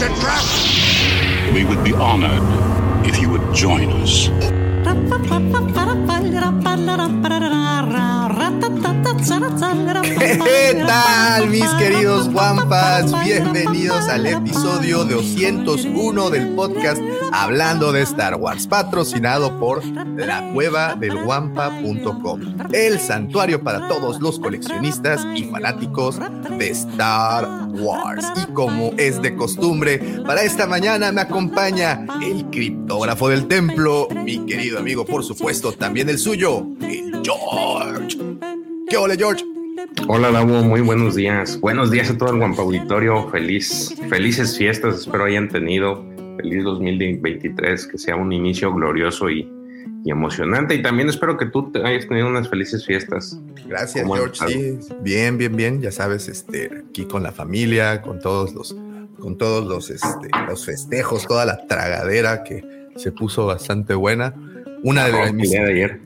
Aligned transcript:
A 0.00 0.08
trap! 0.18 0.42
We 1.52 1.62
would 1.64 1.84
be 1.84 1.92
honored 1.92 2.40
if 3.06 3.20
you 3.20 3.28
would 3.28 3.54
join 3.54 3.92
us. 4.00 4.30
¿Qué 10.42 10.84
tal, 10.86 11.48
mis 11.50 11.68
queridos 11.78 12.32
guampas? 12.32 13.12
Bienvenidos 13.24 14.08
al 14.08 14.24
episodio 14.26 15.04
201 15.04 16.30
del 16.30 16.54
podcast 16.54 17.02
Hablando 17.32 17.92
de 17.92 18.00
Star 18.02 18.36
Wars, 18.36 18.66
patrocinado 18.66 19.60
por 19.60 19.84
la 19.84 20.50
cueva 20.54 20.94
del 20.94 21.22
guampa.com, 21.22 22.40
el 22.72 22.98
santuario 22.98 23.62
para 23.62 23.86
todos 23.86 24.18
los 24.20 24.40
coleccionistas 24.40 25.26
y 25.36 25.44
fanáticos 25.44 26.18
de 26.18 26.70
Star 26.70 27.44
Wars. 27.44 27.69
Y 27.74 28.52
como 28.52 28.92
es 28.98 29.20
de 29.22 29.34
costumbre, 29.34 29.98
para 30.26 30.42
esta 30.42 30.66
mañana 30.66 31.12
me 31.12 31.20
acompaña 31.20 32.06
el 32.22 32.46
criptógrafo 32.46 33.28
del 33.28 33.46
templo, 33.46 34.08
mi 34.24 34.44
querido 34.46 34.78
amigo, 34.78 35.04
por 35.04 35.24
supuesto, 35.24 35.72
también 35.72 36.08
el 36.08 36.18
suyo, 36.18 36.66
el 36.82 37.20
George. 37.24 38.18
¿Qué 38.88 38.96
hola, 38.96 39.14
George? 39.16 39.44
Hola, 40.08 40.30
Davo, 40.30 40.62
muy 40.62 40.80
buenos 40.80 41.14
días. 41.14 41.60
Buenos 41.60 41.90
días 41.90 42.10
a 42.10 42.18
todo 42.18 42.30
el 42.32 42.38
Guampa 42.38 42.62
Auditorio. 42.62 43.28
Feliz, 43.30 43.94
felices 44.08 44.56
fiestas, 44.58 45.00
espero 45.00 45.24
hayan 45.24 45.48
tenido. 45.48 46.04
Feliz 46.36 46.64
2023, 46.64 47.86
que 47.86 47.98
sea 47.98 48.16
un 48.16 48.32
inicio 48.32 48.72
glorioso 48.72 49.30
y, 49.30 49.48
y 50.04 50.10
emocionante. 50.10 50.74
Y 50.74 50.82
también 50.82 51.08
espero 51.08 51.36
que 51.36 51.46
tú 51.46 51.70
te 51.70 51.84
hayas 51.86 52.06
tenido 52.06 52.28
unas 52.28 52.48
felices 52.48 52.84
fiestas. 52.86 53.38
Gracias, 53.66 54.04
¿Cómo 54.04 54.16
George. 54.16 54.46
Sí, 54.48 54.78
bien, 55.02 55.38
bien, 55.38 55.54
bien. 55.56 55.80
Ya 55.80 55.92
sabes, 55.92 56.28
este, 56.28 56.84
aquí 56.88 57.04
con 57.04 57.22
la 57.22 57.32
familia, 57.32 58.02
con 58.02 58.20
todos 58.20 58.54
los, 58.54 58.74
con 59.18 59.36
todos 59.36 59.66
los, 59.66 59.90
este, 59.90 60.28
los 60.48 60.64
festejos, 60.64 61.26
toda 61.26 61.44
la 61.44 61.66
tragadera 61.66 62.42
que 62.44 62.64
se 62.96 63.12
puso 63.12 63.46
bastante 63.46 63.94
buena. 63.94 64.34
Una 64.82 65.06
de 65.06 65.12
las 65.12 65.32
mis 65.32 65.50
de 65.50 65.58
ayer. 65.58 66.00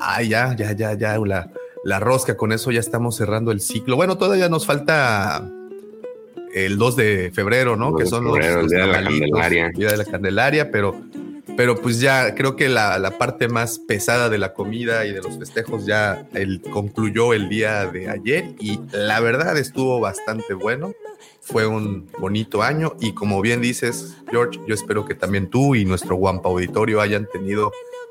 Ah, 0.00 0.22
ya, 0.22 0.54
ya, 0.56 0.72
ya, 0.72 0.94
ya, 0.94 1.18
la, 1.18 1.50
la 1.84 2.00
rosca, 2.00 2.36
con 2.36 2.52
eso 2.52 2.70
ya 2.70 2.80
estamos 2.80 3.16
cerrando 3.16 3.52
el 3.52 3.60
ciclo. 3.60 3.96
Bueno, 3.96 4.18
todavía 4.18 4.48
nos 4.48 4.66
falta 4.66 5.48
el 6.54 6.78
2 6.78 6.96
de 6.96 7.30
febrero, 7.34 7.76
¿no? 7.76 7.90
2 7.90 8.00
que 8.00 8.06
son 8.06 8.24
febrero, 8.24 8.62
los, 8.62 8.72
el 8.72 8.78
Día 8.78 8.86
de 8.86 8.92
la 8.92 9.02
Candelaria. 9.02 9.68
Día 9.74 9.90
de 9.90 9.96
la 9.98 10.04
Candelaria, 10.04 10.70
pero, 10.70 10.98
pero 11.56 11.80
pues 11.80 12.00
ya 12.00 12.34
creo 12.34 12.56
que 12.56 12.68
la, 12.68 12.98
la 12.98 13.18
parte 13.18 13.48
más 13.48 13.78
pesada 13.78 14.28
de 14.28 14.38
la 14.38 14.52
comida 14.52 15.06
y 15.06 15.12
de 15.12 15.22
los 15.22 15.38
festejos 15.38 15.86
ya 15.86 16.26
el, 16.34 16.60
concluyó 16.60 17.32
el 17.32 17.48
día 17.48 17.86
de 17.86 18.08
ayer 18.08 18.54
y 18.58 18.80
la 18.92 19.20
verdad 19.20 19.56
estuvo 19.56 20.00
bastante 20.00 20.54
bueno. 20.54 20.92
Fue 21.40 21.64
un 21.64 22.08
bonito 22.18 22.64
año 22.64 22.96
y 23.00 23.12
como 23.12 23.40
bien 23.40 23.60
dices, 23.60 24.16
George, 24.30 24.58
yo 24.66 24.74
espero 24.74 25.04
que 25.04 25.14
también 25.14 25.48
tú 25.48 25.76
y 25.76 25.84
nuestro 25.84 26.16
Guampa 26.16 26.48
Auditorio 26.48 27.00
hayan 27.00 27.28
tenido 27.32 27.70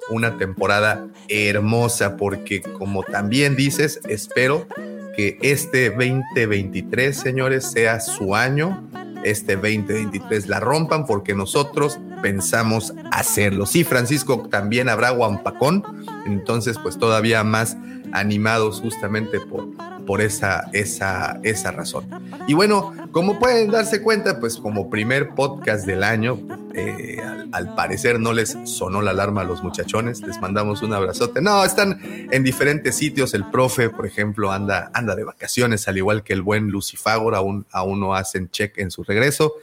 una 0.10 0.38
temporada 0.38 1.08
hermosa 1.28 2.16
porque 2.16 2.62
como 2.62 3.04
también 3.04 3.58
dices, 3.58 4.00
espero 4.08 4.68
que 5.16 5.38
este 5.42 5.90
2023, 5.90 7.16
señores, 7.16 7.66
sea 7.72 8.00
su 8.00 8.36
año. 8.36 8.88
Este 9.26 9.56
2023 9.56 10.48
la 10.48 10.60
rompan 10.60 11.06
porque 11.06 11.34
nosotros 11.34 12.00
pensamos 12.22 12.94
hacerlo. 13.12 13.66
Sí, 13.66 13.84
Francisco, 13.84 14.48
también 14.50 14.88
habrá 14.88 15.10
Guampacón, 15.10 15.84
entonces 16.28 16.78
pues 16.78 16.98
todavía 16.98 17.44
más 17.44 17.76
animados 18.12 18.82
justamente 18.82 19.40
por, 19.40 19.68
por 20.06 20.22
esa, 20.22 20.70
esa, 20.74 21.40
esa 21.44 21.72
razón. 21.72 22.08
Y 22.48 22.54
bueno, 22.54 22.94
como 23.12 23.40
pueden 23.40 23.72
darse 23.72 24.02
cuenta, 24.02 24.40
pues 24.40 24.58
como 24.58 24.90
primer 24.90 25.30
podcast 25.30 25.86
del 25.86 26.04
año, 26.04 26.40
eh, 26.74 27.18
al, 27.52 27.76
parecer 27.76 28.20
no 28.20 28.34
les 28.34 28.58
sonó 28.66 29.02
la 29.02 29.12
alarma 29.12 29.42
a 29.42 29.46
los 29.46 29.64
muchachones, 29.64 30.22
les 30.22 30.40
mandamos 30.40 30.82
un 30.82 30.94
abrazote. 30.94 31.42
No, 31.42 31.64
están 31.64 32.00
en 32.32 32.44
diferentes 32.44 32.96
sitios, 32.96 33.34
el 33.34 33.50
profe, 33.50 33.90
por 33.90 34.06
ejemplo, 34.06 34.52
anda, 34.52 34.92
anda 34.94 35.16
de 35.16 35.24
vacaciones, 35.24 35.88
al 35.88 35.98
igual 35.98 36.24
que 36.24 36.34
el 36.34 36.42
buen 36.42 36.70
Lucifagor, 36.70 37.36
aún, 37.36 37.66
aún 37.72 38.00
no 38.00 38.16
hacen 38.16 38.50
check 38.50 38.78
en 38.78 38.92
su 38.92 39.04
regreso. 39.04 39.54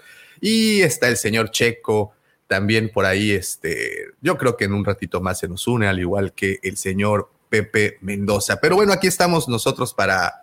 Y 0.41 0.81
está 0.81 1.09
el 1.09 1.17
señor 1.17 1.51
Checo, 1.51 2.13
también 2.47 2.91
por 2.91 3.05
ahí, 3.05 3.31
este, 3.31 4.09
yo 4.21 4.37
creo 4.37 4.57
que 4.57 4.65
en 4.65 4.75
un 4.75 4.85
ratito 4.85 5.21
más 5.21 5.39
se 5.39 5.49
nos 5.49 5.67
une, 5.67 5.87
al 5.87 6.01
igual 6.01 6.33
que 6.33 6.59
el 6.63 6.77
señor 6.77 7.31
Pepe 7.53 7.99
Mendoza. 8.01 8.61
Pero 8.63 8.77
bueno, 8.77 8.95
aquí 8.95 9.07
estamos 9.07 9.47
nosotros 9.47 9.93
para, 9.93 10.43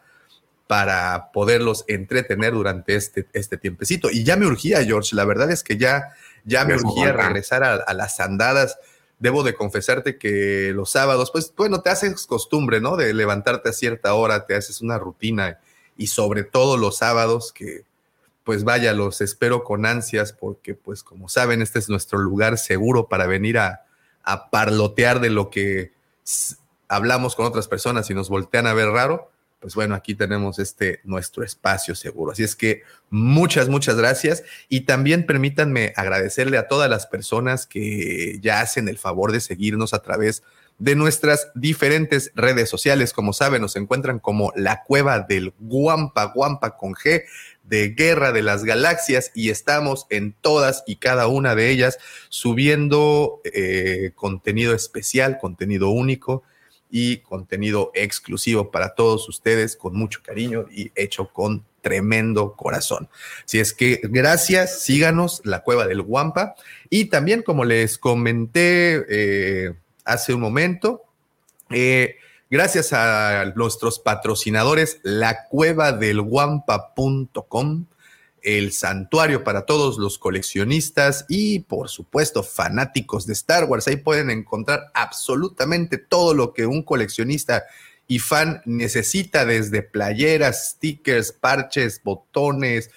para 0.67 1.31
poderlos 1.31 1.83
entretener 1.87 2.53
durante 2.53 2.93
este, 2.93 3.25
este 3.33 3.57
tiempecito. 3.57 4.11
Y 4.11 4.23
ya 4.23 4.35
me 4.35 4.45
urgía, 4.45 4.83
George, 4.83 5.15
la 5.15 5.25
verdad 5.25 5.49
es 5.49 5.63
que 5.63 5.75
ya, 5.75 6.13
ya 6.45 6.65
me 6.65 6.75
urgía 6.75 7.11
regresar 7.11 7.63
a, 7.63 7.73
a, 7.77 7.95
las 7.95 8.19
andadas. 8.19 8.77
Debo 9.17 9.41
de 9.41 9.55
confesarte 9.55 10.19
que 10.19 10.71
los 10.75 10.91
sábados, 10.91 11.31
pues 11.31 11.51
bueno, 11.57 11.81
te 11.81 11.89
haces 11.89 12.27
costumbre, 12.27 12.79
¿no? 12.79 12.95
De 12.95 13.11
levantarte 13.15 13.69
a 13.69 13.73
cierta 13.73 14.13
hora, 14.13 14.45
te 14.45 14.53
haces 14.55 14.81
una 14.81 14.99
rutina 14.99 15.57
y 15.97 16.07
sobre 16.07 16.43
todo 16.43 16.77
los 16.77 16.97
sábados 16.97 17.51
que, 17.51 17.85
pues 18.43 18.63
vaya, 18.63 18.93
los 18.93 19.21
espero 19.21 19.63
con 19.63 19.87
ansias 19.87 20.31
porque, 20.31 20.75
pues 20.75 21.01
como 21.01 21.27
saben, 21.27 21.63
este 21.63 21.79
es 21.79 21.89
nuestro 21.89 22.19
lugar 22.19 22.59
seguro 22.59 23.09
para 23.09 23.25
venir 23.25 23.57
a, 23.57 23.85
a 24.21 24.51
parlotear 24.51 25.21
de 25.21 25.31
lo 25.31 25.49
que 25.49 25.97
hablamos 26.89 27.35
con 27.35 27.45
otras 27.45 27.67
personas 27.67 28.09
y 28.09 28.13
nos 28.13 28.29
voltean 28.29 28.67
a 28.67 28.73
ver 28.73 28.89
raro, 28.89 29.31
pues 29.59 29.75
bueno, 29.75 29.93
aquí 29.93 30.15
tenemos 30.15 30.57
este 30.57 31.01
nuestro 31.03 31.43
espacio 31.43 31.93
seguro. 31.93 32.31
Así 32.31 32.43
es 32.43 32.55
que 32.55 32.83
muchas, 33.09 33.67
muchas 33.67 33.97
gracias. 33.97 34.43
Y 34.69 34.81
también 34.81 35.25
permítanme 35.25 35.93
agradecerle 35.95 36.57
a 36.57 36.67
todas 36.67 36.89
las 36.89 37.07
personas 37.07 37.67
que 37.67 38.39
ya 38.41 38.61
hacen 38.61 38.87
el 38.87 38.97
favor 38.97 39.31
de 39.31 39.41
seguirnos 39.41 39.93
a 39.93 40.01
través 40.01 40.43
de 40.77 40.95
nuestras 40.95 41.51
diferentes 41.55 42.31
redes 42.35 42.69
sociales. 42.69 43.11
Como 43.11 43.33
saben, 43.33 43.61
nos 43.61 43.75
encuentran 43.75 44.19
como 44.19 44.53
la 44.55 44.83
cueva 44.83 45.19
del 45.19 45.53
Guampa, 45.59 46.23
Guampa 46.33 46.77
con 46.77 46.93
G, 46.93 47.25
de 47.63 47.89
Guerra 47.89 48.31
de 48.31 48.43
las 48.43 48.63
Galaxias, 48.63 49.31
y 49.35 49.49
estamos 49.49 50.07
en 50.09 50.33
todas 50.39 50.85
y 50.87 50.95
cada 50.95 51.27
una 51.27 51.53
de 51.53 51.69
ellas 51.69 51.99
subiendo 52.29 53.41
eh, 53.43 54.13
contenido 54.15 54.73
especial, 54.73 55.37
contenido 55.37 55.89
único 55.89 56.43
y 56.89 57.17
contenido 57.17 57.91
exclusivo 57.93 58.71
para 58.71 58.95
todos 58.95 59.27
ustedes 59.29 59.75
con 59.75 59.95
mucho 59.95 60.21
cariño 60.23 60.65
y 60.71 60.91
hecho 60.95 61.29
con 61.31 61.63
tremendo 61.81 62.53
corazón. 62.53 63.09
Si 63.45 63.59
es 63.59 63.73
que 63.73 64.01
gracias, 64.03 64.81
síganos, 64.81 65.41
la 65.43 65.61
cueva 65.61 65.87
del 65.87 66.01
Guampa. 66.01 66.55
Y 66.89 67.05
también, 67.05 67.43
como 67.43 67.65
les 67.65 67.97
comenté 67.97 69.05
eh, 69.09 69.73
hace 70.05 70.33
un 70.33 70.41
momento, 70.41 71.03
eh, 71.69 72.17
gracias 72.49 72.93
a 72.93 73.53
nuestros 73.55 73.99
patrocinadores, 73.99 74.99
la 75.03 75.47
cueva 75.47 75.91
del 75.91 76.21
guampa.com, 76.21 77.85
el 78.43 78.71
santuario 78.71 79.43
para 79.43 79.65
todos 79.65 79.97
los 79.97 80.17
coleccionistas 80.17 81.25
y 81.29 81.59
por 81.59 81.89
supuesto 81.89 82.43
fanáticos 82.43 83.25
de 83.25 83.33
Star 83.33 83.65
Wars. 83.65 83.87
Ahí 83.87 83.97
pueden 83.97 84.29
encontrar 84.29 84.91
absolutamente 84.93 85.97
todo 85.97 86.33
lo 86.33 86.53
que 86.53 86.65
un 86.65 86.83
coleccionista 86.83 87.65
y 88.07 88.19
fan 88.19 88.61
necesita 88.65 89.45
desde 89.45 89.83
playeras, 89.83 90.71
stickers, 90.71 91.31
parches, 91.31 92.01
botones, 92.03 92.89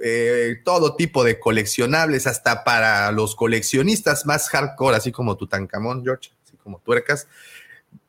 eh, 0.00 0.56
todo 0.64 0.96
tipo 0.96 1.24
de 1.24 1.38
coleccionables, 1.38 2.26
hasta 2.26 2.64
para 2.64 3.10
los 3.12 3.36
coleccionistas 3.36 4.26
más 4.26 4.48
hardcore, 4.48 4.96
así 4.96 5.12
como 5.12 5.36
Tutankamón, 5.36 6.02
George, 6.04 6.30
así 6.44 6.56
como 6.56 6.80
tuercas, 6.80 7.28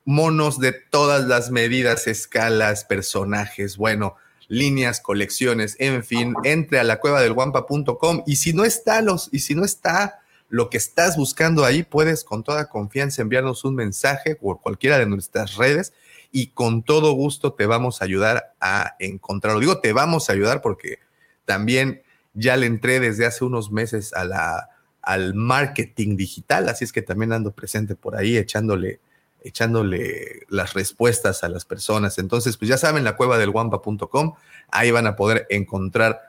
monos 0.05 0.59
de 0.59 0.71
todas 0.71 1.25
las 1.25 1.51
medidas, 1.51 2.07
escalas, 2.07 2.83
personajes, 2.83 3.77
bueno, 3.77 4.15
líneas, 4.49 4.99
colecciones, 4.99 5.77
en 5.79 6.03
fin, 6.03 6.33
entre 6.43 6.79
a 6.79 6.83
la 6.83 6.99
cueva 6.99 7.21
del 7.21 7.33
guampa.com 7.33 8.23
y 8.25 8.35
si 8.35 8.51
no 8.51 8.65
está 8.65 9.01
los, 9.01 9.29
y 9.31 9.39
si 9.39 9.55
no 9.55 9.63
está 9.63 10.19
lo 10.49 10.69
que 10.69 10.77
estás 10.77 11.15
buscando 11.15 11.63
ahí, 11.63 11.83
puedes 11.83 12.23
con 12.23 12.43
toda 12.43 12.67
confianza 12.67 13.21
enviarnos 13.21 13.63
un 13.63 13.75
mensaje 13.75 14.35
por 14.35 14.59
cualquiera 14.59 14.97
de 14.97 15.05
nuestras 15.05 15.55
redes 15.55 15.93
y 16.31 16.47
con 16.47 16.83
todo 16.83 17.11
gusto 17.13 17.53
te 17.53 17.67
vamos 17.67 18.01
a 18.01 18.05
ayudar 18.05 18.55
a 18.59 18.95
encontrarlo. 18.99 19.59
Digo, 19.59 19.79
te 19.79 19.93
vamos 19.93 20.29
a 20.29 20.33
ayudar 20.33 20.61
porque 20.61 20.99
también 21.45 22.01
ya 22.33 22.57
le 22.57 22.65
entré 22.65 22.99
desde 22.99 23.25
hace 23.25 23.45
unos 23.45 23.71
meses 23.71 24.13
a 24.13 24.25
la, 24.25 24.69
al 25.01 25.35
marketing 25.35 26.17
digital, 26.17 26.69
así 26.69 26.83
es 26.83 26.91
que 26.91 27.01
también 27.01 27.33
ando 27.33 27.51
presente 27.51 27.95
por 27.95 28.15
ahí 28.15 28.37
echándole, 28.37 28.99
echándole 29.43 30.41
las 30.49 30.73
respuestas 30.73 31.43
a 31.43 31.49
las 31.49 31.65
personas. 31.65 32.17
Entonces, 32.17 32.57
pues 32.57 32.69
ya 32.69 32.77
saben, 32.77 33.03
la 33.03 33.15
cueva 33.15 33.37
del 33.37 33.51
guampa.com, 33.51 34.33
ahí 34.69 34.91
van 34.91 35.07
a 35.07 35.15
poder 35.15 35.47
encontrar 35.49 36.21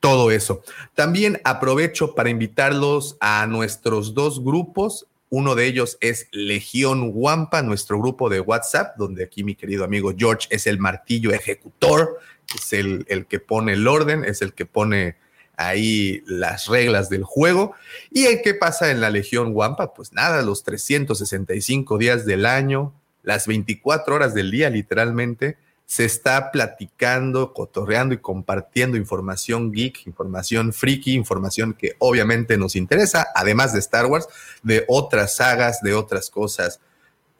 todo 0.00 0.30
eso. 0.30 0.62
También 0.94 1.40
aprovecho 1.44 2.14
para 2.14 2.30
invitarlos 2.30 3.16
a 3.20 3.46
nuestros 3.46 4.14
dos 4.14 4.42
grupos. 4.42 5.06
Uno 5.30 5.54
de 5.54 5.66
ellos 5.66 5.98
es 6.00 6.28
Legión 6.32 7.10
Wampa, 7.12 7.62
nuestro 7.62 7.98
grupo 7.98 8.28
de 8.28 8.40
WhatsApp, 8.40 8.96
donde 8.96 9.24
aquí 9.24 9.44
mi 9.44 9.54
querido 9.54 9.84
amigo 9.84 10.12
George 10.16 10.48
es 10.50 10.66
el 10.66 10.78
martillo 10.78 11.32
ejecutor, 11.32 12.18
es 12.54 12.72
el, 12.72 13.04
el 13.08 13.26
que 13.26 13.40
pone 13.40 13.74
el 13.74 13.86
orden, 13.86 14.24
es 14.24 14.40
el 14.40 14.54
que 14.54 14.64
pone 14.64 15.16
ahí 15.58 16.22
las 16.26 16.68
reglas 16.68 17.10
del 17.10 17.24
juego. 17.24 17.74
¿Y 18.10 18.26
en 18.26 18.40
qué 18.42 18.54
pasa 18.54 18.90
en 18.90 19.00
la 19.00 19.10
Legión 19.10 19.50
Wampa? 19.52 19.92
Pues 19.92 20.12
nada, 20.12 20.40
los 20.42 20.62
365 20.62 21.98
días 21.98 22.24
del 22.24 22.46
año, 22.46 22.94
las 23.22 23.46
24 23.46 24.14
horas 24.14 24.32
del 24.32 24.50
día 24.50 24.70
literalmente, 24.70 25.58
se 25.84 26.04
está 26.04 26.50
platicando, 26.50 27.54
cotorreando 27.54 28.14
y 28.14 28.18
compartiendo 28.18 28.96
información 28.96 29.72
geek, 29.72 30.06
información 30.06 30.72
friki, 30.72 31.14
información 31.14 31.74
que 31.74 31.96
obviamente 31.98 32.56
nos 32.56 32.76
interesa, 32.76 33.26
además 33.34 33.72
de 33.72 33.78
Star 33.80 34.06
Wars, 34.06 34.28
de 34.62 34.84
otras 34.86 35.36
sagas, 35.36 35.80
de 35.80 35.94
otras 35.94 36.30
cosas. 36.30 36.80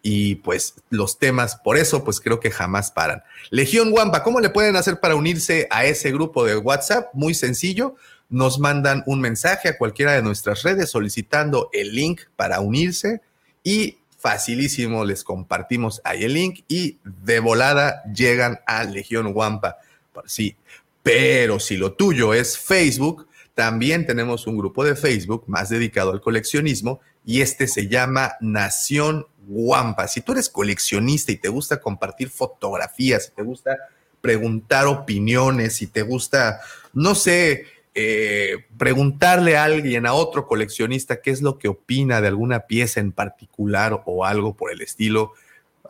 Y 0.03 0.37
pues 0.37 0.75
los 0.91 1.19
temas, 1.19 1.57
por 1.57 1.77
eso, 1.77 2.05
pues 2.05 2.21
creo 2.21 2.41
que 2.41 2.51
jamás 2.51 2.91
paran. 2.91 3.23
Legión 3.51 3.93
Wampa, 3.93 4.23
¿cómo 4.23 4.41
le 4.41 4.51
pueden 4.51 4.77
hacer 4.77 5.01
para 5.01 5.17
unirse 5.17 5.67
a 5.71 5.85
ese 5.85 6.13
grupo 6.13 6.45
de 6.45 6.57
WhatsApp? 6.57 7.09
Muy 7.15 7.35
sencillo, 7.35 7.97
nos 8.29 8.59
mandan 8.59 9.03
un 9.07 9.21
mensaje 9.21 9.69
a 9.69 9.79
cualquiera 9.79 10.13
de 10.13 10.23
nuestras 10.23 10.63
redes 10.63 10.91
solicitando 10.91 11.71
el 11.73 11.95
link 11.95 12.23
para 12.37 12.61
unirse 12.61 13.21
y 13.65 13.99
facilísimo, 14.19 15.05
les 15.05 15.25
compartimos 15.25 16.01
ahí 16.05 16.25
el 16.25 16.35
link 16.35 16.61
y 16.69 16.99
de 17.05 17.41
volada 17.41 18.03
llegan 18.13 18.61
a 18.67 18.85
Legión 18.85 19.33
Wampa. 19.35 19.79
Sí, 20.27 20.57
pero 21.03 21.61
si 21.61 21.77
lo 21.77 21.93
tuyo 21.93 22.35
es 22.35 22.59
Facebook, 22.59 23.29
también 23.55 24.07
tenemos 24.07 24.47
un 24.47 24.59
grupo 24.59 24.85
de 24.85 24.97
Facebook 24.97 25.45
más 25.47 25.69
dedicado 25.69 26.13
al 26.13 26.21
coleccionismo 26.21 27.01
y 27.25 27.41
este 27.41 27.67
se 27.67 27.89
llama 27.89 28.33
Nación 28.41 29.27
Wampa. 29.49 30.07
Si 30.07 30.21
tú 30.21 30.33
eres 30.33 30.49
coleccionista 30.49 31.33
y 31.33 31.37
te 31.37 31.49
gusta 31.49 31.81
compartir 31.81 32.29
fotografías, 32.29 33.27
si 33.27 33.33
te 33.33 33.43
gusta 33.43 33.77
preguntar 34.21 34.87
opiniones, 34.87 35.77
si 35.77 35.87
te 35.87 36.03
gusta, 36.03 36.61
no 36.93 37.15
sé, 37.15 37.67
eh, 37.95 38.67
preguntarle 38.77 39.57
a 39.57 39.65
alguien, 39.65 40.07
a 40.07 40.13
otro 40.13 40.47
coleccionista, 40.47 41.21
qué 41.21 41.31
es 41.31 41.43
lo 41.43 41.59
que 41.59 41.69
opina 41.69 42.21
de 42.21 42.29
alguna 42.29 42.61
pieza 42.61 43.01
en 43.01 43.13
particular 43.13 44.03
o 44.05 44.25
algo 44.25 44.55
por 44.55 44.71
el 44.71 44.83
estilo, 44.83 45.33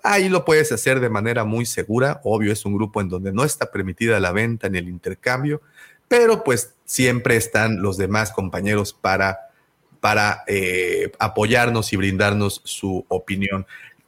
ahí 0.03 0.29
lo 0.29 0.45
puedes 0.45 0.73
hacer 0.73 1.01
de 1.01 1.11
manera 1.11 1.45
muy 1.45 1.67
segura. 1.67 2.21
Obvio, 2.25 2.53
es 2.53 2.65
un 2.65 2.75
grupo 2.75 3.01
en 3.01 3.09
donde 3.09 3.33
no 3.33 3.45
está 3.45 3.71
permitida 3.71 4.21
la 4.21 4.33
venta 4.33 4.69
ni 4.69 4.79
el 4.79 4.89
intercambio, 4.89 5.61
pero 6.07 6.45
pues 6.45 6.75
siempre 6.85 7.37
están 7.37 7.83
los 7.83 7.97
demás 7.97 8.33
compañeros 8.33 8.95
para, 8.95 9.48
para 10.01 10.45
eh, 10.47 11.13
apoyarnos 11.19 11.93
y 11.93 11.97
brindarnos 11.97 12.61
su 12.65 13.05
opinión. 13.09 13.67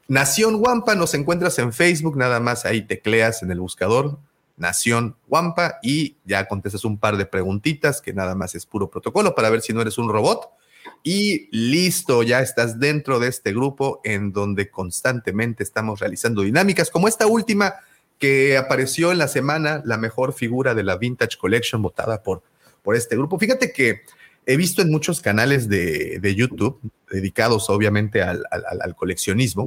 Nación 0.08 0.56
Wampa, 0.56 0.94
nos 0.94 1.14
encuentras 1.14 1.58
en 1.58 1.72
Facebook, 1.72 2.16
nada 2.16 2.40
más 2.40 2.64
ahí 2.64 2.82
tecleas 2.82 3.42
en 3.42 3.50
el 3.50 3.60
buscador 3.60 4.18
Nación 4.60 5.16
Wampa 5.26 5.78
y 5.82 6.16
ya 6.24 6.46
contestas 6.46 6.84
un 6.84 6.98
par 6.98 7.16
de 7.16 7.26
preguntitas 7.26 8.00
que 8.00 8.12
nada 8.12 8.34
más 8.34 8.54
es 8.54 8.66
puro 8.66 8.90
protocolo 8.90 9.34
para 9.34 9.50
ver 9.50 9.62
si 9.62 9.72
no 9.72 9.80
eres 9.80 9.98
un 9.98 10.08
robot. 10.10 10.50
Y 11.02 11.48
listo, 11.50 12.22
ya 12.22 12.40
estás 12.40 12.78
dentro 12.78 13.18
de 13.18 13.28
este 13.28 13.52
grupo 13.52 14.00
en 14.04 14.32
donde 14.32 14.70
constantemente 14.70 15.62
estamos 15.62 15.98
realizando 15.98 16.42
dinámicas 16.42 16.90
como 16.90 17.08
esta 17.08 17.26
última 17.26 17.74
que 18.18 18.58
apareció 18.58 19.12
en 19.12 19.18
la 19.18 19.28
semana, 19.28 19.80
la 19.86 19.96
mejor 19.96 20.34
figura 20.34 20.74
de 20.74 20.82
la 20.82 20.98
Vintage 20.98 21.38
Collection 21.38 21.80
votada 21.80 22.22
por, 22.22 22.42
por 22.82 22.96
este 22.96 23.16
grupo. 23.16 23.38
Fíjate 23.38 23.72
que 23.72 24.02
he 24.46 24.56
visto 24.56 24.82
en 24.82 24.90
muchos 24.90 25.20
canales 25.20 25.68
de, 25.68 26.34
YouTube 26.36 26.80
dedicados 27.10 27.70
obviamente 27.70 28.22
al, 28.22 28.44
coleccionismo, 28.96 29.66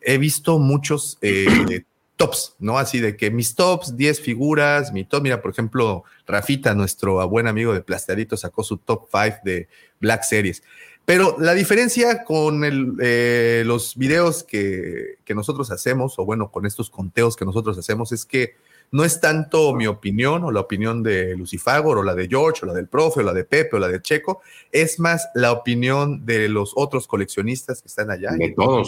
He, 0.00 0.18
visto 0.18 0.58
muchos 0.58 1.18
eh, 1.22 1.84
tops, 2.16 2.54
¿no? 2.58 2.78
Así 2.78 3.00
de 3.00 3.16
que 3.16 3.30
mis 3.30 3.54
tops, 3.54 3.96
10 3.96 4.20
figuras, 4.20 4.92
mi 4.92 5.04
top, 5.04 5.22
mira, 5.22 5.42
por 5.42 5.50
ejemplo, 5.50 6.04
Rafita, 6.26 6.74
nuestro 6.74 7.26
buen 7.28 7.46
amigo 7.46 7.72
de 7.72 7.80
Plasteadito, 7.80 8.36
sacó 8.36 8.62
su 8.62 8.78
top 8.78 9.08
5 9.10 9.38
de 9.44 9.68
Black 10.00 10.22
Series. 10.22 10.62
Pero 11.04 11.36
la 11.38 11.52
diferencia 11.52 12.24
con 12.24 12.62
eh, 13.00 13.62
los 13.66 13.96
videos 13.96 14.42
que, 14.42 15.18
que, 15.24 15.34
nosotros 15.34 15.70
hacemos, 15.70 16.18
o 16.18 16.24
bueno, 16.24 16.50
con 16.50 16.64
estos 16.64 16.88
conteos 16.88 17.36
que 17.36 17.44
nosotros 17.44 17.76
hacemos, 17.76 18.12
es 18.12 18.24
que 18.24 18.54
no 18.94 19.04
es 19.04 19.20
tanto 19.20 19.74
mi 19.74 19.88
opinión 19.88 20.44
o 20.44 20.52
la 20.52 20.60
opinión 20.60 21.02
de 21.02 21.34
Lucifagor 21.34 21.98
o 21.98 22.04
la 22.04 22.14
de 22.14 22.28
George 22.28 22.60
o 22.62 22.66
la 22.66 22.74
del 22.74 22.86
profe 22.86 23.20
o 23.20 23.22
la 23.24 23.32
de 23.32 23.42
Pepe 23.42 23.74
o 23.74 23.80
la 23.80 23.88
de 23.88 24.00
Checo, 24.00 24.40
es 24.70 25.00
más 25.00 25.26
la 25.34 25.50
opinión 25.50 26.24
de 26.24 26.48
los 26.48 26.74
otros 26.76 27.08
coleccionistas 27.08 27.82
que 27.82 27.88
están 27.88 28.12
allá. 28.12 28.30
De 28.38 28.52
todos. 28.52 28.86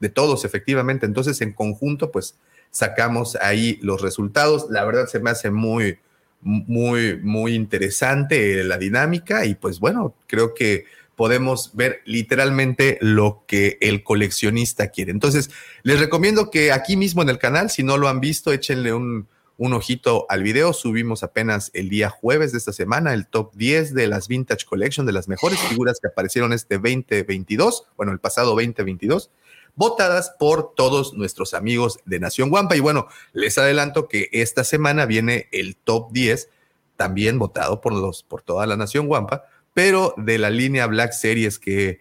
De 0.00 0.08
todos, 0.08 0.46
efectivamente. 0.46 1.04
Entonces, 1.04 1.38
en 1.42 1.52
conjunto, 1.52 2.10
pues 2.10 2.38
sacamos 2.70 3.36
ahí 3.42 3.78
los 3.82 4.00
resultados. 4.00 4.68
La 4.70 4.86
verdad 4.86 5.06
se 5.06 5.20
me 5.20 5.28
hace 5.28 5.50
muy, 5.50 5.98
muy, 6.40 7.18
muy 7.18 7.54
interesante 7.54 8.64
la 8.64 8.78
dinámica 8.78 9.44
y 9.44 9.54
pues 9.54 9.80
bueno, 9.80 10.14
creo 10.28 10.54
que 10.54 10.86
podemos 11.14 11.76
ver 11.76 12.00
literalmente 12.06 12.96
lo 13.02 13.44
que 13.46 13.76
el 13.82 14.02
coleccionista 14.02 14.88
quiere. 14.88 15.10
Entonces, 15.10 15.50
les 15.82 16.00
recomiendo 16.00 16.50
que 16.50 16.72
aquí 16.72 16.96
mismo 16.96 17.20
en 17.20 17.28
el 17.28 17.38
canal, 17.38 17.68
si 17.68 17.82
no 17.82 17.98
lo 17.98 18.08
han 18.08 18.20
visto, 18.20 18.50
échenle 18.50 18.94
un, 18.94 19.28
un 19.56 19.72
ojito 19.72 20.26
al 20.28 20.42
video. 20.42 20.72
Subimos 20.72 21.22
apenas 21.22 21.70
el 21.74 21.88
día 21.88 22.10
jueves 22.10 22.52
de 22.52 22.58
esta 22.58 22.72
semana 22.72 23.14
el 23.14 23.26
top 23.26 23.54
10 23.54 23.94
de 23.94 24.06
las 24.06 24.28
Vintage 24.28 24.66
Collection, 24.66 25.06
de 25.06 25.12
las 25.12 25.28
mejores 25.28 25.58
figuras 25.68 25.98
que 26.00 26.08
aparecieron 26.08 26.52
este 26.52 26.76
2022, 26.76 27.86
bueno, 27.96 28.12
el 28.12 28.18
pasado 28.18 28.50
2022 28.50 29.30
votadas 29.74 30.34
por 30.38 30.74
todos 30.74 31.14
nuestros 31.14 31.54
amigos 31.54 31.98
de 32.04 32.20
Nación 32.20 32.50
Guampa. 32.50 32.76
Y 32.76 32.80
bueno, 32.80 33.08
les 33.32 33.56
adelanto 33.58 34.08
que 34.08 34.28
esta 34.32 34.64
semana 34.64 35.06
viene 35.06 35.48
el 35.52 35.76
top 35.76 36.12
10, 36.12 36.50
también 36.96 37.38
votado 37.38 37.80
por, 37.80 37.94
los, 37.94 38.22
por 38.22 38.42
toda 38.42 38.66
la 38.66 38.76
Nación 38.76 39.06
Guampa, 39.06 39.44
pero 39.74 40.14
de 40.18 40.38
la 40.38 40.50
línea 40.50 40.86
Black 40.86 41.12
Series 41.12 41.58
que, 41.58 42.00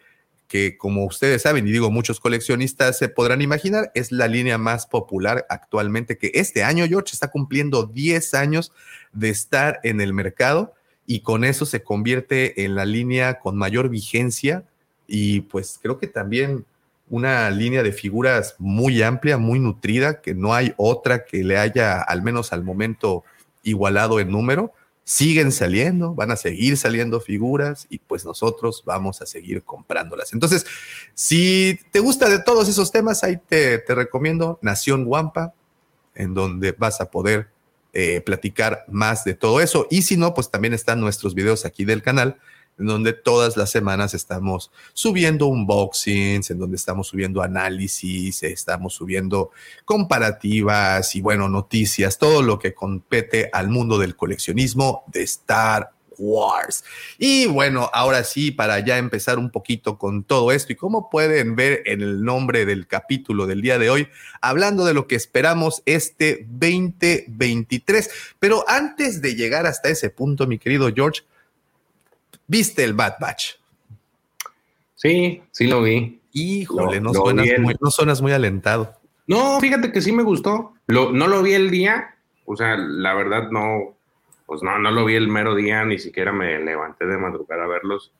que 0.51 0.75
como 0.75 1.05
ustedes 1.05 1.43
saben, 1.43 1.65
y 1.65 1.72
digo 1.72 1.89
muchos 1.91 2.20
coleccionistas 2.20 2.98
se 2.98 3.08
podrán 3.08 3.41
imaginar, 3.41 3.89
es 3.96 4.12
la 4.12 4.27
línea 4.27 4.58
más 4.58 4.86
popular 4.86 5.46
actualmente, 5.48 6.17
que 6.17 6.29
este 6.34 6.65
año, 6.65 6.86
George, 6.89 7.13
está 7.13 7.29
cumpliendo 7.29 7.86
10 7.86 8.34
años 8.34 8.74
de 9.13 9.29
estar 9.29 9.79
en 9.84 10.01
el 10.01 10.12
mercado 10.12 10.74
y 11.08 11.22
con 11.22 11.46
eso 11.46 11.65
se 11.65 11.84
convierte 11.84 12.65
en 12.65 12.75
la 12.75 12.84
línea 12.84 13.39
con 13.39 13.55
mayor 13.55 13.88
vigencia 13.88 14.65
y 15.08 15.39
pues 15.39 15.79
creo 15.81 16.00
que 16.00 16.08
también 16.08 16.65
una 17.10 17.50
línea 17.50 17.81
de 17.81 17.93
figuras 17.93 18.55
muy 18.60 19.01
amplia, 19.03 19.38
muy 19.38 19.58
nutrida, 19.58 20.20
que 20.20 20.36
no 20.36 20.53
hay 20.53 20.74
otra 20.75 21.24
que 21.24 21.46
le 21.46 21.58
haya, 21.58 22.01
al 22.01 22.24
menos 22.24 22.51
al 22.51 22.65
momento, 22.65 23.24
igualado 23.63 24.20
en 24.20 24.31
número. 24.31 24.74
Siguen 25.12 25.51
saliendo, 25.51 26.15
van 26.15 26.32
a 26.32 26.38
seguir 26.38 26.77
saliendo 26.77 27.20
figuras 27.20 27.86
y 27.89 28.00
pues 28.00 28.24
nosotros 28.24 28.82
vamos 28.86 29.22
a 29.22 29.25
seguir 29.25 29.62
comprándolas. 29.62 30.32
Entonces, 30.32 30.65
si 31.13 31.77
te 31.91 32.00
gusta 32.00 32.30
de 32.30 32.39
todos 32.39 32.70
esos 32.70 32.94
temas, 32.94 33.22
ahí 33.25 33.36
te, 33.36 33.84
recomiendo 33.89 34.58
Nación 34.62 35.03
Guampa, 35.03 35.53
en 36.15 36.34
donde 36.34 36.72
vas 36.72 37.01
a 37.01 37.12
poder 37.12 37.50
eh, 37.91 38.22
platicar 38.22 38.86
más 38.88 39.25
de 39.25 39.34
todo 39.34 39.60
eso. 39.60 39.86
Y 39.89 40.03
si 40.03 40.15
no, 40.15 40.34
pues 40.34 40.50
también 40.50 40.74
están 40.74 41.01
nuestros 41.01 41.36
videos 41.36 41.65
aquí 41.65 41.84
del 41.84 42.01
canal 42.01 42.39
en 42.81 42.88
donde 42.88 43.13
todas 43.13 43.57
las 43.57 43.69
semanas 43.69 44.13
estamos 44.13 44.71
subiendo 44.93 45.45
unboxings, 45.45 46.50
en 46.50 46.57
donde 46.57 46.75
estamos 46.75 47.07
subiendo 47.07 47.41
análisis, 47.41 48.41
estamos 48.41 48.95
subiendo 48.95 49.51
comparativas 49.85 51.15
y 51.15 51.21
bueno, 51.21 51.47
noticias, 51.47 52.17
todo 52.17 52.41
lo 52.41 52.57
que 52.57 52.73
compete 52.73 53.50
al 53.53 53.69
mundo 53.69 54.00
del 54.00 54.15
coleccionismo 54.15 55.03
de 55.07 55.21
Star 55.21 55.91
Wars. 56.17 56.83
Y 57.19 57.45
bueno, 57.47 57.89
ahora 57.93 58.23
sí, 58.23 58.51
para 58.51 58.79
ya 58.79 58.97
empezar 58.97 59.38
un 59.38 59.51
poquito 59.51 59.97
con 60.00 60.23
todo 60.23 60.51
esto 60.51 60.73
y 60.73 60.75
como 60.75 61.09
pueden 61.09 61.55
ver 61.55 61.83
en 61.85 62.01
el 62.01 62.23
nombre 62.23 62.65
del 62.65 62.88
capítulo 62.88 63.45
del 63.45 63.61
día 63.61 63.77
de 63.77 63.91
hoy, 63.91 64.07
hablando 64.41 64.85
de 64.85 64.95
lo 64.95 65.05
que 65.07 65.15
esperamos 65.15 65.83
este 65.85 66.47
2023. 66.50 68.09
Pero 68.39 68.65
antes 68.67 69.21
de 69.21 69.35
llegar 69.35 69.67
hasta 69.67 69.89
ese 69.89 70.09
punto, 70.09 70.47
mi 70.47 70.57
querido 70.57 70.91
George, 70.93 71.21
¿Viste 72.47 72.83
el 72.83 72.93
Bad 72.93 73.15
Batch? 73.19 73.55
Sí, 74.95 75.41
sí 75.51 75.67
lo 75.67 75.81
vi. 75.81 76.19
Híjole, 76.33 77.01
no, 77.01 77.13
suenas 77.13 77.47
muy, 77.59 77.75
no, 77.79 77.91
suenas 77.91 78.21
muy, 78.21 78.31
alentado. 78.31 78.93
No, 79.27 79.59
fíjate 79.59 79.91
que 79.91 80.01
sí 80.01 80.11
me 80.11 80.23
gustó. 80.23 80.73
no 80.88 81.27
lo 81.27 81.41
vi 81.41 81.53
el 81.53 81.71
día, 81.71 82.15
o 82.45 82.55
sea, 82.55 82.77
la 82.77 83.13
verdad 83.13 83.50
no, 83.50 83.95
pues 84.45 84.63
no, 84.63 84.77
no 84.79 84.91
lo 84.91 85.05
vi 85.05 85.15
el 85.15 85.29
mero 85.29 85.55
día, 85.55 85.85
ni 85.85 85.97
siquiera 85.97 86.33
me 86.33 86.59
levanté 86.59 87.05
de 87.05 87.17
madrugada 87.17 87.63
a 87.63 87.67
verlos. 87.67 88.11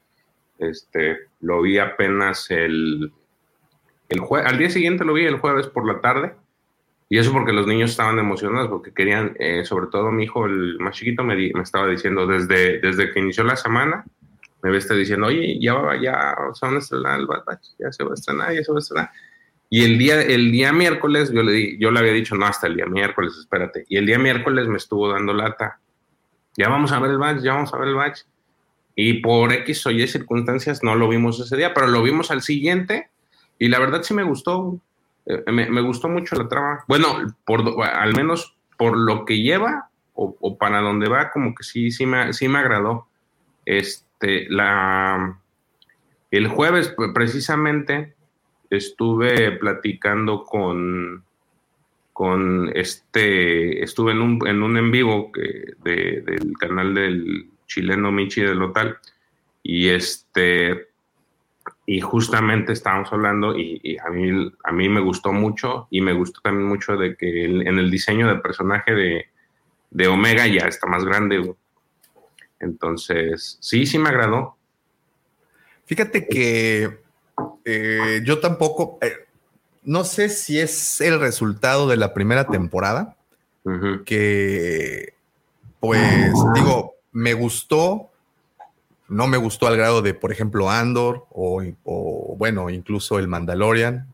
Este, 0.60 1.18
lo 1.42 1.62
vi 1.62 1.78
apenas 1.78 2.50
el, 2.52 3.12
el 4.08 4.20
jueves, 4.20 4.50
al 4.50 4.58
día 4.58 4.70
siguiente 4.70 5.04
lo 5.04 5.14
vi 5.14 5.26
el 5.26 5.40
jueves 5.40 5.68
por 5.68 5.86
la 5.86 6.00
tarde. 6.00 6.34
Y 7.12 7.18
eso 7.18 7.34
porque 7.34 7.52
los 7.52 7.68
niños 7.68 7.92
estaban 7.92 8.20
emocionados, 8.20 8.70
porque 8.70 8.94
querían, 8.94 9.36
eh, 9.38 9.66
sobre 9.66 9.88
todo 9.88 10.14
mi 10.14 10.24
hijo, 10.24 10.46
el 10.46 10.80
más 10.80 10.96
chiquito, 10.96 11.26
me, 11.26 11.52
estaba 11.62 11.86
diciendo 11.88 12.26
desde, 12.26 12.80
desde 12.80 13.12
que 13.12 13.20
inició 13.20 13.44
la 13.44 13.58
semana, 13.58 14.06
me 14.64 14.78
está 14.78 14.94
diciendo, 14.94 15.28
oye, 15.28 15.60
ya 15.60 15.74
va, 15.74 16.02
ya 16.02 16.34
se 16.54 16.66
el 16.68 17.04
ya 17.78 17.92
se 17.92 18.06
va 18.06 18.12
a 18.12 18.14
estrenar, 18.14 18.54
ya 18.54 18.64
se 18.64 18.72
va 18.72 18.78
a 18.78 18.80
estrenar. 18.80 19.10
Y 19.70 19.84
el 19.84 19.98
día, 19.98 20.22
el 20.22 20.54
día 20.54 20.72
miércoles, 20.72 21.34
yo 21.34 21.44
le, 21.44 21.52
di, 21.52 21.78
yo 21.78 21.92
le 21.92 22.00
había 22.00 22.14
dicho, 22.14 22.36
no, 22.36 22.46
hasta 22.46 22.68
el 22.68 22.78
día 22.78 22.86
miércoles, 22.86 23.34
espérate. 23.38 23.84
Y 23.90 23.98
el 23.98 24.06
día 24.06 24.18
miércoles 24.18 24.70
me 24.70 24.78
estuvo 24.78 25.12
dando 25.12 25.34
lata. 25.34 25.82
Ya 26.56 26.70
vamos 26.70 26.94
a 26.94 27.00
ver 27.00 27.12
el 27.12 27.18
batch, 27.18 27.42
ya 27.42 27.56
vamos 27.56 27.74
a 27.74 27.78
ver 27.78 27.90
el 27.90 27.96
batch. 27.96 28.22
Y 28.96 29.16
por 29.16 29.52
X 29.52 29.86
o 29.86 29.92
Y 29.92 30.08
circunstancias 30.08 30.82
no 30.82 30.96
lo 30.96 31.10
vimos 31.10 31.42
ese 31.42 31.58
día, 31.58 31.74
pero 31.74 31.88
lo 31.88 32.04
vimos 32.04 32.32
al 32.32 32.42
siguiente. 32.42 33.10
Y 33.60 33.68
la 33.68 33.80
verdad 33.80 34.02
sí 34.02 34.14
me 34.14 34.24
gustó. 34.24 34.80
Eh, 35.26 35.52
me, 35.52 35.82
gustó 35.82 36.10
mucho 36.10 36.36
la 36.36 36.48
trama. 36.48 36.84
Bueno, 36.88 37.08
por, 37.46 37.64
al 37.84 38.16
menos 38.16 38.56
por 38.78 38.98
lo 38.98 39.26
que 39.26 39.42
lleva 39.42 39.90
o, 40.14 40.58
para 40.58 40.82
donde 40.82 41.10
va, 41.10 41.32
como 41.32 41.56
que 41.56 41.64
sí, 41.64 41.92
sí 41.92 42.06
me, 42.06 42.34
sí 42.34 42.48
me 42.48 42.60
agradó. 42.60 43.08
Este, 43.66 44.48
la, 44.50 45.40
el 46.30 46.48
jueves, 46.48 46.94
precisamente, 47.14 48.14
estuve 48.70 49.52
platicando 49.54 50.44
con, 50.44 51.24
con 52.14 52.72
este, 52.76 53.84
estuve 53.84 54.12
en 54.12 54.22
un 54.22 54.48
en, 54.48 54.64
un 54.64 54.78
en 54.78 54.92
vivo 54.92 55.32
que, 55.32 55.74
de, 55.84 56.22
del 56.22 56.58
canal 56.58 56.94
del 56.94 57.50
chileno 57.68 58.12
Michi 58.12 58.42
del 58.42 58.60
Lotal 58.60 58.98
y 59.64 59.90
este 59.90 60.91
y 61.96 62.02
justamente 62.02 62.74
estábamos 62.74 63.12
hablando 63.12 63.58
y, 63.58 63.80
y, 63.84 63.98
a 63.98 64.10
mí 64.10 64.52
a 64.64 64.72
mí 64.72 64.90
me 64.90 65.02
gustó 65.02 65.32
mucho 65.34 65.88
y 65.90 66.02
me 66.02 66.14
gustó 66.14 66.42
también 66.42 66.68
mucho 66.68 66.96
de 66.96 67.16
que 67.16 67.46
el, 67.46 67.68
en 67.68 67.80
el 67.80 67.90
diseño 67.90 68.28
del 68.28 68.42
personaje 68.42 68.94
de, 68.94 69.26
de 69.90 70.08
Omega 70.08 70.48
ya 70.48 70.68
está 70.68 70.88
más 70.88 71.04
grande 71.04 71.56
entonces 72.60 73.58
sí 73.60 73.86
sí 73.86 73.98
me 73.98 74.10
agradó 74.10 74.56
fíjate 75.86 76.28
que 76.28 77.02
eh, 77.66 78.22
yo 78.24 78.40
tampoco, 78.40 78.98
eh, 79.02 79.14
no 79.84 80.04
sé 80.04 80.30
si 80.30 80.60
es 80.60 81.02
el 81.02 81.20
resultado 81.20 81.88
de 81.88 81.98
la 81.98 82.14
primera 82.14 82.48
temporada, 82.48 83.16
uh 83.64 83.70
-huh. 83.70 84.04
que 84.04 85.14
pues 85.80 86.34
digo, 86.54 86.96
me 87.12 87.34
gustó, 87.34 88.11
no 89.12 89.28
me 89.28 89.38
gustó 89.38 89.68
al 89.68 89.76
grado 89.76 90.02
de, 90.02 90.14
por 90.14 90.32
ejemplo, 90.32 90.70
Andor 90.70 91.28
o, 91.32 92.36
bueno, 92.38 92.70
incluso 92.70 93.20
el 93.20 93.28
Mandalorian, 93.28 94.08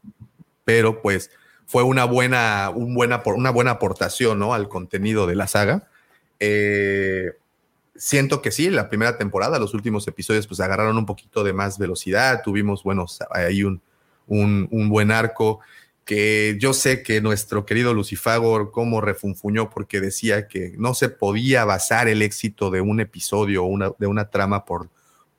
pero 0.65 1.03
pues 1.03 1.29
fue 1.67 1.83
una 1.83 2.03
buena, 2.05 2.71
un 2.73 2.95
buena, 2.95 3.21
una 3.23 3.51
buena 3.51 3.71
aportación 3.71 4.39
¿no? 4.39 4.55
al 4.55 4.67
contenido 4.67 5.27
de 5.27 5.35
la 5.35 5.47
saga. 5.47 5.87
Eh, 6.39 7.33
siento 7.95 8.41
que 8.41 8.51
sí, 8.51 8.71
la 8.71 8.89
primera 8.89 9.19
temporada, 9.19 9.59
los 9.59 9.75
últimos 9.75 10.07
episodios, 10.07 10.47
pues 10.47 10.59
agarraron 10.61 10.97
un 10.97 11.05
poquito 11.05 11.43
de 11.43 11.53
más 11.53 11.77
velocidad, 11.77 12.41
tuvimos, 12.43 12.81
bueno, 12.81 13.05
ahí 13.29 13.63
un, 13.63 13.81
buen 14.89 15.11
arco, 15.11 15.59
que 16.07 16.55
yo 16.57 16.73
sé 16.73 17.03
que 17.03 17.21
nuestro 17.21 17.65
querido 17.65 17.93
Lucifagor 17.93 18.71
como 18.71 19.01
refunfuñó 19.01 19.69
porque 19.69 19.99
decía 19.99 20.47
que 20.47 20.73
no 20.77 20.93
se 20.93 21.09
podía 21.09 21.65
basar 21.65 22.07
el 22.07 22.21
éxito 22.21 22.71
de 22.71 22.79
un 22.79 23.01
episodio 23.01 23.65
o 23.65 23.67
una, 23.67 23.91
de 23.99 24.07
una 24.07 24.29
trama 24.29 24.63
por, 24.63 24.89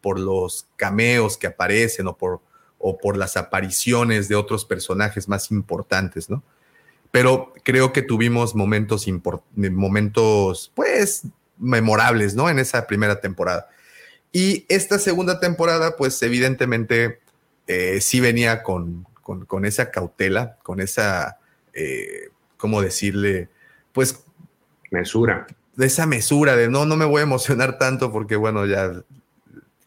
por 0.02 0.20
los 0.20 0.68
cameos 0.76 1.38
que 1.38 1.46
aparecen 1.46 2.06
o 2.06 2.16
por, 2.16 2.42
o 2.78 2.98
por 2.98 3.16
las 3.16 3.38
apariciones 3.38 4.28
de 4.28 4.37
otros 4.37 4.66
personajes 4.66 5.26
más 5.26 5.50
importantes, 5.50 6.28
¿no? 6.28 6.44
Pero 7.10 7.54
creo 7.64 7.94
que 7.94 8.02
tuvimos 8.02 8.54
momentos, 8.54 9.06
momentos 9.56 10.70
pues, 10.75 11.22
memorables, 11.56 12.34
¿no? 12.34 12.50
En 12.50 12.58
esa 12.58 12.87
primera 12.87 13.22
temporada. 13.22 13.68
Y 14.32 14.66
esta 14.68 14.98
segunda 14.98 15.40
temporada, 15.40 15.96
pues 15.96 16.22
evidentemente 16.22 17.20
eh, 17.66 18.02
sí 18.02 18.20
venía 18.20 18.62
con, 18.62 19.06
con, 19.28 19.44
con, 19.44 19.66
esa 19.66 19.90
cautela, 19.90 20.56
con 20.62 20.80
esa, 20.80 21.38
eh, 21.75 22.30
¿cómo 22.56 22.80
decirle? 22.80 23.50
Pues... 23.92 24.25
Mesura. 24.90 25.47
De 25.76 25.85
esa 25.85 26.06
mesura 26.06 26.56
de 26.56 26.70
no, 26.70 26.87
no 26.87 26.97
me 26.97 27.04
voy 27.04 27.20
a 27.20 27.25
emocionar 27.25 27.76
tanto 27.76 28.11
porque, 28.11 28.37
bueno, 28.37 28.64
ya 28.64 29.04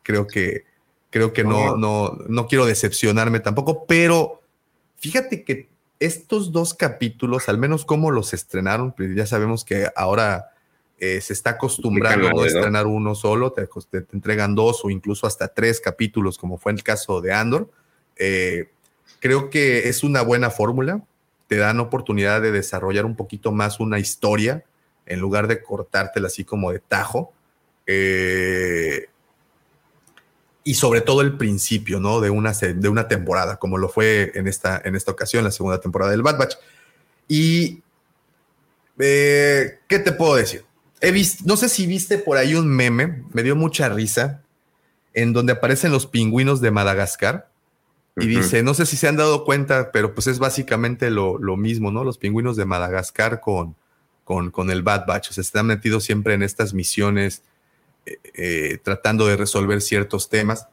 creo 0.04 0.28
que, 0.28 0.66
creo 1.10 1.34
que 1.34 1.44
no, 1.44 1.76
no, 1.76 2.20
no 2.30 2.46
quiero 2.46 2.68
decepcionarme 2.68 3.40
tampoco, 3.40 3.88
pero 3.88 4.44
fíjate 4.98 5.44
que 5.44 5.70
estos 6.00 6.52
dos 6.52 6.76
capítulos, 6.76 7.50
al 7.50 7.58
menos 7.58 7.84
como 7.84 8.12
los 8.12 8.36
estrenaron, 8.36 8.92
pues 8.92 9.16
ya 9.16 9.26
sabemos 9.26 9.66
que 9.66 9.90
ahora 9.96 10.52
eh, 11.00 11.20
se 11.20 11.34
está 11.34 11.52
acostumbrando 11.52 12.44
a 12.44 12.46
estrenar 12.46 12.86
uno 12.86 13.16
solo, 13.16 13.54
te, 13.54 13.66
te, 13.66 14.02
te, 14.02 14.16
entregan 14.16 14.54
dos 14.54 14.86
o 14.86 14.92
incluso 14.92 15.26
hasta 15.26 15.48
tres 15.48 15.82
capítulos, 15.82 16.38
como 16.38 16.60
fue 16.60 16.74
el 16.74 16.84
caso 16.84 17.22
de 17.22 17.34
Andor. 17.34 17.72
Eh, 18.18 18.70
creo 19.22 19.50
que 19.50 19.88
es 19.88 20.04
una 20.04 20.22
buena 20.22 20.50
fórmula, 20.50 21.02
te 21.48 21.56
dan 21.56 21.80
oportunidad 21.80 22.42
de 22.42 22.52
desarrollar 22.52 23.06
un 23.06 23.16
poquito 23.16 23.54
más 23.54 23.80
una 23.80 24.00
historia 24.00 24.66
en 25.06 25.20
lugar 25.20 25.48
de 25.48 25.62
cortártela 25.62 26.28
así 26.28 26.44
como 26.44 26.72
de 26.72 26.80
tajo. 26.80 27.32
Eh, 27.88 29.08
y 30.64 30.76
sobre 30.76 31.02
todo 31.02 31.22
el 31.22 31.38
principio, 31.38 32.00
¿no? 32.00 32.22
De 32.22 32.30
una, 32.30 32.52
de 32.52 32.90
una 32.90 33.08
temporada, 33.08 33.58
como 33.58 33.78
lo 33.78 33.90
fue 33.90 34.32
en 34.36 34.48
esta, 34.48 34.82
en 34.84 34.96
esta 34.96 35.12
ocasión, 35.12 35.44
la 35.44 35.52
segunda 35.52 35.80
temporada 35.80 36.12
del 36.12 36.22
Bad 36.22 36.38
Batch. 36.38 36.56
Y, 37.28 37.82
eh, 39.00 39.80
¿qué 39.88 40.00
te 40.00 40.12
puedo 40.12 40.36
decir? 40.36 40.64
He 41.00 41.12
visto, 41.12 41.44
no 41.48 41.58
sé 41.58 41.68
si 41.68 41.88
viste 41.88 42.20
por 42.20 42.38
ahí 42.38 42.54
un 42.54 42.68
meme, 42.68 43.24
me 43.34 43.42
dio 43.42 43.56
mucha 43.56 43.90
risa, 43.90 44.44
en 45.14 45.34
donde 45.34 45.54
aparecen 45.54 45.92
los 45.92 46.06
pingüinos 46.06 46.62
de 46.62 46.72
Madagascar. 46.72 47.51
Y 48.18 48.20
uh 48.20 48.24
-huh. 48.24 48.42
dice, 48.42 48.64
no 48.64 48.74
sé 48.74 48.86
si 48.86 48.98
se 48.98 49.08
han 49.08 49.16
dado 49.16 49.46
cuenta, 49.46 49.92
pero 49.92 50.14
pues 50.14 50.28
es 50.28 50.40
básicamente 50.40 51.10
lo, 51.10 51.38
lo 51.38 51.58
mismo, 51.58 51.92
¿no? 51.92 52.04
Los 52.04 52.18
pingüinos 52.18 52.58
de 52.58 52.66
Madagascar 52.66 53.40
con, 53.40 53.76
con, 54.24 54.52
con, 54.52 54.70
el 54.70 54.84
Bad 54.84 55.06
Batch. 55.08 55.30
O 55.30 55.34
sea, 55.34 55.42
están 55.42 55.68
metidos 55.68 56.04
siempre 56.04 56.34
en 56.34 56.44
estas 56.44 56.74
misiones, 56.74 57.44
eh, 58.06 58.18
eh, 58.34 58.78
tratando 58.84 59.28
de 59.28 59.38
resolver 59.38 59.82
ciertos 59.82 60.30
temas. 60.30 60.68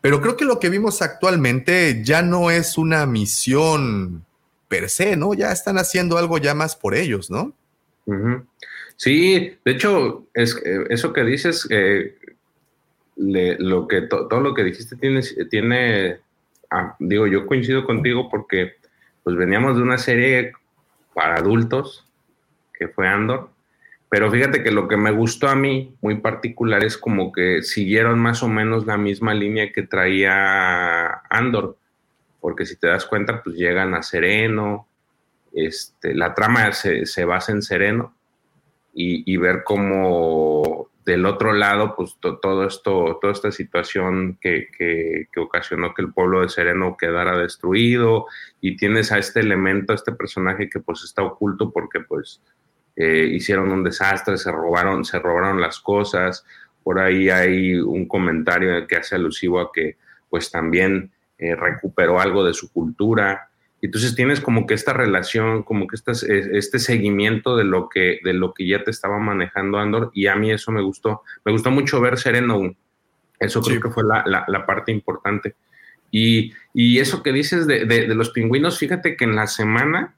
Pero 0.00 0.20
creo 0.20 0.36
que 0.36 0.44
lo 0.44 0.60
que 0.60 0.70
vimos 0.70 1.02
actualmente 1.02 2.02
ya 2.04 2.22
no 2.22 2.50
es 2.50 2.78
una 2.78 3.06
misión 3.06 4.24
per 4.68 4.90
se, 4.90 5.16
¿no? 5.16 5.34
Ya 5.34 5.50
están 5.50 5.78
haciendo 5.78 6.18
algo 6.18 6.38
ya 6.38 6.54
más 6.54 6.76
por 6.76 6.94
ellos, 6.94 7.30
¿no? 7.30 7.52
Uh 8.06 8.12
-huh. 8.12 8.46
Sí, 8.96 9.56
de 9.64 9.72
hecho, 9.72 10.26
es, 10.34 10.56
eh, 10.64 10.84
eso 10.90 11.12
que 11.12 11.24
dices, 11.24 11.66
eh, 11.70 12.16
le, 13.16 13.56
lo 13.58 13.88
que 13.88 14.02
to, 14.02 14.28
todo 14.28 14.40
lo 14.40 14.54
que 14.54 14.64
dijiste 14.64 14.96
tiene, 14.96 15.22
tiene 15.50 16.20
digo, 16.98 17.26
yo 17.26 17.46
coincido 17.46 17.84
contigo 17.84 18.28
porque 18.28 18.74
pues 19.22 19.36
veníamos 19.36 19.76
de 19.76 19.82
una 19.82 19.98
serie 19.98 20.52
para 21.14 21.36
adultos 21.36 22.06
que 22.72 22.88
fue 22.88 23.08
Andor, 23.08 23.50
pero 24.08 24.30
fíjate 24.30 24.62
que 24.62 24.70
lo 24.70 24.86
que 24.88 24.96
me 24.96 25.10
gustó 25.10 25.48
a 25.48 25.54
mí 25.54 25.96
muy 26.00 26.16
particular 26.16 26.84
es 26.84 26.98
como 26.98 27.32
que 27.32 27.62
siguieron 27.62 28.18
más 28.18 28.42
o 28.42 28.48
menos 28.48 28.86
la 28.86 28.96
misma 28.96 29.34
línea 29.34 29.72
que 29.72 29.82
traía 29.82 31.22
Andor, 31.30 31.76
porque 32.40 32.66
si 32.66 32.76
te 32.76 32.88
das 32.88 33.06
cuenta, 33.06 33.42
pues 33.42 33.56
llegan 33.56 33.94
a 33.94 34.02
Sereno, 34.02 34.86
este, 35.52 36.14
la 36.14 36.34
trama 36.34 36.72
se, 36.72 37.06
se 37.06 37.24
basa 37.24 37.52
en 37.52 37.62
Sereno, 37.62 38.14
y, 38.92 39.32
y, 39.32 39.36
ver 39.36 39.64
cómo 39.64 40.88
del 41.04 41.26
otro 41.26 41.52
lado, 41.52 41.94
pues 41.96 42.16
to, 42.20 42.38
todo 42.38 42.66
esto, 42.66 43.18
toda 43.20 43.32
esta 43.32 43.52
situación 43.52 44.38
que, 44.40 44.68
que, 44.76 45.28
que, 45.32 45.40
ocasionó 45.40 45.92
que 45.92 46.02
el 46.02 46.12
pueblo 46.12 46.40
de 46.40 46.48
Sereno 46.48 46.96
quedara 46.98 47.36
destruido 47.36 48.26
y 48.60 48.76
tienes 48.76 49.12
a 49.12 49.18
este 49.18 49.40
elemento, 49.40 49.92
a 49.92 49.96
este 49.96 50.12
personaje 50.12 50.70
que 50.70 50.80
pues 50.80 51.04
está 51.04 51.22
oculto 51.22 51.70
porque 51.70 52.00
pues 52.00 52.40
eh, 52.96 53.28
hicieron 53.32 53.70
un 53.72 53.84
desastre, 53.84 54.38
se 54.38 54.50
robaron, 54.50 55.04
se 55.04 55.18
robaron 55.18 55.60
las 55.60 55.80
cosas, 55.80 56.44
por 56.82 56.98
ahí 56.98 57.28
hay 57.28 57.74
un 57.74 58.06
comentario 58.06 58.86
que 58.86 58.96
hace 58.96 59.16
alusivo 59.16 59.60
a 59.60 59.72
que 59.72 59.96
pues 60.30 60.50
también 60.50 61.10
eh, 61.38 61.54
recuperó 61.54 62.20
algo 62.20 62.44
de 62.44 62.54
su 62.54 62.72
cultura, 62.72 63.50
entonces 63.86 64.14
tienes 64.14 64.40
como 64.40 64.66
que 64.66 64.74
esta 64.74 64.92
relación, 64.92 65.62
como 65.62 65.86
que 65.86 65.96
estas, 65.96 66.22
este 66.22 66.78
seguimiento 66.78 67.56
de 67.56 67.64
lo, 67.64 67.88
que, 67.88 68.20
de 68.24 68.32
lo 68.32 68.54
que 68.54 68.66
ya 68.66 68.82
te 68.82 68.90
estaba 68.90 69.18
manejando 69.18 69.78
Andor 69.78 70.10
y 70.14 70.26
a 70.26 70.36
mí 70.36 70.50
eso 70.50 70.72
me 70.72 70.82
gustó. 70.82 71.22
Me 71.44 71.52
gustó 71.52 71.70
mucho 71.70 72.00
ver 72.00 72.18
Sereno. 72.18 72.74
Eso 73.38 73.60
creo 73.60 73.76
sí. 73.76 73.82
que 73.82 73.90
fue 73.90 74.04
la, 74.04 74.24
la, 74.26 74.44
la, 74.48 74.64
parte 74.64 74.92
importante. 74.92 75.54
Y, 76.10 76.52
y 76.72 76.98
eso 76.98 77.22
que 77.22 77.32
dices 77.32 77.66
de, 77.66 77.84
de, 77.84 78.06
de, 78.06 78.14
los 78.14 78.30
pingüinos, 78.30 78.78
fíjate 78.78 79.16
que 79.16 79.24
en 79.24 79.34
la 79.34 79.46
semana 79.46 80.14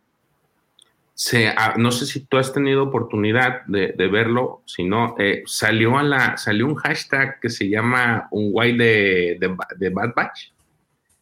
se, 1.16 1.49
ah, 1.49 1.75
no 1.78 1.90
sé 1.92 2.04
si 2.04 2.20
tú 2.20 2.37
has 2.37 2.52
tenido 2.52 2.82
oportunidad 2.82 3.64
de, 3.64 3.94
verlo, 4.08 4.61
si 4.66 4.85
no, 4.85 5.16
eh, 5.18 5.42
salió, 5.46 5.96
a 5.96 6.02
la, 6.02 6.37
salió 6.37 6.66
un 6.66 6.75
hashtag 6.75 7.40
que 7.40 7.49
se 7.49 7.70
llama 7.70 8.28
un 8.30 8.52
guay 8.52 8.76
de, 8.76 9.38
de, 9.40 9.88
Bad 9.88 10.12
Batch. 10.14 10.50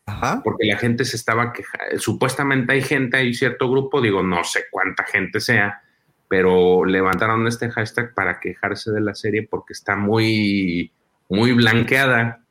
Ajá. 0.06 0.40
Porque 0.44 0.66
la 0.66 0.76
gente 0.76 1.04
se 1.04 1.16
estaba 1.16 1.52
quejando. 1.52 1.98
Supuestamente 1.98 2.72
hay 2.72 2.82
gente, 2.82 3.16
hay 3.16 3.34
cierto 3.34 3.70
grupo, 3.70 4.00
digo, 4.00 4.22
no 4.22 4.44
sé 4.44 4.64
cuánta 4.70 5.04
gente 5.04 5.40
sea, 5.40 5.82
pero 6.28 6.84
levantaron 6.84 7.46
este 7.46 7.70
hashtag 7.70 8.14
para 8.14 8.40
quejarse 8.40 8.92
de 8.92 9.00
la 9.00 9.14
serie 9.14 9.46
porque 9.48 9.72
está 9.72 9.96
muy, 9.96 10.92
muy 11.28 11.52
blanqueada. 11.52 12.44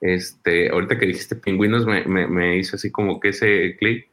Este, 0.00 0.68
ahorita 0.70 0.98
que 0.98 1.06
dijiste 1.06 1.36
pingüinos, 1.36 1.86
me, 1.86 2.04
me, 2.04 2.26
me 2.26 2.56
hizo 2.58 2.76
así 2.76 2.90
como 2.90 3.18
que 3.18 3.30
ese 3.30 3.76
clic 3.78 4.08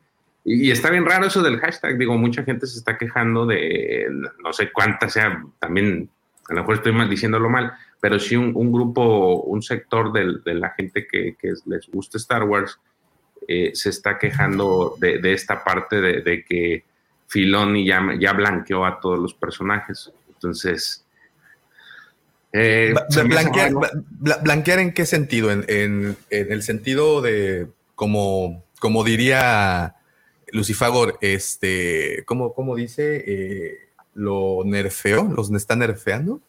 y, 0.46 0.72
está 0.72 0.90
bien 0.90 1.06
raro 1.06 1.26
eso 1.26 1.42
del 1.42 1.60
hashtag. 1.60 1.98
Digo, 1.98 2.18
mucha 2.18 2.44
gente 2.44 2.68
se 2.68 2.78
está 2.78 2.98
quejando 2.98 3.46
de 3.46 4.08
no 4.44 4.54
sé 4.54 4.72
cuánta 4.72 5.10
sea, 5.10 5.44
también 5.60 6.10
a 6.50 6.54
lo 6.54 6.62
mejor 6.62 6.76
estoy 6.76 6.92
mal, 6.92 7.10
diciéndolo 7.10 7.50
mal, 7.50 7.74
pero 8.04 8.20
sí 8.20 8.36
un, 8.36 8.70
grupo, 8.70 9.44
un 9.44 9.62
sector 9.62 10.12
de, 10.12 10.54
la 10.56 10.72
gente 10.72 11.08
que, 11.08 11.38
les 11.66 11.90
gusta 11.90 12.18
Star 12.18 12.44
Wars 12.44 12.78
eh, 13.48 13.72
se 13.76 13.92
está 13.92 14.20
quejando 14.20 14.98
de, 15.00 15.32
esta 15.32 15.64
parte 15.64 16.02
de, 16.02 16.44
que 16.44 16.84
Filoni 17.30 17.88
ya, 17.88 18.02
ya 18.20 18.34
blanqueó 18.34 18.86
a 18.86 19.00
todos 19.00 19.18
los 19.18 19.34
personajes. 19.34 20.12
Entonces. 20.28 21.06
Eh, 22.52 22.94
blanquear, 24.42 24.80
en 24.80 24.94
qué 24.94 25.06
sentido? 25.06 25.50
En, 25.50 25.64
en, 25.70 26.18
el 26.30 26.62
sentido 26.62 27.22
de, 27.22 27.70
como, 27.96 28.66
como 28.82 29.06
diría 29.06 29.96
Lucifagor, 30.52 31.20
este, 31.22 32.26
¿cómo, 32.26 32.54
cómo 32.54 32.76
dice? 32.76 33.24
Eh, 33.26 33.78
¿Lo 34.14 34.64
nerfeó? 34.66 35.24
¿Los 35.24 35.50
está 35.54 35.78
nerfeando? 35.78 36.42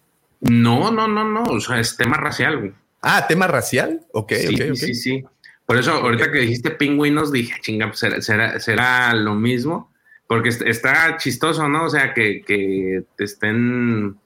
No, 0.48 0.90
no, 0.90 1.08
no, 1.08 1.24
no. 1.24 1.42
O 1.44 1.60
sea, 1.60 1.80
es 1.80 1.96
tema 1.96 2.16
racial. 2.16 2.74
Ah, 3.00 3.26
tema 3.26 3.46
racial. 3.46 4.00
Ok, 4.12 4.32
sí, 4.32 4.54
ok, 4.54 4.74
Sí, 4.74 4.94
sí. 4.94 5.24
Por 5.66 5.78
eso, 5.78 5.92
ahorita 5.92 6.30
que 6.30 6.38
dijiste 6.40 6.70
pingüinos, 6.70 7.32
dije, 7.32 7.60
chinga, 7.60 7.86
pues 7.86 8.00
será, 8.24 8.60
será, 8.60 9.14
lo 9.14 9.34
mismo. 9.34 9.90
Porque 10.26 10.50
está 10.50 11.16
chistoso, 11.16 11.68
¿no? 11.68 11.84
O 11.84 11.90
sea, 11.90 12.12
que, 12.12 12.42
que 12.42 13.04
te 13.16 13.24
estén, 13.24 14.16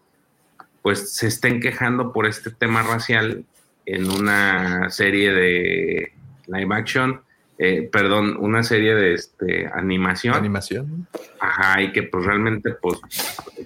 pues 0.82 1.12
se 1.12 1.28
estén 1.28 1.60
quejando 1.60 2.12
por 2.12 2.26
este 2.26 2.50
tema 2.50 2.82
racial 2.82 3.44
en 3.86 4.10
una 4.10 4.90
serie 4.90 5.32
de 5.32 6.12
live 6.46 6.74
action 6.74 7.20
eh, 7.60 7.88
perdón, 7.90 8.36
una 8.38 8.62
serie 8.62 8.94
de 8.94 9.14
este, 9.14 9.66
animación. 9.66 10.34
Animación. 10.34 11.08
Ajá, 11.40 11.82
y 11.82 11.90
que 11.90 12.04
pues 12.04 12.24
realmente, 12.24 12.70
pues, 12.70 13.00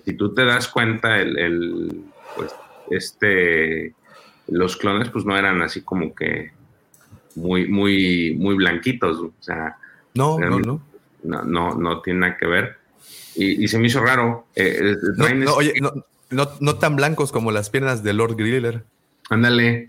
si 0.02 0.14
tú 0.14 0.32
te 0.32 0.46
das 0.46 0.68
cuenta, 0.68 1.20
el, 1.20 2.02
pues, 2.36 2.54
este, 2.90 3.94
los 4.48 4.76
clones, 4.76 5.10
pues 5.10 5.24
no 5.24 5.36
eran 5.36 5.62
así 5.62 5.82
como 5.82 6.14
que 6.14 6.52
muy, 7.34 7.68
muy, 7.68 8.36
muy 8.38 8.54
blanquitos, 8.54 9.18
o 9.18 9.32
sea. 9.40 9.76
No, 10.14 10.38
no, 10.38 10.60
no. 10.60 10.82
No, 11.22 11.74
no, 11.74 12.02
tiene 12.02 12.20
nada 12.20 12.36
que 12.36 12.46
ver. 12.46 12.78
Y, 13.34 13.66
se 13.68 13.78
me 13.78 13.86
hizo 13.86 14.00
raro. 14.00 14.46
Eh, 14.54 14.94
eh, 14.94 14.96
no, 15.34 15.54
oye, 15.54 15.74
no, 15.80 15.92
no, 16.60 16.74
tan 16.76 16.96
blancos 16.96 17.30
como 17.32 17.52
las 17.52 17.70
piernas 17.70 18.02
de 18.02 18.12
Lord 18.12 18.34
Griller. 18.36 18.84
Ándale. 19.30 19.86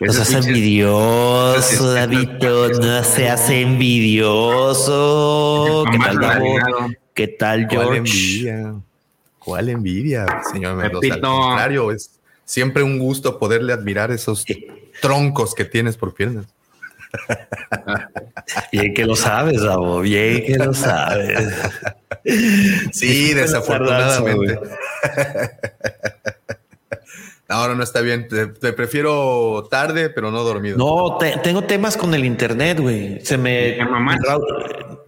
No 0.00 0.12
seas 0.12 0.46
envidioso, 0.46 1.92
Davidito, 1.92 2.68
no 2.68 3.04
seas 3.04 3.48
envidioso. 3.50 4.94
¿Qué 5.92 5.98
tal, 5.98 6.96
¿Qué 7.14 7.28
tal, 7.28 7.68
George? 7.70 8.82
¿Cuál 9.40 9.68
envidia? 9.68 10.24
¿Cuál 10.24 10.38
envidia, 10.38 10.42
señor 10.52 10.76
Mendoza? 10.76 11.14
Al 11.14 11.20
contrario, 11.20 11.90
es 11.90 12.20
siempre 12.44 12.82
un 12.82 12.98
gusto 12.98 13.38
poderle 13.38 13.72
admirar 13.72 14.10
esos 14.10 14.44
troncos 15.00 15.54
que 15.54 15.64
tienes 15.64 15.96
por 15.96 16.14
piernas. 16.14 16.46
Bien 18.72 18.94
que 18.94 19.04
lo 19.04 19.16
sabes, 19.16 19.62
Abo, 19.62 20.00
bien 20.00 20.44
que 20.44 20.56
lo 20.56 20.72
sabes. 20.72 21.52
Sí, 22.92 23.34
desafortunadamente. 23.34 24.60
Ahora 27.48 27.74
no 27.76 27.82
está 27.82 28.00
bien. 28.00 28.28
Te, 28.28 28.72
prefiero 28.72 29.66
tarde, 29.70 30.10
pero 30.10 30.30
no 30.30 30.42
dormido. 30.44 30.76
No, 30.78 31.18
tengo 31.42 31.62
temas 31.64 31.96
con 31.96 32.14
el 32.14 32.24
internet, 32.24 32.78
güey. 32.78 33.24
Se 33.24 33.36
me. 33.36 33.78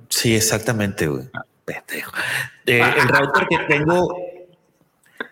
Sí, 0.09 0.35
exactamente, 0.35 1.07
güey. 1.07 1.25
Eh, 1.66 2.83
el 2.83 3.09
router 3.09 3.46
que 3.48 3.59
tengo, 3.68 4.16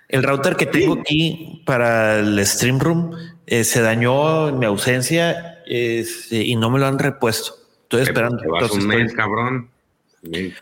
el 0.09 0.23
router 0.23 0.57
que 0.57 0.67
tengo 0.67 1.01
aquí 1.01 1.63
para 1.67 2.21
el 2.21 2.45
stream 2.47 2.79
room 2.79 3.17
eh, 3.47 3.65
se 3.65 3.81
dañó 3.81 4.49
en 4.49 4.59
mi 4.59 4.67
ausencia 4.67 5.63
y 5.67 6.57
no 6.57 6.71
me 6.71 6.79
lo 6.79 6.87
han 6.87 6.99
repuesto. 6.99 7.55
Estoy 7.83 8.03
esperando. 8.03 8.43
un 8.73 8.87
mes, 8.87 9.13
cabrón. 9.13 9.71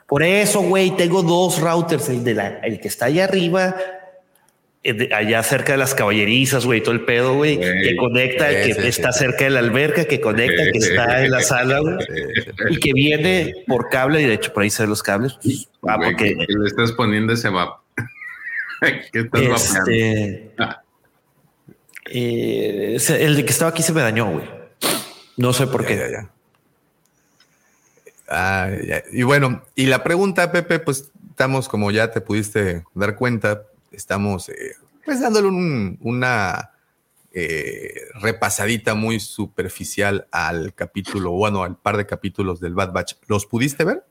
Por 0.07 0.23
eso, 0.23 0.63
güey, 0.63 0.97
tengo 0.97 1.23
dos 1.23 1.61
routers, 1.61 2.09
el, 2.09 2.23
de 2.23 2.35
la, 2.35 2.49
el 2.61 2.81
que 2.81 2.89
está 2.89 3.07
allá 3.07 3.25
arriba 3.25 3.75
eh, 4.89 5.09
allá 5.15 5.43
cerca 5.43 5.73
de 5.73 5.79
las 5.79 5.95
caballerizas, 5.95 6.65
güey, 6.65 6.83
todo 6.83 6.95
el 6.95 7.05
pedo, 7.05 7.35
güey, 7.35 7.59
que 7.59 7.97
conecta, 7.97 8.49
que 8.49 8.71
está 8.89 9.13
cerca 9.13 9.45
de 9.45 9.51
la 9.51 9.61
alberca, 9.61 10.05
que 10.05 10.21
conecta, 10.21 10.63
que 10.73 10.79
está 10.79 11.25
en 11.25 11.31
la 11.31 11.43
sala, 11.43 11.81
güey, 11.81 11.97
y 12.71 12.79
que 12.79 12.93
viene 12.93 13.65
por 13.67 13.89
cable, 13.89 14.23
y 14.23 14.27
de 14.27 14.35
hecho 14.35 14.53
por 14.53 14.63
ahí 14.63 14.71
se 14.71 14.83
ven 14.83 14.91
los 14.91 15.03
cables. 15.03 15.39
Pues, 15.43 15.69
ah, 15.87 15.99
porque 16.03 16.35
le 16.37 16.67
estás 16.67 16.93
poniendo 16.93 17.33
ese 17.33 17.49
vap. 17.49 17.81
¿Qué 19.13 19.21
estás 19.21 19.77
este, 19.77 20.53
eh, 22.11 22.99
el 23.21 23.37
de 23.37 23.45
que 23.45 23.51
estaba 23.51 23.71
aquí 23.71 23.83
se 23.83 23.93
me 23.93 24.01
dañó, 24.01 24.31
güey. 24.31 24.45
No 25.37 25.53
sé 25.53 25.67
por 25.67 25.85
qué. 25.85 26.27
Ah, 28.29 28.71
y 29.13 29.23
bueno, 29.23 29.63
y 29.75 29.87
la 29.87 30.03
pregunta, 30.03 30.53
Pepe, 30.53 30.79
pues 30.79 31.11
estamos 31.31 31.69
como 31.69 31.91
ya 31.91 32.11
te 32.11 32.21
pudiste 32.21 32.83
dar 32.95 33.15
cuenta, 33.15 33.63
estamos 33.93 34.49
eh, 34.49 34.75
pues 35.05 35.21
dándole 35.21 35.49
una 36.01 36.73
eh, 37.33 38.09
repasadita 38.15 38.95
muy 38.95 39.21
superficial 39.21 40.27
al 40.33 40.75
capítulo, 40.75 41.33
bueno, 41.33 41.63
al 41.63 41.77
par 41.77 41.97
de 41.97 42.07
capítulos 42.07 42.61
del 42.61 42.75
Bad 42.75 42.93
Batch. 42.93 43.15
¿Los 43.27 43.47
pudiste 43.47 43.85
ver? 43.85 44.05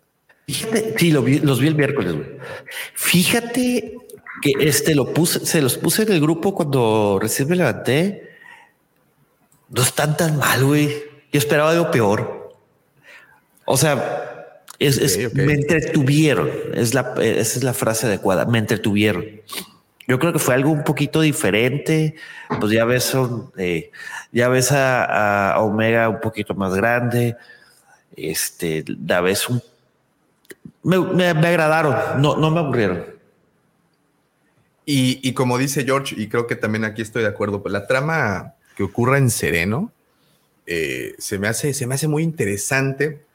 sí, 0.48 1.12
los 1.12 1.26
vi 1.60 1.68
el 1.68 1.76
miércoles. 1.76 2.16
Fíjate 2.94 3.98
que 4.42 4.54
este 4.60 4.96
lo 4.96 5.14
puse, 5.14 5.46
se 5.46 5.62
los 5.62 5.78
puse 5.78 6.04
en 6.04 6.12
el 6.12 6.22
grupo 6.22 6.54
cuando 6.54 7.18
recién 7.22 7.50
me 7.50 7.56
levanté. 7.56 8.30
No 9.70 9.82
están 9.82 10.16
tan 10.16 10.38
mal, 10.38 10.64
güey. 10.64 10.90
Yo 11.32 11.40
esperaba 11.40 11.72
algo 11.72 11.92
peor. 11.92 12.56
O 13.66 13.76
sea, 13.76 14.37
es, 14.80 15.34
me 15.34 15.54
entretuvieron. 15.54 16.50
Es 16.74 16.94
la, 16.94 17.14
esa 17.22 17.58
es 17.58 17.64
la 17.64 17.74
frase 17.74 18.08
adecuada. 18.08 18.46
Me 18.46 18.60
entretuvieron. 18.60 19.26
Yo 20.08 20.20
creo 20.20 20.32
que 20.32 20.40
fue 20.40 20.56
algo 20.56 20.72
un 20.72 20.84
poquito 20.84 21.22
diferente. 21.22 22.16
Pues 22.60 22.72
ya 22.72 22.86
ves, 22.86 23.14
eh, 23.58 23.92
ya 24.32 24.48
ves 24.48 24.72
a, 24.72 25.56
Omega 25.60 26.10
un 26.10 26.22
poquito 26.22 26.54
más 26.56 26.74
grande. 26.74 27.36
Este, 28.16 28.86
la 29.06 29.22
ves 29.22 29.50
un. 29.50 29.62
Me, 30.84 31.28
agradaron, 31.28 32.22
no, 32.22 32.38
no 32.38 32.50
me 32.50 32.60
aburrieron. 32.60 33.18
Y, 34.90 35.34
como 35.34 35.58
dice 35.58 35.84
George, 35.84 36.16
y 36.18 36.30
creo 36.30 36.48
que 36.48 36.56
también 36.56 36.86
aquí 36.86 37.02
estoy 37.02 37.22
de 37.24 37.28
acuerdo, 37.28 37.62
pues 37.62 37.74
la 37.74 37.88
trama 37.88 38.54
que 38.78 38.84
ocurra 38.84 39.18
en 39.18 39.30
Sereno 39.30 39.92
eh, 40.66 41.14
se, 41.18 41.38
me 41.40 41.50
hace, 41.50 41.74
se 41.74 41.86
me 41.86 41.96
hace 41.96 42.08
muy 42.08 42.24
interesante. 42.24 43.27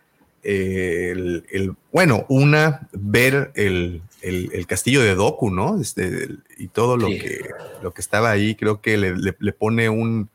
El, 0.43 1.75
bueno, 1.93 2.27
una, 2.29 2.89
ver 2.93 3.53
el, 3.55 4.03
el, 4.23 4.67
castillo 4.67 5.03
de 5.03 5.15
Doku, 5.15 5.51
¿no? 5.51 5.81
Este, 5.81 6.29
y 6.59 6.69
todo 6.69 6.97
lo, 6.97 7.07
que, 7.07 7.51
lo 7.83 7.93
que 7.93 8.01
estaba 8.01 8.31
ahí, 8.31 8.55
creo 8.55 8.81
que 8.81 8.97
le, 8.97 9.53
pone 9.53 9.89
un, 9.89 10.29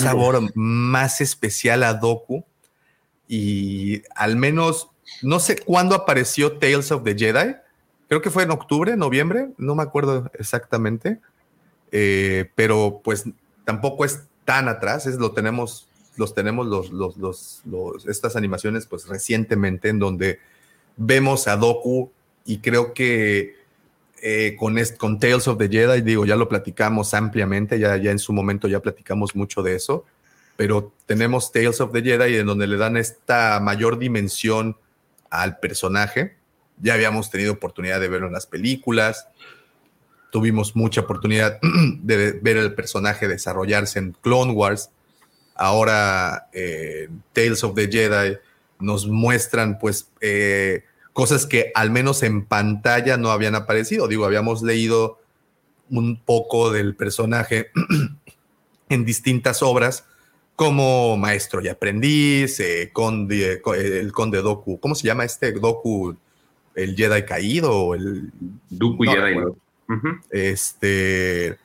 sabor 0.00 0.50
más 0.54 1.20
especial 1.20 1.82
a 1.82 1.94
Doku. 1.94 2.44
Y 3.28 4.02
al 4.14 4.36
menos, 4.36 4.90
no 5.22 5.38
sé 5.38 5.58
cuándo 5.58 5.94
apareció 5.94 6.58
Tales 6.58 6.90
of 6.90 7.04
the 7.04 7.16
Jedi. 7.16 7.54
Creo 8.08 8.20
que 8.22 8.30
fue 8.30 8.42
en 8.42 8.50
octubre, 8.50 8.96
noviembre, 8.96 9.50
no 9.56 9.74
me 9.74 9.82
acuerdo 9.82 10.30
exactamente. 10.38 11.20
Eh, 11.92 12.50
pero 12.54 13.00
pues 13.04 13.24
tampoco 13.64 14.04
es 14.04 14.22
tan 14.44 14.68
atrás, 14.68 15.06
es, 15.06 15.16
lo 15.16 15.32
tenemos, 15.32 15.88
los 16.20 16.34
tenemos 16.34 16.66
los, 16.66 16.90
los, 16.92 17.62
los, 17.64 18.06
estas 18.06 18.36
animaciones 18.36 18.86
pues 18.86 19.08
recientemente 19.08 19.88
en 19.88 19.98
donde 19.98 20.38
vemos 20.98 21.48
a 21.48 21.56
Doku 21.56 22.12
y 22.44 22.58
creo 22.58 22.92
que 22.92 23.56
eh, 24.22 24.54
con, 24.58 24.76
con 24.98 25.18
Tales 25.18 25.48
of 25.48 25.56
the 25.56 25.68
Jedi, 25.68 26.02
digo, 26.02 26.26
ya 26.26 26.36
lo 26.36 26.46
platicamos 26.46 27.14
ampliamente, 27.14 27.78
ya, 27.78 27.96
ya 27.96 28.10
en 28.10 28.18
su 28.18 28.34
momento 28.34 28.68
ya 28.68 28.80
platicamos 28.80 29.34
mucho 29.34 29.62
de 29.62 29.74
eso, 29.76 30.04
pero 30.56 30.92
tenemos 31.06 31.52
Tales 31.52 31.80
of 31.80 31.92
the 31.92 32.02
Jedi 32.02 32.36
en 32.36 32.46
donde 32.46 32.66
le 32.66 32.76
dan 32.76 32.98
esta 32.98 33.58
mayor 33.60 33.98
dimensión 33.98 34.76
al 35.30 35.58
personaje. 35.58 36.36
Ya 36.82 36.94
habíamos 36.94 37.30
tenido 37.30 37.54
oportunidad 37.54 37.98
de 37.98 38.08
verlo 38.08 38.26
en 38.26 38.34
las 38.34 38.46
películas. 38.46 39.26
Tuvimos 40.30 40.76
mucha 40.76 41.00
oportunidad 41.00 41.58
de 42.02 42.32
ver 42.32 42.58
el 42.58 42.74
personaje 42.74 43.26
desarrollarse 43.26 44.00
en 44.00 44.14
Clone 44.20 44.52
Wars. 44.52 44.90
Ahora, 45.60 46.48
eh, 46.54 47.10
Tales 47.34 47.62
of 47.64 47.74
the 47.74 47.86
Jedi 47.86 48.38
nos 48.78 49.06
muestran, 49.06 49.78
pues, 49.78 50.10
eh, 50.22 50.84
cosas 51.12 51.44
que 51.44 51.70
al 51.74 51.90
menos 51.90 52.22
en 52.22 52.46
pantalla 52.46 53.18
no 53.18 53.30
habían 53.30 53.54
aparecido. 53.54 54.08
Digo, 54.08 54.24
habíamos 54.24 54.62
leído 54.62 55.18
un 55.90 56.18
poco 56.18 56.72
del 56.72 56.96
personaje 56.96 57.72
en 58.88 59.04
distintas 59.04 59.62
obras, 59.62 60.06
como 60.56 61.18
Maestro 61.18 61.60
y 61.60 61.68
Aprendiz, 61.68 62.58
eh, 62.60 62.88
conde, 62.90 63.60
el 63.76 64.12
Conde 64.12 64.40
Doku. 64.40 64.80
¿Cómo 64.80 64.94
se 64.94 65.06
llama 65.06 65.26
este 65.26 65.52
Doku? 65.52 66.16
¿El 66.74 66.96
Jedi 66.96 67.22
Caído? 67.26 67.76
O 67.76 67.94
el, 67.94 68.32
Doku 68.70 69.04
Jedi. 69.04 69.36
Este. 70.30 71.58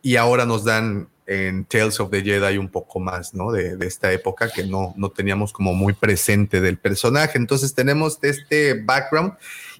Y 0.00 0.14
ahora 0.14 0.46
nos 0.46 0.62
dan 0.62 1.08
en 1.30 1.64
Tales 1.64 2.00
of 2.00 2.10
the 2.10 2.22
Jedi 2.22 2.58
un 2.58 2.68
poco 2.68 2.98
más, 2.98 3.34
¿no? 3.34 3.52
De, 3.52 3.76
de, 3.76 3.86
esta 3.86 4.12
época 4.12 4.50
que 4.50 4.64
no, 4.64 4.92
no 4.96 5.10
teníamos 5.10 5.52
como 5.52 5.72
muy 5.74 5.92
presente 5.92 6.60
del 6.60 6.76
personaje. 6.76 7.38
Entonces 7.38 7.72
tenemos 7.72 8.18
este 8.22 8.74
background 8.74 9.34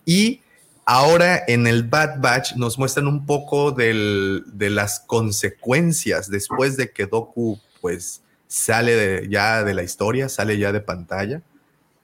y 0.05 0.43
ahora 0.85 1.43
en 1.49 1.67
el 1.67 1.83
Bad 1.83 2.21
Batch 2.21 2.55
nos 2.55 2.79
muestran 2.79 3.09
un 3.09 3.27
poco 3.27 3.73
del, 3.73 4.45
de 4.47 4.71
las 4.71 5.01
consecuencias 5.01 6.31
después 6.31 6.77
de 6.77 6.93
que 6.93 7.07
Doku 7.07 7.59
pues 7.81 8.23
sale 8.47 8.95
de, 8.95 9.29
ya 9.29 9.65
de 9.65 9.75
la 9.75 9.83
historia, 9.83 10.29
sale 10.29 10.57
ya 10.57 10.71
de 10.71 10.81
pantalla. 10.81 11.43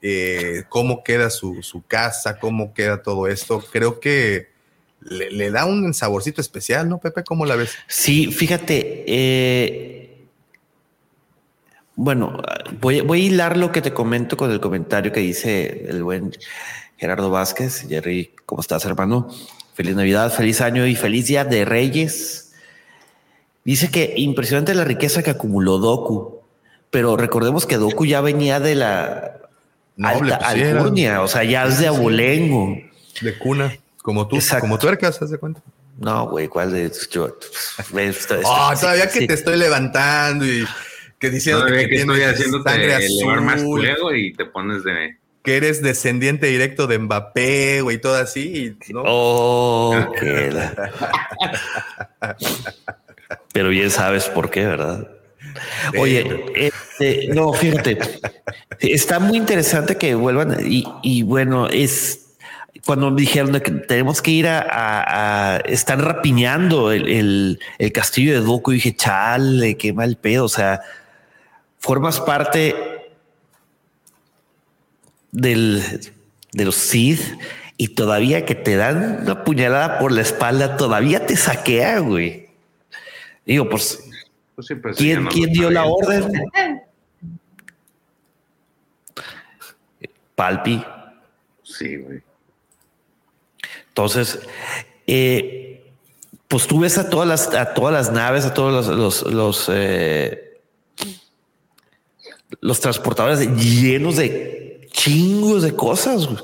Eh, 0.01 0.65
cómo 0.67 1.05
queda 1.05 1.29
su, 1.29 1.63
su, 1.63 1.85
casa, 1.85 2.37
cómo 2.37 2.73
queda 2.73 3.01
todo 3.01 3.27
esto. 3.27 3.63
Creo 3.71 4.01
que 4.01 4.49
le, 5.01 5.31
le, 5.31 5.51
da 5.51 5.65
un 5.65 5.93
saborcito 5.93 6.41
especial, 6.41 6.89
¿no, 6.89 6.99
Pepe? 6.99 7.23
¿Cómo 7.23 7.45
la 7.45 7.55
ves? 7.55 7.71
Sí, 7.87 8.31
fíjate. 8.31 9.03
Eh, 9.07 10.25
bueno, 11.95 12.41
voy, 12.79 13.01
voy, 13.01 13.21
a 13.21 13.25
hilar 13.25 13.57
lo 13.57 13.71
que 13.71 13.81
te 13.81 13.93
comento 13.93 14.37
con 14.37 14.51
el 14.51 14.59
comentario 14.59 15.11
que 15.11 15.19
dice 15.19 15.85
el 15.89 16.03
buen 16.03 16.31
Gerardo 16.97 17.29
Vázquez. 17.29 17.85
Jerry, 17.87 18.31
¿cómo 18.45 18.61
estás, 18.61 18.85
hermano? 18.85 19.29
Feliz 19.73 19.95
Navidad, 19.95 20.31
feliz 20.31 20.61
año 20.61 20.85
y 20.85 20.95
feliz 20.95 21.27
día 21.27 21.45
de 21.45 21.65
Reyes. 21.65 22.53
Dice 23.63 23.91
que 23.91 24.13
impresionante 24.17 24.73
la 24.73 24.83
riqueza 24.83 25.23
que 25.23 25.29
acumuló 25.29 25.77
Doku, 25.77 26.41
pero 26.89 27.17
recordemos 27.17 27.65
que 27.65 27.77
Doku 27.77 28.05
ya 28.05 28.21
venía 28.21 28.59
de 28.59 28.75
la 28.75 29.39
no, 29.97 30.07
alta 30.07 30.35
alcurnia, 30.37 31.21
o 31.21 31.27
sea, 31.27 31.43
ya 31.43 31.65
es 31.65 31.79
de 31.79 31.87
abolengo. 31.87 32.77
De 33.21 33.37
cuna, 33.37 33.75
como 34.07 34.25
tú, 34.25 34.37
Exacto. 34.37 34.61
como 34.61 34.79
tuercas, 34.79 35.21
¿haz 35.21 35.31
de 35.31 35.37
cuenta? 35.37 35.61
No, 35.97 36.29
güey, 36.29 36.47
¿cuál 36.47 36.71
de 36.71 36.89
yo? 37.11 37.25
oh, 37.25 38.73
todavía 38.79 39.09
sí, 39.09 39.13
que 39.13 39.19
sí. 39.19 39.27
te 39.27 39.33
estoy 39.33 39.57
levantando 39.57 40.45
y 40.45 40.65
que 41.19 41.29
diciendo 41.29 41.65
que, 41.65 41.89
que 41.89 41.95
estoy 41.95 42.21
haciendo 42.21 42.63
sangre 42.63 42.95
azul 42.95 43.41
más 43.41 43.61
culero 43.61 44.15
y 44.15 44.31
te 44.31 44.45
pones 44.45 44.85
de 44.85 45.17
que 45.43 45.57
eres 45.57 45.81
descendiente 45.81 46.47
directo 46.47 46.87
de 46.87 46.99
Mbappé, 46.99 47.81
güey, 47.81 47.99
todo 47.99 48.15
así, 48.15 48.77
¿no? 48.87 49.03
Oh, 49.05 49.93
Pero 53.51 53.67
bien 53.67 53.91
sabes 53.91 54.29
por 54.29 54.49
qué, 54.49 54.65
¿verdad? 54.65 55.05
Oye, 55.99 56.45
este, 56.55 57.27
no, 57.33 57.51
fíjate, 57.51 57.97
está 58.79 59.19
muy 59.19 59.37
interesante 59.37 59.97
que 59.97 60.15
vuelvan 60.15 60.59
y, 60.65 60.85
y 61.03 61.23
bueno, 61.23 61.67
es 61.67 62.26
cuando 62.85 63.11
me 63.11 63.21
dijeron 63.21 63.59
que 63.59 63.71
tenemos 63.71 64.21
que 64.21 64.31
ir 64.31 64.47
a, 64.47 64.59
a, 64.59 65.55
a 65.55 65.57
están 65.57 65.99
rapiñando 65.99 66.91
el, 66.91 67.07
el, 67.07 67.59
el, 67.77 67.91
castillo 67.91 68.33
de 68.33 68.39
Doku, 68.45 68.71
dije, 68.71 68.95
chale, 68.95 69.77
qué 69.77 69.93
mal 69.93 70.17
pedo. 70.17 70.45
O 70.45 70.49
sea, 70.49 70.81
formas 71.79 72.19
parte 72.19 72.75
del, 75.31 75.81
de 76.51 76.65
los 76.65 76.75
Sith 76.75 77.21
y 77.77 77.89
todavía 77.89 78.45
que 78.45 78.55
te 78.55 78.75
dan 78.75 79.21
una 79.21 79.43
puñalada 79.43 79.99
por 79.99 80.11
la 80.11 80.21
espalda, 80.21 80.77
todavía 80.77 81.25
te 81.25 81.35
saquea, 81.35 81.99
güey. 81.99 82.49
Digo, 83.45 83.69
pues, 83.69 84.03
pues, 84.55 84.67
sí, 84.67 84.75
pues 84.75 84.97
¿quién, 84.97 85.27
¿quién 85.27 85.53
dio 85.53 85.69
la 85.69 85.85
orden? 85.85 86.31
Palpi. 90.35 90.83
Sí, 91.63 91.97
güey. 91.97 92.26
Entonces, 93.97 94.39
eh, 95.07 95.83
pues 96.47 96.67
tú 96.67 96.81
ves 96.81 96.99
a 96.99 97.09
todas 97.09 97.27
las, 97.27 97.51
a 97.55 97.73
todas 97.73 97.91
las 97.91 98.11
naves, 98.11 98.45
a 98.45 98.53
todos 98.53 98.85
los, 98.85 98.95
los, 98.95 99.33
los, 99.33 99.71
eh, 99.73 100.59
los 102.61 102.79
transportadores 102.79 103.39
llenos 103.55 104.17
de 104.17 104.87
chingos 104.91 105.63
de 105.63 105.75
cosas. 105.75 106.27
Güey. 106.27 106.37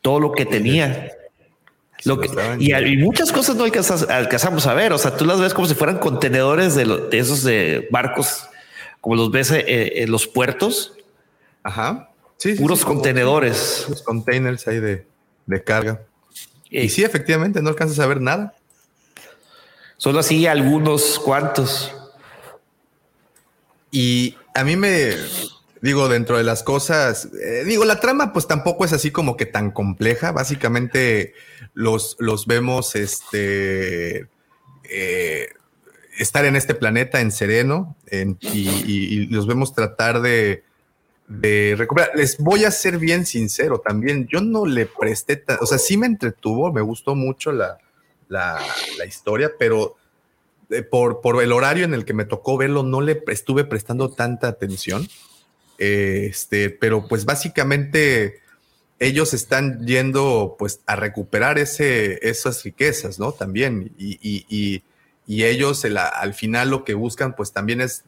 Todo 0.00 0.20
lo 0.20 0.32
que 0.32 0.46
tenía. 0.46 1.12
Lo 2.06 2.18
que, 2.18 2.30
y, 2.58 2.72
y, 2.72 2.96
muchas 2.96 3.30
cosas 3.30 3.54
no 3.56 3.64
alcanzas, 3.64 4.08
alcanzamos 4.08 4.66
a 4.66 4.72
ver. 4.72 4.94
O 4.94 4.98
sea, 4.98 5.14
tú 5.14 5.26
las 5.26 5.38
ves 5.38 5.52
como 5.52 5.68
si 5.68 5.74
fueran 5.74 5.98
contenedores 5.98 6.74
de, 6.74 6.86
lo, 6.86 6.96
de 7.08 7.18
esos 7.18 7.42
de 7.44 7.88
barcos, 7.90 8.48
como 9.02 9.16
los 9.16 9.30
ves 9.30 9.50
eh, 9.50 10.02
en 10.02 10.10
los 10.10 10.26
puertos. 10.26 10.94
Ajá. 11.62 12.08
Sí, 12.38 12.54
puros 12.54 12.78
sí, 12.78 12.84
contenedores. 12.86 13.84
Los 13.90 14.02
containers 14.02 14.66
ahí 14.66 14.80
de, 14.80 15.06
de 15.46 15.62
carga. 15.62 16.02
Eh, 16.70 16.84
y 16.84 16.88
sí, 16.88 17.04
efectivamente, 17.04 17.62
no 17.62 17.68
alcanzas 17.68 17.98
a 17.98 18.06
ver 18.06 18.20
nada. 18.20 18.54
Solo 19.96 20.18
así 20.18 20.46
algunos 20.46 21.18
cuantos. 21.18 21.94
Y 23.90 24.36
a 24.54 24.64
mí 24.64 24.76
me 24.76 25.14
digo, 25.80 26.08
dentro 26.08 26.36
de 26.38 26.44
las 26.44 26.62
cosas, 26.62 27.28
eh, 27.40 27.62
digo, 27.64 27.84
la 27.84 28.00
trama 28.00 28.32
pues 28.32 28.46
tampoco 28.46 28.84
es 28.84 28.92
así 28.92 29.10
como 29.10 29.36
que 29.36 29.46
tan 29.46 29.70
compleja. 29.70 30.32
Básicamente 30.32 31.34
los, 31.74 32.16
los 32.18 32.46
vemos 32.46 32.96
este, 32.96 34.26
eh, 34.90 35.48
estar 36.18 36.44
en 36.44 36.56
este 36.56 36.74
planeta 36.74 37.20
en 37.20 37.30
sereno 37.30 37.96
en, 38.06 38.38
y, 38.40 38.68
y, 38.68 38.84
y, 38.86 39.26
los 39.26 39.46
vemos 39.46 39.74
tratar 39.74 40.22
de, 40.22 40.64
de, 41.28 41.74
recuperar. 41.76 42.10
Les 42.14 42.38
voy 42.38 42.64
a 42.64 42.70
ser 42.70 42.98
bien 42.98 43.26
sincero 43.26 43.78
también, 43.78 44.26
yo 44.28 44.40
no 44.40 44.66
le 44.66 44.86
presté, 44.86 45.44
o 45.60 45.66
sea, 45.66 45.78
sí 45.78 45.96
me 45.96 46.06
entretuvo, 46.06 46.72
me 46.72 46.80
gustó 46.80 47.14
mucho 47.14 47.52
la, 47.52 47.78
la, 48.28 48.60
la 48.98 49.06
historia, 49.06 49.52
pero 49.58 49.96
eh, 50.70 50.82
por, 50.82 51.20
por 51.20 51.42
el 51.42 51.52
horario 51.52 51.84
en 51.84 51.94
el 51.94 52.04
que 52.04 52.14
me 52.14 52.24
tocó 52.24 52.56
verlo, 52.56 52.82
no 52.82 53.00
le 53.00 53.22
estuve 53.28 53.64
prestando 53.64 54.10
tanta 54.10 54.48
atención. 54.48 55.06
Este, 55.78 56.70
pero 56.70 57.08
pues 57.08 57.24
básicamente 57.24 58.40
ellos 58.98 59.34
están 59.34 59.84
yendo 59.86 60.56
pues 60.58 60.80
a 60.86 60.96
recuperar 60.96 61.58
ese, 61.58 62.26
esas 62.28 62.62
riquezas, 62.62 63.18
¿no? 63.18 63.32
También. 63.32 63.92
Y, 63.98 64.18
y, 64.22 64.46
y, 64.48 64.82
y 65.26 65.44
ellos 65.44 65.84
el, 65.84 65.96
al 65.98 66.34
final 66.34 66.70
lo 66.70 66.84
que 66.84 66.94
buscan 66.94 67.34
pues 67.34 67.52
también 67.52 67.80
es 67.80 68.04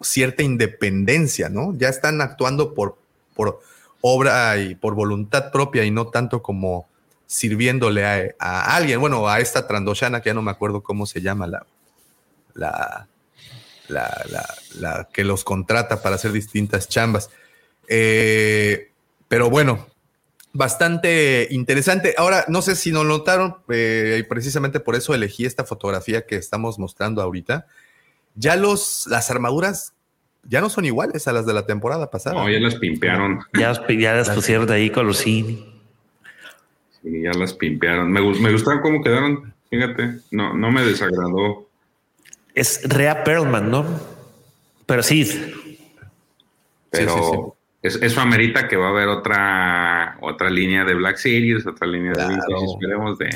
cierta 0.00 0.42
independencia, 0.42 1.48
¿no? 1.48 1.76
Ya 1.76 1.88
están 1.88 2.20
actuando 2.20 2.74
por, 2.74 2.98
por 3.34 3.60
obra 4.00 4.56
y 4.58 4.74
por 4.74 4.94
voluntad 4.94 5.50
propia 5.50 5.84
y 5.84 5.90
no 5.90 6.08
tanto 6.08 6.42
como 6.42 6.88
sirviéndole 7.26 8.34
a, 8.38 8.76
alguien. 8.76 9.00
Bueno, 9.00 9.28
a 9.28 9.40
esta 9.40 9.66
Trandoshana, 9.66 10.20
que 10.20 10.30
ya 10.30 10.34
no 10.34 10.42
me 10.42 10.50
acuerdo 10.50 10.82
cómo 10.82 11.06
se 11.06 11.20
llama 11.20 11.46
la, 11.46 11.66
la, 12.54 13.08
la, 13.88 14.26
la, 14.78 15.08
que 15.12 15.24
los 15.24 15.44
contrata 15.44 16.02
para 16.02 16.16
hacer 16.16 16.32
distintas 16.32 16.88
chambas. 16.88 17.30
Eh, 17.88 18.90
pero 19.28 19.50
bueno, 19.50 19.86
bastante 20.52 21.48
interesante. 21.50 22.14
Ahora, 22.16 22.44
no 22.48 22.62
sé 22.62 22.76
si 22.76 22.92
no 22.92 23.04
lo 23.04 23.18
notaron, 23.18 23.56
eh, 23.68 24.18
y 24.20 24.22
precisamente 24.24 24.80
por 24.80 24.94
eso 24.94 25.14
elegí 25.14 25.44
esta 25.44 25.64
fotografía 25.64 26.26
que 26.26 26.36
estamos 26.36 26.78
mostrando 26.78 27.22
ahorita. 27.22 27.66
Ya 28.36 28.56
los, 28.56 29.06
las 29.08 29.30
armaduras 29.30 29.92
ya 30.44 30.60
no 30.60 30.70
son 30.70 30.84
iguales 30.84 31.26
a 31.26 31.32
las 31.32 31.46
de 31.46 31.54
la 31.54 31.66
temporada 31.66 32.10
pasada. 32.10 32.36
No, 32.36 32.48
ya 32.48 32.60
las 32.60 32.76
pimpearon. 32.76 33.40
Ya, 33.54 33.72
ya 33.88 34.14
las 34.14 34.30
pusieron 34.30 34.66
de 34.66 34.74
ahí 34.74 34.90
con 34.90 35.06
los 35.06 35.18
cine. 35.18 35.58
Sí, 37.02 37.22
ya 37.22 37.32
las 37.32 37.52
pimpearon. 37.54 38.12
Me, 38.12 38.20
me 38.20 38.52
gustaron 38.52 38.80
cómo 38.80 39.02
quedaron. 39.02 39.52
Fíjate, 39.70 40.20
no, 40.30 40.54
no 40.54 40.70
me 40.70 40.84
desagradó 40.84 41.66
es 42.56 42.80
Rea 42.88 43.22
Perlman, 43.22 43.70
¿no? 43.70 43.84
Pero 44.86 45.02
sí. 45.02 45.30
Pero 46.90 47.12
sí, 47.12 47.20
sí, 47.20 47.30
sí. 47.30 47.38
Es, 47.82 47.96
eso 48.02 48.20
amerita 48.20 48.66
que 48.66 48.76
va 48.76 48.86
a 48.86 48.90
haber 48.90 49.08
otra 49.08 50.16
otra 50.20 50.50
línea 50.50 50.84
de 50.84 50.94
Black 50.94 51.18
Series, 51.18 51.66
otra 51.66 51.86
línea 51.86 52.12
claro. 52.12 52.30
de 52.30 52.34
Vintage, 52.34 52.64
esperemos 52.64 53.18
de 53.18 53.30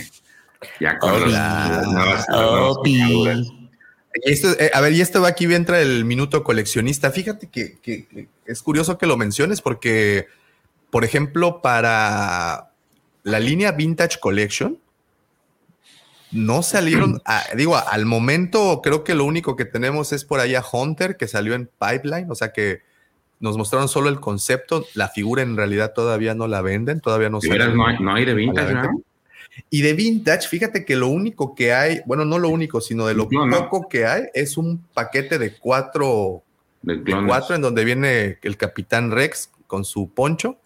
ya 0.81 0.99
con 0.99 1.31
las 1.31 1.87
nuevas 1.87 2.27
esto, 4.13 4.49
eh, 4.59 4.71
a 4.75 4.81
ver, 4.81 4.93
y 4.93 5.01
esto 5.01 5.21
va 5.23 5.29
aquí 5.29 5.45
entra 5.55 5.81
el 5.81 6.05
minuto 6.05 6.43
coleccionista. 6.45 7.11
Fíjate 7.11 7.49
que, 7.49 7.79
que- 7.81 8.07
que 8.07 8.29
es 8.47 8.63
curioso 8.63 8.99
que 8.99 9.07
lo 9.07 9.17
menciones 9.17 9.61
porque, 9.61 10.27
por 10.91 11.05
ejemplo, 11.05 11.61
para 11.63 12.71
la 13.23 13.39
línea 13.41 13.73
Vintage 13.73 14.19
Collection, 14.21 14.79
no 16.33 16.63
salieron, 16.63 17.21
a- 17.25 17.45
digo, 17.57 17.77
al 17.77 18.07
momento 18.07 18.81
creo 18.83 19.03
que 19.05 19.15
lo 19.15 19.25
único 19.25 19.57
que 19.57 19.65
tenemos 19.65 20.13
es 20.13 20.25
por 20.25 20.41
ahí 20.41 20.55
a 20.55 20.65
Hunter 20.73 21.17
que 21.17 21.27
salió 21.27 21.55
en 21.55 21.69
Pipeline, 21.79 22.31
o 22.31 22.35
sea 22.35 22.53
que 22.53 22.83
nos 23.41 23.57
mostraron 23.57 23.89
solo 23.89 24.09
el 24.11 24.21
concepto, 24.21 24.85
la 24.95 25.09
figura 25.09 25.43
en 25.43 25.57
realidad 25.57 25.93
todavía 25.95 26.35
no 26.35 26.47
la 26.47 26.61
venden, 26.63 27.01
todavía 27.01 27.31
no 27.31 27.41
sale 27.41 27.65
no 27.75 27.87
hay, 27.87 27.97
no 27.99 28.15
hay 28.15 28.25
de 28.27 28.35
vintage, 28.35 28.67
venta. 28.75 28.91
Y 29.69 29.83
de 29.83 29.93
vintage, 29.95 30.49
fíjate 30.49 30.85
que 30.85 30.97
lo 30.97 31.09
único 31.09 31.55
que 31.55 31.73
hay, 31.73 32.01
bueno, 32.07 32.25
no 32.25 32.39
lo 32.39 32.49
único, 32.49 32.81
sino 32.81 33.07
de 33.07 33.15
lo 33.15 33.29
No, 33.31 33.47
no. 33.47 33.59
poco 33.69 33.89
que 33.89 34.07
hay, 34.07 34.25
es 34.35 34.57
un 34.57 34.79
paquete 34.95 35.39
de 35.39 35.57
cuatro, 35.57 36.43
De 36.83 37.03
cuatro 37.27 37.55
en 37.57 37.63
donde 37.63 37.85
viene 37.85 38.39
el 38.43 38.57
capitán 38.57 39.11
Rex 39.11 39.51
con 39.67 39.85
su 39.85 40.09
poncho, 40.09 40.57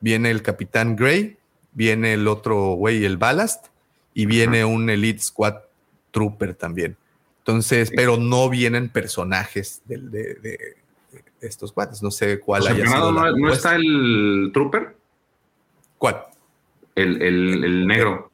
viene 0.00 0.30
el 0.30 0.42
capitán 0.42 0.96
Gray, 0.96 1.36
viene 1.72 2.12
el 2.14 2.28
otro 2.28 2.74
güey, 2.74 3.04
el 3.04 3.16
Ballast, 3.16 3.66
y 4.12 4.26
viene 4.26 4.64
un 4.64 4.90
Elite 4.90 5.20
Squad 5.22 5.54
Trooper 6.10 6.54
también. 6.54 6.96
Entonces, 7.38 7.90
pero 7.94 8.16
no 8.16 8.48
vienen 8.50 8.88
personajes 8.88 9.82
de, 9.86 9.98
de- 9.98 10.34
de 10.34 10.76
estos 11.40 11.72
cuates. 11.72 12.02
No 12.02 12.10
sé 12.10 12.40
cuál 12.40 12.62
O 12.62 12.64
sea, 12.64 12.74
haya 12.74 12.86
sido. 12.86 13.12
no, 13.12 13.52
está 13.52 13.74
el 13.76 14.50
Trooper? 14.54 14.96
¿Cuál? 15.98 16.24
El, 16.94 17.20
el, 17.22 17.64
el 17.64 17.86
negro. 17.86 18.30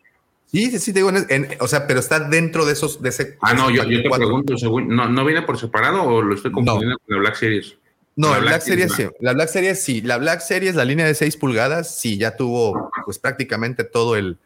Sí, 0.46 0.70
sí, 0.70 0.78
sí, 0.80 0.92
te 0.92 0.98
digo, 0.98 1.10
en- 1.10 1.26
en- 1.28 1.48
o 1.60 1.68
sea, 1.68 1.86
pero 1.86 2.00
está 2.00 2.20
dentro 2.20 2.66
de 2.66 2.72
esos, 2.72 3.00
de 3.00 3.08
ese. 3.10 3.36
Ah, 3.40 3.54
no, 3.54 3.70
yo, 3.70 3.84
yo 3.84 4.02
te 4.02 4.10
pregunto, 4.10 4.56
según, 4.58 4.88
no, 4.88 5.08
¿no 5.08 5.24
viene 5.24 5.42
por 5.42 5.58
separado 5.58 6.02
o 6.02 6.22
lo 6.22 6.34
estoy 6.34 6.50
confundiendo 6.52 6.96
con 6.98 7.14
la 7.16 7.20
Black 7.20 7.36
Series? 7.36 7.76
No, 8.16 8.30
La 8.30 8.36
el 8.36 8.40
Black 8.42 8.52
Black 8.54 8.62
Series 8.62 8.92
Series, 8.92 9.10
sí. 9.12 9.16
La 9.20 9.32
Black 9.32 9.48
Series 9.50 9.82
sí. 9.84 10.00
La 10.02 10.18
Black 10.18 10.40
Series, 10.40 10.74
la 10.74 10.84
línea 10.84 11.06
de 11.06 11.14
6 11.14 11.36
pulgadas, 11.36 11.98
sí, 12.00 12.18
ya 12.18 12.36
tuvo 12.36 12.90
pues 13.04 13.18
prácticamente 13.18 13.84
todo 13.84 14.16
el 14.16 14.38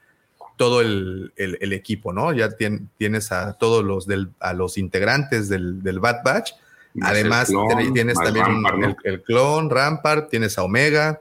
todo 0.56 0.82
el, 0.82 1.32
el- 1.36 1.58
el 1.60 1.72
equipo, 1.72 2.12
¿no? 2.12 2.32
Ya 2.32 2.48
tien- 2.50 2.86
tienes 2.98 3.32
a 3.32 3.54
todos 3.54 3.82
los 3.82 4.06
del, 4.06 4.28
a 4.38 4.52
los 4.52 4.78
integrantes 4.78 5.48
del, 5.48 5.82
del 5.82 5.98
Bad 5.98 6.22
Batch. 6.22 6.52
Más 6.92 7.10
Además, 7.10 7.48
clon, 7.48 7.92
tienes 7.92 8.14
también 8.16 8.46
un- 8.46 8.62
¿no? 8.62 8.86
el, 8.86 8.96
el 9.02 9.22
clon, 9.22 9.68
Rampart, 9.68 10.30
tienes 10.30 10.56
a 10.58 10.62
Omega, 10.62 11.20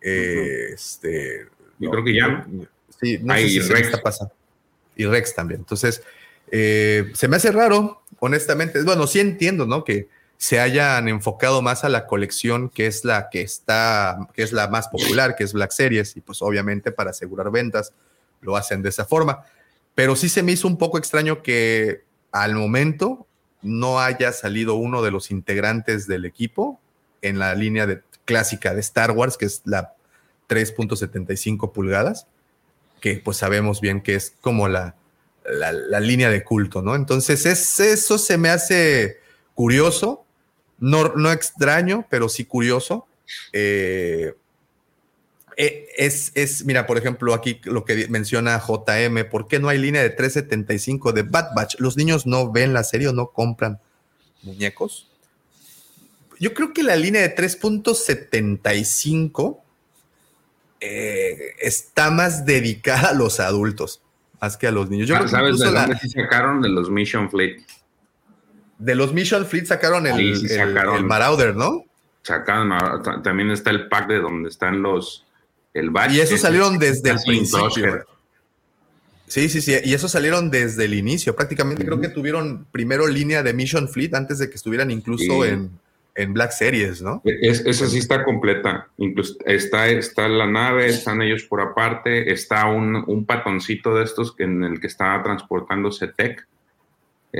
eh, 0.00 0.68
este. 0.72 1.46
Yo 1.80 1.90
creo 1.90 2.04
que 2.04 2.14
ya. 2.14 2.46
Sí, 3.02 3.18
no 3.22 3.32
Ah, 3.34 3.38
sé 3.38 3.48
si 3.48 3.58
Rex. 3.60 3.86
está 3.88 4.00
pasando. 4.02 4.32
Y 4.94 5.06
Rex 5.06 5.34
también. 5.34 5.60
Entonces, 5.60 6.02
eh, 6.52 7.10
se 7.14 7.26
me 7.26 7.36
hace 7.36 7.50
raro, 7.50 8.02
honestamente. 8.20 8.82
Bueno, 8.82 9.06
sí 9.08 9.18
entiendo, 9.18 9.66
¿no? 9.66 9.82
Que 9.82 10.08
se 10.36 10.60
hayan 10.60 11.08
enfocado 11.08 11.60
más 11.62 11.84
a 11.84 11.88
la 11.88 12.06
colección, 12.06 12.68
que 12.70 12.86
es 12.86 13.04
la 13.04 13.28
que 13.30 13.42
está, 13.42 14.28
que 14.34 14.42
es 14.42 14.52
la 14.52 14.68
más 14.68 14.88
popular, 14.88 15.34
que 15.36 15.44
es 15.44 15.52
Black 15.52 15.70
Series, 15.72 16.16
y 16.16 16.20
pues 16.20 16.40
obviamente 16.42 16.92
para 16.92 17.10
asegurar 17.10 17.50
ventas 17.50 17.92
lo 18.40 18.56
hacen 18.56 18.80
de 18.82 18.88
esa 18.88 19.04
forma. 19.04 19.44
Pero 19.94 20.16
sí 20.16 20.28
se 20.30 20.42
me 20.42 20.52
hizo 20.52 20.66
un 20.68 20.78
poco 20.78 20.96
extraño 20.98 21.42
que 21.42 22.04
al 22.32 22.54
momento 22.54 23.26
no 23.62 24.00
haya 24.00 24.32
salido 24.32 24.76
uno 24.76 25.02
de 25.02 25.10
los 25.10 25.30
integrantes 25.30 26.06
del 26.06 26.24
equipo 26.24 26.80
en 27.20 27.38
la 27.38 27.54
línea 27.54 27.86
de, 27.86 28.00
clásica 28.24 28.72
de 28.72 28.80
Star 28.80 29.10
Wars, 29.10 29.36
que 29.36 29.44
es 29.44 29.60
la 29.66 29.92
3.75 30.50 31.72
pulgadas, 31.72 32.26
que 33.00 33.22
pues 33.24 33.36
sabemos 33.36 33.80
bien 33.80 34.02
que 34.02 34.16
es 34.16 34.34
como 34.40 34.68
la, 34.68 34.96
la, 35.44 36.00
línea 36.00 36.30
de 36.30 36.44
culto, 36.44 36.82
¿no? 36.82 36.96
Entonces 36.96 37.46
es, 37.46 37.80
eso 37.80 38.18
se 38.18 38.36
me 38.36 38.50
hace 38.50 39.18
curioso, 39.54 40.24
no, 40.78 41.14
no 41.14 41.32
extraño, 41.32 42.06
pero 42.10 42.28
sí 42.28 42.44
curioso. 42.44 43.06
Eh, 43.52 44.34
eh, 45.56 45.88
es, 45.96 46.32
es, 46.34 46.64
mira, 46.64 46.86
por 46.86 46.98
ejemplo, 46.98 47.34
aquí 47.34 47.60
lo 47.64 47.84
que 47.84 48.08
menciona 48.08 48.58
JM, 48.58 49.28
¿por 49.30 49.46
qué 49.46 49.58
no 49.58 49.68
hay 49.68 49.78
línea 49.78 50.02
de 50.02 50.10
375 50.10 51.12
de 51.12 51.22
Bad 51.22 51.54
Batch? 51.54 51.76
Los 51.78 51.96
niños 51.96 52.26
no 52.26 52.50
ven 52.50 52.72
la 52.72 52.82
serie 52.82 53.08
o 53.08 53.12
no 53.12 53.28
compran 53.28 53.78
muñecos. 54.42 55.06
Yo 56.38 56.54
creo 56.54 56.72
que 56.72 56.82
la 56.82 56.96
línea 56.96 57.20
de 57.20 57.36
3.75 57.36 59.60
eh, 60.80 61.54
está 61.60 62.10
más 62.10 62.44
dedicada 62.46 63.10
a 63.10 63.14
los 63.14 63.38
adultos, 63.40 64.02
más 64.40 64.56
que 64.56 64.66
a 64.66 64.70
los 64.70 64.88
niños. 64.90 65.08
Yo 65.08 65.14
creo 65.14 65.26
Ah, 65.26 65.30
¿Sabes 65.30 65.58
de 65.58 65.70
la- 65.70 65.80
dónde 65.82 65.98
sí 65.98 66.08
sacaron? 66.10 66.62
De 66.62 66.68
los 66.68 66.90
Mission 66.90 67.30
Fleet. 67.30 67.58
de 68.78 68.94
los 68.94 69.12
Mission 69.12 69.44
Fleet 69.44 69.66
sacaron 69.66 70.06
el, 70.06 70.16
Sí, 70.38 70.48
sí 70.48 70.54
el- 70.54 70.68
sacaron. 70.68 70.96
el 70.96 71.04
Marauder, 71.04 71.54
¿no? 71.54 71.84
Sacaron, 72.22 72.72
ah, 72.72 73.00
ta- 73.04 73.22
también 73.22 73.50
está 73.50 73.68
el 73.70 73.88
pack 73.88 74.08
de 74.08 74.20
donde 74.20 74.48
están 74.48 74.80
los. 74.82 75.26
El 75.74 75.90
batch. 75.90 76.12
Y 76.12 76.20
esos 76.20 76.32
Ese 76.34 76.42
salieron 76.42 76.78
desde 76.78 77.10
el 77.10 77.18
principio. 77.24 78.06
Sí, 79.26 79.48
sí, 79.48 79.60
sí. 79.60 79.74
Y 79.84 79.94
esos 79.94 80.10
salieron 80.10 80.50
desde 80.50 80.86
el 80.86 80.94
inicio. 80.94 81.36
Prácticamente 81.36 81.84
creo 81.84 82.00
que 82.00 82.08
tuvieron 82.08 82.66
primero 82.72 83.06
línea 83.06 83.42
de 83.44 83.52
Mission 83.54 83.88
Fleet 83.88 84.14
antes 84.14 84.38
de 84.38 84.48
que 84.50 84.56
estuvieran 84.56 84.90
incluso 84.90 85.24
Sí. 85.44 85.48
en, 85.48 85.70
en 86.14 86.32
Black 86.32 86.52
Series, 86.52 87.02
¿no? 87.02 87.22
Es, 87.24 87.60
esa 87.66 87.86
sí 87.86 87.98
está 87.98 88.24
completa. 88.24 88.88
Incluso 88.98 89.36
está, 89.46 89.88
está 89.88 90.28
la 90.28 90.46
nave, 90.46 90.86
están 90.86 91.22
ellos 91.22 91.44
por 91.44 91.60
aparte, 91.60 92.32
está 92.32 92.66
un, 92.66 93.04
un 93.06 93.24
patoncito 93.24 93.94
de 93.94 94.04
estos 94.04 94.34
que, 94.34 94.44
en 94.44 94.64
el 94.64 94.80
que 94.80 94.86
está 94.86 95.22
transportándose 95.22 96.08
Tech. 96.08 96.46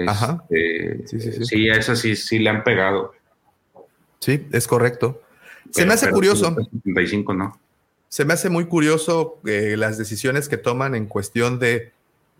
Ajá. 0.06 0.44
Este, 0.50 1.08
Sí, 1.08 1.20
sí, 1.20 1.32
sí. 1.32 1.44
sí, 1.44 1.68
a 1.68 1.74
esa 1.74 1.96
sí, 1.96 2.16
sí 2.16 2.38
le 2.38 2.50
han 2.50 2.64
pegado. 2.64 3.12
Sí, 4.20 4.46
es 4.52 4.66
correcto. 4.66 5.22
Se 5.70 5.86
me 5.86 5.94
hace 5.94 6.10
curioso. 6.10 6.54
75 6.54 7.34
no. 7.34 7.58
Se 8.08 8.24
me 8.24 8.34
hace 8.34 8.50
muy 8.50 8.66
curioso 8.66 9.40
eh, 9.46 9.76
las 9.76 9.96
decisiones 9.96 10.48
que 10.48 10.56
toman 10.56 10.94
en 10.94 11.06
cuestión 11.06 11.58
de, 11.58 11.92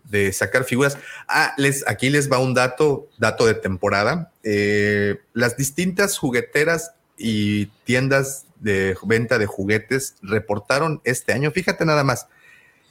de 0.05 0.31
sacar 0.33 0.63
figuras. 0.63 0.97
Ah, 1.27 1.53
les, 1.57 1.87
aquí 1.87 2.09
les 2.09 2.31
va 2.31 2.39
un 2.39 2.53
dato, 2.53 3.07
dato 3.17 3.45
de 3.45 3.53
temporada. 3.53 4.31
Eh, 4.43 5.19
las 5.33 5.57
distintas 5.57 6.17
jugueteras 6.17 6.91
y 7.17 7.67
tiendas 7.85 8.45
de 8.59 8.95
venta 9.03 9.37
de 9.37 9.45
juguetes 9.45 10.15
reportaron 10.21 11.01
este 11.03 11.33
año, 11.33 11.51
fíjate 11.51 11.85
nada 11.85 12.03
más, 12.03 12.27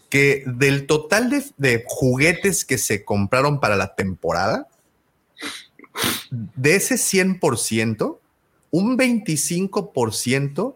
que 0.09 0.43
del 0.47 0.87
total 0.87 1.31
de, 1.31 1.45
de 1.57 1.85
juguetes 1.87 2.65
que 2.65 2.79
se 2.79 3.05
compraron 3.05 3.61
para 3.61 3.77
la 3.77 3.95
temporada, 3.95 4.69
de 6.31 6.77
ese 6.77 6.95
100%, 6.97 8.19
un 8.71 8.99
25% 8.99 10.75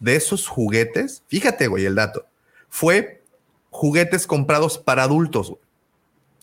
de 0.00 0.16
esos 0.16 0.48
juguetes, 0.48 1.22
fíjate, 1.28 1.66
güey, 1.66 1.84
el 1.86 1.94
dato, 1.94 2.26
fue 2.68 3.22
juguetes 3.70 4.26
comprados 4.26 4.78
para 4.78 5.04
adultos, 5.04 5.54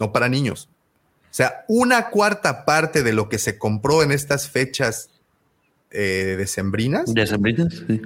no 0.01 0.11
para 0.11 0.27
niños. 0.27 0.67
O 1.23 1.33
sea, 1.33 1.63
una 1.69 2.09
cuarta 2.09 2.65
parte 2.65 3.03
de 3.03 3.13
lo 3.13 3.29
que 3.29 3.37
se 3.37 3.57
compró 3.57 4.03
en 4.03 4.11
estas 4.11 4.49
fechas 4.49 5.09
eh, 5.91 6.35
decembrinas 6.37 7.13
¿Ya 7.13 7.25
sembritas? 7.25 7.83
Sí. 7.87 8.01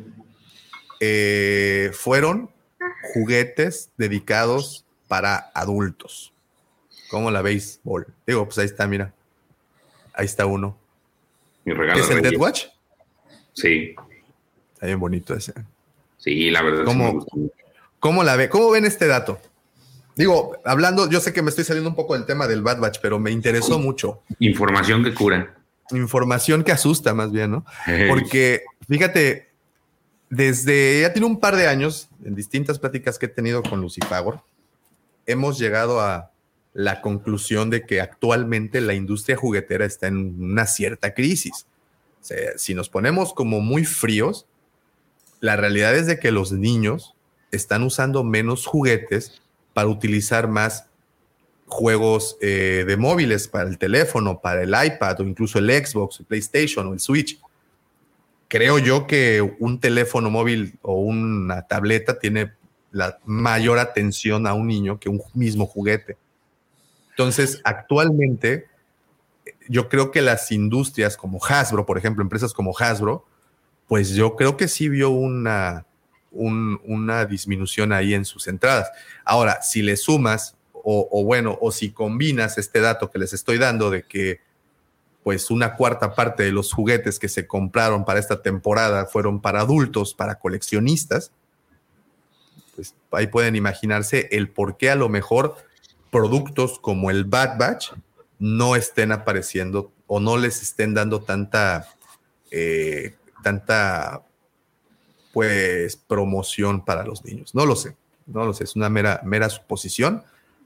eh, 0.99 1.91
fueron 1.93 2.51
juguetes 3.13 3.89
dedicados 3.97 4.85
para 5.07 5.51
adultos. 5.55 6.33
¿Cómo 7.09 7.31
la 7.31 7.41
veis, 7.41 7.79
Bol? 7.83 8.07
Digo, 8.27 8.45
pues 8.45 8.57
ahí 8.57 8.65
está, 8.65 8.85
mira. 8.87 9.13
Ahí 10.13 10.25
está 10.25 10.45
uno. 10.45 10.77
Mi 11.63 11.73
regalo. 11.73 12.01
¿Es 12.03 12.09
el 12.09 12.21
de 12.21 12.31
Dead. 12.31 12.39
Watch? 12.39 12.65
Sí, 13.53 13.95
Está 14.73 14.87
bien 14.87 14.99
bonito 14.99 15.33
ese. 15.33 15.53
sí, 16.17 16.51
la 16.51 16.61
verdad. 16.61 16.79
sí 16.79 16.85
¿Cómo? 16.85 17.05
me 17.05 17.13
mucho. 17.13 17.53
¿Cómo 17.99 18.23
la 18.23 18.35
ve? 18.35 18.49
¿Cómo 18.49 18.69
ven 18.71 18.85
este 18.85 19.07
dato? 19.07 19.39
Digo, 20.15 20.57
hablando, 20.63 21.09
yo 21.09 21.19
sé 21.19 21.33
que 21.33 21.41
me 21.41 21.49
estoy 21.49 21.65
saliendo 21.65 21.89
un 21.89 21.95
poco 21.95 22.13
del 22.13 22.25
tema 22.25 22.47
del 22.47 22.61
Bad 22.61 22.79
Batch, 22.79 22.99
pero 23.01 23.19
me 23.19 23.31
interesó 23.31 23.79
mucho. 23.79 24.23
Información 24.39 25.03
que 25.03 25.13
cura. 25.13 25.57
Información 25.91 26.63
que 26.63 26.71
asusta 26.71 27.13
más 27.13 27.31
bien, 27.31 27.51
¿no? 27.51 27.65
Porque, 28.07 28.63
fíjate, 28.87 29.49
desde 30.29 31.01
ya 31.01 31.11
tiene 31.11 31.27
un 31.27 31.39
par 31.39 31.55
de 31.55 31.67
años, 31.67 32.09
en 32.23 32.33
distintas 32.33 32.79
pláticas 32.79 33.19
que 33.19 33.25
he 33.25 33.29
tenido 33.29 33.61
con 33.61 33.81
Lucifagor, 33.81 34.41
hemos 35.25 35.59
llegado 35.59 35.99
a 35.99 36.31
la 36.73 37.01
conclusión 37.01 37.69
de 37.69 37.85
que 37.85 38.01
actualmente 38.01 38.81
la 38.81 38.93
industria 38.93 39.37
juguetera 39.37 39.85
está 39.85 40.07
en 40.07 40.41
una 40.41 40.65
cierta 40.65 41.13
crisis. 41.13 41.67
O 42.21 42.25
sea, 42.25 42.57
si 42.57 42.73
nos 42.73 42.89
ponemos 42.89 43.33
como 43.33 43.59
muy 43.59 43.85
fríos, 43.85 44.47
la 45.41 45.55
realidad 45.55 45.95
es 45.95 46.07
de 46.07 46.19
que 46.19 46.31
los 46.31 46.51
niños 46.51 47.15
están 47.51 47.83
usando 47.83 48.23
menos 48.23 48.65
juguetes 48.65 49.41
para 49.75 49.89
utilizar 49.89 50.47
más 50.47 50.87
juegos 51.67 52.37
eh, 52.39 52.85
de 52.87 52.95
móviles 52.95 53.49
para 53.49 53.67
el 53.67 53.77
teléfono, 53.77 54.39
para 54.39 54.63
el 54.63 54.69
iPad 54.69 55.19
o 55.19 55.23
incluso 55.23 55.59
el 55.59 55.69
Xbox, 55.69 56.21
el 56.21 56.25
PlayStation 56.25 56.87
o 56.87 56.93
el 56.93 57.01
Switch. 57.01 57.37
Creo 58.47 58.79
yo 58.79 59.05
que 59.05 59.41
un 59.59 59.81
teléfono 59.81 60.29
móvil 60.29 60.79
o 60.81 60.93
una 60.93 61.67
tableta 61.67 62.17
tiene 62.17 62.53
la 62.93 63.19
mayor 63.25 63.77
atención 63.77 64.47
a 64.47 64.53
un 64.53 64.67
niño 64.67 64.97
que 64.97 65.09
un 65.09 65.21
mismo 65.33 65.65
juguete. 65.65 66.15
Entonces, 67.09 67.59
actualmente, 67.65 68.67
yo 69.67 69.89
creo 69.89 70.09
que 70.09 70.21
las 70.21 70.53
industrias 70.53 71.17
como 71.17 71.43
Hasbro, 71.43 71.85
por 71.85 71.97
ejemplo, 71.97 72.23
empresas 72.23 72.53
como 72.53 72.73
Hasbro, 72.79 73.25
pues 73.89 74.11
yo 74.11 74.37
creo 74.37 74.55
que 74.55 74.69
sí 74.69 74.87
vio 74.87 75.09
una, 75.09 75.85
una 76.35 77.25
disminución 77.25 77.91
ahí 77.93 78.13
en 78.13 78.25
sus 78.25 78.47
entradas. 78.47 78.91
Ahora, 79.23 79.61
si 79.61 79.81
le 79.81 79.97
sumas, 79.97 80.55
o, 80.87 81.23
bueno, 81.23 81.57
o 81.61 81.71
si 81.71 81.91
combinas 81.91 82.59
este 82.59 82.79
dato 82.79 83.09
que 83.09 83.17
les 83.17 83.33
estoy 83.33 83.57
dando 83.57 83.89
de 83.89 84.03
que 84.03 84.41
pues 85.23 85.49
una 85.49 85.75
cuarta 85.75 86.13
parte 86.13 86.43
de 86.43 86.51
los 86.51 86.71
juguetes 86.71 87.17
que 87.17 87.27
se 87.27 87.47
compraron 87.47 88.05
para 88.05 88.19
esta 88.19 88.43
temporada 88.43 89.07
fueron 89.07 89.41
para 89.41 89.61
adultos, 89.61 90.13
para 90.13 90.37
coleccionistas, 90.37 91.31
pues 92.75 92.93
ahí 93.11 93.25
pueden 93.25 93.55
imaginarse 93.55 94.29
el 94.31 94.49
por 94.49 94.77
qué 94.77 94.91
a 94.91 94.95
lo 94.95 95.09
mejor 95.09 95.55
productos 96.11 96.77
como 96.77 97.09
el 97.09 97.25
Bad 97.25 97.57
Batch 97.57 97.93
no 98.37 98.75
estén 98.75 99.11
apareciendo 99.11 99.91
o 100.05 100.19
no 100.19 100.37
les 100.37 100.61
estén 100.61 100.93
dando 100.93 101.21
tanta, 101.21 101.87
eh, 102.51 103.15
tanta, 103.41 104.21
pues, 105.35 105.97
promoción 105.97 106.85
para 106.85 107.03
los 107.03 107.25
niños. 107.25 107.53
No 107.53 107.65
lo 107.65 107.75
sé, 107.75 107.97
no 108.25 108.45
lo 108.45 108.53
sé, 108.53 108.63
es 108.63 108.77
una 108.77 108.87
mera, 108.87 109.19
mera 109.25 109.49
suposición, 109.49 110.23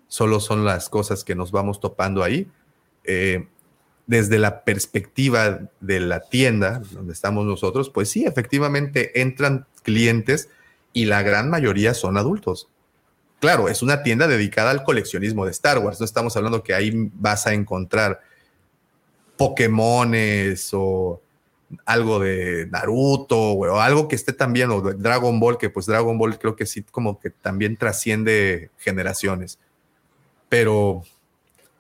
solo 0.08 0.40
son 0.40 0.64
las 0.64 0.90
cosas 0.90 1.24
que 1.24 1.34
nos 1.34 1.52
vamos 1.52 1.80
topando 1.80 2.22
ahí. 2.24 2.48
Eh, 3.04 3.48
desde 4.06 4.38
la 4.38 4.64
perspectiva 4.64 5.62
de 5.80 6.00
la 6.00 6.20
tienda 6.20 6.84
donde 6.92 7.14
estamos 7.14 7.48
nosotros, 7.48 7.90
pues 7.90 8.12
sí, 8.12 8.26
efectivamente 8.26 9.22
entran 9.22 9.66
clientes 9.82 10.50
y 10.94 11.06
la 11.06 11.24
gran 11.24 11.50
mayoría 11.50 11.96
son 11.96 12.16
adultos. 12.16 12.70
Claro, 13.40 13.70
es 13.70 13.82
una 13.82 14.04
tienda 14.04 14.28
dedicada 14.28 14.70
al 14.70 14.84
coleccionismo 14.84 15.46
de 15.46 15.52
Star 15.52 15.80
Wars. 15.80 16.00
No 16.00 16.06
estamos 16.06 16.38
hablando 16.38 16.62
que 16.62 16.76
ahí 16.76 16.92
vas 17.16 17.48
a 17.48 17.54
encontrar 17.54 18.22
Pokémones 19.36 20.70
o 20.74 21.24
algo 21.86 22.20
de 22.20 22.68
Naruto 22.68 23.38
o 23.38 23.80
algo 23.80 24.08
que 24.08 24.16
esté 24.16 24.34
también, 24.34 24.72
o 24.72 24.82
de 24.82 24.94
Dragon 24.96 25.40
Ball, 25.40 25.58
que 25.58 25.70
pues 25.70 25.86
Dragon 25.86 26.18
Ball 26.18 26.40
creo 26.40 26.56
que 26.56 26.66
sí, 26.66 26.84
como 26.84 27.20
que 27.20 27.30
también 27.30 27.78
trasciende 27.78 28.72
generaciones. 28.78 29.60
Pero 30.48 31.04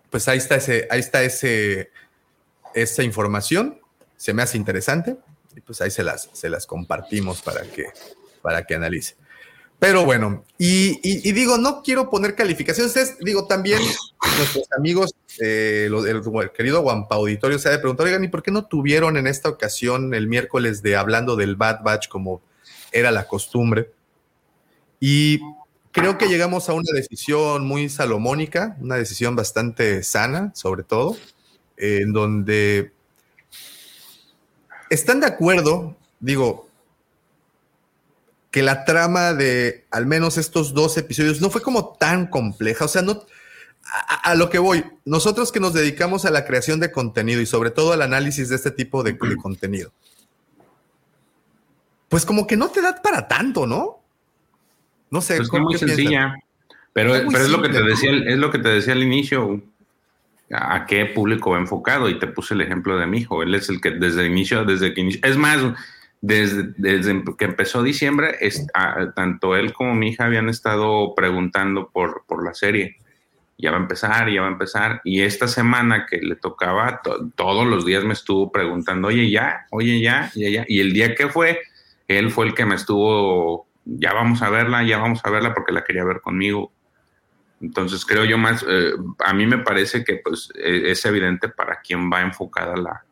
pues 0.10 0.28
ahí 0.28 0.38
está 0.38 0.56
ese, 0.56 0.88
ahí 0.92 1.00
está 1.00 1.24
ese, 1.24 1.92
esa 2.74 3.04
información, 3.04 3.80
se 4.18 4.34
me 4.34 4.42
hace 4.42 4.58
interesante 4.58 5.18
y 5.56 5.62
pues 5.62 5.82
ahí 5.82 5.92
se 5.92 6.04
las, 6.04 6.30
se 6.34 6.50
las 6.50 6.66
compartimos 6.66 7.42
para 7.42 7.64
que, 7.64 7.86
para 8.42 8.66
que 8.66 8.76
analice. 8.76 9.16
Pero 9.80 10.04
bueno, 10.04 10.44
y, 10.58 11.32
digo, 11.32 11.58
no 11.58 11.82
quiero 11.82 12.10
poner 12.10 12.36
calificaciones. 12.36 13.18
digo, 13.22 13.48
también 13.48 13.80
nuestros 14.38 14.68
amigos, 14.78 15.16
eh, 15.40 15.90
el, 15.90 16.52
querido 16.52 16.82
Guampa 16.82 17.16
Auditorio, 17.16 17.58
se 17.58 17.70
ha 17.70 17.72
de 17.72 17.80
preguntar, 17.80 18.06
oigan, 18.06 18.26
¿y 18.26 18.28
por 18.28 18.44
qué 18.44 18.52
no 18.52 18.66
tuvieron 18.66 19.16
en 19.16 19.26
esta 19.26 19.48
ocasión 19.48 20.14
el 20.14 20.28
miércoles 20.28 20.82
de 20.82 20.98
hablando 20.98 21.38
del 21.38 21.56
Bad 21.56 21.82
Batch 21.84 22.10
como 22.10 22.42
era 22.92 23.10
la 23.12 23.26
costumbre? 23.26 23.94
Y 25.00 25.40
creo 25.94 26.18
que 26.18 26.28
llegamos 26.28 26.68
a 26.68 26.74
una 26.74 26.92
decisión 26.94 27.66
muy 27.66 27.88
salomónica, 27.88 28.76
una 28.82 28.96
decisión 28.96 29.38
bastante 29.38 30.04
sana, 30.04 30.52
sobre 30.56 30.84
todo, 30.84 31.16
en 31.78 32.12
donde 32.12 32.92
están 34.90 35.22
de 35.22 35.28
acuerdo, 35.28 35.96
digo, 36.20 36.69
que 38.52 38.64
la 38.64 38.86
trama 38.86 39.34
de 39.34 39.86
al 39.92 40.06
menos 40.06 40.38
estos 40.38 40.74
dos 40.74 40.98
episodios 40.98 41.42
no 41.42 41.50
fue 41.50 41.62
como 41.62 41.94
tan 41.94 42.28
compleja, 42.28 42.86
o 42.86 42.88
sea, 42.88 43.02
no... 43.02 43.24
A, 44.24 44.36
lo 44.36 44.52
que 44.52 44.60
voy, 44.60 44.86
nosotros 45.04 45.52
que 45.52 45.60
nos 45.60 45.74
dedicamos 45.74 46.24
a 46.26 46.30
la 46.30 46.46
creación 46.46 46.80
de 46.80 46.92
contenido 46.92 47.42
y 47.42 47.48
sobre 47.48 47.72
todo 47.72 47.92
al 47.92 48.04
análisis 48.04 48.48
de 48.50 48.56
este 48.56 48.70
tipo 48.70 49.02
de, 49.02 49.18
contenido, 49.18 49.92
pues 52.08 52.24
como 52.24 52.46
que 52.46 52.56
no 52.56 52.70
te 52.70 52.84
da 52.84 53.02
para 53.02 53.28
tanto, 53.28 53.66
¿no? 53.66 54.00
No 55.10 55.22
sé. 55.22 55.38
Es 55.38 55.52
muy 55.52 55.76
sencilla, 55.80 56.36
pero, 56.94 57.16
es, 57.16 57.24
pero 57.32 57.46
es 57.46 57.50
lo 57.50 57.64
que 57.64 57.70
te 57.70 57.82
decía, 57.82 58.12
es 58.12 58.38
lo 58.38 58.52
que 58.52 58.60
te 58.60 58.70
decía 58.70 58.94
al 58.94 59.02
inicio 59.02 59.64
a 60.52 60.86
qué 60.86 61.06
público 61.06 61.52
va 61.52 61.58
enfocado 61.58 62.10
y 62.10 62.20
te 62.20 62.28
puse 62.28 62.54
el 62.54 62.62
ejemplo 62.62 62.98
de 62.98 63.06
mi 63.06 63.20
hijo. 63.20 63.44
Él 63.44 63.54
es 63.56 63.70
el 63.70 63.82
que 63.82 63.92
desde 63.92 64.22
el 64.22 64.32
inicio, 64.32 64.66
desde 64.66 64.94
que 64.94 65.02
inició, 65.02 65.22
es 65.24 65.38
más, 65.38 65.60
desde, 66.22 66.74
desde 66.78 67.24
que 67.38 67.46
empezó 67.46 67.82
diciembre, 67.82 68.36
es, 68.42 68.68
tanto 69.16 69.56
él 69.56 69.74
como 69.74 69.96
mi 69.96 70.10
hija 70.10 70.26
habían 70.26 70.50
estado 70.50 71.14
preguntando 71.16 71.90
por, 71.90 72.26
por 72.28 72.44
la 72.44 72.54
serie. 72.54 72.98
Ya 73.58 73.72
va 73.72 73.78
a 73.78 73.82
empezar, 73.82 74.30
ya 74.30 74.42
va 74.42 74.48
a 74.48 74.52
empezar. 74.52 75.02
Y 75.04 75.22
esta 75.22 75.48
semana 75.48 76.06
que 76.10 76.18
le 76.18 76.36
tocaba, 76.36 77.02
todos 77.36 77.68
los 77.68 77.86
días 77.86 78.04
me 78.04 78.14
estuvo 78.14 78.52
preguntando, 78.52 79.10
oye, 79.10 79.30
ya, 79.30 79.66
oye, 79.72 80.02
ya, 80.02 80.32
ya, 80.36 80.50
ya. 80.50 80.66
Y 80.68 80.80
el 80.80 80.94
día 80.94 81.16
que 81.16 81.28
fue, 81.28 81.60
él 82.08 82.32
fue 82.32 82.48
el 82.48 82.54
que 82.54 82.66
me 82.66 82.76
estuvo, 82.76 83.68
ya 83.86 84.14
vamos 84.14 84.42
a 84.42 84.50
verla, 84.50 84.84
ya 84.84 84.98
vamos 84.98 85.20
a 85.24 85.30
verla 85.30 85.54
porque 85.54 85.74
la 85.74 85.84
quería 85.84 86.06
ver 86.06 86.22
conmigo. 86.22 86.72
Entonces 87.62 88.06
creo 88.06 88.24
yo 88.24 88.38
más, 88.38 88.66
eh, 88.68 88.94
a 89.20 89.34
mí 89.34 89.46
me 89.46 89.58
parece 89.58 90.06
que 90.06 90.22
pues 90.24 90.50
e, 90.56 90.92
es 90.92 91.04
evidente 91.04 91.50
para 91.50 91.82
quién 91.82 92.10
va 92.10 92.22
enfocada 92.22 92.78
la, 92.78 93.04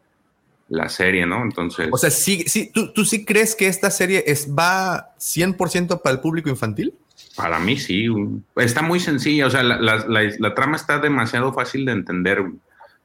la 0.70 0.90
serie, 0.90 1.26
¿no? 1.26 1.44
Entonces... 1.44 1.90
O 1.92 1.98
sea, 1.98 2.10
sí, 2.10 2.44
sí, 2.48 2.72
¿tú, 2.74 2.92
¿tú, 2.94 3.06
sí 3.06 3.26
crees 3.26 3.56
que 3.56 3.68
esta 3.68 3.90
serie 3.90 4.24
es, 4.28 4.50
va 4.54 5.16
100% 5.18 6.02
para 6.02 6.16
el 6.16 6.22
público 6.22 6.50
infantil? 6.50 6.94
Para 7.36 7.60
mí 7.60 7.78
sí, 7.78 8.08
está 8.56 8.82
muy 8.82 9.00
sencilla, 9.00 9.48
o 9.48 9.50
sea, 9.50 9.64
la, 9.64 9.78
la, 9.80 10.06
la, 10.38 10.56
trama 10.56 10.76
está 10.76 11.00
demasiado 11.00 11.54
fácil 11.54 11.86
de 11.86 11.92
entender, 11.92 12.44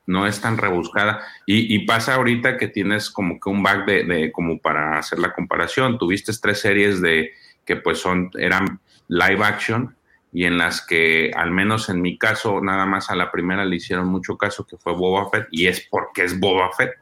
no 0.07 0.27
es 0.27 0.41
tan 0.41 0.59
rebuscada. 0.59 1.21
Y, 1.47 1.75
y 1.75 1.87
pasa 1.87 2.15
ahorita 2.15 2.57
que 2.57 2.69
tienes 2.69 3.11
como 3.11 3.39
que 3.39 3.51
un 3.51 3.63
back 3.63 3.87
de, 3.87 4.05
de, 4.05 4.33
como 4.33 4.59
para 4.59 4.99
hacer 4.99 5.19
la 5.19 5.33
comparación. 5.33 5.99
Tuviste 5.99 6.33
tres 6.41 6.61
series 6.61 7.01
de 7.01 7.33
que 7.65 7.77
pues 7.77 7.99
son, 7.99 8.31
eran 8.39 8.81
live 9.09 9.45
action 9.45 9.95
y 10.33 10.47
en 10.47 10.57
las 10.57 10.85
que, 10.85 11.31
al 11.37 11.51
menos 11.51 11.91
en 11.91 12.01
mi 12.01 12.17
caso, 12.17 12.63
nada 12.63 12.87
más 12.87 13.11
a 13.11 13.17
la 13.17 13.31
primera 13.31 13.67
le 13.67 13.77
hicieron 13.77 14.09
mucho 14.09 14.39
caso, 14.39 14.67
que 14.67 14.79
fue 14.79 14.95
Boba 14.95 15.29
Fett, 15.31 15.47
y 15.51 15.67
es 15.67 15.87
porque 15.91 16.25
es 16.25 16.41
Boba 16.41 16.71
Fett. 16.73 16.93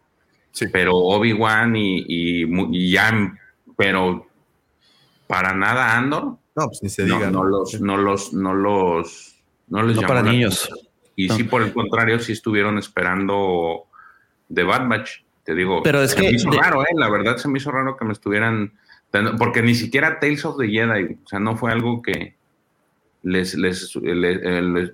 Sí. 0.53 0.67
Pero 0.73 0.97
Obi-Wan 0.97 1.77
y, 1.77 2.05
y, 2.07 2.91
ya, 2.91 3.37
pero 3.77 4.27
para 5.27 5.55
nada 5.55 5.97
Andor. 5.97 6.39
No, 6.57 6.67
pues 6.67 6.83
ni 6.83 6.89
se 6.89 7.05
diga. 7.05 7.31
No, 7.31 7.45
los, 7.45 7.81
no 7.81 7.97
los, 7.97 8.33
no 8.33 8.55
los, 8.55 9.37
no 9.69 9.83
les 9.83 9.97
no 9.97 10.03
para 10.03 10.23
niños. 10.23 10.69
Y 11.17 11.29
sí, 11.29 11.45
por 11.45 11.63
el 11.63 11.73
contrario, 11.73 12.19
sí 12.19 12.33
estuvieron 12.33 12.79
esperando 12.79 13.85
The 14.53 14.63
Bad 14.65 14.89
Batch. 14.89 15.11
Te 15.45 15.55
digo, 15.55 15.83
pero 15.83 16.03
es 16.03 16.13
se 16.13 16.17
que 16.17 16.23
me 16.23 16.31
hizo 16.33 16.51
raro, 16.51 16.83
¿eh? 16.83 16.93
La 16.95 17.09
verdad 17.09 17.37
se 17.37 17.49
me 17.49 17.59
hizo 17.59 17.71
raro 17.71 17.97
que 17.97 18.05
me 18.05 18.13
estuvieran, 18.13 18.73
porque 19.39 19.63
ni 19.63 19.75
siquiera 19.75 20.19
Tales 20.21 20.45
of 20.45 20.59
the 20.59 20.69
Jedi, 20.69 21.19
o 21.25 21.29
sea, 21.29 21.41
no 21.41 21.57
fue 21.57 21.73
algo 21.73 22.03
que, 22.03 22.37
les, 23.23 23.55
les, 23.55 23.95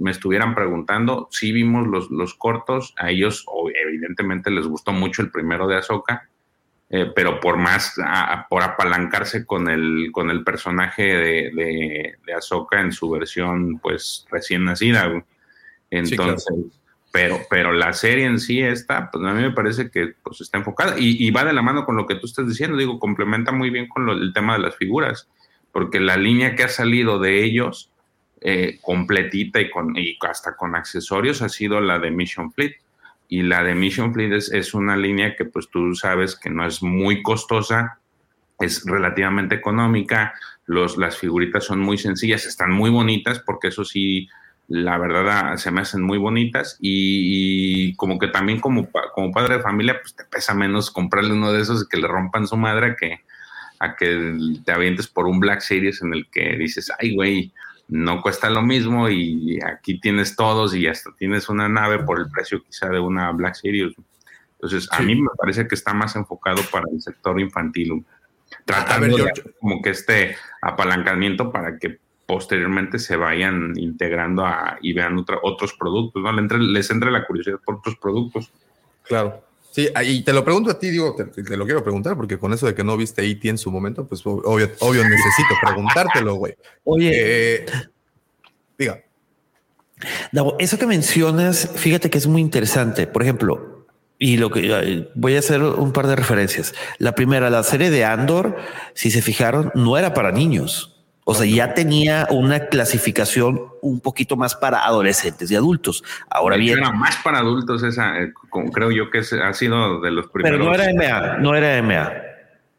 me 0.00 0.10
estuvieran 0.10 0.54
preguntando, 0.54 1.28
si 1.30 1.52
vimos 1.52 1.86
los, 1.86 2.10
los 2.10 2.34
cortos, 2.34 2.94
a 2.96 3.10
ellos 3.10 3.46
evidentemente 3.86 4.50
les 4.50 4.66
gustó 4.66 4.92
mucho 4.92 5.22
el 5.22 5.30
primero 5.30 5.68
de 5.68 5.76
Ahsoka, 5.76 6.28
eh, 6.88 7.10
pero 7.14 7.40
por 7.40 7.56
más, 7.56 7.94
por 8.48 8.62
apalancarse 8.62 9.44
con 9.44 9.68
el, 9.68 10.10
con 10.12 10.30
el 10.30 10.44
personaje 10.44 11.02
de, 11.02 11.50
de, 11.54 12.14
de 12.24 12.34
Ahsoka 12.34 12.80
en 12.80 12.92
su 12.92 13.10
versión 13.10 13.78
pues 13.78 14.26
recién 14.30 14.64
nacida. 14.64 15.24
Entonces, 15.90 16.46
pero, 17.12 17.40
pero 17.48 17.72
la 17.72 17.92
serie 17.92 18.26
en 18.26 18.38
sí 18.38 18.60
está, 18.60 19.10
pues 19.10 19.24
a 19.24 19.32
mí 19.32 19.42
me 19.42 19.52
parece 19.52 19.90
que 19.90 20.14
pues 20.22 20.40
está 20.40 20.58
enfocada 20.58 20.98
y, 20.98 21.26
y 21.26 21.30
va 21.30 21.44
de 21.44 21.52
la 21.52 21.62
mano 21.62 21.84
con 21.86 21.96
lo 21.96 22.06
que 22.06 22.16
tú 22.16 22.26
estás 22.26 22.46
diciendo, 22.46 22.76
digo, 22.76 22.98
complementa 22.98 23.52
muy 23.52 23.70
bien 23.70 23.88
con 23.88 24.04
lo, 24.04 24.12
el 24.12 24.32
tema 24.32 24.54
de 24.54 24.60
las 24.60 24.76
figuras, 24.76 25.28
porque 25.72 25.98
la 25.98 26.16
línea 26.16 26.54
que 26.54 26.64
ha 26.64 26.68
salido 26.68 27.18
de 27.18 27.42
ellos 27.42 27.90
eh, 28.48 28.78
completita 28.80 29.60
y, 29.60 29.68
con, 29.68 29.96
y 29.96 30.16
hasta 30.20 30.54
con 30.54 30.76
accesorios 30.76 31.42
ha 31.42 31.48
sido 31.48 31.80
la 31.80 31.98
de 31.98 32.12
Mission 32.12 32.52
Fleet. 32.52 32.76
Y 33.28 33.42
la 33.42 33.64
de 33.64 33.74
Mission 33.74 34.14
Fleet 34.14 34.32
es, 34.32 34.52
es, 34.52 34.72
una 34.72 34.96
línea 34.96 35.34
que 35.34 35.46
pues 35.46 35.68
tú 35.68 35.96
sabes 35.96 36.36
que 36.36 36.48
no 36.48 36.64
es 36.64 36.80
muy 36.80 37.24
costosa, 37.24 37.98
es 38.60 38.84
relativamente 38.86 39.56
económica, 39.56 40.32
los, 40.64 40.96
las 40.96 41.18
figuritas 41.18 41.64
son 41.64 41.80
muy 41.80 41.98
sencillas, 41.98 42.46
están 42.46 42.70
muy 42.70 42.88
bonitas 42.88 43.40
porque 43.40 43.66
eso 43.66 43.84
sí, 43.84 44.28
la 44.68 44.96
verdad 44.96 45.28
ah, 45.28 45.56
se 45.56 45.72
me 45.72 45.80
hacen 45.80 46.02
muy 46.02 46.18
bonitas 46.18 46.78
y, 46.80 47.96
como 47.96 48.16
que 48.20 48.28
también 48.28 48.60
como, 48.60 48.88
como 49.12 49.32
padre 49.32 49.56
de 49.56 49.62
familia 49.64 49.98
pues 50.00 50.14
te 50.14 50.22
pesa 50.22 50.54
menos 50.54 50.92
comprarle 50.92 51.32
uno 51.32 51.52
de 51.52 51.62
esos 51.62 51.88
que 51.88 51.96
le 51.96 52.06
rompan 52.06 52.46
su 52.46 52.56
madre 52.56 52.94
que 52.96 53.22
a 53.80 53.96
que 53.96 54.38
te 54.64 54.70
avientes 54.70 55.08
por 55.08 55.26
un 55.26 55.40
Black 55.40 55.62
Series 55.62 56.00
en 56.00 56.14
el 56.14 56.30
que 56.30 56.56
dices, 56.56 56.92
ay 57.00 57.16
güey, 57.16 57.52
no 57.88 58.20
cuesta 58.20 58.50
lo 58.50 58.62
mismo 58.62 59.08
y 59.08 59.60
aquí 59.64 60.00
tienes 60.00 60.34
todos 60.34 60.74
y 60.74 60.86
hasta 60.86 61.10
tienes 61.16 61.48
una 61.48 61.68
nave 61.68 62.00
por 62.00 62.18
el 62.18 62.28
precio 62.28 62.62
quizá 62.62 62.88
de 62.88 62.98
una 62.98 63.30
Black 63.32 63.54
Series. 63.54 63.94
Entonces, 64.54 64.88
a 64.90 65.00
mí 65.02 65.14
me 65.14 65.28
parece 65.38 65.68
que 65.68 65.74
está 65.74 65.92
más 65.94 66.16
enfocado 66.16 66.62
para 66.72 66.86
el 66.92 67.00
sector 67.00 67.38
infantil, 67.40 68.04
tratando 68.64 69.16
de 69.18 69.32
como 69.60 69.82
que 69.82 69.90
este 69.90 70.36
apalancamiento 70.62 71.52
para 71.52 71.78
que 71.78 71.98
posteriormente 72.26 72.98
se 72.98 73.16
vayan 73.16 73.74
integrando 73.76 74.44
a, 74.44 74.78
y 74.82 74.92
vean 74.92 75.24
otros 75.42 75.74
productos, 75.74 76.22
¿no? 76.22 76.32
Les 76.32 76.42
entre, 76.42 76.58
les 76.58 76.90
entre 76.90 77.10
la 77.10 77.24
curiosidad 77.24 77.60
por 77.64 77.76
otros 77.76 77.96
productos. 77.96 78.52
Claro. 79.02 79.44
Sí, 79.76 79.90
y 80.06 80.22
te 80.22 80.32
lo 80.32 80.42
pregunto 80.42 80.70
a 80.70 80.78
ti, 80.78 80.88
digo, 80.88 81.14
te, 81.14 81.24
te, 81.26 81.54
lo 81.54 81.66
quiero 81.66 81.84
preguntar, 81.84 82.16
porque 82.16 82.38
con 82.38 82.50
eso 82.50 82.64
de 82.64 82.74
que 82.74 82.82
no 82.82 82.96
viste 82.96 83.22
E.T. 83.30 83.46
en 83.46 83.58
su 83.58 83.70
momento, 83.70 84.06
pues 84.06 84.24
obvio, 84.24 84.70
obvio 84.78 85.04
necesito 85.06 85.54
preguntártelo, 85.62 86.36
güey. 86.36 86.56
Oye. 86.84 87.12
Eh, 87.12 87.66
diga. 88.78 89.04
Davo, 90.32 90.56
eso 90.58 90.78
que 90.78 90.86
mencionas, 90.86 91.68
fíjate 91.74 92.08
que 92.08 92.16
es 92.16 92.26
muy 92.26 92.40
interesante. 92.40 93.06
Por 93.06 93.22
ejemplo, 93.22 93.84
y 94.18 94.38
lo 94.38 94.50
que 94.50 95.10
voy 95.14 95.36
a 95.36 95.40
hacer 95.40 95.62
un 95.62 95.92
par 95.92 96.06
de 96.06 96.16
referencias. 96.16 96.72
La 96.96 97.14
primera, 97.14 97.50
la 97.50 97.62
serie 97.62 97.90
de 97.90 98.02
Andor, 98.02 98.56
si 98.94 99.10
se 99.10 99.20
fijaron, 99.20 99.72
no 99.74 99.98
era 99.98 100.14
para 100.14 100.32
niños. 100.32 100.95
O 101.28 101.34
sea, 101.34 101.44
ya 101.44 101.74
tenía 101.74 102.28
una 102.30 102.68
clasificación 102.68 103.60
un 103.82 103.98
poquito 103.98 104.36
más 104.36 104.54
para 104.54 104.84
adolescentes 104.84 105.50
y 105.50 105.56
adultos. 105.56 106.04
Ahora 106.30 106.56
bien. 106.56 106.78
Era 106.78 106.92
más 106.92 107.16
para 107.16 107.38
adultos 107.38 107.82
esa, 107.82 108.20
eh, 108.20 108.32
creo 108.72 108.92
yo 108.92 109.10
que 109.10 109.18
ha 109.42 109.52
sido 109.52 110.00
de 110.00 110.12
los 110.12 110.28
primeros. 110.28 110.56
Pero 110.56 110.70
no 110.70 110.72
era 110.72 110.92
MA, 110.94 111.38
no 111.38 111.56
era 111.56 111.82
MA. 111.82 112.12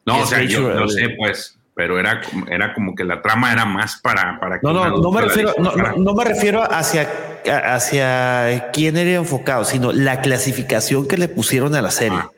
No, 0.06 0.22
o 0.22 0.26
sea, 0.26 0.44
yo 0.44 0.74
no 0.74 0.88
sé, 0.88 1.10
pues, 1.18 1.60
pero 1.74 2.00
era, 2.00 2.22
era 2.50 2.74
como 2.74 2.96
que 2.96 3.04
la 3.04 3.22
trama 3.22 3.52
era 3.52 3.66
más 3.66 4.00
para. 4.02 4.40
para 4.40 4.62
no, 4.64 4.72
no, 4.72 4.98
no 4.98 5.12
me, 5.12 5.24
refiero, 5.24 5.54
no, 5.60 5.74
no, 5.98 6.14
me 6.14 6.24
refiero 6.24 6.64
hacia, 6.64 7.10
hacia 7.46 8.70
quién 8.72 8.96
era 8.96 9.16
enfocado, 9.16 9.66
sino 9.66 9.92
la 9.92 10.22
clasificación 10.22 11.06
que 11.06 11.18
le 11.18 11.28
pusieron 11.28 11.76
a 11.76 11.82
la 11.82 11.92
serie. 11.92 12.18
Ah. 12.18 12.32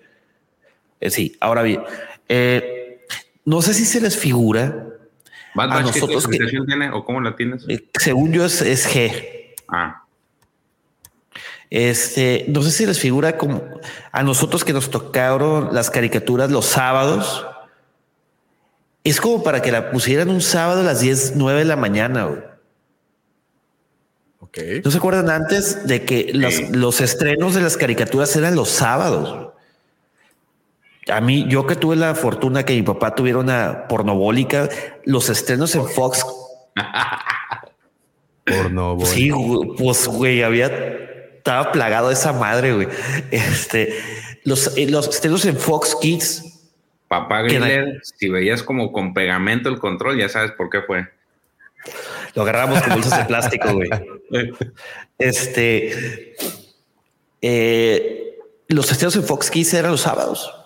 Eh, 1.01 1.11
sí, 1.11 1.37
ahora 1.39 1.61
bien, 1.61 1.83
eh, 2.27 3.05
no 3.45 3.61
sé 3.61 3.75
si 3.75 3.85
se 3.85 4.01
les 4.01 4.17
figura 4.17 4.88
Bad 5.59 5.77
a 5.77 5.81
nosotros 5.81 6.25
¿qué 6.25 6.39
tiene 6.65 6.89
o 6.91 7.03
cómo 7.03 7.19
la 7.19 7.35
tienes? 7.35 7.65
Eh, 7.67 7.89
según 7.99 8.31
yo 8.31 8.45
es, 8.45 8.61
es, 8.61 8.87
G. 8.87 9.55
Ah. 9.67 10.05
Este, 11.69 12.45
no 12.47 12.61
sé 12.61 12.71
si 12.71 12.85
les 12.85 12.97
figura 12.97 13.37
como 13.37 13.61
a 14.13 14.23
nosotros 14.23 14.63
que 14.63 14.71
nos 14.71 14.89
tocaron 14.89 15.73
las 15.73 15.89
caricaturas 15.89 16.49
los 16.49 16.65
sábados. 16.65 17.45
Es 19.03 19.19
como 19.19 19.43
para 19.43 19.61
que 19.61 19.71
la 19.71 19.91
pusieran 19.91 20.29
un 20.29 20.41
sábado 20.41 20.79
a 20.79 20.83
las 20.83 21.01
10, 21.01 21.33
9 21.35 21.59
de 21.59 21.65
la 21.65 21.75
mañana. 21.75 22.29
Okay. 24.39 24.81
¿No 24.81 24.91
se 24.91 24.97
acuerdan 24.97 25.29
antes 25.29 25.85
de 25.85 26.05
que 26.05 26.31
los 26.71 27.01
estrenos 27.01 27.53
de 27.53 27.61
las 27.61 27.75
caricaturas 27.75 28.33
eran 28.37 28.55
los 28.55 28.69
sábados? 28.69 29.48
A 31.11 31.21
mí, 31.21 31.45
yo 31.47 31.65
que 31.65 31.75
tuve 31.75 31.95
la 31.95 32.15
fortuna 32.15 32.65
que 32.65 32.73
mi 32.73 32.83
papá 32.83 33.15
tuviera 33.15 33.39
una 33.39 33.87
pornobólica, 33.87 34.69
los 35.05 35.29
estrenos 35.29 35.75
en 35.75 35.87
Fox. 35.87 36.25
pornobólica. 38.45 39.11
Sí, 39.11 39.31
pues, 39.77 40.07
güey, 40.07 40.43
había, 40.43 40.67
estaba 41.37 41.71
plagado 41.71 42.11
esa 42.11 42.33
madre, 42.33 42.73
güey. 42.73 42.87
Este, 43.31 43.99
los, 44.43 44.77
eh, 44.77 44.89
los 44.89 45.07
estrenos 45.07 45.45
en 45.45 45.57
Fox 45.57 45.95
Kids. 46.01 46.43
Papá 47.07 47.41
Griller, 47.41 48.01
si 48.03 48.29
veías 48.29 48.61
como 48.61 48.91
con 48.91 49.13
pegamento 49.15 49.69
el 49.69 49.79
control, 49.79 50.19
ya 50.19 50.29
sabes 50.29 50.51
por 50.51 50.69
qué 50.69 50.81
fue. 50.83 51.07
Lo 52.35 52.43
agarramos 52.43 52.81
con 52.83 52.93
bolsas 52.93 53.17
de 53.17 53.25
plástico, 53.25 53.73
güey. 53.73 53.89
Este, 55.17 56.35
eh, 57.41 58.37
los 58.67 58.91
estrenos 58.91 59.15
en 59.15 59.23
Fox 59.23 59.49
Kids 59.49 59.73
eran 59.73 59.91
los 59.91 60.01
sábados. 60.01 60.58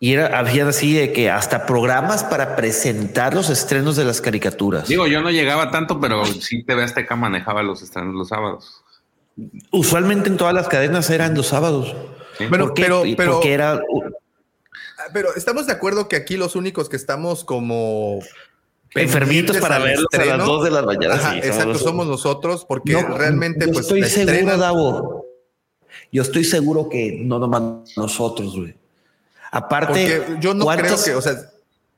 Y 0.00 0.14
era, 0.14 0.38
había 0.38 0.66
así 0.66 0.94
de 0.94 1.12
que 1.12 1.30
hasta 1.30 1.64
programas 1.64 2.24
para 2.24 2.56
presentar 2.56 3.34
los 3.34 3.50
estrenos 3.50 3.94
de 3.94 4.04
las 4.04 4.20
caricaturas. 4.20 4.88
Digo, 4.88 5.06
yo 5.06 5.20
no 5.22 5.30
llegaba 5.30 5.70
tanto, 5.70 6.00
pero 6.00 6.26
sí 6.26 6.64
TV 6.64 6.82
Azteca 6.82 7.14
manejaba 7.14 7.62
los 7.62 7.82
estrenos 7.82 8.14
los 8.14 8.28
sábados. 8.28 8.82
Usualmente 9.70 10.28
en 10.28 10.36
todas 10.36 10.54
las 10.54 10.68
cadenas 10.68 11.08
eran 11.10 11.34
los 11.34 11.46
sábados. 11.46 11.94
Pero, 12.38 12.74
pero, 12.74 13.02
pero, 13.16 13.32
Porque 13.34 13.52
era. 13.52 13.80
Pero 15.12 15.34
estamos 15.36 15.66
de 15.66 15.72
acuerdo 15.72 16.08
que 16.08 16.16
aquí 16.16 16.36
los 16.36 16.56
únicos 16.56 16.88
que 16.88 16.96
estamos 16.96 17.44
como 17.44 18.20
enfermitos 18.94 19.56
para 19.58 19.78
verlos 19.78 20.08
a 20.12 20.24
las 20.24 20.38
dos 20.38 20.64
de 20.64 20.70
la 20.70 20.82
mañana. 20.82 21.38
exacto, 21.38 21.78
somos, 21.78 22.06
nosotros, 22.06 22.64
porque 22.66 23.00
realmente, 23.02 23.66
yo 23.66 23.72
pues. 23.72 23.86
Estoy 23.86 24.04
seguro, 24.04 24.56
Davo. 24.58 25.26
Yo 26.10 26.22
estoy 26.22 26.44
seguro 26.44 26.88
que 26.88 27.20
no 27.22 27.38
nomás 27.38 27.96
nosotros, 27.96 28.56
güey. 28.56 28.81
Aparte, 29.52 30.38
yo 30.40 30.54
no 30.54 30.66
creo 30.66 30.96
que, 31.04 31.14
o 31.14 31.20
sea, 31.20 31.36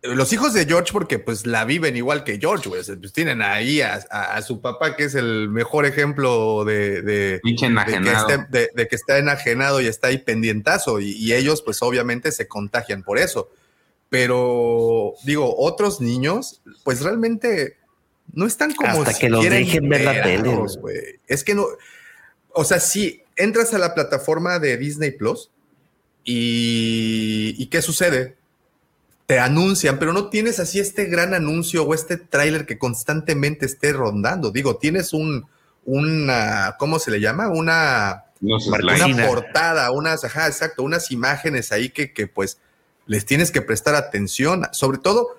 los 0.03 0.33
hijos 0.33 0.53
de 0.53 0.67
George, 0.67 0.93
porque 0.93 1.21
pues 1.21 1.47
la 1.47 1.65
viven 1.65 1.97
igual 1.97 2.25
que 2.25 2.39
George, 2.39 2.69
pues 2.69 2.93
tienen 3.13 3.43
ahí 3.43 3.81
a, 3.81 4.43
su 4.43 4.61
papá, 4.61 4.97
que 4.97 5.05
es 5.05 5.15
el 5.15 5.49
mejor 5.49 5.87
ejemplo 5.87 6.65
de, 6.65 7.01
de, 7.01 7.41
de, 7.41 8.89
que, 8.89 8.97
está 8.97 9.19
enajenado 9.19 9.81
y 9.81 9.87
está 9.87 10.09
ahí 10.09 10.19
pendientazo, 10.19 10.99
y, 11.01 11.33
ellos 11.33 11.63
pues 11.63 11.81
obviamente 11.81 12.33
se 12.33 12.49
contagian 12.49 13.05
por 13.05 13.19
eso. 13.19 13.49
Pero 14.11 15.15
digo, 15.25 15.55
otros 15.57 16.01
niños, 16.01 16.61
pues 16.83 17.03
realmente 17.03 17.79
no 18.33 18.47
están 18.47 18.75
como 18.75 19.03
hasta 19.03 19.15
que 19.15 19.31
los 19.31 19.49
dejen 19.49 19.89
ver 19.89 20.03
la 20.03 20.23
tele. 20.23 20.59
Es 21.29 21.45
que 21.45 21.55
no, 21.55 21.67
o 22.53 22.65
sea, 22.65 22.81
si 22.81 23.23
entras 23.37 23.73
a 23.75 23.79
la 23.79 23.95
plataforma 23.95 24.59
de 24.59 24.77
Disney 24.77 25.13
Plus, 25.13 25.51
y, 26.25 27.67
qué 27.67 27.83
sucede? 27.83 28.37
Te 29.27 29.39
anuncian, 29.39 29.99
pero 29.99 30.13
no 30.13 30.29
tienes 30.29 30.59
así 30.61 30.81
este 30.81 31.07
gran 31.07 31.35
anuncio 31.35 31.85
o 31.85 31.95
este 31.95 32.17
tráiler 32.17 32.67
que 32.67 32.79
constantemente 32.79 33.67
esté 33.67 33.93
rondando. 33.93 34.51
Digo, 34.51 34.77
tienes 34.77 35.13
un, 35.13 35.47
una, 35.85 36.77
¿cómo 36.79 36.99
se 36.99 37.11
le 37.11 37.21
llama? 37.21 37.49
Una, 37.49 38.25
una 38.41 39.27
portada, 39.27 39.91
unas, 39.93 40.25
ajá, 40.25 40.47
exacto, 40.47 40.83
unas 40.83 41.11
imágenes 41.11 41.73
ahí 41.73 41.91
que, 41.91 42.13
que 42.13 42.27
pues 42.27 42.59
les 43.07 43.25
tienes 43.25 43.51
que 43.51 43.63
prestar 43.63 43.95
atención. 43.95 44.67
Sobre 44.73 44.99
todo, 44.99 45.39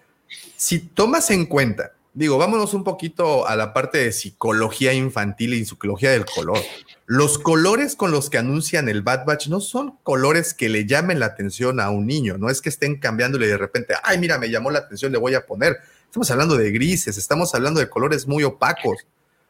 si 0.56 0.80
tomas 0.80 1.30
en 1.32 1.46
cuenta, 1.46 1.94
digo, 2.16 2.38
vámonos 2.38 2.74
un 2.74 2.84
poquito 2.84 3.48
a 3.48 3.56
la 3.56 3.74
parte 3.74 4.00
de 4.00 4.12
psicología 4.12 4.94
infantil 4.94 5.54
y 5.54 5.66
psicología 5.66 6.12
del 6.12 6.26
color. 6.26 6.58
Los 7.06 7.38
colores 7.38 7.96
con 7.96 8.10
los 8.10 8.30
que 8.30 8.40
anuncian 8.40 8.90
el 8.90 9.04
Bad 9.04 9.26
Batch 9.26 9.48
no 9.48 9.60
son 9.60 9.98
colores 10.02 10.54
que 10.54 10.70
le 10.70 10.86
llamen 10.86 11.20
la 11.20 11.28
atención 11.28 11.80
a 11.80 11.92
un 11.92 12.08
niño, 12.08 12.38
no 12.40 12.50
es 12.50 12.62
que 12.62 12.70
estén 12.70 13.00
cambiándole 13.00 13.48
de 13.48 13.58
repente, 13.58 13.94
ay, 14.02 14.18
mira, 14.18 14.40
me 14.40 14.50
llamó 14.50 14.72
la 14.72 14.80
atención, 14.80 15.12
le 15.12 15.20
voy 15.20 15.36
a 15.36 15.46
poner. 15.46 15.78
Estamos 16.06 16.32
hablando 16.32 16.56
de 16.58 16.72
grises, 16.72 17.18
estamos 17.18 17.54
hablando 17.54 17.82
de 17.82 17.90
colores 17.90 18.26
muy 18.26 18.44
opacos, 18.44 19.06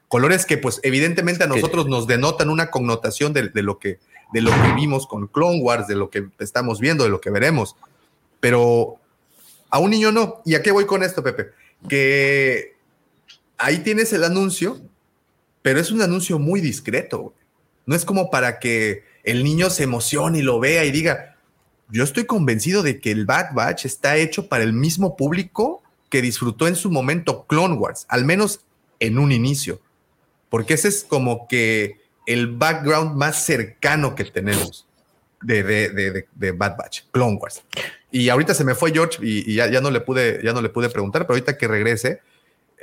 colores 0.08 0.46
que 0.46 0.58
pues 0.58 0.80
evidentemente 0.84 1.44
a 1.44 1.48
nosotros 1.48 1.88
nos 1.88 2.08
denotan 2.08 2.50
una 2.50 2.72
connotación 2.72 3.32
de, 3.32 3.52
lo 3.62 3.78
que, 3.78 4.00
de 4.34 4.42
lo 4.42 4.50
que 4.50 4.74
vimos 4.76 5.06
con 5.06 5.28
Clone 5.28 5.62
Wars, 5.62 5.88
de 5.88 5.96
lo 5.96 6.10
que 6.10 6.28
estamos 6.40 6.80
viendo, 6.80 7.04
de 7.04 7.12
lo 7.12 7.22
que 7.22 7.30
veremos, 7.30 7.76
pero 8.40 8.96
a 9.70 9.78
un 9.78 9.92
niño 9.92 10.12
no. 10.12 10.42
¿Y 10.46 10.56
a 10.56 10.64
qué 10.64 10.72
voy 10.72 10.86
con 10.86 11.04
esto, 11.04 11.22
Pepe? 11.24 11.52
Que 11.88 12.76
ahí 13.58 13.80
tienes 13.80 14.14
el 14.14 14.24
anuncio, 14.24 14.82
pero 15.62 15.80
es 15.80 15.92
un 15.92 16.02
anuncio 16.02 16.40
muy 16.40 16.62
discreto. 16.62 17.34
No 17.86 17.96
es 17.96 18.06
como 18.06 18.30
para 18.30 18.60
que 18.60 19.04
el 19.24 19.44
niño 19.44 19.70
se 19.70 19.84
emocione 19.84 20.40
y 20.40 20.42
lo 20.42 20.60
vea 20.60 20.86
y 20.86 20.92
diga, 20.92 21.36
yo 21.90 22.04
estoy 22.04 22.26
convencido 22.26 22.84
de 22.84 23.00
que 23.00 23.12
el 23.12 23.26
Bad 23.26 23.54
Batch 23.54 23.86
está 23.86 24.18
hecho 24.18 24.48
para 24.50 24.64
el 24.64 24.74
mismo 24.74 25.16
público 25.16 25.84
que 26.10 26.22
disfrutó 26.22 26.68
en 26.68 26.76
su 26.76 26.90
momento 26.90 27.46
Clone 27.48 27.76
Wars, 27.76 28.06
al 28.10 28.26
menos 28.26 28.62
en 29.00 29.18
un 29.18 29.32
inicio, 29.32 29.82
porque 30.50 30.76
ese 30.76 30.88
es 30.88 31.04
como 31.04 31.48
que 31.48 32.00
el 32.26 32.48
background 32.48 33.16
más 33.16 33.44
cercano 33.46 34.16
que 34.16 34.24
tenemos 34.26 34.88
de, 35.42 35.64
de, 35.64 36.52
Bad 36.52 36.78
Batch, 36.78 37.02
Clone 37.12 37.38
Wars. 37.40 37.62
Y 38.18 38.30
ahorita 38.30 38.54
se 38.54 38.64
me 38.64 38.76
fue 38.76 38.94
George 38.94 39.18
y, 39.22 39.56
ya, 39.56 39.82
no 39.82 39.92
le 39.92 40.00
pude, 40.00 40.40
ya 40.42 40.54
no 40.54 40.62
le 40.62 40.70
pude 40.70 40.90
preguntar, 40.90 41.24
pero 41.24 41.34
ahorita 41.34 41.58
que 41.58 41.68
regrese, 41.68 42.22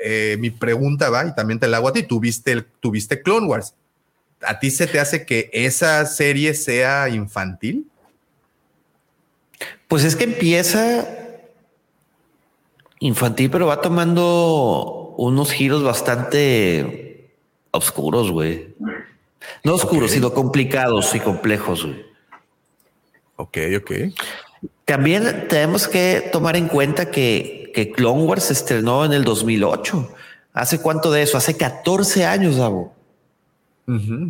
eh, 0.05 0.37
mi 0.39 0.51
pregunta 0.51 1.09
va, 1.09 1.25
y 1.25 1.35
también 1.35 1.59
te 1.59 1.69
la 1.69 1.79
hago 1.79 1.89
a 1.89 1.95
ti, 1.95 2.03
¿tuviste, 2.03 2.53
el, 2.53 2.67
¿tuviste 2.67 3.23
Clone 3.23 3.47
Wars? 3.47 3.75
¿a 4.43 4.59
ti 4.59 4.71
se 4.71 4.87
te 4.87 5.01
hace 5.01 5.25
que 5.25 5.49
esa 5.55 6.05
serie 6.05 6.53
sea 6.53 7.09
infantil? 7.09 7.87
Pues 9.89 10.05
es 10.05 10.15
que 10.15 10.25
empieza 10.25 11.09
infantil, 12.99 13.51
pero 13.51 13.69
va 13.69 13.81
tomando 13.81 15.15
unos 15.17 15.51
giros 15.51 15.83
bastante 15.83 17.33
oscuros, 17.71 18.31
güey. 18.31 18.75
No 19.65 19.77
oscuros, 19.77 20.11
sino 20.11 20.35
complicados 20.35 21.15
y 21.15 21.21
complejos, 21.21 21.87
güey. 21.87 22.05
Ok, 23.37 23.59
ok. 23.79 23.93
También 24.85 25.47
tenemos 25.49 25.89
que 25.89 26.29
tomar 26.33 26.57
en 26.57 26.69
cuenta 26.69 27.11
que, 27.11 27.71
que 27.75 27.91
Clone 27.93 28.25
Wars 28.25 28.45
se 28.45 28.53
estrenó 28.53 29.05
en 29.05 29.13
el 29.13 29.25
2008. 29.25 30.15
¿Hace 30.53 30.81
cuánto 30.81 31.11
de 31.11 31.23
eso? 31.23 31.37
Hace 31.37 31.57
14 31.57 32.27
años, 32.27 32.57
Davo 32.57 32.95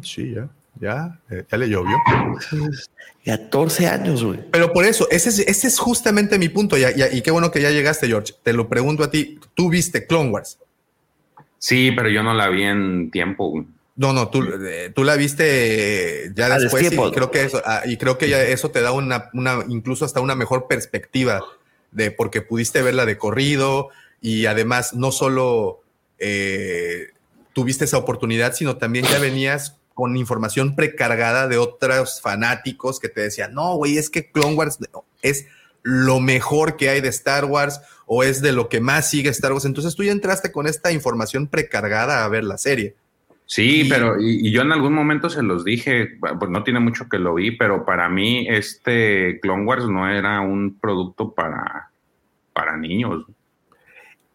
sí, 0.02 0.34
ya, 0.34 0.48
ya, 0.80 1.18
eh, 1.30 1.44
ya 1.50 1.58
le 1.58 1.68
llovió. 1.68 1.96
14 3.24 3.86
años, 3.86 4.24
güey. 4.24 4.40
Pero 4.50 4.72
por 4.72 4.84
eso, 4.84 5.08
ese 5.10 5.28
es, 5.28 5.38
ese 5.40 5.66
es 5.68 5.78
justamente 5.78 6.38
mi 6.38 6.48
punto. 6.48 6.76
Y, 6.76 6.84
y, 7.12 7.22
qué 7.22 7.30
bueno 7.30 7.50
que 7.50 7.60
ya 7.60 7.70
llegaste, 7.70 8.06
George. 8.06 8.34
Te 8.42 8.52
lo 8.52 8.68
pregunto 8.68 9.04
a 9.04 9.10
ti. 9.10 9.38
¿Tú 9.54 9.68
viste 9.68 10.06
Clone 10.06 10.30
Wars? 10.30 10.58
Sí, 11.58 11.92
pero 11.94 12.08
yo 12.08 12.22
no 12.22 12.34
la 12.34 12.48
vi 12.48 12.64
en 12.64 13.10
tiempo. 13.10 13.64
No, 13.94 14.12
no, 14.12 14.28
tú, 14.28 14.42
eh, 14.42 14.90
tú 14.94 15.04
la 15.04 15.16
viste 15.16 16.24
eh, 16.24 16.32
ya 16.34 16.58
después 16.58 16.90
y 16.90 16.96
creo 16.96 17.30
que 17.30 17.44
eso, 17.44 17.60
ah, 17.66 17.82
y 17.84 17.98
creo 17.98 18.16
que 18.16 18.28
ya 18.28 18.42
eso 18.42 18.70
te 18.70 18.80
da 18.80 18.92
una, 18.92 19.28
una, 19.34 19.64
incluso 19.68 20.06
hasta 20.06 20.20
una 20.20 20.34
mejor 20.34 20.66
perspectiva 20.66 21.42
de 21.90 22.10
porque 22.10 22.40
pudiste 22.40 22.80
verla 22.80 23.04
de 23.04 23.18
corrido 23.18 23.90
y 24.22 24.46
además 24.46 24.94
no 24.94 25.12
solo 25.12 25.82
eh, 26.18 27.08
tuviste 27.52 27.84
esa 27.84 27.98
oportunidad, 27.98 28.54
sino 28.54 28.78
también 28.78 29.04
ya 29.04 29.18
venías 29.18 29.76
con 29.92 30.16
información 30.16 30.74
precargada 30.74 31.48
de 31.48 31.58
otros 31.58 32.22
fanáticos 32.22 32.98
que 32.98 33.10
te 33.10 33.20
decían, 33.20 33.52
no, 33.52 33.76
güey, 33.76 33.98
es 33.98 34.08
que 34.08 34.30
Clone 34.30 34.54
Wars 34.54 34.78
es 35.20 35.46
lo 35.82 36.20
mejor 36.20 36.76
que 36.76 36.88
hay 36.88 37.00
de 37.00 37.08
Star 37.08 37.44
Wars 37.44 37.80
o 38.06 38.22
es 38.22 38.40
de 38.40 38.52
lo 38.52 38.68
que 38.68 38.80
más 38.80 39.10
sigue 39.10 39.28
Star 39.30 39.52
Wars. 39.52 39.64
Entonces 39.64 39.94
tú 39.94 40.02
ya 40.04 40.12
entraste 40.12 40.50
con 40.50 40.66
esta 40.66 40.92
información 40.92 41.46
precargada 41.46 42.24
a 42.24 42.28
ver 42.28 42.44
la 42.44 42.56
serie. 42.56 42.94
Sí, 43.52 43.84
pero 43.86 44.18
y, 44.18 44.48
y 44.48 44.50
yo 44.50 44.62
en 44.62 44.72
algún 44.72 44.94
momento 44.94 45.28
se 45.28 45.42
los 45.42 45.62
dije, 45.62 46.16
pues 46.18 46.50
no 46.50 46.64
tiene 46.64 46.80
mucho 46.80 47.10
que 47.10 47.18
lo 47.18 47.34
vi, 47.34 47.50
pero 47.50 47.84
para 47.84 48.08
mí 48.08 48.46
este 48.48 49.40
Clone 49.42 49.66
Wars 49.66 49.86
no 49.90 50.08
era 50.08 50.40
un 50.40 50.78
producto 50.80 51.34
para, 51.34 51.90
para 52.54 52.78
niños. 52.78 53.26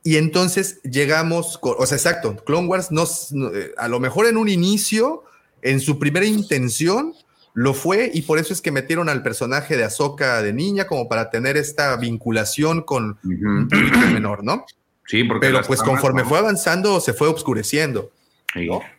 Y 0.03 0.18
entonces 0.18 0.84
llegamos, 0.84 1.57
con, 1.57 1.74
o 1.80 1.86
sea, 1.88 1.97
exacto, 1.97 2.36
Clone 2.45 2.68
Wars 2.68 2.91
nos, 2.91 3.32
no, 3.32 3.47
eh, 3.55 3.72
a 3.80 3.88
lo 3.88 3.99
mejor 3.99 4.28
en 4.28 4.38
un 4.38 4.49
inicio, 4.49 5.24
en 5.63 5.80
su 5.80 5.97
primera 5.97 6.28
intención, 6.28 7.15
lo 7.55 7.74
fue 7.74 8.11
y 8.13 8.22
por 8.22 8.38
eso 8.38 8.53
es 8.53 8.61
que 8.61 8.72
metieron 8.72 9.09
al 9.09 9.24
personaje 9.24 9.78
de 9.78 9.84
Ahsoka 9.84 10.43
de 10.43 10.53
niña 10.53 10.86
como 10.86 11.09
para 11.09 11.32
tener 11.32 11.57
esta 11.57 11.97
vinculación 11.97 12.84
con 12.84 13.18
un 13.24 13.68
público 13.68 13.97
menor, 14.13 14.43
¿no? 14.43 14.68
Sí, 15.07 15.24
porque 15.24 15.47
Pero 15.47 15.61
pues 15.63 15.82
conforme 15.82 16.24
fue 16.24 16.38
avanzando, 16.38 16.99
se 16.99 17.13
fue 17.13 17.28
oscureciendo. 17.30 18.11
Sí. 18.53 18.68
¿no? 18.68 18.97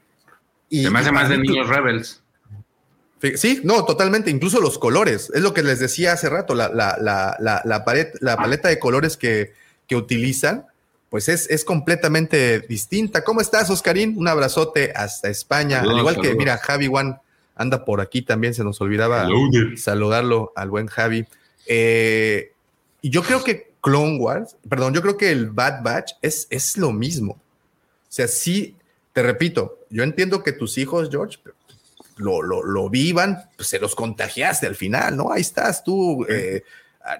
Y, 0.71 0.83
Se 0.85 0.91
me 0.91 0.99
hace 0.99 1.09
y 1.09 1.13
más 1.13 1.29
de 1.29 1.39
niños 1.39 1.69
rebels. 1.69 2.23
Sí, 3.35 3.61
no, 3.65 3.85
totalmente. 3.85 4.31
Incluso 4.31 4.61
los 4.61 4.79
colores. 4.79 5.31
Es 5.35 5.43
lo 5.43 5.53
que 5.53 5.63
les 5.63 5.81
decía 5.81 6.13
hace 6.13 6.29
rato. 6.29 6.55
La, 6.55 6.69
la, 6.69 6.97
la, 7.01 7.37
la, 7.41 7.63
la 7.65 7.85
pared- 7.85 8.13
la 8.21 8.37
paleta 8.37 8.69
de 8.69 8.79
colores 8.79 9.17
que, 9.17 9.53
que 9.89 9.97
utilizan, 9.97 10.67
pues 11.11 11.29
es, 11.29 11.51
es 11.51 11.65
completamente 11.65 12.61
distinta. 12.61 13.25
¿Cómo 13.25 13.41
estás, 13.41 13.71
Oscarín? 13.71 14.17
Un 14.17 14.29
abrazote 14.29 14.93
hasta 14.95 15.29
España. 15.31 15.79
Saludos, 15.79 15.95
Al 15.95 15.99
igual 16.01 16.21
que, 16.21 16.35
mira, 16.37 16.59
Javi 16.59 16.87
Juan 16.87 17.19
anda 17.57 17.85
por 17.85 18.01
aquí 18.01 18.23
también. 18.23 18.55
Se 18.55 18.63
nos 18.63 18.81
olvidaba 18.81 19.27
saludarlo 19.77 20.53
al 20.55 20.71
buen 20.71 20.87
Javi. 20.87 21.27
Eh, 21.67 22.53
y 23.03 23.11
yo 23.11 23.23
creo 23.25 23.43
que 23.43 23.73
Clone 23.81 24.19
Wars, 24.19 24.57
perdón, 24.69 24.95
yo 24.95 25.03
creo 25.03 25.17
que 25.17 25.33
el 25.33 25.51
Bad 25.51 25.83
Batch 25.83 26.13
es, 26.23 26.47
es 26.51 26.77
lo 26.77 26.93
mismo. 26.93 27.33
O 27.33 28.11
sea, 28.11 28.29
sí, 28.29 28.77
te 29.19 29.23
repito, 29.25 29.81
yo 29.91 30.05
entiendo 30.05 30.45
que 30.45 30.53
tus 30.53 30.79
hijos, 30.79 31.09
George, 31.11 31.39
lo, 32.19 32.41
lo, 32.41 32.63
lo 32.63 32.89
vivan, 32.89 33.49
pues 33.57 33.67
se 33.67 33.81
los 33.81 33.97
contagiaste 33.97 34.69
al 34.69 34.77
final, 34.77 35.17
¿no? 35.17 35.33
Ahí 35.33 35.41
estás 35.41 35.83
tú, 35.83 36.25
eh, 36.29 36.63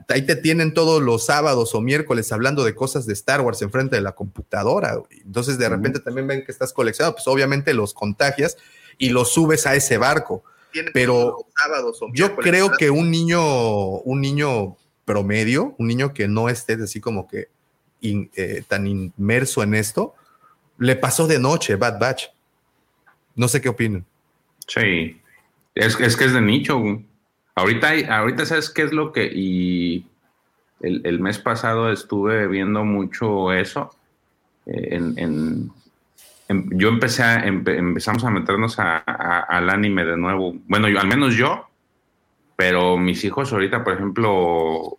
ahí 0.07 0.23
te 0.23 0.37
tienen 0.37 0.75
todos 0.75 1.03
los 1.03 1.27
sábados 1.27 1.75
o 1.75 1.81
miércoles 1.81 2.31
hablando 2.31 2.63
de 2.63 2.77
cosas 2.77 3.05
de 3.05 3.15
Star 3.15 3.41
Wars 3.41 3.63
enfrente 3.63 3.97
de 3.97 4.03
la 4.03 4.13
computadora. 4.13 5.01
Entonces 5.11 5.59
de 5.59 5.69
repente 5.69 5.99
también 5.99 6.29
ven 6.29 6.45
que 6.45 6.53
estás 6.53 6.73
coleccionando, 6.73 7.17
pues 7.17 7.27
obviamente 7.27 7.75
los 7.75 7.95
contagias 7.95 8.57
y 8.97 9.09
los 9.09 9.33
subes 9.33 9.67
a 9.67 9.75
ese 9.75 9.99
barco. 9.99 10.45
Pero 10.93 11.37
yo 12.15 12.27
creo 12.45 12.67
que 12.79 12.91
un 12.91 13.11
niño, 13.11 13.43
un 14.05 14.21
niño 14.21 14.77
promedio, 15.05 15.75
un 15.79 15.89
niño 15.89 16.15
que 16.15 16.29
no 16.29 16.49
esté 16.49 16.75
así 16.75 17.01
como 17.01 17.27
que 17.27 17.49
in- 18.03 18.31
eh, 18.37 18.63
tan 18.69 18.87
inmerso 18.87 19.65
en 19.65 19.75
esto, 19.75 20.15
le 20.79 20.97
pasó 20.97 21.27
de 21.27 21.39
noche 21.39 21.77
Bad 21.77 21.99
Batch. 22.01 22.25
No 23.35 23.49
sé 23.49 23.61
qué 23.61 23.69
opinan. 23.69 24.05
Sí. 24.67 25.21
Es, 25.75 25.97
que 25.97 26.05
es 26.25 26.33
de 26.33 26.41
nicho. 26.41 26.81
Ahorita, 27.55 27.93
ahorita 28.19 28.47
sabes 28.47 28.71
qué 28.71 28.83
es 28.83 28.93
lo 28.93 29.13
que. 29.13 29.31
Y 29.33 30.07
el, 30.81 31.21
mes 31.21 31.39
pasado 31.39 31.93
estuve 31.93 32.47
viendo 32.49 32.85
mucho 32.85 33.53
eso. 33.53 33.95
eh, 34.67 34.89
En, 35.17 35.71
yo 36.51 36.89
empecé 36.89 37.23
a, 37.23 37.45
empe- 37.45 37.77
empezamos 37.77 38.25
a 38.25 38.31
meternos 38.31 38.77
al 38.79 39.71
anime 39.71 40.05
de 40.05 40.17
nuevo. 40.17 40.55
Bueno, 40.67 40.89
yo, 40.89 40.99
al 40.99 41.07
menos 41.07 41.35
yo, 41.37 41.69
pero 42.57 42.97
mis 42.97 43.23
hijos 43.25 43.53
ahorita, 43.53 43.85
por 43.85 43.93
ejemplo, 43.95 44.98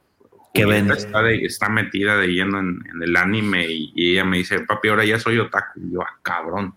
Está, 0.94 1.22
de- 1.22 1.46
está 1.46 1.70
metida 1.70 2.18
de 2.18 2.28
lleno 2.28 2.60
en, 2.60 2.80
en 2.94 3.04
el 3.04 3.16
anime 3.16 3.68
y, 3.70 3.92
y 3.96 4.12
ella 4.14 4.26
me 4.26 4.38
dice, 4.38 4.60
papi, 4.62 4.90
ahora 4.90 5.06
ya 5.06 5.20
soy 5.20 5.38
otaku. 5.38 5.80
Y 5.80 5.94
yo, 5.94 6.02
ah, 6.02 6.18
cabrón. 6.24 6.76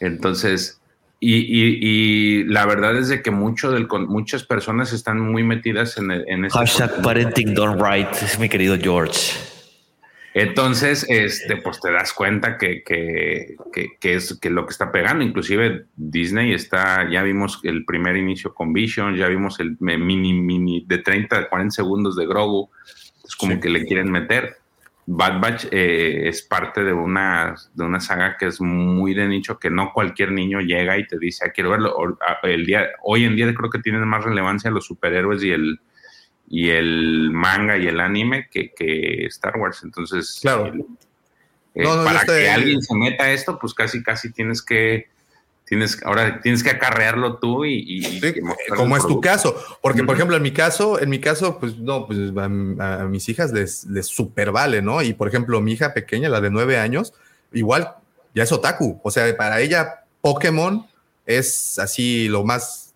Entonces, 0.00 0.80
y, 1.18 1.36
y- 1.36 1.78
y 1.80 2.44
la 2.44 2.64
verdad 2.66 2.96
es 2.96 3.08
de 3.08 3.22
que 3.22 3.30
mucho 3.30 3.70
del, 3.70 3.86
con- 3.86 4.06
muchas 4.08 4.44
personas 4.44 4.92
están 4.92 5.20
muy 5.20 5.42
metidas 5.42 5.98
en, 5.98 6.10
el- 6.10 6.24
en 6.28 6.44
este 6.46 6.58
Hashtag 6.58 7.02
parenting 7.02 7.54
done 7.54 7.76
right, 7.82 8.08
es 8.22 8.38
mi 8.38 8.48
querido 8.48 8.76
George. 8.80 9.32
Entonces, 10.34 11.04
este, 11.08 11.56
pues 11.56 11.80
te 11.80 11.90
das 11.90 12.12
cuenta 12.12 12.56
que, 12.56 12.82
que, 12.84 13.56
que- 13.72 13.88
que 13.98 14.14
es 14.14 14.38
que 14.40 14.50
lo 14.50 14.64
que 14.64 14.70
está 14.70 14.92
pegando. 14.92 15.24
Inclusive 15.24 15.86
Disney 15.96 16.52
está, 16.52 17.10
ya 17.10 17.22
vimos 17.22 17.60
el 17.64 17.84
primer 17.84 18.16
inicio 18.16 18.54
con 18.54 18.72
Vision, 18.72 19.16
ya 19.16 19.26
vimos 19.28 19.58
el 19.60 19.76
mini, 19.80 20.32
mini 20.32 20.84
de 20.86 20.98
30 20.98 21.36
a 21.38 21.48
40 21.48 21.72
segundos 21.74 22.14
de 22.16 22.26
Grogu. 22.26 22.70
Es 23.26 23.34
como 23.34 23.54
Sí. 23.54 23.60
que 23.60 23.70
le 23.70 23.84
quieren 23.84 24.10
meter. 24.10 24.56
Bad 25.12 25.40
Batch 25.40 25.64
eh, 25.72 26.28
es 26.28 26.42
parte 26.42 26.84
de 26.84 26.92
una, 26.92 27.56
de 27.74 27.84
una 27.84 27.98
saga 27.98 28.36
que 28.38 28.46
es 28.46 28.60
muy 28.60 29.12
de 29.14 29.26
nicho, 29.26 29.58
que 29.58 29.68
no 29.70 29.92
cualquier 29.92 30.30
niño 30.30 30.60
llega 30.60 30.96
y 30.98 31.06
te 31.08 31.18
dice, 31.18 31.44
ah, 31.46 31.50
quiero 31.52 31.70
verlo. 31.70 31.92
O- 31.96 32.18
a- 32.24 32.38
El 32.46 32.64
día, 32.64 32.86
hoy 33.02 33.24
en 33.24 33.34
día 33.34 33.52
creo 33.52 33.70
que 33.70 33.80
tienen 33.80 34.06
más 34.06 34.22
relevancia 34.22 34.70
los 34.70 34.86
superhéroes 34.86 35.42
y 35.42 35.50
el, 35.50 35.80
y 36.52 36.70
el 36.70 37.30
manga 37.32 37.78
y 37.78 37.86
el 37.86 38.00
anime 38.00 38.48
que, 38.50 38.72
que 38.72 39.24
Star 39.26 39.56
Wars. 39.56 39.80
Entonces, 39.84 40.38
Claro. 40.42 40.66
el- 40.66 40.80
eh, 41.74 41.84
No, 41.84 41.94
no, 41.94 42.02
yo 42.02 42.04
para 42.04 42.24
que 42.26 42.50
alguien 42.50 42.82
se 42.82 42.94
meta 42.96 43.24
a 43.24 43.32
esto, 43.32 43.56
pues 43.58 43.72
casi, 43.72 44.02
casi 44.02 44.32
tienes 44.32 44.60
que, 44.60 45.06
tienes, 45.64 46.02
ahora 46.04 46.40
tienes 46.40 46.64
que 46.64 46.70
acarrearlo 46.70 47.36
tú 47.38 47.64
y, 47.64 48.02
Sí, 48.20 48.34
como 48.76 48.96
es 48.96 49.06
tu 49.06 49.20
caso, 49.20 49.54
porque 49.80 50.02
por 50.02 50.16
ejemplo 50.16 50.36
en 50.36 50.42
mi 50.42 50.50
caso, 50.50 51.00
en 51.00 51.08
mi 51.08 51.20
caso, 51.20 51.60
pues 51.60 51.78
no, 51.78 52.08
pues 52.08 52.18
a, 52.36 53.02
a 53.02 53.04
mis 53.06 53.28
hijas 53.28 53.52
les, 53.52 53.84
les 53.84 54.08
super 54.08 54.50
vale, 54.50 54.82
¿no? 54.82 55.00
Y 55.02 55.12
por 55.12 55.28
ejemplo 55.28 55.60
mi 55.60 55.74
hija 55.74 55.94
pequeña, 55.94 56.28
la 56.28 56.40
de 56.40 56.50
nueve 56.50 56.76
años, 56.76 57.14
igual 57.52 57.94
ya 58.34 58.42
es 58.42 58.50
otaku, 58.50 59.00
o 59.04 59.10
sea, 59.12 59.36
para 59.36 59.60
ella 59.60 60.00
Pokémon 60.20 60.84
es 61.26 61.78
así 61.78 62.26
lo 62.26 62.42
más 62.42 62.92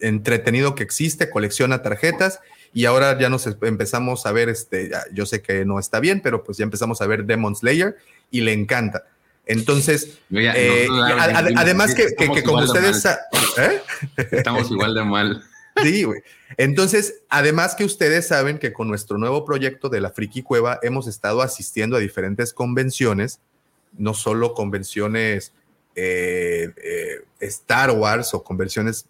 entretenido 0.00 0.74
que 0.74 0.82
existe, 0.82 1.30
colecciona 1.30 1.80
tarjetas 1.82 2.40
y 2.74 2.84
ahora 2.84 3.18
ya 3.18 3.30
nos 3.30 3.46
empezamos 3.46 4.26
a 4.26 4.32
ver, 4.32 4.50
este, 4.50 4.90
yo 5.12 5.24
sé 5.24 5.40
que 5.40 5.64
no 5.64 5.78
está 5.78 6.00
bien, 6.00 6.20
pero 6.20 6.44
pues 6.44 6.58
ya 6.58 6.64
empezamos 6.64 7.00
a 7.00 7.06
ver 7.06 7.24
Demon 7.24 7.56
Slayer 7.56 7.96
y 8.30 8.42
le 8.42 8.52
encanta. 8.52 9.04
Entonces, 9.46 10.18
eh, 10.32 10.88
ad- 10.90 11.52
además 11.56 11.94
que, 11.94 12.14
que- 12.16 12.42
como 12.42 12.62
ustedes... 12.64 13.04
¿eh? 13.04 13.80
Estamos 14.32 14.70
igual 14.70 14.94
de 14.94 15.04
mal. 15.04 15.44
Sí, 15.82 16.04
güey. 16.04 16.20
Entonces, 16.56 17.22
además 17.28 17.74
que 17.74 17.84
ustedes 17.84 18.28
saben 18.28 18.58
que 18.58 18.72
con 18.72 18.88
nuestro 18.88 19.18
nuevo 19.18 19.44
proyecto 19.44 19.88
de 19.88 20.00
la 20.00 20.10
Friki 20.10 20.42
Cueva 20.42 20.78
hemos 20.82 21.06
estado 21.06 21.42
asistiendo 21.42 21.96
a 21.96 22.00
diferentes 22.00 22.52
convenciones, 22.54 23.40
no 23.96 24.14
solo 24.14 24.54
convenciones 24.54 25.52
eh, 25.96 26.70
eh, 26.82 27.24
Star 27.40 27.90
Wars 27.92 28.34
o 28.34 28.42
convenciones 28.42 29.06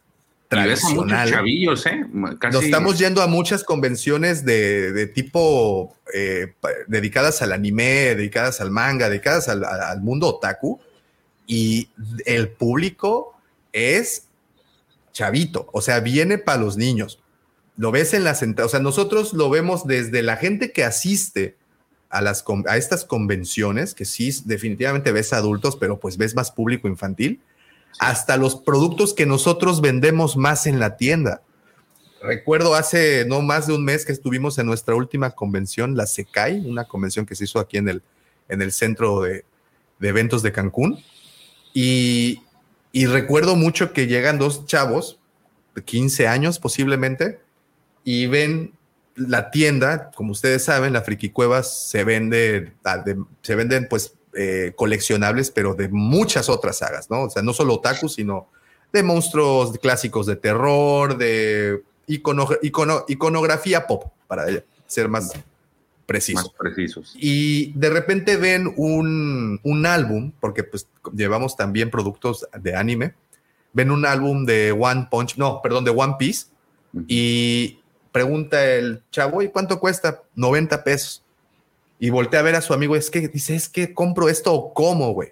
Tradicionales. 0.62 1.34
chavillos, 1.34 1.86
¿eh? 1.86 2.06
Casi, 2.38 2.54
Nos 2.54 2.64
estamos 2.64 2.98
yendo 2.98 3.22
a 3.22 3.26
muchas 3.26 3.64
convenciones 3.64 4.44
de, 4.44 4.92
de 4.92 5.06
tipo 5.06 5.96
eh, 6.12 6.54
dedicadas 6.86 7.42
al 7.42 7.52
anime, 7.52 8.14
dedicadas 8.14 8.60
al 8.60 8.70
manga, 8.70 9.08
dedicadas 9.08 9.48
al, 9.48 10.00
mundo 10.00 10.28
otaku. 10.28 10.80
Y 11.46 11.88
el 12.24 12.48
público 12.48 13.36
es 13.72 14.28
chavito, 15.12 15.68
o 15.72 15.80
sea, 15.80 16.00
viene 16.00 16.38
para 16.38 16.60
los 16.60 16.76
niños. 16.76 17.20
Lo 17.76 17.90
ves 17.90 18.14
en 18.14 18.24
las 18.24 18.42
entradas, 18.42 18.70
o 18.70 18.72
sea, 18.72 18.80
nosotros 18.80 19.32
lo 19.32 19.50
vemos 19.50 19.86
desde 19.86 20.22
la 20.22 20.36
gente 20.36 20.72
que 20.72 20.84
asiste 20.84 21.56
a, 22.08 22.20
las, 22.20 22.44
a 22.66 22.76
estas 22.76 23.04
convenciones, 23.04 23.94
que 23.94 24.04
sí, 24.04 24.30
definitivamente 24.44 25.12
ves 25.12 25.32
adultos, 25.32 25.76
pero 25.76 25.98
pues 25.98 26.16
ves 26.16 26.34
más 26.34 26.50
público 26.50 26.86
infantil, 26.86 27.40
hasta 27.98 28.36
los 28.36 28.56
productos 28.56 29.14
que 29.14 29.26
nosotros 29.26 29.80
vendemos 29.80 30.36
más 30.36 30.66
en 30.66 30.78
la 30.78 30.96
tienda. 30.96 31.42
Recuerdo 32.22 32.74
hace 32.74 33.26
no 33.26 33.42
más 33.42 33.66
de 33.66 33.74
un 33.74 33.84
mes 33.84 34.06
que 34.06 34.12
estuvimos 34.12 34.58
en 34.58 34.66
nuestra 34.66 34.94
última 34.94 35.32
convención, 35.32 35.96
la 35.96 36.06
SECAI, 36.06 36.66
una 36.66 36.84
convención 36.84 37.26
que 37.26 37.34
se 37.34 37.44
hizo 37.44 37.58
aquí 37.58 37.76
en 37.76 37.88
el, 37.88 38.02
en 38.48 38.62
el 38.62 38.72
centro 38.72 39.20
de, 39.20 39.44
eventos 40.00 40.42
de 40.42 40.52
Cancún. 40.52 40.98
Y, 41.74 42.40
recuerdo 42.94 43.56
mucho 43.56 43.92
que 43.92 44.06
llegan 44.06 44.38
dos 44.38 44.64
chavos 44.64 45.18
de 45.74 45.82
15 45.82 46.28
años 46.28 46.58
posiblemente 46.58 47.40
y 48.04 48.26
ven 48.26 48.72
la 49.16 49.50
tienda, 49.50 50.10
como 50.14 50.32
ustedes 50.32 50.64
saben, 50.64 50.92
la 50.92 51.02
Friki 51.02 51.30
Cueva 51.30 51.62
se 51.62 52.04
vende, 52.04 52.72
ah, 52.84 53.04
se 53.42 53.54
venden 53.54 53.86
pues 53.88 54.13
eh, 54.36 54.72
coleccionables, 54.76 55.50
pero 55.50 55.74
de 55.74 55.88
muchas 55.88 56.48
otras 56.48 56.78
sagas, 56.78 57.10
¿no? 57.10 57.24
O 57.24 57.30
sea, 57.30 57.42
no 57.42 57.52
solo 57.52 57.74
otaku, 57.74 58.08
sino 58.08 58.48
de 58.92 59.02
monstruos 59.02 59.76
clásicos 59.78 60.26
de 60.26 60.36
terror, 60.36 61.16
de 61.16 61.82
iconografía 62.06 63.86
pop, 63.86 64.12
para 64.26 64.46
ser 64.86 65.08
más 65.08 65.32
preciso. 66.06 66.52
precisos. 66.58 67.14
Y 67.16 67.72
de 67.72 67.90
repente 67.90 68.36
ven 68.36 68.72
un, 68.76 69.60
un, 69.62 69.86
álbum, 69.86 70.32
porque 70.40 70.64
pues 70.64 70.86
llevamos 71.12 71.56
también 71.56 71.90
productos 71.90 72.46
de 72.60 72.76
anime, 72.76 73.14
ven 73.72 73.90
un 73.90 74.06
álbum 74.06 74.44
de 74.46 74.72
One 74.72 75.08
Punch, 75.10 75.36
no, 75.36 75.60
perdón, 75.62 75.84
de 75.84 75.90
One 75.90 76.14
Piece, 76.18 76.46
y 77.08 77.80
pregunta 78.12 78.64
el 78.64 79.02
chavo, 79.10 79.42
¿y 79.42 79.48
cuánto 79.48 79.80
cuesta? 79.80 80.22
90 80.36 80.84
pesos. 80.84 81.23
Y 82.04 82.10
voltea 82.10 82.40
a 82.40 82.42
ver 82.42 82.54
a 82.54 82.60
su 82.60 82.74
amigo, 82.74 82.96
es 82.96 83.08
que 83.08 83.28
dice, 83.28 83.54
es 83.54 83.70
que 83.70 83.94
compro 83.94 84.28
esto 84.28 84.52
o 84.52 84.74
cómo, 84.74 85.14
güey. 85.14 85.30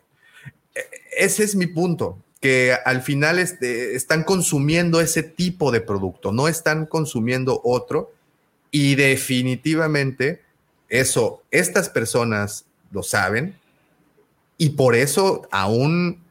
E, 0.74 0.80
ese 1.18 1.44
es 1.44 1.54
mi 1.54 1.66
punto, 1.66 2.16
que 2.40 2.74
al 2.86 3.02
final 3.02 3.38
este, 3.38 3.94
están 3.94 4.24
consumiendo 4.24 5.02
ese 5.02 5.22
tipo 5.22 5.70
de 5.70 5.82
producto, 5.82 6.32
no 6.32 6.48
están 6.48 6.86
consumiendo 6.86 7.60
otro. 7.62 8.14
Y 8.70 8.94
definitivamente 8.94 10.40
eso, 10.88 11.42
estas 11.50 11.90
personas 11.90 12.64
lo 12.90 13.02
saben 13.02 13.54
y 14.56 14.70
por 14.70 14.94
eso 14.94 15.46
aún 15.50 16.22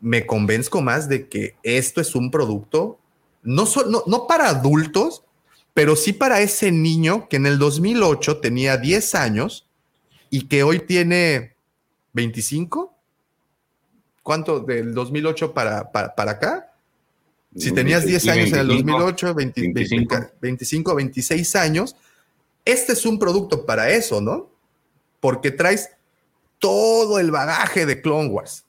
me 0.00 0.24
convenzco 0.24 0.82
más 0.82 1.08
de 1.08 1.26
que 1.28 1.56
esto 1.64 2.00
es 2.00 2.14
un 2.14 2.30
producto 2.30 2.96
no, 3.42 3.64
no, 4.06 4.26
para 4.28 4.50
adultos, 4.50 5.24
pero 5.74 5.96
sí 5.96 6.12
para 6.12 6.42
ese 6.42 6.70
niño 6.70 7.26
que 7.28 7.38
en 7.38 7.46
el 7.46 7.58
2008 7.58 8.38
tenía 8.38 8.76
10 8.76 9.16
años 9.16 9.66
y 10.30 10.46
que 10.46 10.62
hoy 10.62 10.78
tiene 10.78 11.54
25. 12.12 12.94
¿Cuánto 14.22 14.60
del 14.60 14.94
2008 14.94 15.52
para, 15.52 15.90
para, 15.90 16.30
acá? 16.30 16.72
Si 17.56 17.72
tenías 17.72 18.06
10 18.06 18.28
años 18.28 18.52
en 18.52 18.60
el 18.60 18.68
2008, 18.68 19.34
25, 19.34 20.16
25, 20.40 20.94
26 20.94 21.56
años, 21.56 21.96
este 22.64 22.92
es 22.92 23.04
un 23.04 23.18
producto 23.18 23.66
para 23.66 23.90
eso, 23.90 24.20
¿no? 24.20 24.48
Porque 25.18 25.50
traes 25.50 25.90
todo 26.60 27.18
el 27.18 27.32
bagaje 27.32 27.86
de 27.86 28.00
Clone 28.00 28.28
Wars. 28.28 28.64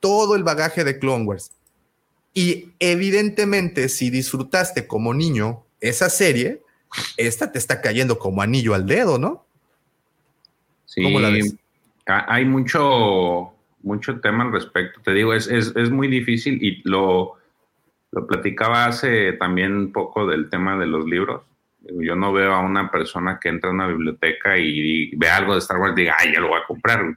Todo 0.00 0.34
el 0.34 0.42
bagaje 0.42 0.84
de 0.84 0.98
Clone 0.98 1.24
Wars. 1.24 1.52
Y 2.34 2.72
evidentemente, 2.80 3.88
si 3.88 4.10
disfrutaste 4.10 4.86
como 4.86 5.14
niño 5.14 5.64
esa 5.80 6.10
serie, 6.10 6.62
esta 7.16 7.52
te 7.52 7.58
está 7.58 7.80
cayendo 7.80 8.18
como 8.18 8.42
anillo 8.42 8.74
al 8.74 8.86
dedo, 8.86 9.18
¿no? 9.18 9.46
Sí, 10.92 11.02
¿Cómo 11.02 11.20
la 11.20 11.30
ves? 11.30 11.56
Hay 12.06 12.44
mucho, 12.44 13.52
mucho 13.82 14.20
tema 14.20 14.44
al 14.44 14.52
respecto. 14.52 15.00
Te 15.02 15.12
digo, 15.12 15.32
es, 15.32 15.48
es, 15.48 15.74
es 15.76 15.90
muy 15.90 16.08
difícil 16.08 16.62
y 16.62 16.82
lo, 16.84 17.34
lo 18.10 18.26
platicaba 18.26 18.86
hace 18.86 19.32
también 19.34 19.76
un 19.76 19.92
poco 19.92 20.26
del 20.26 20.50
tema 20.50 20.76
de 20.78 20.86
los 20.86 21.06
libros 21.06 21.42
yo 21.84 22.16
no 22.16 22.32
veo 22.32 22.52
a 22.52 22.60
una 22.60 22.90
persona 22.90 23.38
que 23.40 23.48
entra 23.48 23.70
a 23.70 23.72
una 23.72 23.86
biblioteca 23.86 24.58
y, 24.58 25.14
ve 25.16 25.28
algo 25.28 25.52
de 25.52 25.58
Star 25.58 25.78
Wars 25.78 25.94
y 25.96 26.02
diga, 26.02 26.16
ay, 26.18 26.32
ya 26.32 26.40
lo 26.40 26.48
voy 26.48 26.60
a 26.60 26.66
comprar. 26.66 27.16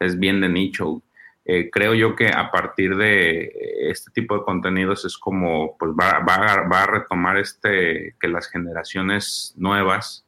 es 0.00 0.18
bien 0.18 0.40
de 0.40 0.48
nicho. 0.48 1.02
Eh, 1.44 1.70
creo 1.70 1.94
yo 1.94 2.16
que 2.16 2.28
a 2.28 2.50
partir 2.50 2.96
de 2.96 3.52
este 3.90 4.10
tipo 4.10 4.36
de 4.36 4.44
contenidos 4.44 5.04
es 5.04 5.16
como, 5.16 5.76
pues 5.78 5.92
va, 5.92 6.18
va, 6.20 6.82
a 6.82 6.86
retomar 6.86 7.36
este, 7.36 8.16
que 8.18 8.28
las 8.28 8.48
generaciones 8.48 9.54
nuevas, 9.56 10.25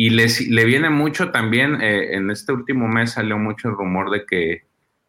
y 0.00 0.10
les, 0.10 0.46
le 0.46 0.64
viene 0.64 0.90
mucho 0.90 1.32
también, 1.32 1.82
eh, 1.82 2.14
en 2.14 2.30
este 2.30 2.52
último 2.52 2.86
mes 2.86 3.14
salió 3.14 3.36
mucho 3.36 3.68
el 3.68 3.74
rumor 3.74 4.12
de 4.12 4.24
que, 4.24 4.62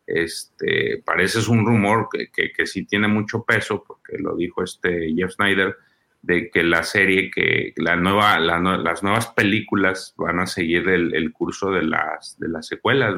este, 0.07 1.03
parece 1.05 1.37
es 1.37 1.47
un 1.47 1.63
rumor 1.63 2.07
que, 2.11 2.31
que, 2.31 2.51
que 2.51 2.65
sí 2.65 2.85
tiene 2.85 3.07
mucho 3.07 3.43
peso, 3.43 3.83
porque 3.85 4.17
lo 4.17 4.35
dijo 4.35 4.63
este 4.63 5.13
Jeff 5.15 5.33
Snyder, 5.33 5.77
de 6.23 6.49
que 6.49 6.63
la 6.63 6.81
serie, 6.81 7.29
que 7.29 7.71
la 7.77 7.97
nueva, 7.97 8.39
las 8.39 9.03
nuevas 9.03 9.27
películas 9.27 10.15
van 10.17 10.39
a 10.39 10.47
seguir 10.47 10.89
el, 10.89 11.31
curso 11.33 11.69
de 11.69 11.83
las, 11.83 12.39
de 12.39 12.49
las 12.49 12.65
secuelas. 12.65 13.13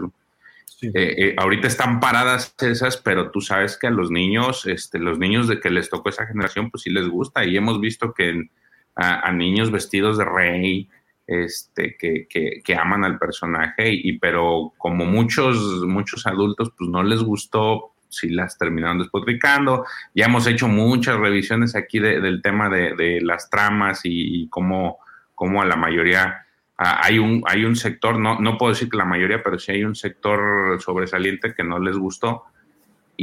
Eh, 0.81 0.89
eh, 0.93 1.35
ahorita 1.37 1.69
están 1.69 2.01
paradas 2.01 2.53
esas, 2.59 2.97
pero 2.97 3.31
tú 3.31 3.39
sabes 3.39 3.77
que 3.77 3.87
a 3.87 3.91
los 3.91 4.11
niños, 4.11 4.67
este, 4.67 4.99
los 4.99 5.19
niños 5.19 5.47
de 5.47 5.61
que 5.61 5.69
les 5.69 5.89
tocó 5.89 6.09
esa 6.09 6.27
generación, 6.27 6.69
pues 6.69 6.83
sí 6.83 6.89
les 6.89 7.07
gusta. 7.07 7.45
Y 7.45 7.55
hemos 7.55 7.79
visto 7.79 8.13
que 8.13 8.49
a, 8.95 9.31
niños 9.31 9.71
vestidos 9.71 10.17
de 10.17 10.25
rey, 10.25 10.89
este, 11.27 11.95
que, 11.97 12.27
que, 12.27 12.75
aman 12.75 13.05
al 13.05 13.17
personaje, 13.17 13.91
y, 13.93 14.17
pero 14.19 14.73
como 14.77 15.05
muchos, 15.05 15.85
muchos 15.85 16.25
adultos, 16.27 16.71
pues 16.77 16.89
no 16.89 17.03
les 17.03 17.21
gustó 17.23 17.93
si 18.09 18.29
las 18.29 18.57
terminaron 18.57 18.99
despotricando. 18.99 19.85
Ya 20.13 20.25
hemos 20.25 20.45
hecho 20.47 20.67
muchas 20.67 21.17
revisiones 21.17 21.75
aquí 21.75 21.99
del 21.99 22.41
tema 22.41 22.69
de, 22.69 23.19
las 23.21 23.49
tramas 23.49 24.01
y, 24.03 24.47
cómo, 24.49 24.99
a 25.37 25.65
la 25.65 25.75
mayoría 25.75 26.45
hay, 26.77 27.19
un, 27.19 27.43
hay 27.45 27.63
un 27.63 27.75
sector, 27.75 28.19
no, 28.19 28.39
no 28.39 28.57
puedo 28.57 28.73
decir 28.73 28.89
que 28.89 28.97
la 28.97 29.05
mayoría, 29.05 29.43
pero 29.43 29.59
sí 29.59 29.71
hay 29.71 29.83
un 29.83 29.95
sector 29.95 30.81
sobresaliente 30.81 31.53
que 31.53 31.63
no 31.63 31.79
les 31.79 31.95
gustó. 31.95 32.45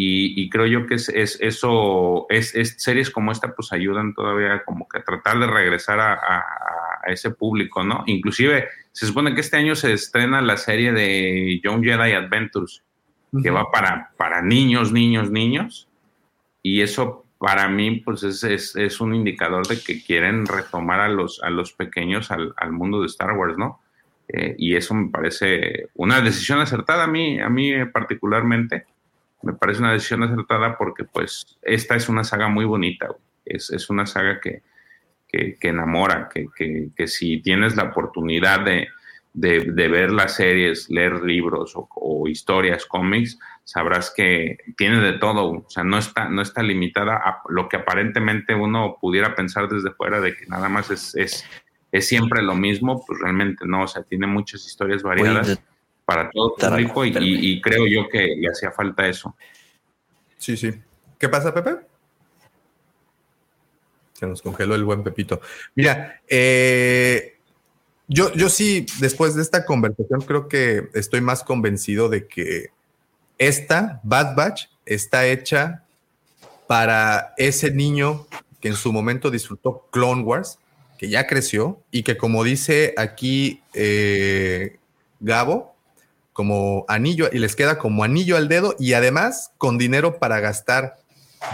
Y, 0.01 0.49
creo 0.49 0.67
yo 0.67 0.87
que 0.87 0.95
es, 0.95 1.09
eso, 1.09 2.27
es, 2.29 2.53
series 2.79 3.11
como 3.11 3.33
esta 3.33 3.53
pues 3.53 3.73
ayudan 3.73 4.15
todavía 4.15 4.63
como 4.65 4.87
que 4.89 4.99
a 4.99 5.03
tratar 5.03 5.41
de 5.41 5.49
regresar 5.49 5.99
a, 5.99 6.45
ese 7.07 7.31
público, 7.31 7.85
¿no? 7.85 8.03
Inclusive 8.07 8.69
se 8.93 9.07
supone 9.07 9.35
que 9.35 9.41
este 9.41 9.57
año 9.57 9.75
se 9.75 9.93
estrena 9.93 10.43
la 10.43 10.57
serie 10.57 10.93
de 10.93 11.61
Young 11.63 11.85
Jedi 11.85 12.13
Adventures 12.13 12.83
que 13.43 13.51
va 13.51 13.71
para, 13.71 14.11
para 14.17 14.43
niños, 14.43 14.93
niños, 14.93 15.31
niños. 15.31 15.89
Y 16.63 16.81
eso 16.81 17.27
para 17.39 17.69
mí 17.69 18.01
pues 18.01 18.23
es, 18.23 18.75
es, 18.75 19.01
un 19.01 19.15
indicador 19.15 19.67
de 19.67 19.81
que 19.81 20.03
quieren 20.03 20.47
retomar 20.47 21.01
a 21.01 21.09
los, 21.09 21.41
a 21.43 21.51
los 21.51 21.73
pequeños 21.73 22.31
al, 22.31 22.53
al 22.57 22.73
mundo 22.73 23.01
de 23.01 23.07
Star 23.07 23.33
Wars, 23.33 23.57
¿no? 23.57 23.81
Eh, 24.29 24.55
y 24.59 24.77
eso 24.77 24.95
me 24.95 25.11
parece 25.11 25.89
una 25.95 26.21
decisión 26.21 26.61
acertada 26.61 27.05
a 27.05 27.07
mí, 27.07 27.41
a 27.41 27.49
mí 27.49 27.73
particularmente. 27.87 28.87
Me 29.43 29.53
parece 29.55 29.81
una 29.81 29.93
decisión 29.93 30.23
acertada 30.25 30.77
porque 30.77 31.05
pues 31.05 31.59
esta 31.63 31.95
es 31.95 32.09
una 32.09 32.25
saga 32.25 32.49
muy 32.49 32.65
bonita, 32.65 33.09
es, 33.45 33.71
es, 33.71 33.89
una 33.89 34.05
saga 34.05 34.41
que, 34.41 34.63
que, 35.29 35.57
que 35.57 35.69
enamora, 35.69 36.29
que, 36.33 36.47
que, 36.97 37.07
si 37.07 37.41
tienes 37.43 37.77
la 37.77 37.85
oportunidad 37.85 38.61
de, 38.61 38.89
de, 39.35 39.89
ver 39.89 40.11
las 40.11 40.37
series, 40.37 40.89
leer 40.89 41.23
libros 41.23 41.75
o, 41.75 42.27
historias, 42.27 42.87
cómics, 42.87 43.39
sabrás 43.65 44.13
que 44.15 44.59
tiene 44.77 45.01
de 45.01 45.19
todo, 45.19 45.51
o 45.51 45.67
sea, 45.69 45.85
no 45.85 45.99
está, 45.99 46.29
no 46.29 46.43
está 46.43 46.63
limitada 46.63 47.17
a 47.17 47.43
lo 47.49 47.69
que 47.69 47.77
aparentemente 47.77 48.55
uno 48.55 48.97
pudiera 49.01 49.35
pensar 49.35 49.69
desde 49.69 49.93
fuera 49.93 50.21
de 50.21 50.35
que 50.35 50.47
nada 50.47 50.69
más 50.69 50.91
es, 50.91 51.15
es, 51.15 51.45
es 51.93 52.09
siempre 52.09 52.43
lo 52.43 52.55
mismo, 52.55 53.05
pues 53.07 53.21
realmente 53.21 53.67
no, 53.67 53.85
o 53.85 53.89
sea, 53.89 54.03
tiene 54.03 54.27
muchas 54.27 54.67
historias 54.67 55.03
variadas 55.03 55.61
para 56.05 56.31
todo 56.31 56.55
público 56.57 57.05
y, 57.05 57.13
y, 57.21 57.61
creo 57.61 57.87
yo 57.87 58.09
que 58.09 58.35
le 58.39 58.49
hacía 58.49 58.71
falta 58.71 59.07
eso. 59.07 59.37
Sí, 60.39 60.57
sí. 60.57 60.73
¿Qué 61.19 61.29
pasa, 61.29 61.53
Pepe? 61.53 61.89
Se 64.19 64.27
nos 64.27 64.43
congeló 64.43 64.75
el 64.75 64.85
buen 64.85 65.05
Pepito. 65.05 65.41
Mira, 65.77 66.21
eh, 66.27 67.37
yo, 68.09 68.33
yo 68.35 68.49
sí, 68.49 68.87
después 69.01 69.37
de 69.37 69.43
esta 69.43 69.65
conversación, 69.65 70.23
creo 70.23 70.49
que 70.49 70.89
estoy 70.95 71.21
más 71.21 71.45
convencido 71.45 72.09
de 72.09 72.27
que 72.27 72.71
esta 73.39 74.01
Bad 74.03 74.35
Batch 74.35 74.65
está 74.87 75.27
hecha 75.27 75.85
para 76.67 77.35
ese 77.37 77.71
niño 77.71 78.27
que 78.61 78.69
en 78.69 78.75
su 78.75 78.93
momento 78.93 79.31
disfrutó 79.31 79.87
Clone 79.93 80.23
Wars, 80.23 80.59
que 80.99 81.09
ya 81.09 81.27
creció 81.27 81.81
y 81.93 82.03
que 82.03 82.17
como 82.17 82.43
dice 82.43 82.95
aquí 82.97 83.63
eh, 83.73 84.79
Gabo, 85.21 85.77
como 86.33 86.85
anillo, 86.89 87.29
y 87.33 87.39
les 87.39 87.55
queda 87.55 87.79
como 87.79 88.05
anillo 88.05 88.37
al 88.37 88.49
dedo 88.49 88.75
y 88.79 88.95
además 88.95 89.53
con 89.59 89.79
dinero 89.79 90.19
para 90.19 90.41
gastar 90.41 90.97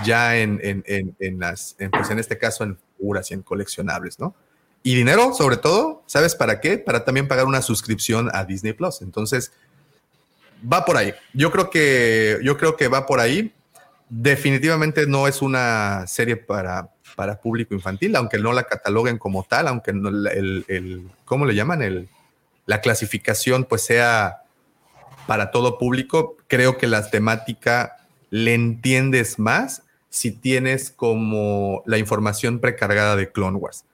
ya 0.04 0.36
en, 0.36 0.60
en, 0.62 1.38
las, 1.38 1.76
pues 1.92 2.10
en 2.10 2.18
este 2.18 2.38
caso 2.38 2.64
en 2.64 2.78
figuras 2.96 3.30
y 3.30 3.34
en 3.34 3.42
coleccionables, 3.42 4.18
¿no? 4.18 4.34
Y 4.82 4.94
dinero, 4.94 5.32
sobre 5.32 5.56
todo, 5.56 6.02
¿sabes 6.06 6.34
para 6.34 6.60
qué? 6.60 6.76
Para 6.76 7.04
también 7.04 7.26
pagar 7.26 7.46
una 7.46 7.62
suscripción 7.62 8.30
a 8.34 8.44
Disney 8.44 8.74
Plus. 8.74 9.00
Entonces, 9.00 9.50
va 10.70 10.84
por 10.84 10.98
ahí. 10.98 11.14
Yo 11.32 11.50
creo 11.50 11.70
que, 11.70 12.38
yo 12.42 12.58
creo 12.58 12.76
que 12.76 12.88
va 12.88 13.06
por 13.06 13.18
ahí. 13.18 13.54
Definitivamente 14.10 15.06
no 15.06 15.26
es 15.26 15.40
una 15.40 16.06
serie 16.06 16.36
para, 16.36 16.90
para 17.16 17.40
público 17.40 17.74
infantil, 17.74 18.14
aunque 18.16 18.38
no 18.38 18.52
la 18.52 18.64
cataloguen 18.64 19.16
como 19.16 19.44
tal, 19.44 19.68
aunque 19.68 19.94
no 19.94 20.10
el, 20.10 20.64
el, 20.68 21.08
¿cómo 21.24 21.46
le 21.46 21.54
llaman? 21.54 21.80
El, 21.80 22.08
la 22.66 22.82
clasificación 22.82 23.64
pues 23.64 23.82
sea 23.82 24.42
para 25.26 25.50
todo 25.50 25.78
público. 25.78 26.36
Creo 26.46 26.76
que 26.76 26.86
la 26.86 27.08
temática 27.10 28.03
le 28.34 28.52
entiendes 28.52 29.38
más 29.38 29.84
si 30.10 30.32
tienes 30.32 30.90
como 30.90 31.84
la 31.86 31.98
información 31.98 32.58
precargada 32.58 33.14
de 33.14 33.30
Clone 33.30 33.58
Wars 33.58 33.84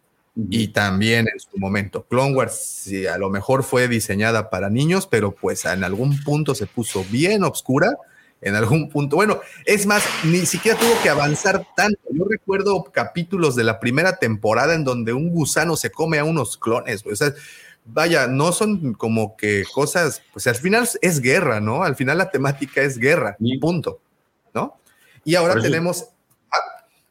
y 0.48 0.68
también 0.68 1.28
en 1.30 1.38
su 1.38 1.58
momento. 1.58 2.06
Clone 2.08 2.34
Wars 2.34 2.58
sí, 2.58 3.06
a 3.06 3.18
lo 3.18 3.28
mejor 3.28 3.64
fue 3.64 3.86
diseñada 3.86 4.48
para 4.48 4.70
niños, 4.70 5.06
pero 5.06 5.32
pues 5.32 5.66
en 5.66 5.84
algún 5.84 6.18
punto 6.24 6.54
se 6.54 6.66
puso 6.66 7.04
bien 7.10 7.44
oscura. 7.44 7.98
En 8.40 8.54
algún 8.54 8.88
punto, 8.88 9.16
bueno, 9.16 9.40
es 9.66 9.84
más, 9.84 10.02
ni 10.24 10.46
siquiera 10.46 10.78
tuvo 10.78 10.94
que 11.02 11.10
avanzar 11.10 11.66
tanto. 11.76 12.00
Yo 12.10 12.24
recuerdo 12.24 12.84
capítulos 12.84 13.54
de 13.56 13.64
la 13.64 13.78
primera 13.78 14.16
temporada 14.16 14.72
en 14.72 14.84
donde 14.84 15.12
un 15.12 15.28
gusano 15.28 15.76
se 15.76 15.90
come 15.90 16.18
a 16.18 16.24
unos 16.24 16.56
clones. 16.56 17.04
O 17.04 17.14
sea, 17.14 17.34
vaya, 17.84 18.26
no 18.26 18.52
son 18.52 18.94
como 18.94 19.36
que 19.36 19.64
cosas, 19.74 20.22
pues 20.32 20.46
al 20.46 20.54
final 20.54 20.88
es 21.02 21.20
guerra, 21.20 21.60
¿no? 21.60 21.84
Al 21.84 21.94
final 21.94 22.16
la 22.16 22.30
temática 22.30 22.80
es 22.80 22.96
guerra, 22.96 23.36
punto, 23.60 24.00
¿no? 24.54 24.80
Y 25.24 25.34
ahora 25.34 25.60
tenemos... 25.60 26.08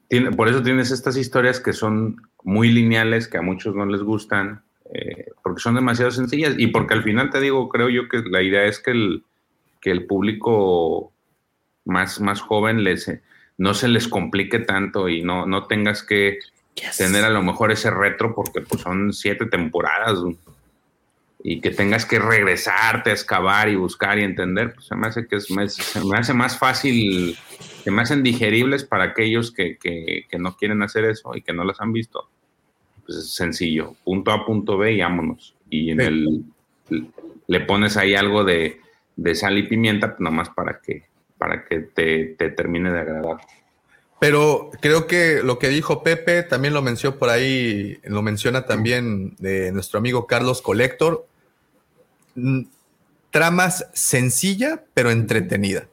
Tiene, 0.07 0.31
por 0.31 0.47
eso 0.47 0.63
tienes 0.63 0.89
estas 0.89 1.17
historias 1.17 1.59
que 1.59 1.71
son 1.71 2.21
muy 2.43 2.71
lineales, 2.71 3.27
que 3.27 3.37
a 3.37 3.43
muchos 3.43 3.75
no 3.75 3.85
les 3.85 4.01
gustan, 4.01 4.63
eh, 4.91 5.27
porque 5.43 5.61
son 5.61 5.75
demasiado 5.75 6.09
sencillas 6.09 6.55
y 6.57 6.67
porque 6.67 6.95
al 6.95 7.03
final 7.03 7.29
te 7.29 7.39
digo, 7.39 7.69
creo 7.69 7.89
yo 7.89 8.09
que 8.09 8.23
la 8.27 8.41
idea 8.41 8.65
es 8.65 8.79
que 8.79 8.91
el, 8.91 9.23
que 9.81 9.91
el 9.91 10.07
público 10.07 11.13
más, 11.85 12.19
más 12.21 12.41
joven 12.41 12.83
les, 12.83 13.11
no 13.57 13.73
se 13.73 13.87
les 13.87 14.07
complique 14.07 14.59
tanto 14.59 15.09
y 15.09 15.21
no, 15.21 15.45
no 15.45 15.67
tengas 15.67 16.01
que 16.01 16.39
tener 16.97 17.23
a 17.25 17.29
lo 17.29 17.43
mejor 17.43 17.71
ese 17.71 17.91
retro 17.91 18.33
porque 18.33 18.61
pues 18.61 18.81
son 18.81 19.13
siete 19.13 19.45
temporadas 19.45 20.17
y 21.41 21.61
que 21.61 21.71
tengas 21.71 22.05
que 22.05 22.19
regresarte 22.19 23.11
a 23.11 23.13
excavar 23.13 23.69
y 23.69 23.75
buscar 23.75 24.19
y 24.19 24.23
entender, 24.23 24.73
pues 24.73 24.87
se 24.87 24.95
me 24.95 25.07
hace 25.07 25.27
que 25.27 25.37
es 25.37 25.49
me 25.51 25.63
hace 26.17 26.33
más 26.33 26.57
fácil, 26.57 27.37
se 27.83 27.91
me 27.91 28.01
hacen 28.01 28.23
digeribles 28.23 28.83
para 28.83 29.05
aquellos 29.05 29.51
que, 29.51 29.77
que, 29.77 30.25
no 30.37 30.55
quieren 30.57 30.81
hacer 30.81 31.05
eso 31.05 31.35
y 31.35 31.41
que 31.41 31.53
no 31.53 31.63
las 31.63 31.79
han 31.79 31.93
visto. 31.93 32.29
Pues 33.05 33.17
es 33.17 33.33
sencillo, 33.33 33.95
punto 34.03 34.31
A, 34.31 34.45
punto 34.45 34.77
B 34.77 34.93
y 34.93 35.01
vámonos. 35.01 35.55
Y 35.69 35.91
en 35.91 36.01
el 36.01 36.43
le 37.47 37.59
pones 37.61 37.97
ahí 37.97 38.15
algo 38.15 38.43
de, 38.43 38.79
de 39.15 39.35
sal 39.35 39.57
y 39.57 39.63
pimienta, 39.63 40.09
pues 40.09 40.19
nomás 40.19 40.49
para 40.49 40.81
que, 40.81 41.05
para 41.37 41.65
que 41.65 41.79
te, 41.79 42.35
te 42.37 42.49
termine 42.49 42.91
de 42.91 42.99
agradar. 42.99 43.37
Pero 44.19 44.69
creo 44.81 45.07
que 45.07 45.41
lo 45.43 45.59
que 45.59 45.69
dijo 45.69 46.03
Pepe 46.03 46.43
también 46.43 46.73
lo 46.73 46.81
mencionó 46.81 47.17
por 47.17 47.29
ahí, 47.29 47.99
lo 48.03 48.21
menciona 48.21 48.65
también 48.65 49.35
de 49.37 49.71
nuestro 49.71 49.97
amigo 49.97 50.27
Carlos 50.27 50.61
Colector. 50.61 51.25
Mm, 52.41 52.67
tramas 53.31 53.87
sencilla, 53.93 54.83
pero 54.93 55.11
entretenida. 55.11 55.87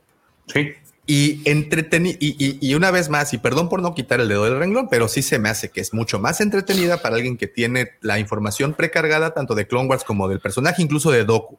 Sí. 0.47 0.73
Y, 1.09 1.49
entreteni 1.49 2.17
y, 2.19 2.59
y, 2.61 2.75
una 2.75 2.91
vez 2.91 3.09
más, 3.09 3.33
y 3.33 3.39
perdón 3.39 3.69
por 3.69 3.81
no 3.81 3.95
quitar 3.95 4.21
el 4.21 4.29
dedo 4.29 4.45
del 4.45 4.59
renglón, 4.59 4.89
pero 4.89 5.07
sí 5.07 5.23
se 5.23 5.39
me 5.39 5.49
hace 5.49 5.71
que 5.71 5.81
es 5.81 5.95
mucho 5.95 6.19
más 6.19 6.41
entretenida 6.41 7.01
para 7.01 7.15
alguien 7.15 7.37
que 7.37 7.47
tiene 7.47 7.93
la 8.01 8.19
información 8.19 8.75
precargada 8.75 9.33
tanto 9.33 9.55
de 9.55 9.69
Clone 9.69 9.89
Wars 9.89 10.03
como 10.03 10.29
del 10.29 10.41
personaje, 10.41 10.83
incluso 10.83 11.13
de 11.13 11.25
Doku. 11.25 11.59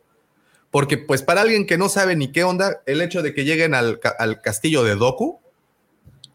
Porque 0.70 0.98
pues 0.98 1.22
para 1.22 1.42
alguien 1.42 1.66
que 1.66 1.78
no 1.78 1.88
sabe 1.88 2.18
ni 2.18 2.34
qué 2.34 2.44
onda, 2.44 2.82
el 2.86 3.02
hecho 3.02 3.22
de 3.22 3.34
que 3.34 3.46
lleguen 3.46 3.74
al, 3.74 4.02
al 4.20 4.42
castillo 4.42 4.84
de 4.84 4.96
Doku, 4.96 5.40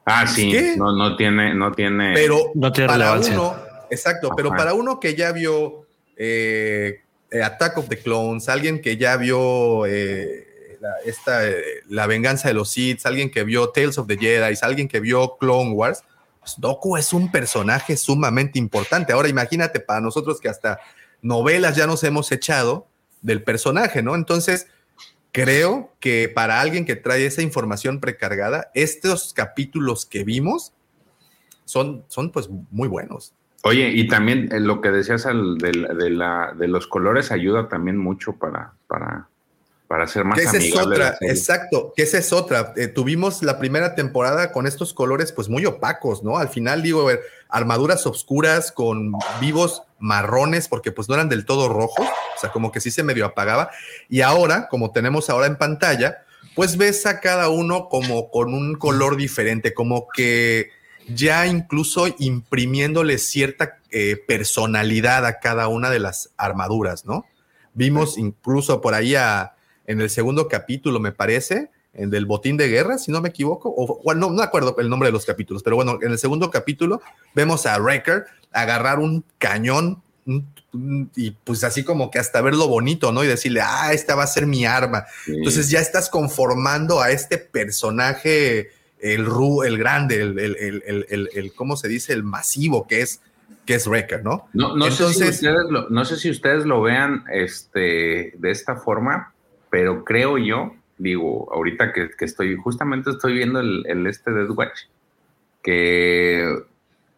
Ah, 0.05 0.27
sí, 0.27 0.75
no, 0.77 0.93
no 0.93 1.17
tiene, 1.17 1.55
no 1.55 1.73
tiene. 1.73 2.13
Pero 2.15 2.51
no 2.55 2.73
tiene 2.73 2.89
para 2.89 3.15
uno, 3.15 3.57
exacto, 3.91 4.31
pero 4.37 4.51
para 4.51 4.75
uno 4.75 4.99
que 4.99 5.15
ya 5.15 5.31
vio 5.33 5.87
eh, 6.17 7.03
eh, 7.33 7.43
Attack 7.43 7.78
of 7.78 7.89
the 7.89 7.99
Clones, 7.99 8.49
alguien 8.49 8.80
que 8.80 8.97
ya 8.97 9.16
vio 9.16 9.87
eh, 9.87 10.76
la, 10.80 10.95
esta, 11.05 11.41
la 11.89 12.07
venganza 12.07 12.49
de 12.49 12.55
los 12.55 12.70
Sith, 12.70 13.07
alguien 13.07 13.30
que 13.30 13.45
vio 13.45 13.70
Tales 13.70 13.99
of 13.99 14.07
the 14.07 14.16
Jedi, 14.16 14.55
alguien 14.62 14.89
que 14.89 15.01
vio 15.01 15.37
Clone 15.39 15.70
Wars, 15.72 16.05
pues 16.41 16.55
Doku 16.59 16.97
es 16.97 17.12
un 17.12 17.30
personaje 17.30 17.97
sumamente 17.97 18.59
importante. 18.59 19.12
Ahora 19.12 19.28
imagínate 19.28 19.80
para 19.80 20.01
nosotros 20.01 20.41
que 20.41 20.49
hasta 20.49 20.80
novelas 21.22 21.76
ya 21.76 21.87
nos 21.87 22.03
hemos 22.05 22.30
echado 22.33 22.89
del 23.22 23.43
personaje, 23.43 24.03
¿no? 24.03 24.16
Entonces, 24.16 24.66
creo 25.30 25.95
que 26.01 26.28
para 26.28 26.61
alguien 26.61 26.85
que 26.85 26.97
trae 26.97 27.24
esa 27.24 27.43
información 27.43 28.01
precargada, 28.01 28.70
estos 28.74 29.33
capítulos 29.33 30.05
que 30.05 30.24
vimos 30.24 30.72
son, 31.64 32.05
son 32.09 32.30
pues 32.30 32.49
muy 32.70 32.89
buenos. 32.89 33.33
Oye, 33.63 33.91
y 33.91 34.09
también 34.09 34.49
eh, 34.53 34.59
lo 34.59 34.81
que 34.81 34.91
decías 34.91 35.25
de, 35.25 36.11
la, 36.11 36.53
de, 36.57 36.69
los 36.69 36.89
colores 36.89 37.31
ayuda 37.31 37.69
también 37.69 37.97
mucho 37.97 38.33
para, 38.33 38.73
para, 38.89 39.29
para 39.87 40.09
ser 40.09 40.25
más 40.25 40.41
esa 40.41 40.57
es 40.57 40.75
otra, 40.75 41.17
exacto, 41.21 41.93
que 41.95 42.03
esa 42.03 42.19
es 42.19 42.33
otra. 42.33 42.73
Eh, 42.77 42.89
tuvimos 42.89 43.45
la 43.45 43.61
primera 43.61 43.95
temporada 43.95 44.51
con 44.51 44.67
estos 44.67 44.93
colores 44.93 45.31
pues 45.31 45.49
muy 45.49 45.65
opacos, 45.65 46.25
¿no? 46.25 46.39
Al 46.39 46.49
final 46.49 46.83
digo, 46.83 47.03
a 47.03 47.07
ver, 47.07 47.21
armaduras 47.49 48.05
oscuras 48.05 48.73
con 48.73 49.13
vivos 49.41 49.85
marrones 50.01 50.67
porque 50.67 50.91
pues 50.91 51.09
no 51.09 51.15
eran 51.15 51.29
del 51.29 51.45
todo 51.45 51.69
rojos, 51.69 52.09
o 52.37 52.41
sea, 52.41 52.51
como 52.51 52.73
que 52.73 52.81
sí 52.81 52.91
se 52.91 53.05
medio 53.05 53.27
apagaba. 53.27 53.71
Y 54.09 54.23
ahora, 54.23 54.67
como 54.69 54.91
tenemos 54.91 55.31
ahora 55.31 55.47
en 55.47 55.57
pantalla, 55.57 56.25
pues 56.57 56.77
ves 56.77 57.07
a 57.07 57.21
cada 57.21 57.49
uno 57.49 57.89
como 57.89 58.29
con 58.29 58.55
un 58.55 58.75
color 58.75 59.17
diferente, 59.17 59.73
como 59.73 60.09
que 60.09 60.71
ya 61.09 61.47
incluso 61.47 62.07
imprimiéndole 62.19 63.19
cierta 63.19 63.79
eh, 63.91 64.17
personalidad 64.27 65.27
a 65.27 65.39
cada 65.41 65.69
una 65.69 65.91
de 65.91 65.99
las 65.99 66.31
armaduras, 66.37 67.05
¿no? 67.05 67.25
Vimos 67.75 68.19
incluso 68.19 68.81
por 68.81 68.95
ahí 68.95 69.15
en 69.87 70.01
el 70.01 70.11
segundo 70.11 70.49
capítulo, 70.49 71.01
me 71.01 71.13
parece, 71.13 71.71
en 71.95 72.11
del 72.11 72.27
botín 72.27 72.57
de 72.57 72.69
guerra, 72.69 72.99
si 72.99 73.11
no 73.11 73.21
me 73.21 73.31
equivoco, 73.31 73.71
o 73.71 74.15
no, 74.15 74.31
no 74.31 74.43
acuerdo 74.43 74.77
el 74.79 74.89
nombre 74.89 75.09
de 75.09 75.13
los 75.13 75.27
capítulos, 75.27 75.63
pero 75.63 75.77
bueno, 75.77 75.99
en 76.03 76.13
el 76.13 76.19
segundo 76.19 76.51
capítulo 76.51 77.01
vemos 77.35 77.67
a 77.67 77.79
Wrecker 77.79 78.27
agarrar 78.53 78.99
un 78.99 79.25
cañón 79.39 80.03
y 81.17 81.33
pues 81.33 81.65
así 81.65 81.85
como 81.85 82.11
que 82.11 82.19
hasta 82.19 82.41
verlo 82.41 82.69
bonito, 82.69 83.13
¿no? 83.13 83.25
Y 83.25 83.27
decirle, 83.27 83.61
ah, 83.63 83.93
esta 83.93 84.15
va 84.15 84.23
a 84.23 84.29
ser 84.29 84.47
mi 84.47 84.65
arma. 84.65 85.05
Entonces 85.27 85.69
ya 85.69 85.81
estás 85.81 86.09
conformando 86.09 87.01
a 87.01 87.11
este 87.11 87.39
personaje, 87.39 88.71
el, 89.03 89.27
ru, 89.27 89.65
el 89.65 89.77
grande, 89.77 90.23
el, 90.23 90.39
el, 90.39 91.29
el, 91.35 91.53
¿cómo 91.55 91.77
se 91.77 91.89
dice? 91.89 92.13
El 92.13 92.23
masivo 92.23 92.87
que 92.87 93.03
es, 93.03 93.21
que 93.67 93.75
es 93.75 93.87
Wrecker, 93.87 94.25
¿no? 94.25 94.49
No, 94.55 94.77
no, 94.77 94.91
sé 94.91 95.13
si 95.13 95.25
ustedes 95.25 95.71
lo, 95.71 95.91
no 95.91 96.05
sé 96.05 96.17
si 96.17 96.31
ustedes 96.31 96.65
lo 96.65 96.81
vean 96.83 97.25
este, 97.31 98.33
de 98.37 98.51
esta 98.51 98.77
forma, 98.77 99.35
pero 99.71 100.05
creo 100.05 100.39
yo, 100.39 100.75
digo, 100.99 101.53
ahorita 101.53 101.93
que, 101.93 102.11
estoy, 102.21 102.57
justamente 102.57 103.11
estoy 103.11 103.35
viendo 103.35 103.61
el, 103.61 103.85
el 103.87 104.07
este 104.07 104.31
Death 104.31 104.51
Watch, 104.51 104.81
que 105.63 106.63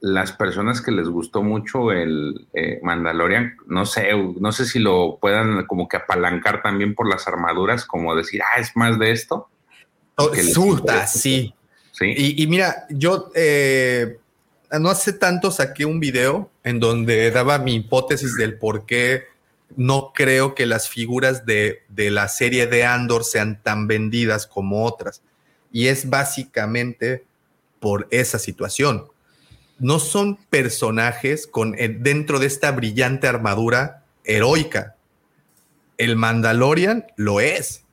las 0.01 0.33
personas 0.33 0.83
que 0.83 0.91
les 0.91 1.09
gustó 1.09 1.43
mucho 1.43 1.91
el 1.91 2.47
eh, 2.53 2.79
Mandalorian, 2.83 3.57
no 3.67 3.87
sé, 3.87 4.11
no 4.39 4.53
sé 4.53 4.67
si 4.67 4.79
lo 4.79 5.19
puedan 5.21 5.65
como 5.67 5.89
que 5.89 5.97
apalancar 5.97 6.63
también 6.63 6.95
por 6.95 7.09
las 7.09 7.27
armaduras, 7.27 7.87
como 7.87 8.15
decir, 8.15 8.43
ah, 8.43 8.61
es 8.61 8.77
más 8.77 8.99
de 8.99 9.13
esto. 9.13 9.49
Oh, 10.17 10.31
sí. 11.07 11.55
Sí. 11.99 12.13
Y, 12.17 12.47
mira, 12.49 12.87
yo 12.91 13.31
eh, 13.35 14.19
no 14.81 14.91
hace 14.91 15.13
tanto 15.13 15.51
saqué 15.51 15.85
un 15.85 16.01
video 16.01 16.51
en 16.65 16.81
donde 16.81 17.31
daba 17.31 17.59
mi 17.59 17.77
hipótesis 17.77 18.37
del 18.37 18.59
por 18.59 18.85
qué 18.85 19.25
no 19.77 20.13
creo 20.13 20.55
que 20.55 20.67
las 20.67 20.89
figuras 20.89 21.47
de, 21.47 21.83
de 21.89 22.11
la 22.11 22.29
serie 22.29 22.67
de 22.67 22.85
Andor 22.85 23.25
sean 23.25 23.63
tan 23.63 23.87
vendidas 23.87 24.47
como 24.47 24.85
otras. 24.85 25.23
Y 25.73 25.87
es 25.87 26.11
básicamente 26.11 27.25
por 27.81 28.09
esa 28.11 28.39
situación 28.39 29.07
no 29.79 29.99
son 29.99 30.37
personajes 30.37 31.47
con, 31.47 31.75
eh, 31.79 31.89
dentro 31.89 32.39
de 32.39 32.47
esta 32.47 32.71
brillante 32.73 33.27
armadura 33.27 34.05
heroica. 34.25 34.97
El 35.99 36.17
Mandalorian 36.17 37.07
lo 37.17 37.41
es. 37.41 37.84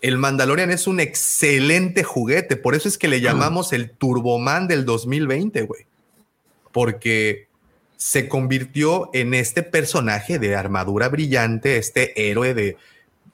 El 0.00 0.18
Mandalorian 0.18 0.70
es 0.70 0.86
un 0.86 1.00
excelente 1.00 2.04
juguete, 2.04 2.56
por 2.56 2.74
eso 2.74 2.88
es 2.88 2.98
que 2.98 3.08
le 3.08 3.16
ah. 3.16 3.20
llamamos 3.20 3.72
el 3.72 3.90
Turboman 3.90 4.68
del 4.68 4.84
2020, 4.84 5.62
güey. 5.62 5.86
Porque 6.72 7.48
se 7.96 8.28
convirtió 8.28 9.10
en 9.12 9.34
este 9.34 9.62
personaje 9.62 10.38
de 10.38 10.56
armadura 10.56 11.08
brillante, 11.08 11.76
este 11.76 12.30
héroe 12.30 12.54
de, 12.54 12.76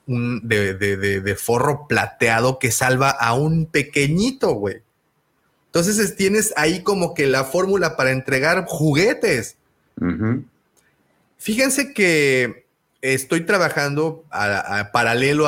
un, 0.07 0.41
de, 0.47 0.73
de 0.73 1.35
forro 1.35 1.87
plateado 1.87 2.59
que 2.59 2.71
salva 2.71 3.09
a 3.09 3.33
un 3.33 3.65
pequeñito, 3.65 4.53
güey. 4.53 4.81
Entonces 5.67 6.15
tienes 6.15 6.53
ahí 6.57 6.81
como 6.81 7.13
que 7.13 7.27
la 7.27 7.43
fórmula 7.43 7.95
para 7.95 8.11
entregar 8.11 8.65
juguetes. 8.67 9.57
Fíjense 11.37 11.93
que 11.93 12.65
estoy 13.01 13.45
trabajando 13.45 14.23
paralelo 14.91 15.47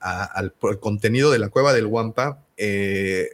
al 0.00 0.54
contenido 0.80 1.30
de 1.30 1.38
la 1.38 1.48
cueva 1.48 1.72
del 1.72 1.86
Wampa. 1.86 2.38
Eh, 2.56 3.30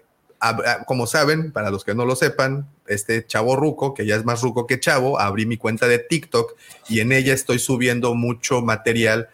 como 0.86 1.06
saben, 1.06 1.52
para 1.52 1.70
los 1.70 1.84
que 1.84 1.94
no 1.94 2.04
lo 2.04 2.16
sepan, 2.16 2.68
este 2.86 3.26
chavo 3.26 3.56
ruco, 3.56 3.94
que 3.94 4.04
ya 4.06 4.16
es 4.16 4.24
más 4.24 4.42
ruco 4.42 4.66
que 4.66 4.78
chavo, 4.78 5.18
abrí 5.18 5.46
mi 5.46 5.56
cuenta 5.56 5.88
de 5.88 5.98
TikTok 5.98 6.54
y 6.88 7.00
en 7.00 7.12
ella 7.12 7.32
estoy 7.32 7.58
subiendo 7.58 8.14
mucho 8.14 8.60
material 8.60 9.30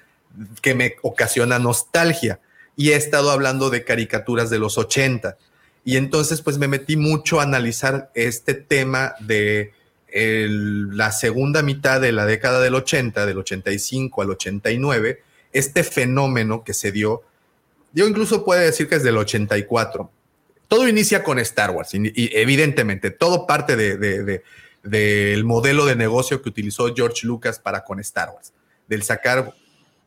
que 0.63 0.75
me 0.75 0.97
ocasiona 1.03 1.59
nostalgia. 1.59 2.41
Y 2.77 2.91
he 2.91 2.97
estado 2.97 3.31
hablando 3.31 3.71
de 3.71 3.85
caricaturas 3.85 4.49
de 4.51 4.59
los 4.59 4.79
80. 4.79 5.37
Y 5.85 5.97
entonces 5.97 6.41
pues 6.43 6.59
me 6.59 6.69
metí 6.69 6.97
mucho 6.97 7.41
a 7.41 7.43
analizar 7.43 8.11
este 8.15 8.55
tema 8.55 9.15
de 9.21 9.73
la 10.13 11.13
segunda 11.13 11.63
mitad 11.63 12.01
de 12.01 12.13
la 12.13 12.27
década 12.27 12.61
del 12.61 12.75
80, 12.75 13.27
del 13.27 13.39
85 13.39 14.23
al 14.23 14.31
89, 14.31 15.23
este 15.53 15.85
fenómeno 15.85 16.65
que 16.65 16.75
se 16.75 16.93
dio, 16.93 17.23
yo 17.93 18.07
incluso 18.07 18.45
puedo 18.45 18.61
decir 18.61 18.89
que 18.89 18.97
es 18.97 19.03
del 19.03 19.17
84. 19.17 20.11
Todo 20.69 20.89
inicia 20.89 21.25
con 21.25 21.39
Star 21.41 21.73
Wars, 21.73 21.95
y, 21.95 22.13
evidentemente, 22.15 23.11
todo 23.11 23.47
parte 23.47 23.77
del 23.77 25.45
modelo 25.45 25.85
de 25.87 25.97
negocio 25.97 26.41
que 26.41 26.49
utilizó 26.49 26.95
George 26.95 27.27
Lucas 27.27 27.59
para 27.59 27.85
con 27.85 27.99
Star 28.01 28.31
Wars, 28.31 28.53
del 28.87 29.03
sacar 29.03 29.53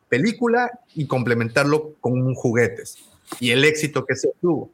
película 0.07 0.71
y 0.95 1.07
complementarlo 1.07 1.95
con 1.99 2.33
juguetes, 2.33 2.97
y 3.39 3.51
el 3.51 3.65
éxito 3.65 4.05
que 4.05 4.15
se 4.15 4.29
tuvo. 4.41 4.71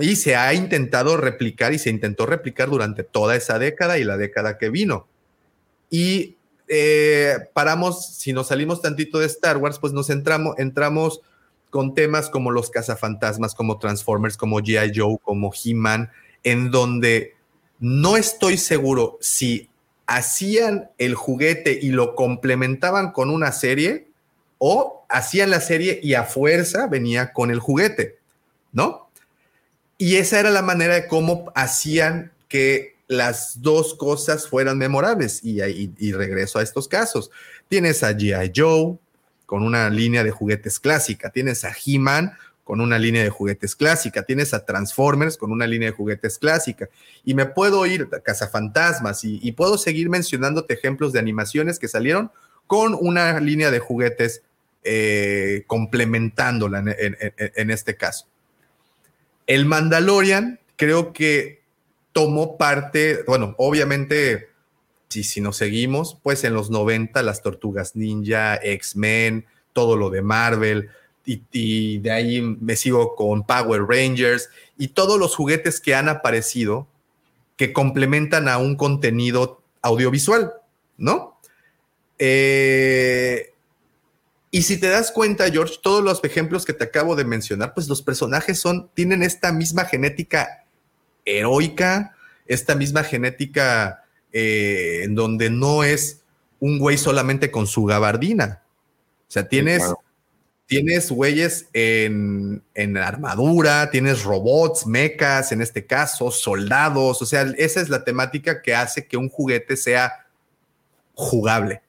Y 0.00 0.16
se 0.16 0.36
ha 0.36 0.54
intentado 0.54 1.16
replicar 1.16 1.74
y 1.74 1.78
se 1.78 1.90
intentó 1.90 2.26
replicar 2.26 2.70
durante 2.70 3.02
toda 3.02 3.36
esa 3.36 3.58
década 3.58 3.98
y 3.98 4.04
la 4.04 4.16
década 4.16 4.56
que 4.56 4.70
vino. 4.70 5.06
Y 5.90 6.36
eh, 6.68 7.36
paramos, 7.52 8.14
si 8.14 8.32
nos 8.32 8.48
salimos 8.48 8.80
tantito 8.80 9.18
de 9.18 9.26
Star 9.26 9.58
Wars, 9.58 9.78
pues 9.78 9.92
nos 9.92 10.08
entramos, 10.08 10.58
entramos 10.58 11.20
con 11.68 11.94
temas 11.94 12.30
como 12.30 12.50
los 12.50 12.70
cazafantasmas, 12.70 13.54
como 13.54 13.78
Transformers, 13.78 14.36
como 14.36 14.60
G.I. 14.60 14.92
Joe, 14.94 15.18
como 15.22 15.52
He-Man, 15.52 16.10
en 16.44 16.70
donde 16.70 17.34
no 17.78 18.16
estoy 18.16 18.58
seguro 18.58 19.18
si 19.20 19.68
hacían 20.06 20.90
el 20.98 21.14
juguete 21.14 21.78
y 21.80 21.90
lo 21.90 22.14
complementaban 22.14 23.12
con 23.12 23.30
una 23.30 23.52
serie 23.52 24.08
o 24.58 25.04
hacían 25.08 25.50
la 25.50 25.60
serie 25.60 26.00
y 26.02 26.14
a 26.14 26.24
fuerza 26.24 26.86
venía 26.86 27.32
con 27.32 27.50
el 27.50 27.58
juguete, 27.58 28.18
¿no? 28.72 29.10
Y 30.02 30.16
esa 30.16 30.40
era 30.40 30.50
la 30.50 30.62
manera 30.62 30.94
de 30.94 31.06
cómo 31.06 31.52
hacían 31.54 32.32
que 32.48 32.96
las 33.06 33.62
dos 33.62 33.94
cosas 33.94 34.48
fueran 34.48 34.76
memorables. 34.76 35.38
Y, 35.44 35.60
regreso 36.10 36.58
a 36.58 36.64
estos 36.64 36.88
casos. 36.88 37.30
Tienes 37.68 38.02
a 38.02 38.10
G.I. 38.10 38.50
Joe 38.52 38.98
con 39.46 39.62
una 39.62 39.88
línea 39.90 40.24
de 40.24 40.32
juguetes 40.32 40.80
clásica. 40.80 41.30
Tienes 41.30 41.64
a 41.64 41.72
He-Man 41.72 42.32
con 42.64 42.80
una 42.80 42.98
línea 42.98 43.22
de 43.22 43.30
juguetes 43.30 43.76
clásica. 43.76 44.24
Tienes 44.24 44.52
a 44.54 44.66
Transformers 44.66 45.36
con 45.36 45.52
una 45.52 45.68
línea 45.68 45.90
de 45.90 45.96
juguetes 45.96 46.36
clásica. 46.36 46.88
Y 47.24 47.34
me 47.34 47.46
puedo 47.46 47.86
ir 47.86 48.08
a 48.12 48.18
Cazafantasmas 48.18 49.22
y, 49.22 49.38
y 49.40 49.52
puedo 49.52 49.78
seguir 49.78 50.10
mencionándote 50.10 50.74
ejemplos 50.74 51.12
de 51.12 51.20
animaciones 51.20 51.78
que 51.78 51.86
salieron 51.86 52.32
con 52.66 52.98
una 53.00 53.38
línea 53.38 53.70
de 53.70 53.78
juguetes 53.78 54.42
eh, 54.82 55.62
complementándola 55.68 56.82
en 56.98 57.70
este 57.70 57.94
caso. 57.94 58.31
El 59.46 59.66
Mandalorian 59.66 60.60
creo 60.76 61.12
que 61.12 61.62
tomó 62.12 62.56
parte, 62.56 63.24
bueno, 63.26 63.54
obviamente, 63.58 64.48
si, 65.08 65.24
si 65.24 65.40
nos 65.40 65.56
seguimos, 65.56 66.18
pues 66.22 66.44
en 66.44 66.54
los 66.54 66.70
90 66.70 67.22
las 67.22 67.42
tortugas 67.42 67.96
ninja, 67.96 68.56
X-Men, 68.56 69.46
todo 69.72 69.96
lo 69.96 70.10
de 70.10 70.22
Marvel, 70.22 70.90
y, 71.24 71.98
de 71.98 72.10
ahí 72.10 72.40
me 72.42 72.76
sigo 72.76 73.14
con 73.14 73.44
Power 73.44 73.82
Rangers 73.82 74.50
y 74.76 74.88
todos 74.88 75.18
los 75.18 75.36
juguetes 75.36 75.80
que 75.80 75.94
han 75.94 76.08
aparecido 76.08 76.86
que 77.56 77.72
complementan 77.72 78.48
a 78.48 78.58
un 78.58 78.76
contenido 78.76 79.60
audiovisual, 79.82 80.52
¿no? 80.96 81.38
Eh, 82.18 83.51
y 84.54 84.64
si 84.64 84.76
te 84.76 84.90
das 84.90 85.10
cuenta, 85.10 85.50
George, 85.50 85.76
todos 85.82 86.04
los 86.04 86.22
ejemplos 86.24 86.66
que 86.66 86.74
te 86.74 86.84
acabo 86.84 87.16
de 87.16 87.24
mencionar, 87.24 87.72
pues 87.72 87.88
los 87.88 88.02
personajes 88.02 88.60
son, 88.60 88.90
tienen 88.92 89.22
esta 89.22 89.50
misma 89.50 89.86
genética 89.86 90.66
heroica, 91.24 92.14
esta 92.46 92.74
misma 92.74 93.02
genética 93.02 94.04
eh, 94.30 95.04
en 95.04 95.14
donde 95.14 95.48
no 95.48 95.84
es 95.84 96.20
un 96.60 96.78
güey 96.78 96.98
solamente 96.98 97.50
con 97.50 97.66
su 97.66 97.84
gabardina. 97.86 98.62
O 99.26 99.30
sea, 99.30 99.48
tienes, 99.48 99.82
tienes 100.66 101.10
güeyes 101.10 101.68
en, 101.72 102.62
en, 102.74 102.98
armadura, 102.98 103.90
tienes 103.90 104.22
robots, 104.22 104.86
mechas, 104.86 105.52
en 105.52 105.62
este 105.62 105.86
caso, 105.86 106.30
soldados. 106.30 107.22
O 107.22 107.24
sea, 107.26 107.42
esa 107.56 107.80
es 107.80 107.88
la 107.88 108.04
temática 108.04 108.60
que 108.60 108.74
hace 108.74 109.06
que 109.06 109.16
un 109.16 109.30
juguete 109.30 109.78
sea 109.78 110.26
jugable. 111.14 111.81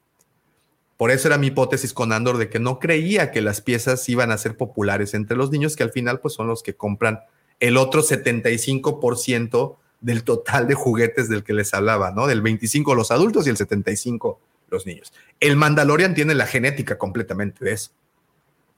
Por 0.97 1.11
eso 1.11 1.27
era 1.27 1.37
mi 1.37 1.47
hipótesis 1.47 1.93
con 1.93 2.11
Andor 2.13 2.37
de 2.37 2.49
que 2.49 2.59
no 2.59 2.79
creía 2.79 3.31
que 3.31 3.41
las 3.41 3.61
piezas 3.61 4.07
iban 4.09 4.31
a 4.31 4.37
ser 4.37 4.57
populares 4.57 5.13
entre 5.13 5.35
los 5.37 5.51
niños, 5.51 5.75
que 5.75 5.83
al 5.83 5.91
final 5.91 6.19
pues 6.19 6.33
son 6.33 6.47
los 6.47 6.63
que 6.63 6.75
compran 6.75 7.21
el 7.59 7.77
otro 7.77 8.01
75% 8.01 9.77
del 10.01 10.23
total 10.23 10.67
de 10.67 10.73
juguetes 10.75 11.29
del 11.29 11.43
que 11.43 11.53
les 11.53 11.73
hablaba, 11.73 12.11
¿no? 12.11 12.27
Del 12.27 12.41
25 12.41 12.93
los 12.93 13.09
adultos 13.09 13.47
y 13.47 13.49
el 13.49 13.57
75 13.57 14.39
los 14.69 14.85
niños. 14.85 15.13
El 15.39 15.55
Mandalorian 15.55 16.13
tiene 16.13 16.35
la 16.35 16.45
genética 16.45 16.97
completamente 16.97 17.63
de 17.63 17.71
eso. 17.71 17.91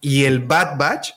Y 0.02 0.26
el 0.26 0.40
Bad 0.40 0.78
Batch, 0.78 1.14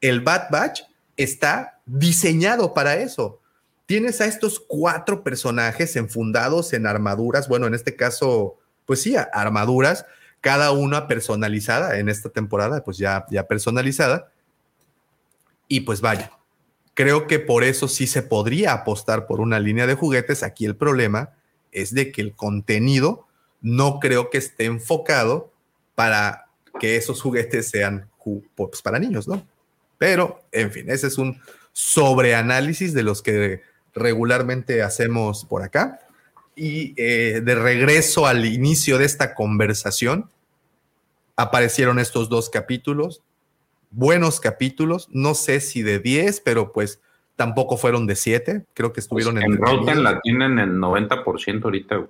el 0.00 0.20
Bad 0.22 0.50
Batch 0.50 0.82
está 1.16 1.80
diseñado 1.86 2.74
para 2.74 2.96
eso. 2.96 3.40
Tienes 3.86 4.20
a 4.20 4.26
estos 4.26 4.58
cuatro 4.58 5.22
personajes 5.22 5.94
enfundados 5.94 6.72
en 6.72 6.86
armaduras, 6.86 7.48
bueno, 7.48 7.66
en 7.66 7.74
este 7.74 7.94
caso, 7.94 8.58
pues 8.86 9.02
sí, 9.02 9.14
armaduras, 9.32 10.06
cada 10.44 10.72
una 10.72 11.08
personalizada 11.08 11.98
en 11.98 12.10
esta 12.10 12.28
temporada, 12.28 12.84
pues 12.84 12.98
ya, 12.98 13.24
ya 13.30 13.46
personalizada. 13.48 14.30
Y 15.68 15.80
pues 15.80 16.02
vaya, 16.02 16.32
creo 16.92 17.26
que 17.26 17.38
por 17.38 17.64
eso 17.64 17.88
sí 17.88 18.06
se 18.06 18.20
podría 18.20 18.74
apostar 18.74 19.26
por 19.26 19.40
una 19.40 19.58
línea 19.58 19.86
de 19.86 19.94
juguetes. 19.94 20.42
Aquí 20.42 20.66
el 20.66 20.76
problema 20.76 21.30
es 21.72 21.94
de 21.94 22.12
que 22.12 22.20
el 22.20 22.34
contenido 22.34 23.26
no 23.62 24.00
creo 24.00 24.28
que 24.28 24.36
esté 24.36 24.66
enfocado 24.66 25.50
para 25.94 26.50
que 26.78 26.96
esos 26.96 27.22
juguetes 27.22 27.70
sean 27.70 28.10
pues, 28.54 28.82
para 28.82 28.98
niños, 28.98 29.26
¿no? 29.26 29.46
Pero, 29.96 30.42
en 30.52 30.70
fin, 30.70 30.90
ese 30.90 31.06
es 31.06 31.16
un 31.16 31.40
sobreanálisis 31.72 32.92
de 32.92 33.02
los 33.02 33.22
que 33.22 33.62
regularmente 33.94 34.82
hacemos 34.82 35.46
por 35.46 35.62
acá. 35.62 36.00
Y 36.54 36.92
eh, 36.98 37.40
de 37.42 37.54
regreso 37.54 38.26
al 38.26 38.44
inicio 38.44 38.98
de 38.98 39.06
esta 39.06 39.34
conversación, 39.34 40.28
aparecieron 41.36 41.98
estos 41.98 42.28
dos 42.28 42.50
capítulos, 42.50 43.22
buenos 43.90 44.40
capítulos, 44.40 45.08
no 45.12 45.34
sé 45.34 45.60
si 45.60 45.82
de 45.82 45.98
10, 45.98 46.40
pero 46.40 46.72
pues 46.72 47.00
tampoco 47.36 47.76
fueron 47.76 48.06
de 48.06 48.16
7, 48.16 48.66
creo 48.74 48.92
que 48.92 49.00
estuvieron 49.00 49.34
pues 49.34 49.44
en... 49.46 49.56
Rotten 49.58 50.02
la 50.02 50.20
tienen 50.20 50.58
en 50.58 50.78
90% 50.78 51.64
ahorita. 51.64 52.06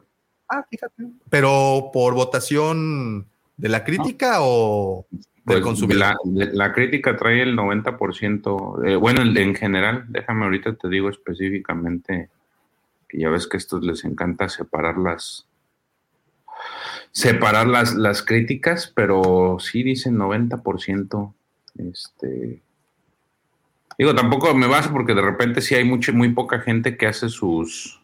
Ah, 0.49 0.65
fíjate. 0.69 1.05
Pero 1.31 1.91
por 1.93 2.15
votación 2.15 3.27
de 3.57 3.69
la 3.69 3.85
crítica 3.85 4.39
o 4.41 5.07
del 5.11 5.27
pues, 5.45 5.61
consumidor. 5.61 6.17
La, 6.25 6.73
crítica 6.73 7.17
trae 7.17 7.43
el 7.43 7.57
90%, 7.57 8.87
eh, 8.87 8.97
bueno, 8.97 9.23
en 9.23 9.55
general, 9.55 10.05
déjame 10.09 10.45
ahorita 10.45 10.75
te 10.75 10.89
digo 10.89 11.09
específicamente, 11.09 12.31
que 13.09 13.19
ya 13.19 13.29
ves 13.29 13.47
que 13.47 13.57
a 13.57 13.59
estos 13.59 13.83
les 13.85 14.05
encanta 14.05 14.49
separar 14.49 14.97
las, 14.97 15.47
separar 17.15 17.69
las, 17.69 17.95
las 17.95 18.23
críticas, 18.23 18.93
pero 18.95 19.59
sí 19.61 19.85
dicen 19.85 20.19
90%. 20.19 21.33
Este, 21.79 22.61
digo, 23.97 24.15
tampoco 24.15 24.53
me 24.55 24.67
baso 24.67 24.91
porque 24.93 25.15
de 25.15 25.23
repente 25.23 25.61
sí 25.61 25.77
hay 25.77 25.85
mucha, 25.85 26.13
muy 26.13 26.31
poca 26.31 26.59
gente 26.61 26.97
que 26.97 27.07
hace 27.07 27.29
sus, 27.29 28.03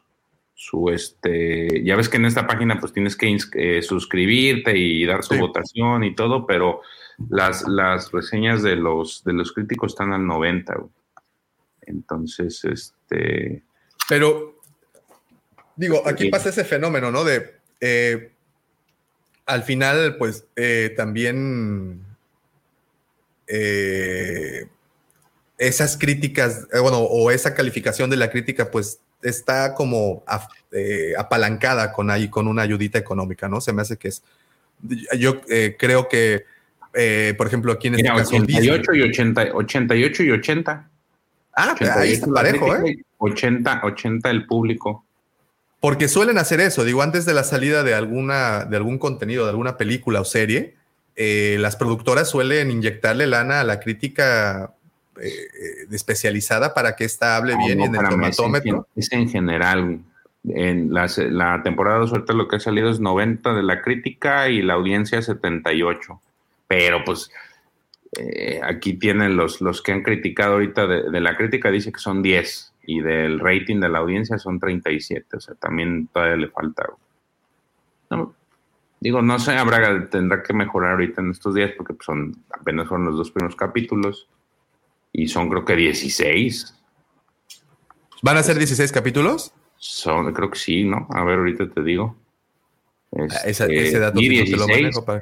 su 0.55 0.91
este, 0.91 1.83
ya 1.85 1.97
ves 1.97 2.09
que 2.09 2.19
en 2.19 2.27
esta 2.27 2.47
página 2.47 2.79
pues 2.79 2.93
tienes 2.93 3.17
que 3.17 3.37
eh, 3.55 3.83
suscribirte 3.83 4.79
y 4.79 5.05
dar 5.05 5.27
tu 5.27 5.37
votación 5.37 6.05
y 6.05 6.15
todo, 6.15 6.47
pero 6.47 6.81
las, 7.29 7.67
las 7.67 8.13
reseñas 8.13 8.63
de 8.63 8.77
los, 8.77 9.25
de 9.25 9.33
los 9.33 9.53
críticos 9.53 9.93
están 9.93 10.13
al 10.13 10.25
90. 10.25 10.85
Entonces, 11.83 12.65
este... 12.65 13.65
Pero, 14.09 14.61
digo, 15.75 16.01
aquí 16.07 16.31
pasa 16.31 16.51
ese 16.51 16.65
fenómeno, 16.65 17.11
¿no? 17.11 17.25
De, 17.25 17.57
eh, 17.81 18.31
al 19.47 19.63
final, 19.63 20.17
pues 20.17 20.45
eh, 20.57 20.95
también 20.97 22.01
eh, 23.47 24.67
esas 25.59 25.97
críticas, 25.97 26.69
eh, 26.73 26.79
bueno, 26.79 26.99
o 26.99 27.31
esa 27.31 27.55
calificación 27.55 28.11
de 28.11 28.17
la 28.17 28.31
crítica, 28.31 28.71
pues 28.71 29.01
está 29.23 29.75
como 29.75 30.25
apalancada 31.19 31.93
con 31.93 32.11
ahí, 32.11 32.29
con 32.29 32.47
una 32.47 32.63
ayudita 32.63 32.99
económica, 32.99 33.49
¿no? 33.49 33.61
Se 33.61 33.73
me 33.73 33.83
hace 33.83 33.97
que 33.97 34.09
es. 34.09 34.23
Yo 35.19 35.43
creo 35.79 36.09
que, 36.09 36.47
por 37.37 37.47
ejemplo, 37.47 37.73
aquí 37.73 37.89
en 37.89 37.97
este 37.97 38.09
caso. 38.09 38.37
88 38.37 38.95
y 38.95 39.03
80, 39.03 39.43
88 39.53 40.23
y 40.23 40.31
80. 40.31 40.91
Ah, 41.53 41.77
ahí 41.97 42.13
está 42.13 42.27
parejo, 42.29 42.75
¿eh? 42.77 43.05
80, 43.19 43.83
80 43.85 44.31
el 44.31 44.47
público. 44.47 45.05
Porque 45.81 46.09
suelen 46.09 46.37
hacer 46.37 46.61
eso, 46.61 46.85
digo, 46.85 47.01
antes 47.01 47.25
de 47.25 47.33
la 47.33 47.43
salida 47.43 47.83
de, 47.83 47.95
alguna, 47.95 48.67
de 48.67 48.77
algún 48.77 48.99
contenido, 48.99 49.45
de 49.45 49.51
alguna 49.51 49.79
película 49.79 50.21
o 50.21 50.25
serie, 50.27 50.75
eh, 51.17 51.57
las 51.59 51.77
productoras 51.77 52.29
suelen 52.29 52.71
inyectarle 52.71 53.27
lana 53.27 53.61
a 53.61 53.65
la 53.65 53.81
crítica 53.81 54.75
eh, 55.21 55.31
especializada 55.91 56.75
para 56.75 56.97
que 56.97 57.05
ésta 57.05 57.37
hable 57.37 57.57
bien 57.57 57.81
y 57.81 57.85
en 57.85 57.95
el 57.95 58.09
tomatómetro. 58.09 58.87
Es 58.95 59.11
en 59.13 59.29
general. 59.29 60.01
En 60.49 60.95
la, 60.95 61.07
la 61.29 61.63
temporada 61.63 61.99
2 61.99 62.13
ahorita 62.13 62.33
lo 62.33 62.49
que 62.49 62.57
ha 62.57 62.61
salido 62.61 62.91
es 62.91 62.99
90 62.99 63.53
de 63.53 63.63
la 63.63 63.83
crítica 63.83 64.49
y 64.49 64.63
la 64.63 64.75
audiencia 64.75 65.21
78. 65.21 66.21
Pero 66.67 67.05
pues 67.05 67.31
eh, 68.19 68.61
aquí 68.63 68.95
tienen 68.95 69.37
los, 69.37 69.61
los 69.61 69.83
que 69.83 69.93
han 69.93 70.03
criticado 70.03 70.55
ahorita 70.55 70.87
de, 70.87 71.11
de 71.11 71.21
la 71.21 71.37
crítica, 71.37 71.71
dice 71.71 71.93
que 71.93 72.01
son 72.01 72.23
10 72.23 72.70
y 72.93 73.01
del 73.01 73.39
rating 73.39 73.79
de 73.81 73.89
la 73.89 74.01
audiencia 74.01 74.37
son 74.39 74.59
37. 74.59 75.37
O 75.37 75.41
sea, 75.41 75.55
también 75.55 76.09
todavía 76.09 76.37
le 76.37 76.49
falta. 76.49 76.89
No, 78.11 78.35
digo, 78.99 79.23
no 79.23 79.39
sé, 79.39 79.53
habrá, 79.57 80.09
tendrá 80.11 80.43
que 80.43 80.53
mejorar 80.53 80.93
ahorita 80.93 81.21
en 81.21 81.31
estos 81.31 81.55
días 81.55 81.71
porque 81.77 81.95
pues, 81.95 82.05
son 82.05 82.35
apenas 82.51 82.89
fueron 82.89 83.07
los 83.07 83.17
dos 83.17 83.31
primeros 83.31 83.55
capítulos 83.55 84.29
y 85.13 85.29
son 85.29 85.49
creo 85.49 85.65
que 85.65 85.77
16. 85.77 86.75
¿Van 88.23 88.37
a 88.37 88.43
ser 88.43 88.59
16 88.59 88.91
capítulos? 88.91 89.53
Son, 89.77 90.33
creo 90.33 90.51
que 90.51 90.59
sí, 90.59 90.83
¿no? 90.85 91.07
A 91.11 91.23
ver, 91.25 91.39
ahorita 91.39 91.69
te 91.71 91.83
digo. 91.83 92.17
Ah, 93.17 93.25
esa- 93.47 93.65
Este, 93.67 93.83
ese 93.89 93.99
dato 94.01 94.19
y 94.21 94.23
sí 94.25 94.29
no 94.31 94.45
te 94.45 94.51
16, 94.51 94.59
lo 94.61 94.67
manejo, 94.69 95.05
pa- 95.05 95.21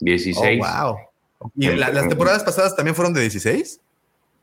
16. 0.00 0.64
Oh, 0.64 0.86
wow. 0.88 1.50
¿Y 1.54 1.68
la- 1.68 1.90
las 1.90 2.08
temporadas 2.08 2.42
pasadas 2.44 2.74
también 2.74 2.94
fueron 2.94 3.12
de 3.12 3.20
16? 3.20 3.80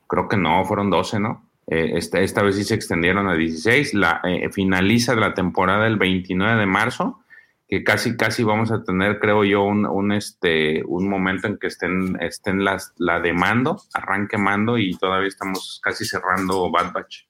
Creo 0.06 0.28
que 0.28 0.36
no, 0.36 0.64
fueron 0.64 0.88
12, 0.90 1.18
¿no? 1.18 1.47
Eh, 1.70 1.98
esta, 1.98 2.20
esta 2.20 2.42
vez 2.42 2.56
sí 2.56 2.64
se 2.64 2.74
extendieron 2.74 3.28
a 3.28 3.34
16. 3.34 3.94
La, 3.94 4.20
eh, 4.24 4.48
finaliza 4.50 5.14
la 5.14 5.34
temporada 5.34 5.86
el 5.86 5.96
29 5.96 6.58
de 6.58 6.66
marzo, 6.66 7.20
que 7.68 7.84
casi, 7.84 8.16
casi 8.16 8.42
vamos 8.42 8.72
a 8.72 8.82
tener, 8.82 9.18
creo 9.18 9.44
yo, 9.44 9.62
un, 9.64 9.84
un, 9.84 10.12
este, 10.12 10.82
un 10.86 11.08
momento 11.08 11.46
en 11.46 11.58
que 11.58 11.66
estén, 11.66 12.16
estén 12.20 12.64
las, 12.64 12.94
la 12.96 13.20
de 13.20 13.34
mando, 13.34 13.82
arranque 13.92 14.38
mando, 14.38 14.78
y 14.78 14.96
todavía 14.96 15.28
estamos 15.28 15.80
casi 15.82 16.06
cerrando 16.06 16.70
Bad 16.70 16.92
Batch. 16.92 17.24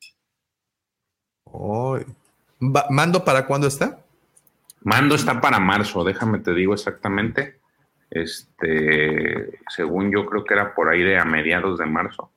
Oh. 1.45 1.99
¿Mando 2.91 3.25
para 3.25 3.47
cuándo 3.47 3.67
está? 3.67 3.99
Mando 4.83 5.17
está 5.17 5.41
para 5.41 5.59
marzo, 5.59 6.05
déjame 6.05 6.39
te 6.39 6.55
digo 6.55 6.75
exactamente. 6.75 7.59
Este, 8.11 9.59
según 9.69 10.11
yo 10.13 10.25
creo 10.27 10.45
que 10.45 10.55
era 10.55 10.75
por 10.75 10.89
ahí 10.89 11.03
de 11.03 11.19
a 11.19 11.25
mediados 11.25 11.79
de 11.79 11.87
marzo. 11.87 12.31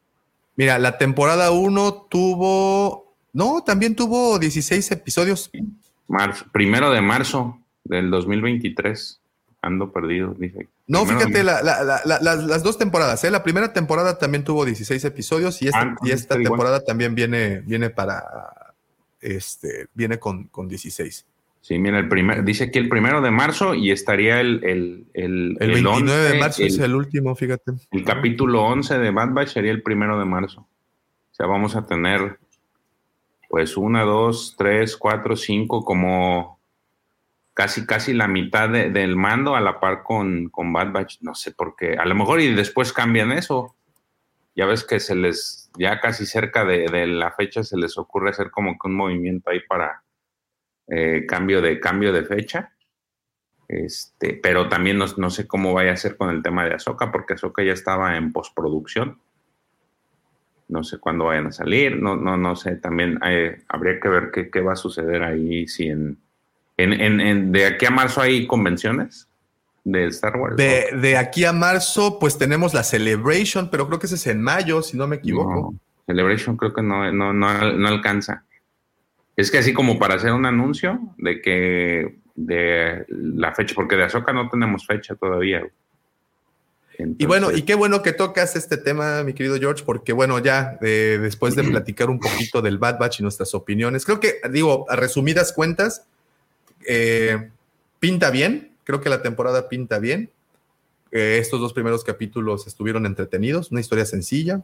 Mira, 0.62 0.78
la 0.78 1.00
temporada 1.00 1.50
1 1.50 2.06
tuvo. 2.08 3.16
No, 3.34 3.64
también 3.64 3.96
tuvo 3.96 4.38
16 4.38 4.92
episodios. 4.92 5.50
Marzo, 6.08 6.46
primero 6.52 6.92
de 6.92 7.02
marzo 7.02 7.58
del 7.84 8.12
2023. 8.12 9.20
Ando 9.64 9.92
perdido, 9.92 10.36
dije. 10.38 10.70
No, 10.86 11.00
Primero 11.04 11.22
fíjate, 11.30 11.44
la- 11.44 11.64
la- 11.64 11.84
la- 11.84 12.02
la- 12.06 12.20
las, 12.22 12.44
las 12.44 12.62
dos 12.62 12.78
temporadas. 12.78 13.24
¿eh? 13.24 13.32
La 13.32 13.42
primera 13.42 13.74
temporada 13.74 14.20
también 14.20 14.44
tuvo 14.44 14.64
16 14.64 15.04
episodios 15.04 15.60
y 15.64 15.66
esta, 15.70 15.82
Ah, 15.82 15.96
y 16.04 16.12
esta 16.12 16.36
igual. 16.36 16.52
temporada 16.52 16.84
también 16.86 17.16
viene, 17.16 17.62
viene 17.62 17.90
para. 17.90 18.24
Este, 19.20 19.88
viene 19.96 20.20
con, 20.20 20.44
con 20.44 20.68
16. 20.68 21.26
Sí, 21.62 21.78
mira, 21.78 22.00
el 22.00 22.10
primer, 22.10 22.44
dice 22.44 22.66
aquí 22.66 22.80
el 22.80 22.90
primero 22.90 23.22
de 23.22 23.30
marzo 23.32 23.76
y 23.76 23.92
estaría 23.92 24.42
el, 24.42 24.64
el, 24.64 25.06
el, 25.14 25.58
El 25.60 25.72
29 25.74 26.12
de 26.24 26.28
11, 26.32 26.40
marzo 26.40 26.62
el, 26.64 26.68
es 26.68 26.80
el 26.80 26.96
último, 26.96 27.36
fíjate. 27.36 27.72
el 27.92 28.04
capítulo 28.04 28.64
11 28.64 28.98
de 28.98 29.12
Bad 29.12 29.30
Batch 29.34 29.50
sería 29.50 29.72
el 29.72 29.84
primero 29.84 30.18
de 30.18 30.26
marzo. 30.26 30.62
O 30.62 31.34
sea, 31.36 31.46
vamos 31.46 31.76
a 31.76 31.86
tener 31.86 32.40
pues 33.48 33.78
una, 33.78 34.04
dos, 34.04 34.56
tres, 34.58 34.98
cuatro, 34.98 35.36
cinco, 35.36 35.84
como 35.86 36.60
casi, 37.54 37.86
casi 37.86 38.14
la 38.14 38.28
mitad 38.28 38.70
de- 38.70 38.90
del 38.90 39.16
mando 39.16 39.56
a 39.56 39.62
la 39.62 39.80
par 39.80 40.02
con, 40.04 40.50
con 40.50 40.74
Bad 40.74 40.92
Batch. 40.94 41.18
No 41.22 41.36
sé 41.36 41.52
por 41.52 41.76
qué. 41.76 41.94
A 41.94 42.06
lo 42.06 42.16
mejor 42.16 42.42
y 42.42 42.54
después 42.56 42.92
cambian 42.92 43.32
eso. 43.32 43.76
Ya 44.56 44.66
ves 44.66 44.84
que 44.84 45.00
se 45.00 45.16
les, 45.16 45.70
ya 45.78 46.00
casi 46.00 46.26
cerca 46.26 46.66
de, 46.66 46.88
de 46.88 47.08
la 47.08 47.32
fecha 47.34 47.64
se 47.64 47.78
les 47.78 47.98
ocurre 47.98 48.32
hacer 48.32 48.50
como 48.52 48.72
que 48.80 48.88
un 48.88 48.96
movimiento 48.96 49.50
ahí 49.52 49.60
para 49.68 50.02
eh, 50.92 51.26
cambio 51.28 51.62
de 51.62 51.80
cambio 51.80 52.14
de 52.14 52.24
fecha. 52.24 52.72
Este, 53.68 54.34
pero 54.34 54.68
también 54.68 54.98
no, 54.98 55.06
no 55.18 55.30
sé 55.30 55.48
cómo 55.48 55.74
vaya 55.74 55.94
a 55.94 55.98
ser 55.98 56.18
con 56.18 56.30
el 56.30 56.44
tema 56.44 56.66
de 56.66 56.74
Azoka, 56.76 57.12
porque 57.12 57.34
Azoka 57.34 57.64
ya 57.64 57.72
estaba 57.74 58.18
en 58.18 58.32
postproducción. 58.34 59.18
No 60.68 60.84
sé 60.84 61.00
cuándo 61.00 61.26
vayan 61.26 61.48
a 61.48 61.52
salir, 61.52 61.98
no, 62.02 62.16
no, 62.16 62.38
no 62.38 62.56
sé. 62.56 62.76
También 62.76 63.20
eh, 63.26 63.62
habría 63.68 64.00
que 64.00 64.08
ver 64.10 64.32
qué, 64.34 64.50
qué 64.50 64.62
va 64.62 64.74
a 64.74 64.78
suceder 64.78 65.24
ahí. 65.24 65.68
Si 65.68 65.88
en, 65.88 66.18
en, 66.78 66.94
en- 66.94 67.20
en- 67.22 67.52
de 67.52 67.66
aquí 67.66 67.86
a 67.86 67.92
marzo 67.92 68.22
hay 68.22 68.46
convenciones 68.48 69.28
de 69.84 70.06
Star 70.08 70.38
Wars. 70.38 70.56
De, 70.58 70.90
de 71.02 71.18
aquí 71.18 71.44
a 71.46 71.52
marzo, 71.54 72.20
pues 72.20 72.38
tenemos 72.38 72.74
la 72.74 72.84
Celebration, 72.84 73.70
pero 73.70 73.88
creo 73.88 74.00
que 74.00 74.06
ese 74.06 74.16
es 74.16 74.28
en 74.28 74.42
mayo, 74.42 74.82
si 74.82 74.96
no 74.98 75.08
me 75.08 75.18
equivoco. 75.18 75.72
No, 75.74 75.80
Celebration 76.06 76.56
creo 76.56 76.74
que 76.74 76.82
no, 76.82 77.12
no, 77.12 77.34
no, 77.34 77.72
no 77.74 77.88
alcanza. 77.88 78.44
Es 79.36 79.50
que 79.50 79.60
así 79.60 79.74
como 79.74 79.98
para 79.98 80.16
hacer 80.16 80.34
un 80.34 80.46
anuncio 80.46 81.00
de 81.18 81.42
que 81.42 82.16
de 82.36 83.06
la 83.10 83.54
fecha, 83.54 83.74
porque 83.76 83.96
de 83.96 84.04
Azoka 84.04 84.34
no 84.34 84.50
tenemos 84.50 84.86
fecha 84.86 85.16
todavía. 85.16 85.64
Y 87.18 87.26
bueno, 87.26 87.52
y 87.52 87.64
qué 87.64 87.74
bueno 87.74 88.04
que 88.04 88.14
tocas 88.14 88.56
este 88.56 88.78
tema, 88.78 89.24
mi 89.24 89.34
querido 89.34 89.58
George, 89.58 89.84
porque 89.86 90.14
bueno, 90.14 90.40
ya 90.40 90.78
eh, 90.82 91.18
después 91.22 91.56
de 91.56 91.64
platicar 91.64 92.10
un 92.10 92.20
poquito 92.20 92.62
del 92.62 92.78
Bad 92.78 93.00
Batch 93.00 93.20
y 93.20 93.24
nuestras 93.24 93.56
opiniones, 93.56 94.06
creo 94.06 94.20
que, 94.20 94.42
digo, 94.52 94.86
a 94.90 94.96
resumidas 94.96 95.52
cuentas, 95.54 96.06
eh, 96.88 97.50
pinta 98.00 98.30
bien, 98.30 98.72
creo 98.84 99.02
que 99.02 99.10
la 99.10 99.22
temporada 99.22 99.70
pinta 99.70 100.00
bien. 100.00 100.30
Eh, 101.12 101.40
estos 101.42 101.60
dos 101.60 101.74
primeros 101.74 102.04
capítulos 102.04 102.68
estuvieron 102.68 103.06
entretenidos, 103.06 103.72
una 103.72 103.82
historia 103.82 104.06
sencilla. 104.06 104.62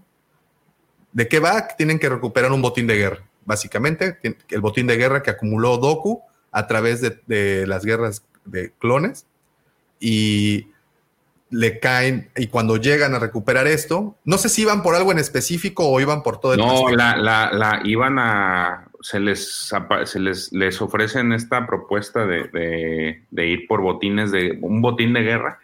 ¿De 1.11 1.27
qué 1.27 1.39
va? 1.39 1.67
Tienen 1.75 1.99
que 1.99 2.09
recuperar 2.09 2.51
un 2.51 2.61
botín 2.61 2.87
de 2.87 2.95
guerra, 2.95 3.26
básicamente, 3.47 4.19
el 4.49 4.61
botín 4.61 4.85
de 4.85 4.97
guerra 4.97 5.23
que 5.23 5.31
acumuló 5.31 5.77
Doku 5.77 6.21
a 6.51 6.67
través 6.67 7.01
de, 7.01 7.19
de 7.25 7.65
las 7.65 7.83
guerras 7.83 8.23
de 8.45 8.71
clones. 8.77 9.25
Y 9.99 10.67
le 11.49 11.79
caen, 11.79 12.29
y 12.35 12.47
cuando 12.47 12.77
llegan 12.77 13.15
a 13.15 13.19
recuperar 13.19 13.65
esto, 13.67 14.15
no 14.25 14.37
sé 14.37 14.49
si 14.49 14.61
iban 14.63 14.83
por 14.83 14.93
algo 14.95 15.11
en 15.11 15.17
específico 15.17 15.87
o 15.87 15.99
iban 15.99 16.21
por 16.21 16.39
todo 16.39 16.53
el 16.53 16.59
No, 16.59 16.89
la, 16.89 17.17
la, 17.17 17.49
la 17.51 17.81
iban 17.83 18.19
a. 18.19 18.83
Se 19.01 19.19
les, 19.19 19.71
se 20.05 20.19
les, 20.19 20.51
les 20.51 20.81
ofrecen 20.81 21.31
esta 21.31 21.65
propuesta 21.65 22.25
de, 22.25 22.43
de- 22.49 23.23
de 23.31 23.45
ir 23.47 23.67
por 23.67 23.81
botines 23.81 24.31
de. 24.31 24.57
un 24.61 24.81
botín 24.81 25.13
de 25.13 25.21
guerra 25.21 25.59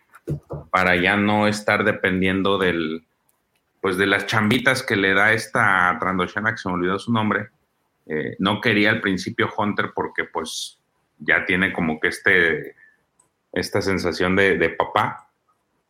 para 0.72 0.96
ya 0.96 1.18
no 1.18 1.48
estar 1.48 1.84
dependiendo 1.84 2.58
del. 2.58 3.04
Pues 3.82 3.98
de 3.98 4.06
las 4.08 4.28
chambitas 4.28 4.82
que 4.82 4.96
le 4.96 5.14
da 5.14 5.34
esta 5.34 5.98
Trandoshana, 6.00 6.52
que 6.52 6.58
se 6.58 6.70
me 6.70 6.76
olvidó 6.76 6.98
su 7.00 7.12
nombre. 7.12 7.50
Eh, 8.08 8.36
no 8.40 8.60
quería 8.62 8.90
al 8.92 9.02
principio 9.02 9.50
Hunter 9.58 9.92
porque, 9.96 10.26
pues, 10.26 10.80
ya 11.20 11.46
tiene 11.46 11.72
como 11.74 12.00
que 12.00 12.10
este. 12.10 12.76
esta 13.52 13.82
sensación 13.82 14.36
de, 14.36 14.58
de 14.58 14.70
papá 14.70 15.30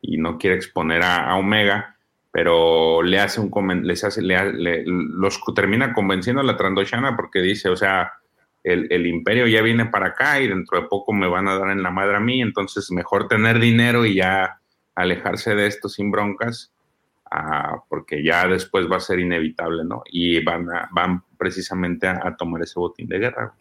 y 0.00 0.18
no 0.18 0.38
quiere 0.38 0.56
exponer 0.56 1.02
a, 1.02 1.30
a 1.30 1.36
Omega 1.36 1.90
pero 2.30 3.00
le 3.00 3.20
hace 3.20 3.40
un 3.40 3.50
les 3.84 4.02
hace, 4.02 4.20
le, 4.20 4.34
ha- 4.36 4.44
le- 4.46 4.82
los 4.84 5.40
termina 5.54 5.92
convenciendo 5.94 6.40
a 6.40 6.44
la 6.44 6.56
Trandoshana 6.56 7.14
porque 7.14 7.40
dice, 7.40 7.68
o 7.68 7.76
sea, 7.76 8.12
el, 8.64 8.88
el 8.90 9.06
imperio 9.06 9.46
ya 9.46 9.62
viene 9.62 9.86
para 9.86 10.08
acá 10.08 10.40
y 10.40 10.48
dentro 10.48 10.80
de 10.80 10.88
poco 10.88 11.12
me 11.12 11.28
van 11.28 11.46
a 11.46 11.56
dar 11.56 11.70
en 11.70 11.84
la 11.84 11.92
madre 11.92 12.16
a 12.16 12.20
mí, 12.20 12.42
entonces 12.42 12.90
mejor 12.90 13.28
tener 13.28 13.60
dinero 13.60 14.04
y 14.04 14.16
ya 14.16 14.58
alejarse 14.96 15.54
de 15.54 15.68
esto 15.68 15.88
sin 15.88 16.10
broncas, 16.10 16.72
ah, 17.30 17.76
porque 17.88 18.24
ya 18.24 18.48
después 18.48 18.90
va 18.90 18.96
a 18.96 19.00
ser 19.00 19.20
inevitable, 19.20 19.84
¿no? 19.84 20.02
Y 20.06 20.42
van, 20.42 20.68
a- 20.72 20.88
van 20.90 21.22
precisamente 21.44 22.06
a, 22.06 22.26
a 22.26 22.36
tomar 22.36 22.62
ese 22.62 22.80
botín 22.80 23.06
de 23.06 23.18
guerra. 23.18 23.54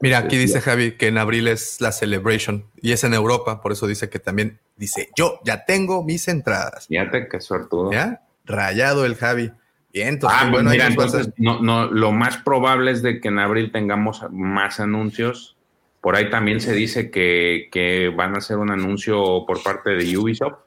Mira, 0.00 0.18
aquí 0.18 0.36
dice 0.36 0.54
ya. 0.54 0.60
Javi 0.62 0.96
que 0.96 1.06
en 1.06 1.16
abril 1.16 1.46
es 1.46 1.80
la 1.80 1.92
Celebration 1.92 2.66
y 2.82 2.90
es 2.90 3.04
en 3.04 3.14
Europa, 3.14 3.62
por 3.62 3.70
eso 3.70 3.86
dice 3.86 4.10
que 4.10 4.18
también 4.18 4.58
dice, 4.76 5.10
yo 5.16 5.38
ya 5.44 5.64
tengo 5.64 6.02
mis 6.02 6.26
entradas. 6.26 6.88
Fíjate 6.88 7.28
qué 7.28 7.40
suertudo. 7.40 7.92
¿Ya? 7.92 8.22
Rayado 8.44 9.06
el 9.06 9.14
Javi. 9.14 9.52
Bien, 9.92 10.08
entonces, 10.08 10.38
Ah, 10.42 10.50
bueno, 10.50 10.70
mira, 10.70 10.88
entonces 10.88 11.30
no, 11.38 11.62
no, 11.62 11.86
lo 11.86 12.12
más 12.12 12.36
probable 12.38 12.90
es 12.90 13.02
de 13.02 13.20
que 13.20 13.28
en 13.28 13.38
abril 13.38 13.70
tengamos 13.72 14.22
más 14.30 14.80
anuncios. 14.80 15.56
Por 16.02 16.16
ahí 16.16 16.28
también 16.30 16.60
se 16.60 16.74
dice 16.74 17.10
que, 17.10 17.68
que 17.72 18.10
van 18.10 18.34
a 18.34 18.38
hacer 18.38 18.58
un 18.58 18.70
anuncio 18.70 19.44
por 19.46 19.62
parte 19.62 19.90
de 19.90 20.18
Ubisoft. 20.18 20.65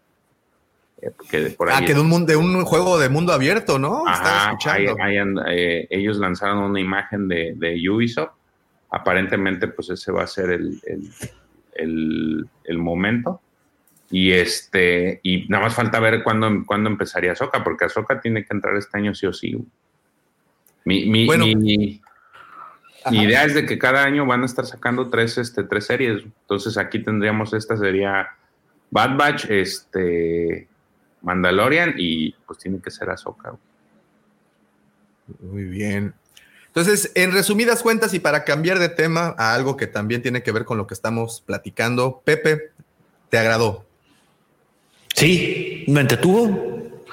Que 1.29 1.41
por 1.51 1.71
Ah, 1.71 1.81
que 1.85 1.93
de 1.93 1.99
un, 2.01 2.25
de 2.25 2.35
un 2.35 2.63
juego 2.65 2.99
de 2.99 3.07
mundo 3.09 3.31
abierto, 3.33 3.79
¿no? 3.79 4.05
Ajá, 4.07 4.51
escuchando. 4.51 4.91
ahí- 4.91 5.11
ahí 5.13 5.17
anda, 5.17 5.45
eh, 5.49 5.87
ellos 5.89 6.17
lanzaron 6.17 6.57
una 6.59 6.79
imagen 6.79 7.27
de, 7.27 7.53
de 7.55 7.89
Ubisoft. 7.89 8.31
Aparentemente, 8.91 9.67
pues 9.67 9.89
ese 9.91 10.11
va 10.11 10.23
a 10.23 10.27
ser 10.27 10.49
el, 10.49 10.81
el, 10.85 11.09
el- 11.75 12.49
el 12.65 12.77
momento. 12.77 13.41
Y 14.11 14.31
este, 14.31 15.19
y 15.23 15.47
nada 15.49 15.65
más 15.65 15.75
falta 15.75 15.99
ver 15.99 16.23
cuándo, 16.23 16.49
cuándo 16.65 16.89
empezaría 16.89 17.35
Soca, 17.35 17.63
porque 17.63 17.87
Soca 17.89 18.19
tiene 18.19 18.43
que 18.43 18.53
entrar 18.55 18.75
este 18.75 18.97
año 18.97 19.13
sí 19.13 19.27
o 19.27 19.33
sí. 19.33 19.55
Mi, 20.85 21.05
mi- 21.05 21.25
Bueno. 21.27 21.45
mi- 21.45 22.01
idea 23.11 23.43
es 23.45 23.53
de 23.53 23.65
que 23.65 23.77
cada 23.77 24.03
año 24.03 24.25
van 24.25 24.41
a 24.41 24.45
estar 24.45 24.65
sacando 24.65 25.09
tres, 25.09 25.37
este, 25.37 25.63
tres 25.63 25.85
series. 25.85 26.23
Entonces 26.23 26.77
aquí 26.77 26.99
tendríamos 27.03 27.53
esta 27.53 27.77
sería 27.77 28.27
Bad 28.91 29.15
Batch, 29.17 29.45
este, 29.49 30.67
Mandalorian 31.21 31.95
y 31.97 32.31
pues 32.45 32.59
tiene 32.59 32.79
que 32.81 32.91
ser 32.91 33.09
Ahsoka. 33.09 33.53
Muy 35.41 35.63
bien. 35.63 36.13
Entonces, 36.67 37.11
en 37.15 37.31
resumidas 37.31 37.81
cuentas 37.81 38.13
y 38.13 38.19
para 38.19 38.43
cambiar 38.43 38.79
de 38.79 38.89
tema 38.89 39.35
a 39.37 39.53
algo 39.53 39.75
que 39.75 39.87
también 39.87 40.21
tiene 40.21 40.43
que 40.43 40.51
ver 40.51 40.65
con 40.65 40.77
lo 40.77 40.87
que 40.87 40.93
estamos 40.93 41.41
platicando, 41.45 42.21
Pepe, 42.23 42.71
¿te 43.29 43.37
agradó? 43.37 43.85
Sí, 45.15 45.83
me 45.87 46.01
entretuvo. 46.01 47.03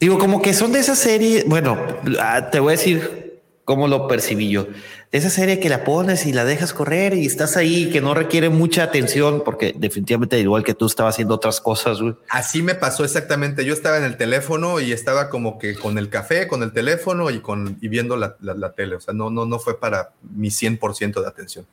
Digo, 0.00 0.18
como 0.18 0.42
que 0.42 0.52
son 0.52 0.72
de 0.72 0.80
esa 0.80 0.96
serie, 0.96 1.44
bueno, 1.46 1.78
ah, 2.18 2.50
te 2.50 2.58
voy 2.58 2.74
a 2.74 2.76
decir 2.76 3.40
cómo 3.64 3.86
lo 3.86 4.08
percibí 4.08 4.50
yo. 4.50 4.66
Esa 5.12 5.28
serie 5.28 5.58
que 5.58 5.68
la 5.68 5.82
pones 5.82 6.24
y 6.26 6.32
la 6.32 6.44
dejas 6.44 6.72
correr 6.72 7.14
y 7.14 7.26
estás 7.26 7.56
ahí, 7.56 7.90
que 7.90 8.00
no 8.00 8.14
requiere 8.14 8.48
mucha 8.48 8.84
atención, 8.84 9.42
porque 9.44 9.74
definitivamente 9.76 10.38
igual 10.38 10.62
que 10.62 10.72
tú 10.72 10.86
estaba 10.86 11.08
haciendo 11.08 11.34
otras 11.34 11.60
cosas. 11.60 11.98
Así 12.28 12.62
me 12.62 12.76
pasó 12.76 13.04
exactamente. 13.04 13.64
Yo 13.64 13.74
estaba 13.74 13.98
en 13.98 14.04
el 14.04 14.16
teléfono 14.16 14.78
y 14.78 14.92
estaba 14.92 15.28
como 15.28 15.58
que 15.58 15.74
con 15.74 15.98
el 15.98 16.10
café, 16.10 16.46
con 16.46 16.62
el 16.62 16.72
teléfono 16.72 17.28
y, 17.30 17.40
con, 17.40 17.76
y 17.80 17.88
viendo 17.88 18.16
la, 18.16 18.36
la, 18.40 18.54
la 18.54 18.70
tele. 18.72 18.94
O 18.94 19.00
sea, 19.00 19.12
no, 19.12 19.30
no, 19.30 19.46
no 19.46 19.58
fue 19.58 19.80
para 19.80 20.12
mi 20.22 20.48
100% 20.48 21.20
de 21.20 21.26
atención. 21.26 21.66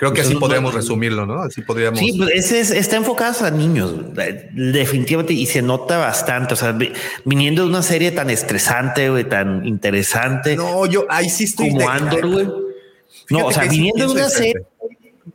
Creo 0.00 0.14
que 0.14 0.22
así 0.22 0.34
podríamos 0.34 0.72
resumirlo, 0.72 1.26
¿no? 1.26 1.42
Así 1.42 1.60
podríamos. 1.60 2.00
Sí, 2.00 2.14
pues 2.16 2.30
ese 2.34 2.60
es, 2.60 2.70
está 2.70 2.96
enfocado 2.96 3.44
a 3.44 3.50
niños, 3.50 3.94
definitivamente, 4.54 5.34
y 5.34 5.44
se 5.44 5.60
nota 5.60 5.98
bastante. 5.98 6.54
O 6.54 6.56
sea, 6.56 6.74
viniendo 7.26 7.64
de 7.64 7.68
una 7.68 7.82
serie 7.82 8.10
tan 8.10 8.30
estresante, 8.30 9.10
güey, 9.10 9.28
tan 9.28 9.66
interesante. 9.66 10.56
No, 10.56 10.86
yo 10.86 11.04
ahí 11.10 11.28
sí 11.28 11.44
estoy. 11.44 11.68
Como 11.68 11.86
Andor, 11.86 12.26
güey. 12.26 12.48
No, 13.28 13.44
o 13.44 13.52
sea, 13.52 13.64
viniendo 13.64 14.06
de 14.06 14.10
una 14.10 14.30
serie. 14.30 14.54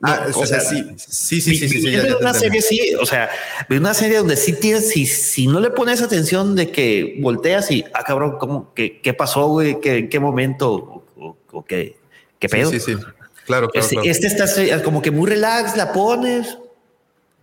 Ah, 0.01 0.25
o, 0.33 0.45
sea, 0.47 0.59
sí, 0.59 0.83
sí, 0.97 1.41
sí, 1.41 1.57
sí, 1.57 1.69
sí, 1.69 1.95
una 2.19 2.33
serie 2.33 2.61
sí, 2.61 2.95
o 2.99 3.05
sea, 3.05 3.29
una 3.69 3.93
serie 3.93 4.17
donde 4.17 4.35
sí 4.35 4.53
tienes, 4.53 4.89
si, 4.89 5.05
si 5.05 5.45
no 5.45 5.59
le 5.59 5.69
pones 5.69 6.01
atención 6.01 6.55
de 6.55 6.71
que 6.71 7.17
volteas 7.21 7.69
y, 7.69 7.85
ah, 7.93 8.03
cabrón, 8.03 8.37
¿cómo, 8.39 8.73
qué, 8.73 8.99
qué 8.99 9.13
pasó, 9.13 9.47
güey? 9.47 9.79
¿Qué, 9.79 10.09
qué 10.09 10.19
momento? 10.19 11.03
¿O, 11.15 11.37
o 11.51 11.65
qué, 11.65 11.97
qué 12.39 12.49
pedo? 12.49 12.71
Sí, 12.71 12.79
sí, 12.79 12.95
sí. 12.95 13.01
Claro, 13.45 13.69
claro, 13.69 13.87
este, 13.87 14.09
este 14.09 14.27
está 14.27 14.83
como 14.83 15.01
que 15.01 15.11
muy 15.11 15.29
relax, 15.29 15.77
la 15.77 15.93
pones, 15.93 16.57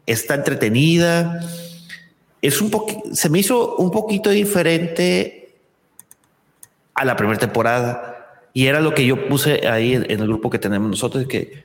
está 0.07 0.35
entretenida. 0.35 1.41
Es 2.41 2.61
un 2.61 2.71
poco, 2.71 3.03
se 3.13 3.29
me 3.29 3.39
hizo 3.39 3.77
un 3.77 3.91
poquito 3.91 4.31
diferente 4.31 5.55
a 6.95 7.05
la 7.05 7.17
primera 7.17 7.39
temporada. 7.39 8.49
Y 8.53 8.67
era 8.67 8.81
lo 8.81 8.95
que 8.95 9.07
yo 9.07 9.29
puse 9.29 9.67
ahí 9.67 9.95
en, 9.95 10.11
el 10.11 10.27
grupo 10.27 10.51
que 10.51 10.59
tenemos 10.59 10.91
nosotros, 10.91 11.27
que 11.27 11.65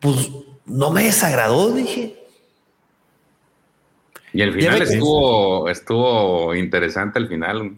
pues 0.00 0.30
no 0.66 0.90
me 0.90 1.04
desagradó, 1.04 1.70
dije. 1.72 2.16
Y 4.32 4.42
el 4.42 4.52
final 4.52 4.82
estuvo, 4.82 5.70
estuvo 5.70 6.54
interesante 6.54 7.20
el 7.20 7.28
final. 7.28 7.76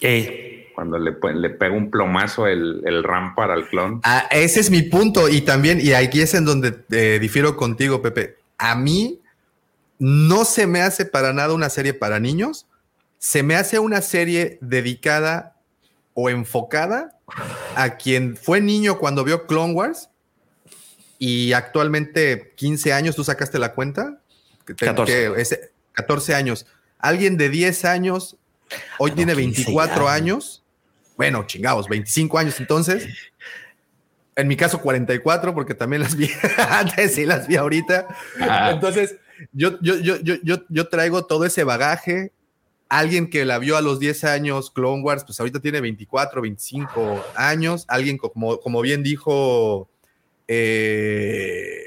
Eh, 0.00 0.45
cuando 0.76 0.98
le, 0.98 1.16
le 1.34 1.50
pega 1.50 1.74
un 1.74 1.90
plomazo 1.90 2.46
el, 2.46 2.82
el 2.84 3.02
Rampart 3.02 3.50
al 3.50 3.66
clon. 3.66 4.00
Ah, 4.04 4.28
ese 4.30 4.60
es 4.60 4.70
mi 4.70 4.82
punto. 4.82 5.30
Y 5.30 5.40
también, 5.40 5.80
y 5.80 5.94
aquí 5.94 6.20
es 6.20 6.34
en 6.34 6.44
donde 6.44 6.84
eh, 6.90 7.16
difiero 7.18 7.56
contigo, 7.56 8.02
Pepe. 8.02 8.36
A 8.58 8.74
mí 8.74 9.22
no 9.98 10.44
se 10.44 10.66
me 10.66 10.82
hace 10.82 11.06
para 11.06 11.32
nada 11.32 11.54
una 11.54 11.70
serie 11.70 11.94
para 11.94 12.20
niños. 12.20 12.66
Se 13.16 13.42
me 13.42 13.56
hace 13.56 13.78
una 13.78 14.02
serie 14.02 14.58
dedicada 14.60 15.56
o 16.12 16.28
enfocada 16.28 17.18
a 17.74 17.96
quien 17.96 18.36
fue 18.36 18.60
niño 18.60 18.98
cuando 18.98 19.24
vio 19.24 19.46
Clone 19.46 19.72
Wars 19.72 20.10
y 21.18 21.54
actualmente 21.54 22.52
15 22.54 22.92
años, 22.92 23.16
¿tú 23.16 23.24
sacaste 23.24 23.58
la 23.58 23.72
cuenta? 23.72 24.20
14. 24.66 25.70
14 25.92 26.34
años. 26.34 26.66
Alguien 26.98 27.38
de 27.38 27.48
10 27.48 27.86
años, 27.86 28.36
hoy 28.98 29.12
tiene 29.12 29.34
24 29.34 30.10
años 30.10 30.64
bueno, 31.16 31.46
chingados, 31.46 31.88
25 31.88 32.38
años 32.38 32.60
entonces. 32.60 33.08
En 34.34 34.48
mi 34.48 34.56
caso, 34.56 34.80
44, 34.80 35.54
porque 35.54 35.74
también 35.74 36.02
las 36.02 36.14
vi 36.14 36.30
antes 36.70 37.16
y 37.16 37.24
las 37.24 37.48
vi 37.48 37.56
ahorita. 37.56 38.06
Entonces, 38.70 39.16
yo, 39.52 39.80
yo, 39.80 39.96
yo, 39.96 40.16
yo, 40.20 40.56
yo 40.68 40.88
traigo 40.88 41.24
todo 41.24 41.44
ese 41.44 41.64
bagaje. 41.64 42.32
Alguien 42.88 43.30
que 43.30 43.44
la 43.44 43.58
vio 43.58 43.76
a 43.76 43.80
los 43.80 43.98
10 43.98 44.24
años, 44.24 44.70
Clone 44.70 45.02
Wars, 45.02 45.24
pues 45.24 45.40
ahorita 45.40 45.60
tiene 45.60 45.80
24, 45.80 46.40
25 46.42 47.24
años. 47.34 47.84
Alguien, 47.88 48.18
como, 48.18 48.60
como 48.60 48.80
bien 48.82 49.02
dijo, 49.02 49.88
eh, 50.46 51.86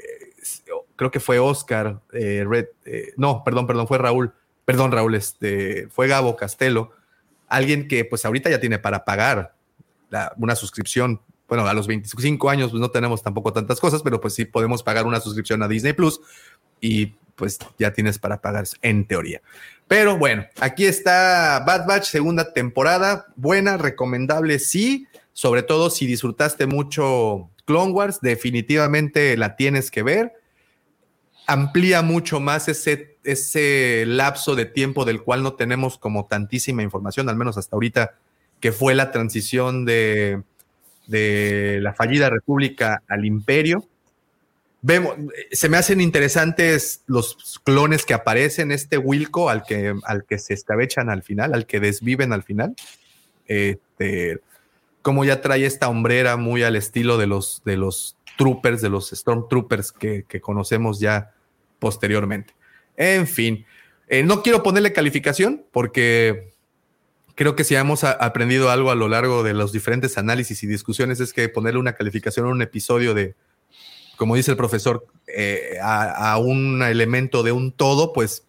creo 0.96 1.10
que 1.10 1.20
fue 1.20 1.38
Oscar, 1.38 2.00
eh, 2.12 2.44
Red, 2.46 2.66
eh, 2.84 3.12
no, 3.16 3.42
perdón, 3.44 3.66
perdón, 3.66 3.86
fue 3.86 3.96
Raúl, 3.96 4.34
perdón, 4.66 4.92
Raúl, 4.92 5.14
este, 5.14 5.88
fue 5.88 6.08
Gabo 6.08 6.36
Castelo 6.36 6.92
alguien 7.50 7.88
que 7.88 8.06
pues 8.06 8.24
ahorita 8.24 8.48
ya 8.48 8.60
tiene 8.60 8.78
para 8.78 9.04
pagar 9.04 9.54
una 10.38 10.56
suscripción. 10.56 11.20
Bueno, 11.46 11.66
a 11.66 11.74
los 11.74 11.86
25 11.86 12.48
años 12.48 12.70
pues 12.70 12.80
no 12.80 12.90
tenemos 12.90 13.22
tampoco 13.22 13.52
tantas 13.52 13.78
cosas, 13.80 14.02
pero 14.02 14.20
pues 14.20 14.34
sí 14.34 14.46
podemos 14.46 14.82
pagar 14.82 15.04
una 15.04 15.20
suscripción 15.20 15.62
a 15.62 15.68
Disney 15.68 15.92
Plus 15.92 16.20
y 16.80 17.14
pues 17.34 17.58
ya 17.78 17.92
tienes 17.92 18.18
para 18.18 18.40
pagar 18.40 18.64
en 18.82 19.04
teoría. 19.06 19.42
Pero 19.88 20.16
bueno, 20.16 20.46
aquí 20.60 20.86
está 20.86 21.62
Bad 21.66 21.86
Batch, 21.86 22.04
segunda 22.04 22.52
temporada, 22.52 23.26
buena, 23.34 23.76
recomendable, 23.76 24.60
sí, 24.60 25.08
sobre 25.32 25.62
todo 25.62 25.90
si 25.90 26.06
disfrutaste 26.06 26.66
mucho 26.66 27.50
Clone 27.64 27.92
Wars, 27.92 28.20
definitivamente 28.20 29.36
la 29.36 29.56
tienes 29.56 29.90
que 29.90 30.02
ver. 30.04 30.39
Amplía 31.52 32.02
mucho 32.02 32.38
más 32.40 32.68
ese 32.68 33.10
ese 33.24 34.04
lapso 34.06 34.54
de 34.54 34.66
tiempo 34.66 35.04
del 35.04 35.22
cual 35.22 35.42
no 35.42 35.54
tenemos 35.54 35.98
como 35.98 36.26
tantísima 36.26 36.82
información, 36.82 37.28
al 37.28 37.36
menos 37.36 37.58
hasta 37.58 37.76
ahorita, 37.76 38.14
que 38.60 38.72
fue 38.72 38.94
la 38.94 39.10
transición 39.12 39.84
de, 39.84 40.42
de 41.06 41.78
la 41.82 41.92
fallida 41.92 42.30
república 42.30 43.02
al 43.08 43.24
imperio. 43.24 43.86
Vemos, 44.82 45.14
se 45.52 45.68
me 45.68 45.76
hacen 45.76 46.00
interesantes 46.00 47.02
los 47.06 47.60
clones 47.64 48.06
que 48.06 48.14
aparecen, 48.14 48.72
este 48.72 48.96
Wilco 48.96 49.50
al 49.50 49.64
que, 49.64 49.94
al 50.04 50.24
que 50.24 50.38
se 50.38 50.54
escabechan 50.54 51.10
al 51.10 51.22
final, 51.22 51.52
al 51.52 51.66
que 51.66 51.80
desviven 51.80 52.32
al 52.32 52.42
final. 52.42 52.74
Este, 53.46 54.40
como 55.02 55.24
ya 55.24 55.42
trae 55.42 55.66
esta 55.66 55.88
hombrera 55.88 56.36
muy 56.38 56.62
al 56.62 56.76
estilo 56.76 57.18
de 57.18 57.26
los, 57.26 57.60
de 57.66 57.76
los 57.76 58.16
troopers, 58.38 58.80
de 58.80 58.88
los 58.88 59.10
stormtroopers 59.10 59.92
que, 59.92 60.24
que 60.26 60.40
conocemos 60.40 61.00
ya 61.00 61.34
posteriormente. 61.80 62.54
En 62.96 63.26
fin, 63.26 63.66
eh, 64.06 64.22
no 64.22 64.42
quiero 64.42 64.62
ponerle 64.62 64.92
calificación 64.92 65.64
porque 65.72 66.52
creo 67.34 67.56
que 67.56 67.64
si 67.64 67.74
hemos 67.74 68.04
aprendido 68.04 68.70
algo 68.70 68.90
a 68.90 68.94
lo 68.94 69.08
largo 69.08 69.42
de 69.42 69.54
los 69.54 69.72
diferentes 69.72 70.18
análisis 70.18 70.62
y 70.62 70.66
discusiones 70.66 71.20
es 71.20 71.32
que 71.32 71.48
ponerle 71.48 71.80
una 71.80 71.94
calificación 71.94 72.46
a 72.46 72.50
un 72.50 72.60
episodio 72.60 73.14
de, 73.14 73.34
como 74.16 74.36
dice 74.36 74.50
el 74.50 74.56
profesor, 74.56 75.06
eh, 75.26 75.78
a, 75.82 76.36
un 76.38 76.82
elemento 76.82 77.42
de 77.42 77.52
un 77.52 77.72
todo, 77.72 78.12
pues 78.12 78.44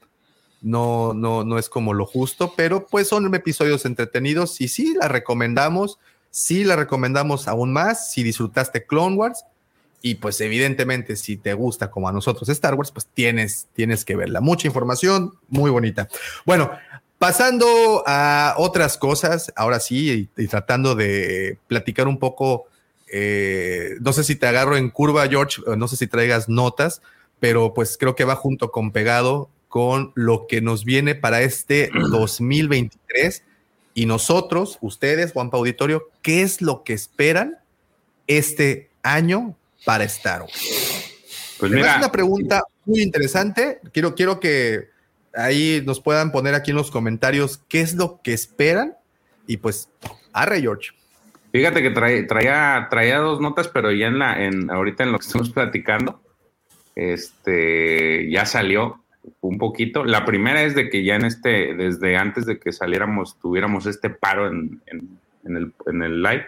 no, 0.61 1.13
no, 1.13 1.45
no 1.45 1.57
es 1.57 1.69
como 1.69 1.93
lo 1.93 2.05
justo, 2.05 2.53
pero 2.57 2.85
pues 2.87 3.07
son 3.07 3.33
episodios 3.33 3.85
entretenidos 3.85 4.59
y 4.59 4.67
sí 4.67 4.93
la 4.99 5.07
recomendamos, 5.07 5.97
sí 6.29 6.65
la 6.65 6.75
recomendamos 6.75 7.47
aún 7.47 7.71
más 7.71 8.11
si 8.11 8.23
disfrutaste 8.23 8.85
Clone 8.85 9.15
Wars 9.15 9.45
y 10.01 10.15
pues 10.15 10.41
evidentemente 10.41 11.15
si 11.15 11.37
te 11.37 11.53
gusta 11.53 11.91
como 11.91 12.09
a 12.09 12.11
nosotros 12.11 12.49
Star 12.49 12.75
Wars, 12.75 12.91
pues 12.91 13.07
tienes, 13.13 13.67
tienes 13.73 14.03
que 14.03 14.15
verla. 14.15 14.41
Mucha 14.41 14.67
información, 14.67 15.33
muy 15.47 15.69
bonita. 15.69 16.07
Bueno, 16.45 16.71
pasando 17.19 18.03
a 18.07 18.55
otras 18.57 18.97
cosas, 18.97 19.53
ahora 19.55 19.79
sí, 19.79 20.29
y, 20.35 20.47
tratando 20.47 20.95
de 20.95 21.59
platicar 21.67 22.07
un 22.07 22.17
poco, 22.17 22.65
eh, 23.11 23.95
no 24.01 24.11
sé 24.11 24.23
si 24.23 24.35
te 24.35 24.47
agarro 24.47 24.75
en 24.75 24.89
curva, 24.89 25.27
George, 25.27 25.61
no 25.77 25.87
sé 25.87 25.97
si 25.97 26.07
traigas 26.07 26.49
notas, 26.49 27.01
pero 27.39 27.73
pues 27.73 27.97
creo 27.97 28.15
que 28.15 28.25
va 28.25 28.35
junto 28.35 28.71
con 28.71 28.91
pegado 28.91 29.49
con 29.67 30.11
lo 30.15 30.47
que 30.47 30.61
nos 30.61 30.83
viene 30.83 31.13
para 31.13 31.41
este 31.41 31.91
2023. 32.09 33.43
Y 33.93 34.05
nosotros, 34.07 34.79
ustedes, 34.81 35.33
Juan 35.33 35.49
Auditorio, 35.53 36.09
¿qué 36.21 36.41
es 36.41 36.61
lo 36.61 36.83
que 36.83 36.93
esperan 36.93 37.59
este 38.25 38.89
año 39.03 39.55
para 39.85 40.03
Star 40.05 40.41
Wars? 40.41 41.11
Pues 41.59 41.71
mira, 41.71 41.91
es 41.91 41.97
una 41.97 42.11
pregunta 42.11 42.63
muy 42.85 43.01
interesante. 43.01 43.79
Quiero, 43.93 44.15
quiero 44.15 44.39
que 44.39 44.89
ahí 45.35 45.83
nos 45.85 46.01
puedan 46.01 46.31
poner 46.31 46.55
aquí 46.55 46.71
en 46.71 46.77
los 46.77 46.91
comentarios 46.91 47.61
qué 47.69 47.81
es 47.81 47.95
lo 47.95 48.19
que 48.23 48.33
esperan. 48.33 48.95
Y 49.47 49.57
pues, 49.57 49.89
arre, 50.33 50.61
George. 50.61 50.91
Fíjate 51.51 51.83
que 51.83 51.91
traía, 51.91 52.87
traía 52.89 53.17
dos 53.17 53.41
notas, 53.41 53.67
pero 53.67 53.91
ya 53.91 54.07
en 54.07 54.19
la, 54.19 54.43
en, 54.43 54.71
ahorita 54.71 55.03
en 55.03 55.11
lo 55.11 55.19
que 55.19 55.25
estamos 55.25 55.49
platicando, 55.49 56.21
este, 56.95 58.31
ya 58.31 58.45
salió 58.45 59.03
un 59.41 59.57
poquito. 59.57 60.05
La 60.05 60.25
primera 60.25 60.63
es 60.63 60.75
de 60.75 60.89
que 60.89 61.03
ya 61.03 61.15
en 61.15 61.25
este, 61.25 61.75
desde 61.75 62.15
antes 62.15 62.45
de 62.45 62.57
que 62.57 62.71
saliéramos, 62.71 63.37
tuviéramos 63.39 63.85
este 63.85 64.09
paro 64.09 64.47
en, 64.47 64.81
en, 64.85 65.57
el, 65.57 65.73
en 65.87 66.01
el 66.01 66.23
live, 66.23 66.45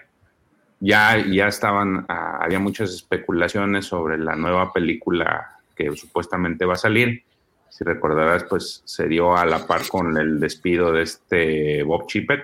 ya, 0.84 1.26
ya 1.26 1.48
estaban, 1.48 2.06
ah, 2.10 2.40
había 2.42 2.60
muchas 2.60 2.94
especulaciones 2.94 3.86
sobre 3.86 4.18
la 4.18 4.36
nueva 4.36 4.74
película 4.74 5.60
que 5.74 5.96
supuestamente 5.96 6.66
va 6.66 6.74
a 6.74 6.78
salir. 6.78 7.24
Si 7.70 7.86
recordarás, 7.86 8.44
pues 8.44 8.82
se 8.84 9.08
dio 9.08 9.38
a 9.38 9.46
la 9.46 9.66
par 9.66 9.88
con 9.88 10.18
el 10.18 10.42
despido 10.42 10.92
de 10.92 11.04
este 11.04 11.84
Bob 11.84 12.06
Chippett. 12.08 12.44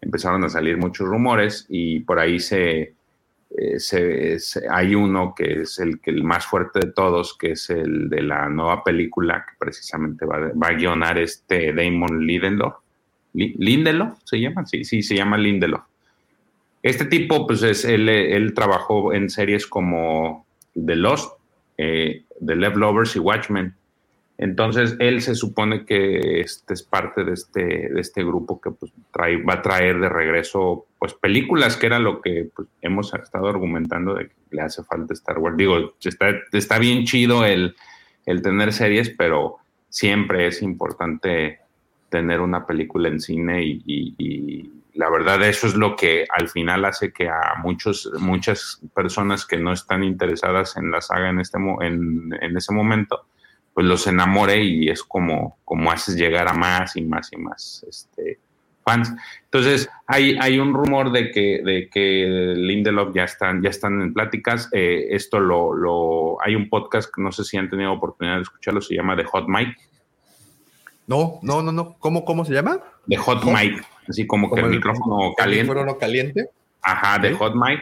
empezaron 0.00 0.44
a 0.44 0.48
salir 0.48 0.76
muchos 0.76 1.08
rumores 1.08 1.66
y 1.68 1.98
por 2.00 2.20
ahí 2.20 2.38
se, 2.38 2.94
eh, 3.50 3.80
se, 3.80 4.38
hay 4.70 4.94
uno 4.94 5.34
que 5.36 5.62
es 5.62 5.80
el, 5.80 5.98
que 5.98 6.12
el 6.12 6.22
más 6.22 6.46
fuerte 6.46 6.78
de 6.78 6.92
todos, 6.92 7.36
que 7.36 7.52
es 7.52 7.70
el 7.70 8.08
de 8.08 8.22
la 8.22 8.48
nueva 8.48 8.84
película 8.84 9.44
que 9.48 9.56
precisamente 9.58 10.24
va, 10.24 10.38
va 10.50 10.68
a 10.68 10.74
guionar 10.74 11.18
este 11.18 11.72
Damon 11.72 12.24
Lindelof. 12.24 12.76
Lindelof 13.32 14.20
se 14.22 14.38
llama, 14.38 14.64
sí, 14.64 14.84
sí, 14.84 15.02
se 15.02 15.16
llama 15.16 15.36
Lindelof. 15.36 15.82
Este 16.84 17.06
tipo, 17.06 17.46
pues 17.46 17.62
es, 17.62 17.86
él, 17.86 18.52
trabajó 18.54 19.14
en 19.14 19.30
series 19.30 19.66
como 19.66 20.44
The 20.74 20.96
Lost, 20.96 21.32
eh, 21.78 22.24
The 22.44 22.56
Left 22.56 22.76
Lovers 22.76 23.16
y 23.16 23.20
Watchmen. 23.20 23.74
Entonces, 24.36 24.94
él 24.98 25.22
se 25.22 25.34
supone 25.34 25.86
que 25.86 26.40
este 26.40 26.74
es 26.74 26.82
parte 26.82 27.24
de 27.24 27.32
este, 27.32 27.88
de 27.88 28.00
este 28.00 28.22
grupo 28.22 28.60
que 28.60 28.70
pues, 28.70 28.92
trae, 29.12 29.42
va 29.42 29.54
a 29.54 29.62
traer 29.62 29.98
de 29.98 30.10
regreso 30.10 30.84
pues, 30.98 31.14
películas, 31.14 31.78
que 31.78 31.86
era 31.86 31.98
lo 31.98 32.20
que 32.20 32.50
pues, 32.54 32.68
hemos 32.82 33.14
estado 33.14 33.48
argumentando 33.48 34.12
de 34.14 34.26
que 34.26 34.34
le 34.50 34.60
hace 34.60 34.82
falta 34.84 35.14
Star 35.14 35.38
Wars. 35.38 35.56
Digo, 35.56 35.94
está, 36.02 36.34
está 36.52 36.78
bien 36.78 37.04
chido 37.04 37.46
el, 37.46 37.76
el 38.26 38.42
tener 38.42 38.74
series, 38.74 39.08
pero 39.08 39.56
siempre 39.88 40.48
es 40.48 40.60
importante 40.60 41.60
tener 42.10 42.42
una 42.42 42.66
película 42.66 43.08
en 43.08 43.20
cine 43.20 43.64
y, 43.64 44.70
la 44.94 45.10
verdad 45.10 45.42
eso 45.42 45.66
es 45.66 45.74
lo 45.74 45.96
que 45.96 46.24
al 46.30 46.48
final 46.48 46.84
hace 46.84 47.12
que 47.12 47.28
a 47.28 47.54
muchos, 47.62 48.10
muchas 48.18 48.80
personas 48.94 49.44
que 49.44 49.58
no 49.58 49.72
están 49.72 50.04
interesadas 50.04 50.76
en 50.76 50.90
la 50.90 51.00
saga 51.00 51.30
en, 51.30 51.40
este, 51.40 51.58
en, 51.58 52.30
en 52.40 52.56
ese 52.56 52.72
momento, 52.72 53.26
pues 53.72 53.86
los 53.86 54.06
enamore 54.06 54.62
y 54.62 54.88
es 54.88 55.02
como, 55.02 55.58
como 55.64 55.90
haces 55.90 56.14
llegar 56.14 56.48
a 56.48 56.54
más 56.54 56.96
y 56.96 57.02
más 57.02 57.32
y 57.32 57.36
más 57.36 57.84
este, 57.88 58.38
fans. 58.84 59.12
Entonces, 59.44 59.88
hay, 60.06 60.36
hay 60.40 60.60
un 60.60 60.72
rumor 60.72 61.10
de 61.10 61.32
que, 61.32 61.60
de 61.64 61.88
que 61.90 62.54
Lindelof 62.56 63.12
ya 63.14 63.24
están, 63.24 63.62
ya 63.62 63.70
están 63.70 64.00
en 64.00 64.14
pláticas. 64.14 64.68
Eh, 64.72 65.08
esto 65.10 65.40
lo, 65.40 66.40
hay 66.40 66.54
un 66.54 66.68
podcast 66.68 67.10
no 67.18 67.32
sé 67.32 67.42
si 67.42 67.56
han 67.56 67.68
tenido 67.68 67.92
oportunidad 67.92 68.36
de 68.36 68.42
escucharlo, 68.42 68.80
se 68.80 68.94
llama 68.94 69.16
The 69.16 69.24
Hot 69.24 69.46
Mic. 69.48 69.76
No, 71.08 71.40
no, 71.42 71.62
no, 71.62 71.72
no. 71.72 71.96
¿Cómo, 71.98 72.24
cómo 72.24 72.44
se 72.44 72.54
llama? 72.54 72.80
The 73.08 73.16
Hot, 73.16 73.44
Mic, 73.44 73.84
así 74.08 74.26
como, 74.26 74.52
que 74.52 74.60
el, 74.60 74.70
micrófono 74.70 75.34
caliente. 75.36 75.60
¿El 75.60 75.68
micrófono 75.68 75.98
caliente? 75.98 76.48
Ajá, 76.82 77.20
The 77.20 77.34
Hot 77.34 77.54
Mic. 77.54 77.80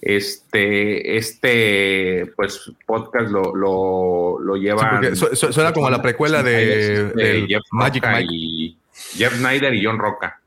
Este, 0.00 1.18
este, 1.18 2.32
pues, 2.34 2.72
podcast 2.86 3.30
lo, 3.30 3.54
lo, 3.54 4.38
lo 4.40 4.56
lleva. 4.56 5.00
suena 5.14 5.72
como 5.72 5.90
la 5.90 6.00
precuela 6.00 6.42
de, 6.42 7.12
de 7.12 7.46
Jeff 7.46 7.62
Magic 7.72 8.06
Mike. 8.06 8.28
Y 8.30 8.78
Jeff 9.16 9.34
Snyder 9.34 9.74
y 9.74 9.84
John 9.84 9.98
Roca. 9.98 10.40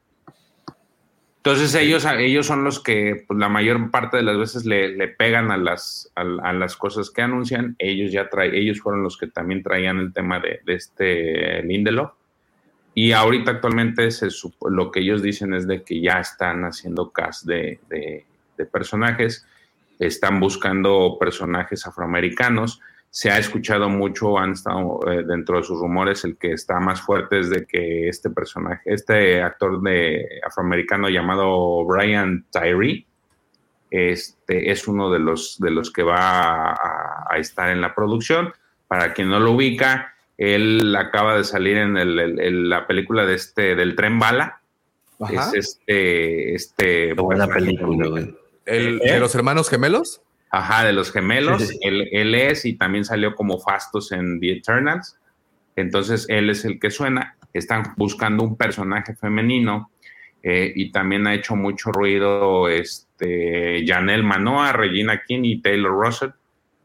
Entonces 1.38 1.76
ellos, 1.76 2.06
ellos 2.06 2.48
son 2.48 2.64
los 2.64 2.80
que 2.82 3.26
pues, 3.28 3.38
la 3.38 3.50
mayor 3.50 3.92
parte 3.92 4.16
de 4.18 4.24
las 4.24 4.38
veces 4.38 4.66
le, 4.66 4.96
le 4.96 5.10
pegan 5.10 5.52
a 5.52 5.58
las, 5.58 6.10
a, 6.16 6.22
a, 6.22 6.54
las 6.54 6.78
cosas 6.78 7.12
que 7.12 7.22
anuncian. 7.22 7.76
Ellos 7.80 8.14
ya 8.14 8.30
traen, 8.30 8.56
ellos 8.56 8.80
fueron 8.80 9.04
los 9.04 9.18
que 9.18 9.28
también 9.28 9.62
traían 9.62 10.00
el 10.00 10.14
tema 10.14 10.40
de, 10.40 10.62
de 10.66 10.74
este 10.74 11.62
Lindelof. 11.64 12.12
Y 12.96 13.12
ahorita 13.12 13.52
actualmente 13.52 14.12
se, 14.12 14.28
lo 14.70 14.92
que 14.92 15.00
ellos 15.00 15.22
dicen 15.22 15.54
es 15.54 15.68
de 15.68 15.84
que 15.84 16.00
ya 16.00 16.20
están 16.20 16.64
haciendo 16.64 17.12
cast 17.12 17.46
de, 17.46 17.80
personajes, 18.72 19.46
están 20.00 20.40
buscando 20.40 21.18
personajes 21.20 21.86
afroamericanos. 21.88 22.80
Se 23.10 23.32
ha 23.32 23.38
escuchado 23.38 23.90
mucho, 23.90 24.38
han 24.38 24.54
estado 24.54 25.00
eh, 25.12 25.24
dentro 25.26 25.58
de 25.58 25.64
sus 25.64 25.80
rumores, 25.80 26.24
el 26.24 26.38
que 26.38 26.54
está 26.54 26.80
más 26.80 27.02
fuerte 27.02 27.40
es 27.40 27.50
de 27.50 27.66
que 27.66 28.08
este 28.08 28.30
personaje, 28.30 28.82
este 28.86 29.42
actor 29.42 29.82
de 29.82 30.42
afroamericano 30.46 31.10
llamado 31.10 31.84
Brian 31.86 32.46
Tyree, 32.52 33.06
este 33.92 34.72
es 34.72 34.88
uno 34.88 35.12
de 35.12 35.20
los, 35.20 35.60
de 35.60 35.70
los 35.70 35.92
que 35.92 36.02
va 36.02 36.74
a 36.74 37.38
estar 37.38 37.70
en 37.70 37.82
la 37.82 37.94
producción. 37.94 38.52
Para 38.88 39.14
quien 39.14 39.30
no 39.30 39.40
lo 39.40 39.52
ubica, 39.52 40.13
él 40.38 40.96
acaba 40.96 41.38
de 41.38 41.44
salir 41.44 41.78
en, 41.78 41.98
el, 41.98 42.20
el, 42.20 42.40
el, 42.40 42.70
la 42.70 42.88
película 42.88 43.26
de 43.26 43.36
este, 43.36 43.76
del 43.76 43.96
tren 43.96 44.20
bala. 44.20 44.62
Ajá. 45.20 45.52
Es 45.54 45.80
este, 45.80 46.56
este. 46.56 47.14
Buena 47.14 47.48
película, 47.48 48.08
güey. 48.08 48.36
¿El, 48.66 49.02
¿Eh? 49.04 49.14
¿De 49.14 49.20
los 49.20 49.36
hermanos 49.36 49.70
gemelos? 49.70 50.22
Ajá, 50.50 50.84
de 50.84 50.94
los 50.94 51.12
gemelos. 51.12 51.72
él, 51.82 52.10
él, 52.12 52.36
es 52.36 52.66
y 52.66 52.74
también 52.74 53.06
salió 53.06 53.36
como 53.36 53.60
Fastos 53.60 54.12
en 54.12 54.40
The 54.40 54.52
Eternals. 54.52 55.18
Entonces, 55.76 56.26
él 56.30 56.50
es 56.50 56.66
el 56.66 56.80
que 56.80 56.92
suena. 56.92 57.38
Están 57.54 57.94
buscando 57.98 58.44
un 58.44 58.56
personaje 58.56 59.16
femenino 59.16 59.92
eh, 60.42 60.72
y 60.76 60.92
también 60.92 61.26
ha 61.26 61.34
hecho 61.34 61.56
mucho 61.56 61.92
ruido 61.92 62.68
este, 62.68 63.86
Janelle 63.88 64.24
Manoa, 64.24 64.74
Regina 64.74 65.24
King 65.24 65.42
y 65.44 65.62
Taylor 65.62 65.92
Russell. 65.92 66.32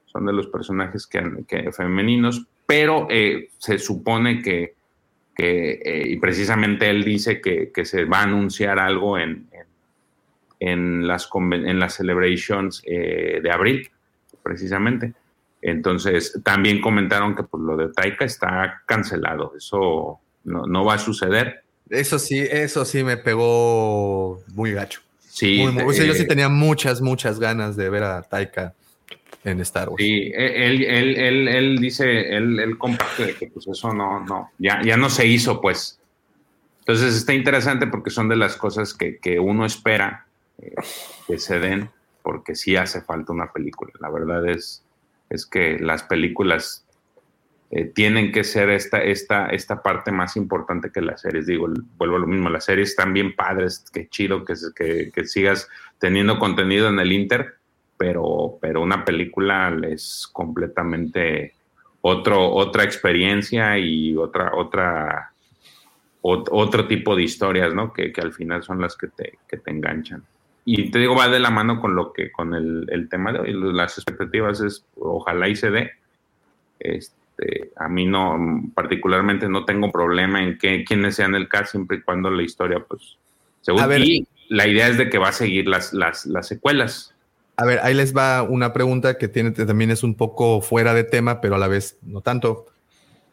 Son 0.06 0.24
de 0.24 0.32
los 0.32 0.46
personajes 0.46 1.06
que, 1.06 1.22
que 1.46 1.70
femeninos, 1.72 2.46
pero 2.68 3.06
eh, 3.08 3.48
se 3.56 3.78
supone 3.78 4.42
que, 4.42 4.74
que 5.34 5.80
eh, 5.82 6.02
y 6.06 6.16
precisamente 6.16 6.90
él 6.90 7.02
dice 7.02 7.40
que, 7.40 7.72
que, 7.72 7.86
se 7.86 8.04
va 8.04 8.18
a 8.18 8.24
anunciar 8.24 8.78
algo 8.78 9.18
en, 9.18 9.48
en 10.60 11.08
las, 11.08 11.30
en 11.34 11.78
las 11.78 11.94
celebrations 11.94 12.82
eh, 12.84 13.40
de 13.42 13.50
abril, 13.50 13.90
precisamente. 14.42 15.14
Entonces, 15.62 16.38
también 16.44 16.82
comentaron 16.82 17.34
que 17.34 17.42
pues, 17.42 17.62
lo 17.62 17.74
de 17.74 17.88
Taika 17.88 18.26
está 18.26 18.82
cancelado. 18.84 19.54
Eso 19.56 20.20
no, 20.44 20.66
no, 20.66 20.84
va 20.84 20.94
a 20.94 20.98
suceder. 20.98 21.62
Eso 21.88 22.18
sí, 22.18 22.38
eso 22.38 22.84
sí 22.84 23.02
me 23.02 23.16
pegó 23.16 24.42
muy 24.52 24.72
gacho. 24.72 25.00
Sí. 25.20 25.62
Muy, 25.62 25.72
muy, 25.72 25.84
o 25.84 25.92
sea, 25.94 26.04
yo 26.04 26.12
sí 26.12 26.26
tenía 26.26 26.50
muchas, 26.50 27.00
muchas 27.00 27.40
ganas 27.40 27.76
de 27.76 27.88
ver 27.88 28.02
a 28.02 28.20
Taika 28.20 28.74
en 29.44 29.60
Star 29.60 29.88
Wars. 29.88 30.02
Sí, 30.02 30.30
él, 30.34 30.84
él, 30.84 31.16
él, 31.16 31.48
él 31.48 31.78
dice, 31.78 32.36
él, 32.36 32.76
comparte 32.78 33.34
que 33.34 33.48
pues 33.48 33.66
eso 33.68 33.92
no, 33.92 34.20
no, 34.24 34.50
ya, 34.58 34.82
ya 34.82 34.96
no 34.96 35.10
se 35.10 35.26
hizo, 35.26 35.60
pues. 35.60 36.00
Entonces 36.80 37.14
está 37.14 37.34
interesante 37.34 37.86
porque 37.86 38.10
son 38.10 38.28
de 38.28 38.36
las 38.36 38.56
cosas 38.56 38.94
que, 38.94 39.18
que 39.18 39.38
uno 39.38 39.66
espera 39.66 40.26
eh, 40.58 40.74
que 41.26 41.38
se 41.38 41.58
den, 41.58 41.90
porque 42.22 42.54
sí 42.54 42.76
hace 42.76 43.02
falta 43.02 43.32
una 43.32 43.52
película. 43.52 43.92
La 44.00 44.10
verdad 44.10 44.48
es, 44.48 44.82
es 45.28 45.46
que 45.46 45.78
las 45.78 46.02
películas 46.02 46.86
eh, 47.70 47.84
tienen 47.84 48.32
que 48.32 48.44
ser 48.44 48.70
esta, 48.70 49.02
esta, 49.02 49.48
esta 49.48 49.82
parte 49.82 50.10
más 50.10 50.36
importante 50.36 50.90
que 50.90 51.02
las 51.02 51.20
series. 51.20 51.46
Digo, 51.46 51.68
vuelvo 51.98 52.16
a 52.16 52.20
lo 52.20 52.26
mismo, 52.26 52.48
las 52.48 52.64
series 52.64 52.90
están 52.90 53.12
bien 53.12 53.36
padres, 53.36 53.84
qué 53.92 54.08
chido 54.08 54.44
que, 54.44 54.54
que, 54.74 55.10
que 55.12 55.26
sigas 55.26 55.68
teniendo 55.98 56.38
contenido 56.38 56.88
en 56.88 56.98
el 56.98 57.12
Inter, 57.12 57.57
pero, 57.98 58.58
pero 58.60 58.80
una 58.80 59.04
película 59.04 59.76
es 59.82 60.28
completamente 60.32 61.54
otro, 62.00 62.50
otra 62.50 62.84
experiencia 62.84 63.76
y 63.78 64.16
otra, 64.16 64.52
otra, 64.54 65.32
ot, 66.22 66.48
otro 66.52 66.86
tipo 66.86 67.16
de 67.16 67.24
historias, 67.24 67.74
¿no? 67.74 67.92
Que, 67.92 68.12
que, 68.12 68.20
al 68.20 68.32
final 68.32 68.62
son 68.62 68.80
las 68.80 68.96
que 68.96 69.08
te, 69.08 69.38
que 69.48 69.56
te 69.56 69.70
enganchan 69.70 70.24
y 70.70 70.90
te 70.90 70.98
digo, 70.98 71.16
va 71.16 71.30
de 71.30 71.40
la 71.40 71.48
mano 71.48 71.80
con 71.80 71.96
lo 71.96 72.12
que, 72.12 72.30
con 72.30 72.52
el, 72.52 72.84
el 72.90 73.08
tema 73.08 73.32
de 73.32 73.38
hoy. 73.38 73.54
Las 73.72 73.96
expectativas 73.96 74.60
es, 74.60 74.84
ojalá 74.96 75.48
y 75.48 75.56
se 75.56 75.70
dé. 75.70 75.92
Este, 76.78 77.72
a 77.76 77.88
mí 77.88 78.04
no, 78.04 78.38
particularmente 78.74 79.48
no 79.48 79.64
tengo 79.64 79.90
problema 79.90 80.42
en 80.42 80.58
que 80.58 80.84
quienes 80.84 81.16
sean 81.16 81.34
el 81.34 81.48
cast, 81.48 81.70
siempre 81.70 81.96
y 81.96 82.00
cuando 82.02 82.30
la 82.30 82.42
historia, 82.42 82.84
pues, 82.86 83.16
según 83.62 83.80
a 83.80 83.86
ver, 83.86 84.02
y 84.02 84.28
la 84.50 84.68
idea 84.68 84.88
es 84.88 84.98
de 84.98 85.08
que 85.08 85.16
va 85.16 85.28
a 85.28 85.32
seguir 85.32 85.66
las, 85.66 85.94
las, 85.94 86.26
las 86.26 86.46
secuelas. 86.46 87.14
A 87.60 87.64
ver, 87.64 87.80
ahí 87.82 87.92
les 87.92 88.16
va 88.16 88.44
una 88.44 88.72
pregunta 88.72 89.18
que 89.18 89.26
tiene, 89.26 89.50
también 89.50 89.90
es 89.90 90.04
un 90.04 90.14
poco 90.14 90.60
fuera 90.60 90.94
de 90.94 91.02
tema, 91.02 91.40
pero 91.40 91.56
a 91.56 91.58
la 91.58 91.66
vez 91.66 91.98
no 92.02 92.20
tanto. 92.20 92.66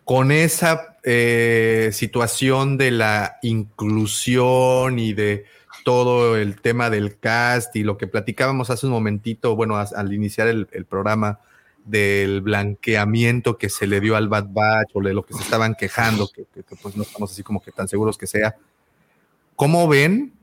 Con 0.04 0.32
esa 0.32 0.98
eh, 1.04 1.92
situación 1.94 2.80
de 2.80 2.90
la 2.90 3.38
inclusión 3.44 4.98
y 4.98 5.14
de 5.14 5.46
todo 5.84 6.38
el 6.38 6.60
tema 6.60 6.90
del 6.90 7.20
cast 7.20 7.76
y 7.76 7.84
lo 7.84 8.00
que 8.00 8.08
platicábamos 8.08 8.72
hace 8.72 8.88
un 8.88 8.94
momentito, 8.94 9.56
bueno, 9.56 9.78
al 9.78 10.12
iniciar 10.12 10.48
el, 10.48 10.86
programa 10.90 11.40
del 11.84 12.42
blanqueamiento 12.42 13.60
que 13.60 13.70
se 13.70 13.86
le 13.86 14.02
dio 14.02 14.16
al 14.16 14.28
Bad 14.28 14.48
Batch 14.50 14.90
o 14.96 15.02
de 15.02 15.14
lo 15.14 15.24
que 15.24 15.36
se 15.36 15.44
estaban 15.44 15.76
quejando, 15.76 16.28
que, 16.30 16.48
pues 16.82 16.98
no 16.98 17.04
estamos 17.04 17.32
así 17.32 17.44
como 17.44 17.62
que 17.62 17.72
tan 17.72 17.88
seguros 17.88 18.18
que 18.18 18.26
sea. 18.26 18.56
¿Cómo 19.56 19.88
ven 19.88 20.34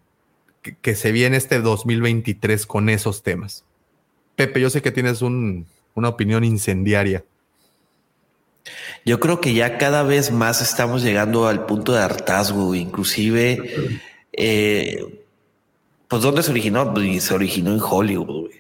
que, 0.63 0.77
que, 0.77 0.95
se 0.95 1.11
viene 1.11 1.37
este 1.37 1.61
2023 1.61 2.65
con 2.65 2.89
esos 2.89 3.25
temas? 3.25 3.65
Pepe, 4.37 4.61
yo 4.61 4.71
sé 4.71 4.83
que 4.83 4.91
tienes 4.91 5.23
un, 5.23 5.67
una 5.95 6.09
opinión 6.09 6.45
incendiaria. 6.45 7.25
Yo 9.05 9.19
creo 9.19 9.41
que 9.41 9.55
ya 9.55 9.79
cada 9.79 10.03
vez 10.03 10.31
más 10.31 10.63
estamos 10.63 11.03
llegando 11.03 11.49
al 11.49 11.67
punto 11.67 11.93
de 11.93 12.01
hartazgo, 12.01 12.75
inclusive 12.75 14.01
eh, 14.33 15.23
pues 16.09 16.23
¿dónde 16.23 16.43
se 16.43 16.51
originó? 16.51 16.93
Pues 16.93 17.25
se 17.25 17.35
originó 17.35 17.73
en 17.73 17.81
Hollywood. 17.81 18.51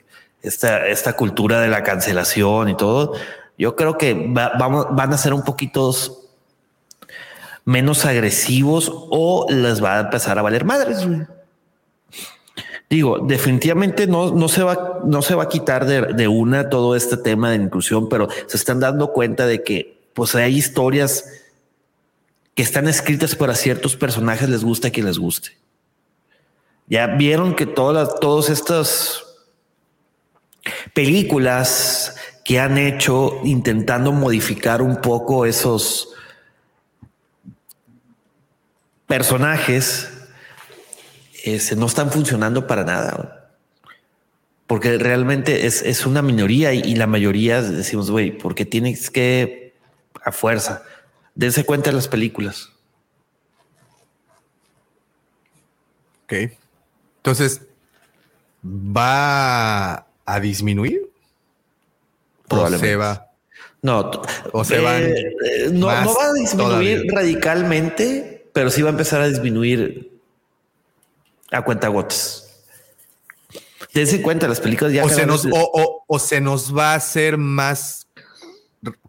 Esta, 0.42 0.86
esta 0.88 1.12
cultura 1.12 1.60
de 1.60 1.68
la 1.68 1.84
cancelación 1.84 2.70
y 2.70 2.76
todo. 2.76 3.14
Yo 3.56 3.76
creo 3.76 3.96
que 3.96 4.14
van 4.14 5.12
a 5.12 5.18
ser 5.18 5.34
un 5.34 5.44
poquito 5.44 5.94
menos 7.64 8.04
agresivos 8.04 8.90
o 8.92 9.46
les 9.48 9.82
va 9.82 9.98
a 9.98 10.00
empezar 10.00 10.38
a 10.38 10.42
valer 10.42 10.64
madres, 10.64 11.06
güey. 11.06 11.20
Digo, 12.92 13.20
definitivamente 13.20 14.06
no, 14.06 14.32
no, 14.32 14.48
se, 14.48 14.62
va, 14.62 15.00
no 15.06 15.22
se 15.22 15.34
va 15.34 15.44
a 15.44 15.48
quitar 15.48 15.86
de, 15.86 16.12
de 16.12 16.28
una 16.28 16.68
todo 16.68 16.94
este 16.94 17.16
tema 17.16 17.48
de 17.48 17.56
inclusión, 17.56 18.06
pero 18.10 18.28
se 18.46 18.58
están 18.58 18.80
dando 18.80 19.14
cuenta 19.14 19.46
de 19.46 19.62
que 19.62 20.10
pues 20.12 20.34
hay 20.34 20.54
historias 20.54 21.24
que 22.54 22.62
están 22.62 22.88
escritas 22.88 23.34
para 23.34 23.54
ciertos 23.54 23.96
personajes, 23.96 24.46
les 24.50 24.62
gusta 24.62 24.88
a 24.88 24.90
quien 24.90 25.06
les 25.06 25.18
guste. 25.18 25.56
Ya 26.86 27.06
vieron 27.06 27.54
que 27.54 27.64
todas, 27.64 28.20
todas 28.20 28.50
estas 28.50 29.24
películas 30.92 32.14
que 32.44 32.60
han 32.60 32.76
hecho 32.76 33.40
intentando 33.42 34.12
modificar 34.12 34.82
un 34.82 34.96
poco 34.96 35.46
esos 35.46 36.10
personajes 39.06 40.11
este, 41.44 41.76
no 41.76 41.86
están 41.86 42.10
funcionando 42.10 42.66
para 42.66 42.84
nada. 42.84 43.50
Porque 44.66 44.96
realmente 44.98 45.66
es, 45.66 45.82
es 45.82 46.06
una 46.06 46.22
minoría 46.22 46.72
y, 46.72 46.94
la 46.94 47.06
mayoría 47.06 47.60
decimos, 47.60 48.10
güey, 48.10 48.36
porque 48.36 48.64
tienes 48.64 49.10
que 49.10 49.74
a 50.24 50.32
fuerza. 50.32 50.82
Dense 51.34 51.64
cuenta 51.64 51.90
de 51.90 51.96
las 51.96 52.08
películas. 52.08 52.70
Ok. 56.24 56.52
Entonces, 57.18 57.62
¿va 58.64 60.06
a 60.24 60.40
disminuir? 60.40 61.10
Probablemente. 62.48 62.86
¿O 62.86 62.90
se 62.90 62.96
va? 62.96 63.28
No, 63.82 64.10
o 64.52 64.64
se 64.64 64.76
eh, 64.76 65.34
eh, 65.44 65.68
no, 65.72 65.90
no, 66.02 66.14
va 66.14 66.26
a 66.26 66.32
disminuir 66.34 67.04
radicalmente, 67.12 68.48
pero 68.52 68.70
sí 68.70 68.80
va 68.80 68.90
a 68.90 68.92
empezar 68.92 69.20
a 69.20 69.28
disminuir 69.28 70.11
a 71.52 71.62
cuenta 71.62 71.88
gotas. 71.88 72.48
Dense 73.94 74.22
cuenta, 74.22 74.48
las 74.48 74.60
películas 74.60 74.92
ya. 74.92 75.04
O 75.04 75.08
se, 75.08 75.26
nos, 75.26 75.44
o, 75.44 76.04
o, 76.06 76.18
se 76.18 76.40
nos 76.40 76.76
va 76.76 76.92
a 76.92 76.94
hacer 76.96 77.36
más 77.36 78.08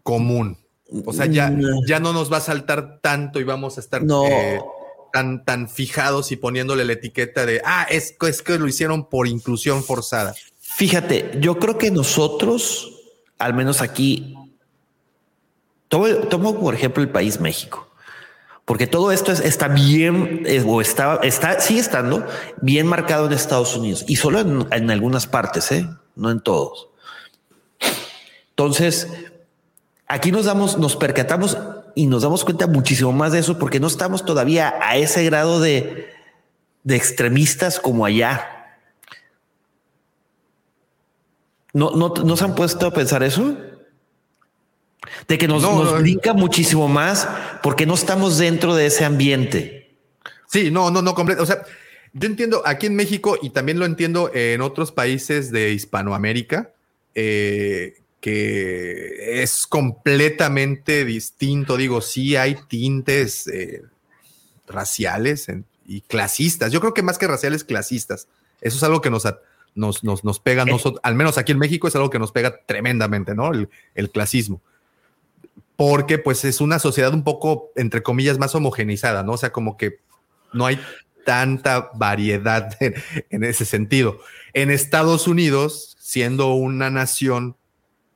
común. 0.02 0.58
O 1.06 1.12
sea, 1.12 1.26
ya, 1.26 1.50
mm. 1.50 1.86
ya 1.86 1.98
no 1.98 2.12
nos 2.12 2.30
va 2.30 2.36
a 2.36 2.40
saltar 2.40 3.00
tanto 3.00 3.40
y 3.40 3.44
vamos 3.44 3.78
a 3.78 3.80
estar 3.80 4.02
eh, 4.02 4.60
tan, 5.12 5.44
tan 5.44 5.68
fijados 5.68 6.30
y 6.32 6.36
poniéndole 6.36 6.84
la 6.84 6.92
etiqueta 6.92 7.46
de, 7.46 7.62
ah, 7.64 7.86
es, 7.88 8.14
es 8.20 8.42
que 8.42 8.58
lo 8.58 8.68
hicieron 8.68 9.08
por 9.08 9.26
inclusión 9.26 9.82
forzada. 9.82 10.34
Fíjate, 10.60 11.38
yo 11.40 11.58
creo 11.58 11.78
que 11.78 11.90
nosotros, 11.90 13.00
al 13.38 13.54
menos 13.54 13.80
aquí, 13.80 14.36
tomo, 15.88 16.06
tomo 16.28 16.60
por 16.60 16.74
ejemplo 16.74 17.02
el 17.02 17.08
país 17.08 17.40
México, 17.40 17.90
porque 18.64 18.86
todo 18.86 19.12
esto 19.12 19.32
está 19.32 19.68
bien 19.68 20.42
eh, 20.46 20.64
o 20.66 20.80
está, 20.80 21.20
está, 21.22 21.60
sigue 21.60 21.80
estando 21.80 22.26
bien 22.62 22.86
marcado 22.86 23.26
en 23.26 23.32
Estados 23.32 23.76
Unidos 23.76 24.04
y 24.08 24.16
solo 24.16 24.40
en, 24.40 24.66
en 24.70 24.90
algunas 24.90 25.26
partes, 25.26 25.70
¿eh? 25.72 25.88
no 26.16 26.30
en 26.30 26.40
todos. 26.40 26.88
Entonces, 28.50 29.08
Aquí 30.06 30.30
nos 30.32 30.44
damos, 30.44 30.78
nos 30.78 30.96
percatamos 30.96 31.56
y 31.94 32.06
nos 32.06 32.22
damos 32.22 32.44
cuenta 32.44 32.66
muchísimo 32.66 33.12
más 33.12 33.32
de 33.32 33.38
eso 33.38 33.58
porque 33.58 33.80
no 33.80 33.86
estamos 33.86 34.24
todavía 34.24 34.74
a 34.80 34.96
ese 34.96 35.24
grado 35.24 35.60
de, 35.60 36.08
de 36.82 36.96
extremistas 36.96 37.80
como 37.80 38.04
allá. 38.04 38.76
¿No, 41.72 41.90
no, 41.90 42.36
se 42.36 42.44
han 42.44 42.54
puesto 42.54 42.86
a 42.86 42.92
pensar 42.92 43.22
eso? 43.22 43.56
De 45.28 45.38
que 45.38 45.48
nos, 45.48 45.62
nos 45.62 46.00
brinca 46.00 46.32
muchísimo 46.32 46.88
más 46.88 47.28
porque 47.62 47.86
no 47.86 47.94
estamos 47.94 48.38
dentro 48.38 48.74
de 48.74 48.86
ese 48.86 49.04
ambiente. 49.04 49.96
Sí, 50.48 50.70
no, 50.70 50.90
no, 50.90 51.02
no, 51.02 51.14
completo. 51.14 51.42
O 51.42 51.46
sea, 51.46 51.64
yo 52.12 52.28
entiendo 52.28 52.62
aquí 52.64 52.86
en 52.86 52.94
México 52.94 53.36
y 53.42 53.50
también 53.50 53.78
lo 53.78 53.86
entiendo 53.86 54.30
en 54.32 54.60
otros 54.60 54.92
países 54.92 55.50
de 55.50 55.72
Hispanoamérica, 55.72 56.70
eh, 57.14 57.94
que 58.20 59.42
es 59.42 59.66
completamente 59.66 61.04
distinto. 61.04 61.76
Digo, 61.76 62.00
sí 62.00 62.36
hay 62.36 62.56
tintes 62.68 63.48
eh, 63.48 63.82
raciales 64.68 65.48
y 65.86 66.02
clasistas. 66.02 66.72
Yo 66.72 66.80
creo 66.80 66.94
que 66.94 67.02
más 67.02 67.18
que 67.18 67.26
raciales, 67.26 67.64
clasistas. 67.64 68.28
Eso 68.60 68.76
es 68.76 68.82
algo 68.84 69.00
que 69.00 69.10
nos, 69.10 69.24
nos, 69.74 70.04
nos, 70.04 70.24
nos 70.24 70.38
pega, 70.38 70.62
eh. 70.62 70.66
nosotros, 70.66 71.00
al 71.02 71.16
menos 71.16 71.36
aquí 71.36 71.52
en 71.52 71.58
México 71.58 71.88
es 71.88 71.96
algo 71.96 72.10
que 72.10 72.20
nos 72.20 72.32
pega 72.32 72.60
tremendamente, 72.64 73.34
¿no? 73.34 73.52
El, 73.52 73.68
el, 73.94 74.10
clasismo. 74.10 74.60
Porque 75.76 76.18
pues 76.18 76.44
es 76.44 76.60
una 76.60 76.78
sociedad 76.78 77.12
un 77.12 77.24
poco, 77.24 77.72
entre 77.76 78.02
comillas, 78.02 78.38
más 78.38 78.54
homogenizada, 78.54 79.22
¿no? 79.22 79.32
O 79.32 79.36
sea, 79.36 79.52
como 79.52 79.76
que 79.76 80.00
no 80.52 80.66
hay 80.66 80.80
tanta 81.24 81.90
variedad 81.94 82.76
en, 82.80 82.94
en 83.30 83.44
ese 83.44 83.64
sentido. 83.64 84.18
En 84.52 84.70
Estados 84.70 85.26
Unidos, 85.26 85.96
siendo 85.98 86.54
una 86.54 86.90
nación 86.90 87.56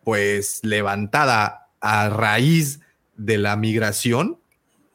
pues 0.05 0.60
levantada 0.62 1.68
a 1.80 2.09
raíz 2.09 2.80
de 3.16 3.39
la 3.39 3.56
migración, 3.56 4.39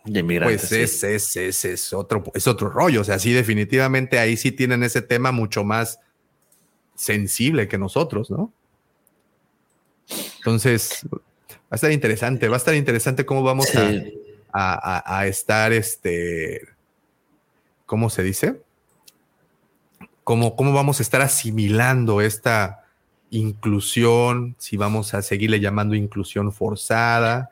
de 0.06 0.24
pues 0.24 0.72
es, 0.72 1.04
es, 1.04 1.36
es, 1.38 1.66
es, 1.66 1.94
otro, 1.94 2.24
es 2.34 2.48
otro 2.48 2.70
rollo. 2.70 3.02
O 3.02 3.04
sea, 3.04 3.20
sí, 3.20 3.32
definitivamente 3.32 4.20
ahí 4.20 4.36
sí 4.36 4.52
tienen 4.52 4.84
ese 4.84 5.02
tema 5.02 5.32
mucho 5.32 5.64
más 5.64 6.00
sensible 6.96 7.68
que 7.68 7.78
nosotros, 7.78 8.30
¿no? 8.30 8.52
Entonces, 10.38 11.06
a 11.74 11.76
estar 11.76 11.92
interesante, 11.92 12.48
va 12.48 12.56
a 12.56 12.58
estar 12.58 12.76
interesante 12.76 13.26
cómo 13.26 13.44
vamos 13.44 13.68
a, 14.54 15.20
a, 15.20 15.28
estar, 15.28 15.74
este, 15.74 16.68
¿cómo 17.86 18.10
se 18.10 18.24
dice? 18.24 18.62
¿Cómo, 20.24 20.56
¿Cómo 20.56 20.74
vamos 20.74 21.00
a 21.00 21.04
estar 21.04 21.22
asimilando 21.22 22.22
esta, 22.22 22.84
inclusión, 23.34 24.56
si 24.60 24.78
vamos 24.78 25.14
a 25.16 25.22
seguirle 25.24 25.60
llamando 25.60 25.96
inclusión 25.96 26.54
forzada. 26.54 27.50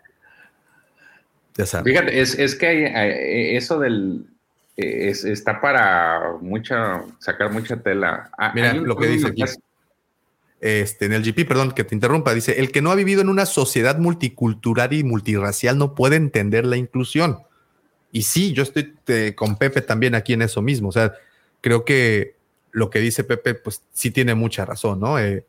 Ya 1.56 1.66
sabes. 1.66 1.92
Fíjate, 1.92 2.22
es, 2.22 2.56
que 2.56 3.58
eso 3.58 3.80
del 3.80 4.26
está 4.78 5.60
para 5.60 6.38
mucha 6.40 7.04
sacar 7.20 7.52
mucha 7.52 7.78
tela. 7.78 8.30
Ah, 8.38 8.52
Mira 8.54 8.74
lo 8.74 8.96
que 8.96 9.08
dice 9.08 9.28
aquí. 9.28 9.44
Este, 10.62 11.06
en 11.06 11.14
el 11.14 11.24
GP, 11.24 11.48
perdón 11.48 11.72
que 11.72 11.84
te 11.84 11.96
interrumpa, 11.96 12.36
dice, 12.36 12.60
el 12.60 12.72
que 12.72 12.84
no 12.84 12.92
ha 12.92 12.96
vivido 12.96 13.22
en 13.22 13.30
una 13.30 13.48
sociedad 13.48 13.98
multicultural 13.98 14.94
y 14.94 15.04
multirracial 15.04 15.76
no 15.76 15.96
puede 15.96 16.18
entender 16.18 16.66
la 16.66 16.78
inclusión. 16.78 17.40
Y 18.12 18.24
sí, 18.24 18.54
yo 18.54 18.62
estoy 18.62 18.94
con 19.36 19.58
Pepe 19.58 19.82
también 19.82 20.14
aquí 20.14 20.34
en 20.34 20.44
eso 20.44 20.62
mismo. 20.62 20.90
O 20.90 20.92
sea, 20.92 21.14
creo 21.62 21.84
que 21.84 22.36
lo 22.72 22.92
que 22.92 23.00
dice 23.00 23.24
Pepe, 23.24 23.56
pues 23.56 23.82
sí 23.92 24.12
tiene 24.12 24.36
mucha 24.36 24.64
razón, 24.64 25.00
¿no? 25.00 25.18
Eh, 25.18 25.46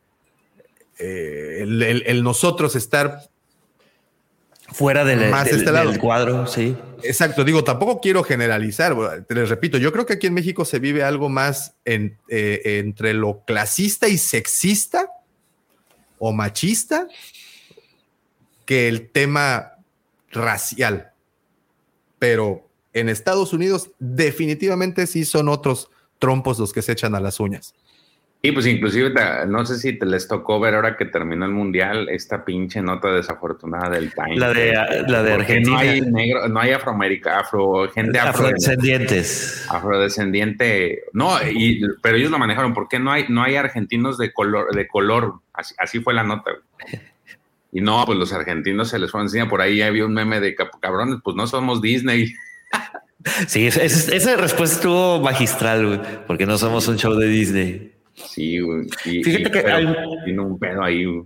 eh, 0.98 1.58
el, 1.60 2.22
nosotros 2.22 2.74
estar 2.74 3.20
fuera 4.72 5.04
del, 5.04 5.30
más 5.30 5.46
este 5.48 5.98
cuadro, 5.98 6.46
sí. 6.46 6.76
Exacto, 7.02 7.44
digo, 7.44 7.64
tampoco 7.64 8.00
quiero 8.00 8.22
generalizar, 8.22 9.24
te 9.26 9.34
les 9.34 9.48
repito, 9.48 9.78
yo 9.78 9.92
creo 9.92 10.06
que 10.06 10.14
aquí 10.14 10.28
en 10.28 10.34
México 10.34 10.64
se 10.64 10.78
vive 10.78 11.02
algo 11.02 11.28
más 11.28 11.74
en, 11.84 12.18
eh, 12.28 12.60
entre 12.64 13.12
lo 13.12 13.44
clasista 13.44 14.08
y 14.08 14.18
sexista 14.18 15.08
o 16.18 16.32
machista 16.32 17.08
que 18.64 18.88
el 18.88 19.10
tema 19.10 19.72
racial. 20.30 21.12
Pero 22.18 22.68
en 22.92 23.08
Estados 23.08 23.52
Unidos 23.52 23.90
definitivamente 23.98 25.06
sí 25.06 25.24
son 25.24 25.48
otros 25.48 25.90
trompos 26.18 26.58
los 26.58 26.72
que 26.72 26.82
se 26.82 26.92
echan 26.92 27.14
a 27.14 27.20
las 27.20 27.40
uñas. 27.40 27.74
Y 28.44 28.50
pues 28.50 28.66
inclusive, 28.66 29.14
no 29.46 29.64
sé 29.64 29.78
si 29.78 29.92
te 29.92 30.04
les 30.04 30.26
tocó 30.26 30.58
ver 30.58 30.74
ahora 30.74 30.96
que 30.96 31.04
terminó 31.04 31.44
el 31.44 31.52
mundial 31.52 32.08
esta 32.08 32.44
pinche 32.44 32.82
nota 32.82 33.12
desafortunada 33.12 33.88
del 33.90 34.12
Time. 34.12 34.36
La 34.36 34.52
de, 34.52 34.72
la 35.06 35.22
de 35.22 35.32
Argentina. 35.34 35.76
No 35.76 35.78
hay, 35.78 36.00
negro, 36.00 36.48
no 36.48 36.58
hay 36.58 36.72
afroamérica, 36.72 37.38
afro, 37.38 37.88
gente 37.94 38.18
afrodescendientes. 38.18 39.64
Afrodescendiente. 39.70 41.04
No, 41.12 41.36
y, 41.40 41.82
pero 42.02 42.16
ellos 42.16 42.32
lo 42.32 42.38
manejaron. 42.40 42.74
¿Por 42.74 42.88
qué 42.88 42.98
no 42.98 43.12
hay, 43.12 43.26
no 43.28 43.44
hay 43.44 43.54
argentinos 43.54 44.18
de 44.18 44.32
color? 44.32 44.74
De 44.74 44.88
color? 44.88 45.34
Así, 45.52 45.76
así 45.78 46.00
fue 46.00 46.12
la 46.12 46.24
nota. 46.24 46.50
Y 47.70 47.80
no, 47.80 48.04
pues 48.04 48.18
los 48.18 48.32
argentinos 48.32 48.88
se 48.88 48.98
les 48.98 49.12
fue 49.12 49.20
encima. 49.20 49.48
Por 49.48 49.60
ahí 49.60 49.82
había 49.82 50.04
un 50.04 50.14
meme 50.14 50.40
de 50.40 50.56
cabrones, 50.80 51.20
pues 51.22 51.36
no 51.36 51.46
somos 51.46 51.80
Disney. 51.80 52.34
Sí, 53.46 53.68
esa, 53.68 53.84
esa 53.84 54.36
respuesta 54.36 54.74
estuvo 54.74 55.20
magistral, 55.20 55.86
güey, 55.86 56.00
porque 56.26 56.44
no 56.44 56.58
somos 56.58 56.88
un 56.88 56.98
show 56.98 57.14
de 57.14 57.28
Disney. 57.28 57.91
Sí, 58.14 58.58
güey. 58.60 58.88
Fíjate 59.02 59.50
que 59.50 59.58
hay 59.70 59.84
un 60.36 60.58
pedo 60.58 60.82
ahí, 60.82 61.04
güey. 61.04 61.24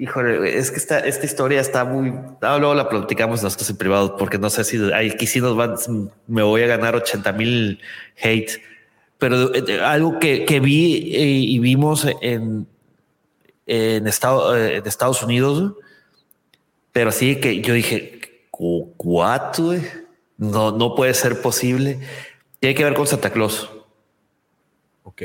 Híjole, 0.00 0.56
es 0.56 0.70
que 0.70 0.78
esta, 0.78 1.00
esta 1.00 1.26
historia 1.26 1.60
está 1.60 1.84
muy. 1.84 2.14
Ah, 2.40 2.56
luego 2.58 2.74
la 2.74 2.88
platicamos 2.88 3.42
nosotros 3.42 3.68
en 3.68 3.76
privado, 3.76 4.16
porque 4.16 4.38
no 4.38 4.48
sé 4.48 4.64
si 4.64 4.78
aquí 4.94 5.26
sí 5.26 5.42
nos 5.42 5.54
van, 5.54 5.74
me 6.26 6.42
voy 6.42 6.62
a 6.62 6.66
ganar 6.68 6.96
80 6.96 7.32
mil 7.32 7.78
hate. 8.16 8.62
Pero 9.18 9.54
eh, 9.54 9.80
algo 9.82 10.18
que, 10.18 10.46
que 10.46 10.58
vi 10.58 11.14
eh, 11.14 11.26
y 11.26 11.58
vimos 11.58 12.06
en, 12.22 12.66
en, 13.66 14.06
Estado, 14.06 14.56
eh, 14.56 14.76
en 14.76 14.86
Estados 14.86 15.22
Unidos, 15.22 15.74
pero 16.92 17.12
sí 17.12 17.36
que 17.36 17.60
yo 17.60 17.74
dije, 17.74 18.20
¿what? 18.58 19.58
No, 20.38 20.72
no 20.72 20.94
puede 20.94 21.12
ser 21.12 21.42
posible. 21.42 22.00
Tiene 22.58 22.74
que 22.74 22.84
ver 22.84 22.94
con 22.94 23.06
Santa 23.06 23.30
Claus. 23.30 23.70
Ok. 25.02 25.22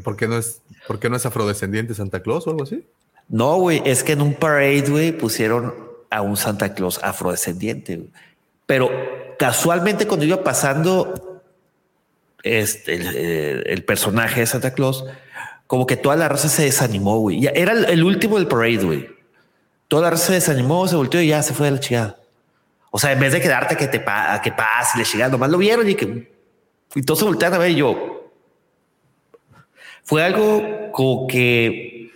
¿Por 0.00 0.16
qué 0.16 0.28
no 0.28 0.38
es, 0.38 0.62
por 0.86 0.98
qué 0.98 1.08
no 1.08 1.16
es 1.16 1.26
afrodescendiente 1.26 1.94
Santa 1.94 2.20
Claus 2.20 2.46
o 2.46 2.50
algo 2.50 2.64
así? 2.64 2.84
No, 3.28 3.56
güey, 3.56 3.82
es 3.84 4.02
que 4.02 4.12
en 4.12 4.22
un 4.22 4.34
parade, 4.34 4.86
güey, 4.88 5.12
pusieron 5.12 5.74
a 6.10 6.22
un 6.22 6.36
Santa 6.36 6.74
Claus 6.74 7.00
afrodescendiente. 7.02 8.02
Pero 8.66 8.90
casualmente 9.38 10.06
cuando 10.06 10.26
iba 10.26 10.42
pasando 10.42 11.42
este, 12.42 13.72
el, 13.72 13.84
personaje 13.84 14.40
de 14.40 14.46
Santa 14.46 14.72
Claus, 14.74 15.04
como 15.66 15.86
que 15.86 15.96
toda 15.96 16.16
la 16.16 16.28
raza 16.28 16.48
se 16.48 16.64
desanimó, 16.64 17.18
güey. 17.18 17.46
Era 17.46 17.72
el, 17.72 18.02
último 18.02 18.36
del 18.36 18.48
parade, 18.48 18.84
güey. 18.84 19.08
Toda 19.88 20.02
la 20.02 20.10
raza 20.10 20.26
se 20.26 20.32
desanimó, 20.34 20.86
se 20.88 20.96
volteó 20.96 21.20
y 21.20 21.28
ya 21.28 21.42
se 21.42 21.54
fue 21.54 21.66
de 21.66 21.72
la 21.72 21.80
chingada. 21.80 22.16
O 22.90 22.98
sea, 22.98 23.12
en 23.12 23.20
vez 23.20 23.32
de 23.32 23.40
quedarte 23.40 23.76
que 23.76 23.86
te 23.86 24.00
pa 24.00 24.40
que 24.42 24.50
pase 24.50 24.98
le 24.98 25.04
chingada, 25.04 25.30
nomás 25.30 25.50
lo 25.50 25.58
vieron 25.58 25.88
y 25.88 25.94
que 25.94 26.30
y 26.94 27.02
todos 27.02 27.20
se 27.20 27.46
a 27.46 27.58
ver 27.58 27.74
yo. 27.74 28.19
Fue 30.10 30.24
algo 30.24 30.90
como 30.90 31.28
que 31.28 32.10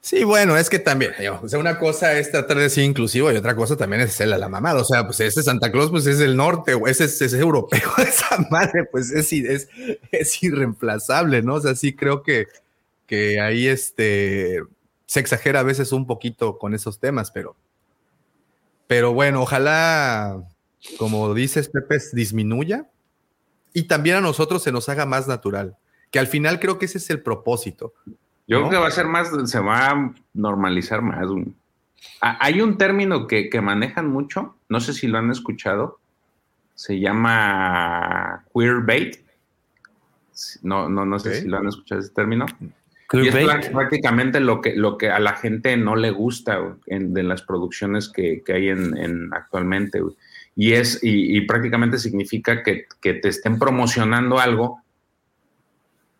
Sí, 0.00 0.24
bueno, 0.24 0.56
es 0.56 0.70
que 0.70 0.78
también, 0.78 1.12
digo, 1.18 1.38
o 1.42 1.48
sea, 1.48 1.58
una 1.58 1.78
cosa 1.78 2.16
es 2.16 2.30
tratar 2.30 2.56
de 2.56 2.70
ser 2.70 2.84
inclusivo 2.84 3.30
y 3.30 3.36
otra 3.36 3.54
cosa 3.54 3.76
también 3.76 4.00
es 4.00 4.18
a 4.22 4.24
la 4.24 4.48
mamada. 4.48 4.80
O 4.80 4.84
sea, 4.84 5.04
pues 5.04 5.20
ese 5.20 5.42
Santa 5.42 5.70
Claus, 5.70 5.90
pues 5.90 6.06
es 6.06 6.18
del 6.18 6.34
norte, 6.34 6.72
o 6.72 6.86
ese 6.86 7.04
es, 7.04 7.20
europeo, 7.34 7.90
esa 7.98 8.38
madre, 8.50 8.84
pues 8.90 9.10
es, 9.10 9.68
es 10.12 10.42
irreemplazable, 10.42 11.42
¿no? 11.42 11.56
O 11.56 11.60
sea, 11.60 11.74
sí 11.74 11.94
creo 11.94 12.22
que, 12.22 12.46
que 13.06 13.38
ahí 13.38 13.66
este 13.66 14.62
se 15.04 15.20
exagera 15.20 15.60
a 15.60 15.64
veces 15.64 15.92
un 15.92 16.06
poquito 16.06 16.56
con 16.56 16.72
esos 16.72 17.00
temas, 17.00 17.30
pero, 17.30 17.54
pero 18.86 19.12
bueno, 19.12 19.42
ojalá, 19.42 20.42
como 20.96 21.34
dices, 21.34 21.68
Pepe, 21.68 21.98
disminuya 22.14 22.88
y 23.74 23.82
también 23.88 24.16
a 24.16 24.20
nosotros 24.22 24.62
se 24.62 24.72
nos 24.72 24.88
haga 24.88 25.04
más 25.04 25.28
natural, 25.28 25.76
que 26.10 26.18
al 26.18 26.26
final 26.26 26.60
creo 26.60 26.78
que 26.78 26.86
ese 26.86 26.98
es 26.98 27.10
el 27.10 27.20
propósito. 27.20 27.92
Yo 28.46 28.60
¿no? 28.60 28.68
creo 28.68 28.70
que 28.70 28.82
va 28.82 28.88
a 28.88 28.92
ser 28.92 29.06
más, 29.06 29.30
se 29.50 29.58
va 29.60 29.90
a 29.90 30.14
normalizar 30.34 31.02
más. 31.02 31.26
Hay 32.20 32.60
un 32.60 32.78
término 32.78 33.26
que, 33.26 33.50
que 33.50 33.60
manejan 33.60 34.08
mucho, 34.08 34.56
no 34.68 34.80
sé 34.80 34.92
si 34.92 35.06
lo 35.08 35.18
han 35.18 35.30
escuchado, 35.30 35.98
se 36.74 37.00
llama 37.00 38.44
queerbait. 38.54 39.18
No, 40.62 40.88
no, 40.88 41.06
no 41.06 41.18
sé 41.18 41.40
si 41.40 41.48
lo 41.48 41.58
han 41.58 41.66
escuchado 41.66 42.00
ese 42.00 42.10
término. 42.10 42.46
Y 43.12 43.28
es 43.28 43.68
prácticamente 43.70 44.40
lo 44.40 44.60
que, 44.60 44.74
lo 44.74 44.98
que 44.98 45.10
a 45.10 45.18
la 45.18 45.34
gente 45.34 45.76
no 45.76 45.96
le 45.96 46.10
gusta 46.10 46.76
en- 46.86 47.14
de 47.14 47.22
las 47.22 47.42
producciones 47.42 48.08
que, 48.08 48.42
que 48.44 48.52
hay 48.52 48.68
en, 48.68 48.96
en 48.98 49.32
actualmente. 49.32 50.02
Y 50.56 50.72
es, 50.72 51.02
y, 51.02 51.36
y 51.36 51.40
prácticamente 51.42 51.98
significa 51.98 52.62
que, 52.62 52.86
que 53.00 53.14
te 53.14 53.28
estén 53.28 53.58
promocionando 53.58 54.38
algo 54.38 54.82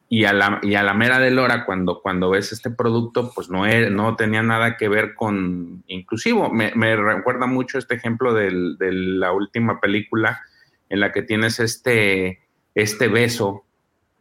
y 0.09 0.25
a 0.25 0.33
la, 0.33 0.61
y 0.63 0.75
a 0.77 0.83
la 0.85 0.95
mera 0.95 1.19
de 1.19 1.37
hora, 1.37 1.65
cuando, 1.65 2.01
cuando 2.01 2.31
ves 2.31 2.53
este 2.53 2.71
producto, 2.71 3.33
pues 3.35 3.51
no, 3.51 3.67
era- 3.67 3.91
no 3.91 4.15
tenía 4.17 4.43
nada 4.43 4.77
que 4.77 4.89
ver 4.89 5.15
con 5.15 5.83
inclusivo. 5.89 6.51
Me, 6.51 6.73
me 6.77 6.95
recuerda 6.97 7.47
mucho 7.47 7.79
este 7.79 7.95
ejemplo 7.97 8.33
del- 8.33 8.77
de 8.79 8.93
la 8.93 9.33
última 9.33 9.81
película 9.81 10.41
en 10.89 11.01
la 11.01 11.11
que 11.11 11.23
tienes 11.23 11.59
este, 11.59 12.41
este 12.77 13.09
beso 13.09 13.65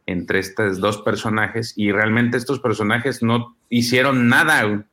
entre 0.06 0.40
estos 0.40 0.80
dos 0.80 0.98
personajes 1.02 1.72
y 1.76 1.92
realmente 1.92 2.36
estos 2.36 2.58
personajes 2.60 3.22
no 3.22 3.56
hicieron 3.68 4.28
nada. 4.28 4.84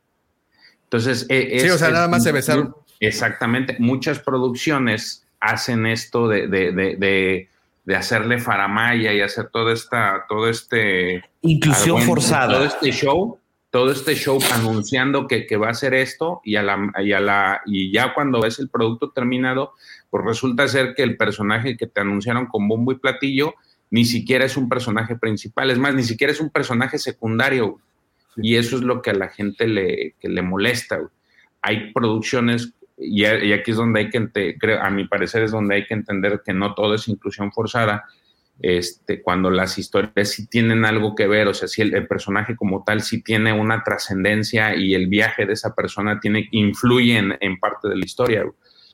Entonces, 0.84 1.26
e- 1.28 1.58
Sí, 1.60 1.66
es- 1.66 1.72
o 1.72 1.78
sea, 1.78 1.88
es- 1.88 1.94
nada 1.94 2.08
más 2.08 2.22
se 2.22 2.32
besaron. 2.32 2.74
Exactamente. 3.00 3.76
Muchas 3.80 4.20
producciones 4.20 5.26
hacen 5.40 5.86
esto 5.86 6.28
de, 6.28 6.46
de, 6.46 6.72
de, 6.72 6.96
de, 6.96 7.48
de 7.84 7.96
hacerle 7.96 8.38
faramaya 8.38 9.12
y 9.12 9.20
hacer 9.20 9.48
toda 9.48 9.72
esta, 9.72 10.24
todo 10.28 10.48
este 10.48 11.22
Inclusión 11.42 12.00
forzada. 12.02 12.54
Todo 12.54 12.64
este 12.64 12.92
show, 12.92 13.38
todo 13.70 13.92
este 13.92 14.14
show 14.14 14.38
anunciando 14.54 15.26
que, 15.26 15.46
que 15.46 15.56
va 15.56 15.68
a 15.68 15.72
hacer 15.72 15.94
esto 15.94 16.40
y 16.44 16.56
a 16.56 16.62
la, 16.62 16.92
y 17.02 17.12
a 17.12 17.20
la, 17.20 17.60
y 17.66 17.92
ya 17.92 18.14
cuando 18.14 18.40
ves 18.40 18.58
el 18.58 18.70
producto 18.70 19.10
terminado, 19.10 19.74
pues 20.10 20.24
resulta 20.24 20.66
ser 20.68 20.94
que 20.94 21.02
el 21.02 21.16
personaje 21.16 21.76
que 21.76 21.86
te 21.86 22.00
anunciaron 22.00 22.46
con 22.46 22.68
bombo 22.68 22.92
y 22.92 22.98
platillo 22.98 23.54
ni 23.90 24.04
siquiera 24.04 24.44
es 24.44 24.56
un 24.56 24.68
personaje 24.68 25.16
principal, 25.16 25.70
es 25.70 25.78
más, 25.78 25.94
ni 25.94 26.02
siquiera 26.02 26.32
es 26.32 26.40
un 26.40 26.50
personaje 26.50 26.98
secundario. 26.98 27.78
Y 28.36 28.56
eso 28.56 28.76
es 28.76 28.82
lo 28.82 29.02
que 29.02 29.10
a 29.10 29.14
la 29.14 29.28
gente 29.28 29.68
le, 29.68 30.16
que 30.18 30.28
le 30.28 30.42
molesta. 30.42 30.98
Hay 31.62 31.92
producciones, 31.92 32.74
y, 32.96 33.24
aquí 33.24 33.70
es 33.70 33.76
donde 33.76 34.00
hay 34.00 34.10
que, 34.10 34.56
creo, 34.58 34.80
a 34.80 34.90
mi 34.90 35.06
parecer 35.06 35.42
es 35.42 35.50
donde 35.50 35.76
hay 35.76 35.86
que 35.86 35.94
entender 35.94 36.42
que 36.44 36.52
no 36.52 36.74
todo 36.74 36.94
es 36.94 37.08
inclusión 37.08 37.52
forzada, 37.52 38.04
este, 38.60 39.20
cuando 39.20 39.50
las 39.50 39.78
historias 39.78 40.30
sí 40.30 40.46
tienen 40.46 40.84
algo 40.84 41.14
que 41.14 41.26
ver, 41.26 41.48
o 41.48 41.54
sea, 41.54 41.66
si 41.66 41.82
el, 41.82 42.06
personaje 42.06 42.54
como 42.54 42.84
tal 42.84 43.00
sí 43.02 43.22
tiene 43.22 43.52
una 43.52 43.82
trascendencia 43.82 44.76
y 44.76 44.94
el 44.94 45.08
viaje 45.08 45.44
de 45.44 45.54
esa 45.54 45.74
persona 45.74 46.20
tiene, 46.20 46.48
influye 46.52 47.18
en, 47.18 47.36
en 47.40 47.58
parte 47.58 47.88
de 47.88 47.96
la 47.96 48.04
historia. 48.04 48.44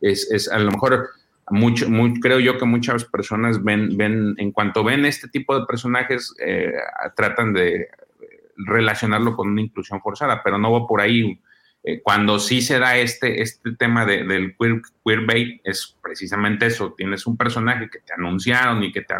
Es, 0.00 0.30
es 0.30 0.50
a 0.50 0.58
lo 0.58 0.70
mejor 0.70 1.10
mucho, 1.50 1.86
creo 2.22 2.38
yo 2.38 2.58
que 2.58 2.64
muchas 2.64 3.04
personas 3.04 3.62
ven, 3.62 3.96
ven, 3.96 4.34
en 4.38 4.52
cuanto 4.52 4.84
ven 4.84 5.04
este 5.04 5.28
tipo 5.28 5.58
de 5.58 5.66
personajes, 5.66 6.34
eh, 6.40 6.72
tratan 7.16 7.52
de 7.52 7.88
relacionarlo 8.56 9.34
con 9.34 9.48
una 9.48 9.60
inclusión 9.60 10.00
forzada, 10.00 10.42
pero 10.42 10.58
no 10.58 10.72
va 10.72 10.86
por 10.86 11.00
ahí. 11.00 11.40
Eh, 11.82 12.00
cuando 12.02 12.38
sí 12.38 12.60
se 12.60 12.78
da 12.78 12.96
este, 12.98 13.40
este 13.42 13.72
tema 13.72 14.04
de- 14.04 14.24
del 14.24 14.54
queer, 14.56 14.82
queerbait, 15.04 15.60
es 15.64 15.96
precisamente 16.02 16.66
eso, 16.66 16.92
tienes 16.96 17.26
un 17.26 17.36
personaje 17.36 17.88
que 17.88 18.00
te 18.00 18.12
anunciaron 18.14 18.82
y 18.84 18.92
que 18.92 19.00
te, 19.02 19.14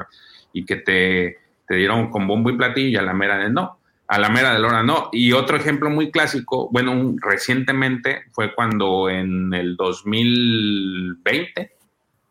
y 0.53 0.65
que 0.67 0.77
te, 0.77 1.39
dieron 1.69 2.11
con 2.11 2.27
bombo 2.27 2.51
y 2.51 2.57
platillo 2.57 2.89
y 2.89 2.97
a 2.97 3.03
la 3.03 3.15
mera 3.15 3.39
de 3.39 3.49
no, 3.49 3.79
a 4.09 4.19
la 4.19 4.29
mera 4.29 4.53
de 4.53 4.59
la 4.59 4.69
hora 4.69 4.83
no. 4.83 5.09
Y 5.13 5.33
otro 5.33 5.57
ejemplo 5.57 5.89
muy 5.89 6.11
clásico, 6.11 6.69
bueno, 6.71 6.93
un- 6.93 7.19
recientemente 7.21 8.25
fue 8.33 8.55
cuando 8.55 9.09
en 9.09 9.55
el 9.55 9.77
2020 9.77 11.73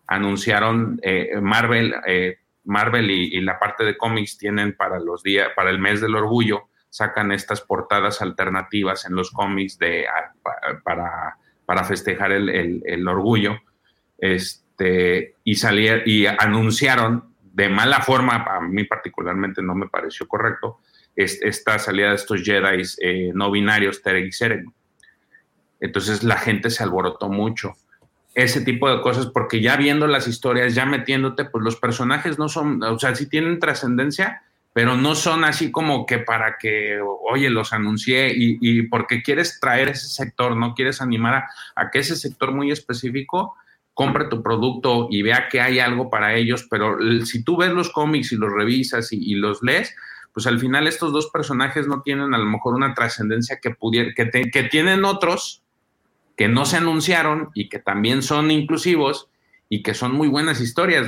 anunciaron 0.08 1.00
eh, 1.04 1.32
Marvel, 1.42 1.94
eh, 2.08 2.38
Marvel 2.66 3.10
y, 3.12 3.36
y 3.38 3.42
la 3.42 3.60
parte 3.60 3.84
de 3.84 3.98
cómics 3.98 4.38
tienen 4.38 4.74
para 4.76 5.00
los 5.00 5.24
días, 5.24 5.50
para 5.56 5.70
el 5.70 5.80
mes 5.80 6.02
del 6.02 6.16
orgullo, 6.16 6.69
sacan 6.90 7.32
estas 7.32 7.62
portadas 7.62 8.22
alternativas 8.22 9.06
en 9.06 9.16
los 9.16 9.32
cómics 9.32 9.78
de, 9.78 10.08
a- 10.08 10.34
pa- 10.42 10.82
para, 10.84 11.38
para 11.66 11.84
festejar 11.84 12.32
el, 12.32 12.50
el- 12.50 12.84
orgullo. 13.08 13.58
Este, 14.18 15.36
y, 15.44 15.56
y 16.06 16.26
anunciaron 16.26 17.34
de 17.42 17.70
mala 17.70 18.02
forma, 18.02 18.46
a 18.50 18.62
mí 18.62 18.84
particularmente 18.86 19.62
no 19.62 19.76
me 19.76 19.88
pareció 19.90 20.28
correcto, 20.28 20.80
es- 21.16 21.42
esta 21.42 21.78
salida 21.80 22.10
de 22.10 22.16
estos 22.16 22.42
Jedi 22.44 22.84
eh, 23.02 23.32
no 23.34 23.52
binarios, 23.52 24.02
Tereg 24.02 24.26
y 24.28 24.32
Sereg. 24.32 24.66
Entonces 25.80 26.24
la 26.24 26.38
gente 26.38 26.70
se 26.70 26.84
alborotó 26.84 27.30
mucho. 27.30 27.74
Ese 28.36 28.62
tipo 28.62 28.90
de 28.90 29.02
cosas, 29.02 29.28
porque 29.28 29.60
ya 29.62 29.76
viendo 29.76 30.08
las 30.08 30.28
historias, 30.28 30.76
ya 30.76 30.86
metiéndote, 30.86 31.46
pues 31.46 31.64
los 31.64 31.76
personajes 31.78 32.38
no 32.38 32.48
son, 32.48 32.82
o 32.84 33.00
sea, 33.00 33.16
sí 33.16 33.28
tienen 33.28 33.60
trascendencia, 33.60 34.44
pero 34.80 34.96
no 34.96 35.14
son 35.14 35.44
así 35.44 35.72
como 35.72 36.06
que 36.06 36.20
para 36.20 36.58
que, 36.58 37.02
oye, 37.30 37.50
los 37.50 37.74
anuncié 37.74 38.32
y, 38.34 38.84
porque 38.84 39.22
quieres 39.22 39.60
traer 39.60 39.90
ese 39.90 40.08
sector, 40.08 40.56
no 40.56 40.74
quieres 40.74 41.02
animar 41.02 41.44
a, 41.76 41.92
que 41.92 42.00
ese 42.00 42.16
sector 42.16 42.54
muy 42.54 42.72
específico 42.72 43.58
compre 43.94 44.30
tu 44.30 44.42
producto 44.42 45.10
y 45.12 45.22
vea 45.22 45.50
que 45.50 45.60
hay 45.60 45.80
algo 45.80 46.10
para 46.10 46.34
ellos, 46.36 46.66
pero 46.70 46.98
si 47.26 47.44
tú 47.44 47.58
ves 47.58 47.72
los 47.72 47.92
cómics 47.92 48.32
y 48.32 48.38
los 48.38 48.54
revisas 48.54 49.12
y, 49.12 49.36
los 49.36 49.62
lees, 49.62 49.94
pues 50.34 50.48
al 50.48 50.62
final 50.62 50.88
estos 50.88 51.12
dos 51.12 51.30
personajes 51.30 51.86
no 51.86 52.02
tienen 52.02 52.34
a 52.34 52.38
lo 52.38 52.46
mejor 52.46 52.74
una 52.74 52.94
trascendencia 52.94 53.60
que 53.62 53.72
pudiera, 53.72 54.14
que, 54.16 54.50
que 54.50 54.64
tienen 54.64 55.04
otros 55.04 55.62
que 56.38 56.48
no 56.48 56.64
se 56.64 56.78
anunciaron 56.78 57.50
y 57.54 57.68
que 57.68 57.80
también 57.80 58.22
son 58.22 58.50
inclusivos 58.50 59.28
y 59.68 59.84
que 59.84 59.94
son 59.94 60.14
muy 60.14 60.30
buenas 60.30 60.62
historias. 60.62 61.06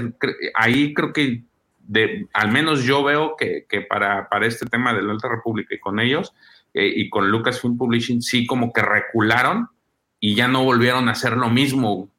Ahí 0.56 0.94
creo 0.94 1.14
que 1.14 1.46
de, 1.88 2.28
al 2.34 2.52
menos 2.52 2.84
yo 2.84 3.04
veo 3.04 3.36
que, 3.38 3.66
que 3.68 3.82
para, 3.82 4.30
para 4.30 4.46
este 4.46 4.66
tema 4.66 4.94
de 4.94 5.02
la 5.02 5.12
Alta 5.12 5.28
República 5.28 5.76
y 5.76 5.80
con 5.80 6.00
ellos 6.00 6.34
eh, 6.74 6.92
y 6.96 7.10
con 7.10 7.30
Lucasfilm 7.30 7.78
Publishing 7.78 8.22
sí 8.22 8.46
como 8.46 8.72
que 8.72 8.82
recularon 8.82 9.70
y 10.20 10.36
ya 10.36 10.48
no 10.48 10.64
volvieron 10.64 11.10
a 11.10 11.14
hacer 11.14 11.38
lo 11.38 11.50
mismo. 11.50 12.10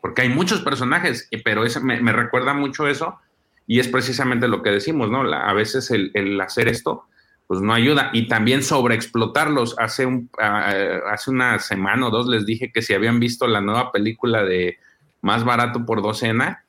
Porque 0.00 0.22
hay 0.22 0.28
muchos 0.28 0.60
personajes, 0.60 1.28
pero 1.44 1.64
ese 1.64 1.80
me, 1.80 2.12
recuerda 2.12 2.54
mucho 2.54 2.86
eso 2.86 3.18
y 3.66 3.80
es 3.80 3.88
precisamente 3.88 4.46
lo 4.46 4.62
que 4.62 4.70
decimos, 4.70 5.10
¿no? 5.10 5.22
A 5.32 5.52
veces 5.52 5.90
el, 5.90 6.10
el 6.14 6.40
hacer 6.40 6.68
esto 6.68 7.06
pues 7.48 7.62
no 7.62 7.72
ayuda. 7.72 8.10
Y 8.12 8.28
también 8.28 8.62
sobreexplotarlos. 8.62 9.74
Hace, 9.78 10.06
un, 10.06 10.30
ah, 10.38 10.70
hace 11.10 11.30
una 11.30 11.58
semana 11.58 12.06
o 12.06 12.10
dos 12.10 12.28
les 12.28 12.46
dije 12.46 12.70
que 12.70 12.82
si 12.82 12.94
habían 12.94 13.18
visto 13.18 13.48
la 13.48 13.60
nueva 13.60 13.90
película 13.90 14.44
de 14.44 14.78
Más 15.22 15.44
barato 15.44 15.84
por 15.84 16.00
docena, 16.00 16.64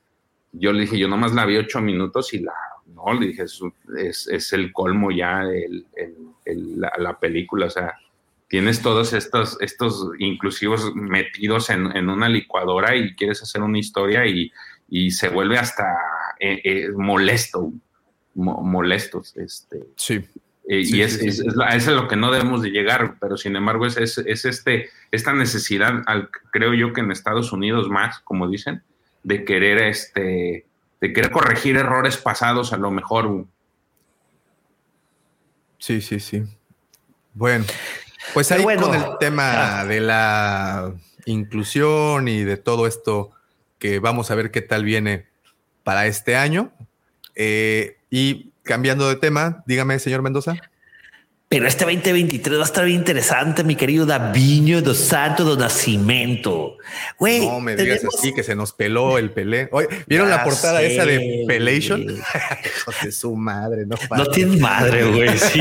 yo 0.52 0.72
le 0.72 0.82
dije, 0.82 0.98
yo 0.98 1.08
nomás 1.08 1.34
la 1.34 1.46
vi 1.46 1.56
ocho 1.56 1.80
minutos 1.80 2.34
y 2.34 2.40
la, 2.40 2.54
no, 2.86 3.12
le 3.18 3.28
dije, 3.28 3.44
es, 3.44 3.60
es, 3.96 4.28
es 4.28 4.52
el 4.52 4.72
colmo 4.72 5.10
ya 5.10 5.42
el, 5.42 5.86
el, 5.96 6.16
el, 6.44 6.80
la, 6.80 6.92
la, 6.98 7.18
película. 7.18 7.66
O 7.66 7.70
sea, 7.70 7.94
tienes 8.48 8.82
todos 8.82 9.12
estos, 9.12 9.56
estos 9.60 10.10
inclusivos 10.18 10.94
metidos 10.94 11.70
en, 11.70 11.96
en 11.96 12.08
una 12.08 12.28
licuadora 12.28 12.96
y 12.96 13.14
quieres 13.14 13.42
hacer 13.42 13.62
una 13.62 13.78
historia 13.78 14.26
y, 14.26 14.52
y 14.88 15.12
se 15.12 15.28
vuelve 15.28 15.56
hasta 15.56 15.84
eh, 16.40 16.60
eh, 16.64 16.88
molesto. 16.92 17.72
molestos. 18.34 19.36
Este, 19.36 19.86
sí. 19.96 20.24
Eh, 20.68 20.82
y 20.84 21.00
es, 21.02 21.20
es, 21.20 21.40
es, 21.40 21.86
lo 21.88 22.06
que 22.06 22.16
no 22.16 22.30
debemos 22.30 22.62
de 22.62 22.70
llegar, 22.70 23.16
pero 23.20 23.36
sin 23.36 23.56
embargo 23.56 23.86
es, 23.86 23.96
es, 23.96 24.44
este, 24.44 24.90
esta 25.10 25.32
necesidad, 25.32 26.02
al, 26.06 26.30
creo 26.52 26.74
yo 26.74 26.92
que 26.92 27.00
en 27.00 27.10
Estados 27.10 27.52
Unidos 27.52 27.88
más, 27.88 28.20
como 28.20 28.48
dicen, 28.48 28.82
de 29.22 29.44
querer, 29.44 29.78
este, 29.78 30.66
de 31.00 31.12
querer 31.12 31.30
corregir 31.30 31.76
errores 31.76 32.16
pasados 32.16 32.72
a 32.72 32.76
lo 32.76 32.90
mejor. 32.90 33.46
Sí, 35.78 36.00
sí, 36.00 36.20
sí. 36.20 36.44
Bueno, 37.32 37.64
pues 38.34 38.52
ahí 38.52 38.62
con 38.62 38.94
el 38.94 39.04
tema 39.18 39.84
de 39.84 40.00
la 40.00 40.94
inclusión 41.26 42.28
y 42.28 42.42
de 42.42 42.56
todo 42.56 42.86
esto 42.86 43.30
que 43.78 43.98
vamos 43.98 44.30
a 44.30 44.34
ver 44.34 44.50
qué 44.50 44.60
tal 44.60 44.84
viene 44.84 45.26
para 45.84 46.06
este 46.06 46.36
año. 46.36 46.72
Eh, 47.34 47.96
y 48.10 48.50
cambiando 48.62 49.08
de 49.08 49.16
tema, 49.16 49.62
dígame, 49.66 49.98
señor 49.98 50.22
Mendoza. 50.22 50.54
Pero 51.52 51.66
este 51.66 51.84
2023 51.84 52.58
va 52.58 52.62
a 52.62 52.64
estar 52.64 52.84
bien 52.84 53.00
interesante, 53.00 53.64
mi 53.64 53.74
querido 53.74 54.06
Daviño 54.06 54.82
dos 54.82 54.98
Santos 54.98 55.44
do 55.44 55.56
Nascimento. 55.56 56.76
Güey, 57.18 57.44
no 57.44 57.58
me 57.58 57.74
digas 57.74 58.04
así 58.04 58.32
que 58.32 58.44
se 58.44 58.54
nos 58.54 58.72
peló 58.72 59.18
el 59.18 59.32
pelé. 59.32 59.68
¿Vieron 60.06 60.30
la 60.30 60.44
portada 60.44 60.80
esa 60.80 61.04
de 61.04 61.42
Pelation? 61.48 62.06
de 63.02 63.10
su 63.10 63.34
madre, 63.34 63.84
no 63.84 63.96
No 64.16 64.26
tiene 64.26 64.58
madre, 64.58 65.04
güey. 65.10 65.30
Sí. 65.38 65.60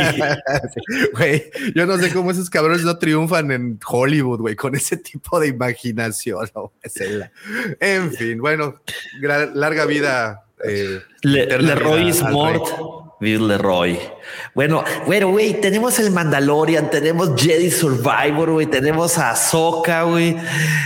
Güey, 1.14 1.49
yo 1.74 1.88
no 1.88 1.98
sé 1.98 2.14
cómo 2.14 2.30
esos 2.30 2.52
cabrones 2.52 2.84
no 2.84 2.99
triunfan 2.99 3.49
en 3.49 3.80
Hollywood, 3.84 4.41
güey, 4.41 4.56
con 4.56 4.76
ese 4.76 4.95
tipo 4.95 5.40
de 5.40 5.48
imaginación. 5.48 6.48
En 7.80 8.14
fin, 8.14 8.40
bueno, 8.40 8.80
larga 9.56 9.86
vida. 9.86 10.45
Eh, 10.64 10.99
Le, 11.24 11.48
Leroy 11.57 12.14
Smart. 12.14 12.61
Bill 13.20 13.48
Leroy. 13.48 14.00
Bueno, 14.54 14.84
bueno, 15.06 15.30
güey, 15.30 15.60
tenemos 15.60 16.00
el 16.00 16.12
Mandalorian, 16.12 16.90
tenemos 16.90 17.34
Jedi 17.36 17.70
Survivor, 17.70 18.52
güey, 18.52 18.66
tenemos 18.66 19.18
a 19.18 19.32
Ahsoka, 19.32 20.04
güey. 20.04 20.38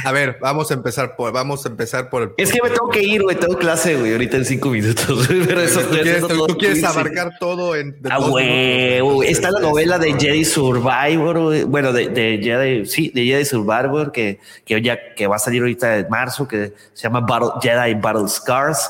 A 0.04 0.12
ver, 0.12 0.38
vamos 0.42 0.72
a 0.72 0.74
empezar 0.74 1.16
por, 1.16 1.32
vamos 1.32 1.66
a 1.66 1.70
empezar 1.70 2.10
por 2.10 2.24
el. 2.24 2.32
Es 2.38 2.52
que 2.52 2.60
me 2.64 2.70
tengo 2.70 2.90
que 2.90 3.04
ir, 3.04 3.22
güey, 3.22 3.36
tengo 3.36 3.58
clase, 3.58 3.96
güey, 3.96 4.14
ahorita 4.14 4.38
en 4.38 4.46
cinco 4.46 4.70
minutos. 4.70 5.28
Pero 5.28 5.62
eso, 5.62 5.82
¿Tú, 5.82 5.92
quieres, 5.92 6.28
tú, 6.28 6.58
quieres 6.58 6.84
abarcar 6.84 7.38
todo 7.40 7.76
en. 7.76 7.98
Ah, 8.10 8.18
güey, 8.18 9.28
está 9.28 9.52
la 9.52 9.60
novela 9.60 10.00
de 10.00 10.14
Jedi 10.14 10.44
Survivor, 10.44 11.66
bueno, 11.66 11.94
de, 11.94 12.10
de, 12.10 12.40
Jedi, 12.42 12.86
sí, 12.88 13.12
de 13.14 13.26
Jedi 13.26 13.46
Survivor, 13.46 14.12
que, 14.12 14.40
que 14.66 14.82
ya 14.82 15.14
que 15.14 15.28
va 15.28 15.36
a 15.36 15.40
salir 15.40 15.62
ahorita 15.62 15.98
en 16.00 16.10
marzo, 16.10 16.48
que 16.48 16.74
se 16.94 17.04
llama 17.04 17.26
Jedi 17.62 17.94
Battle 17.96 18.28
Scars 18.28 18.90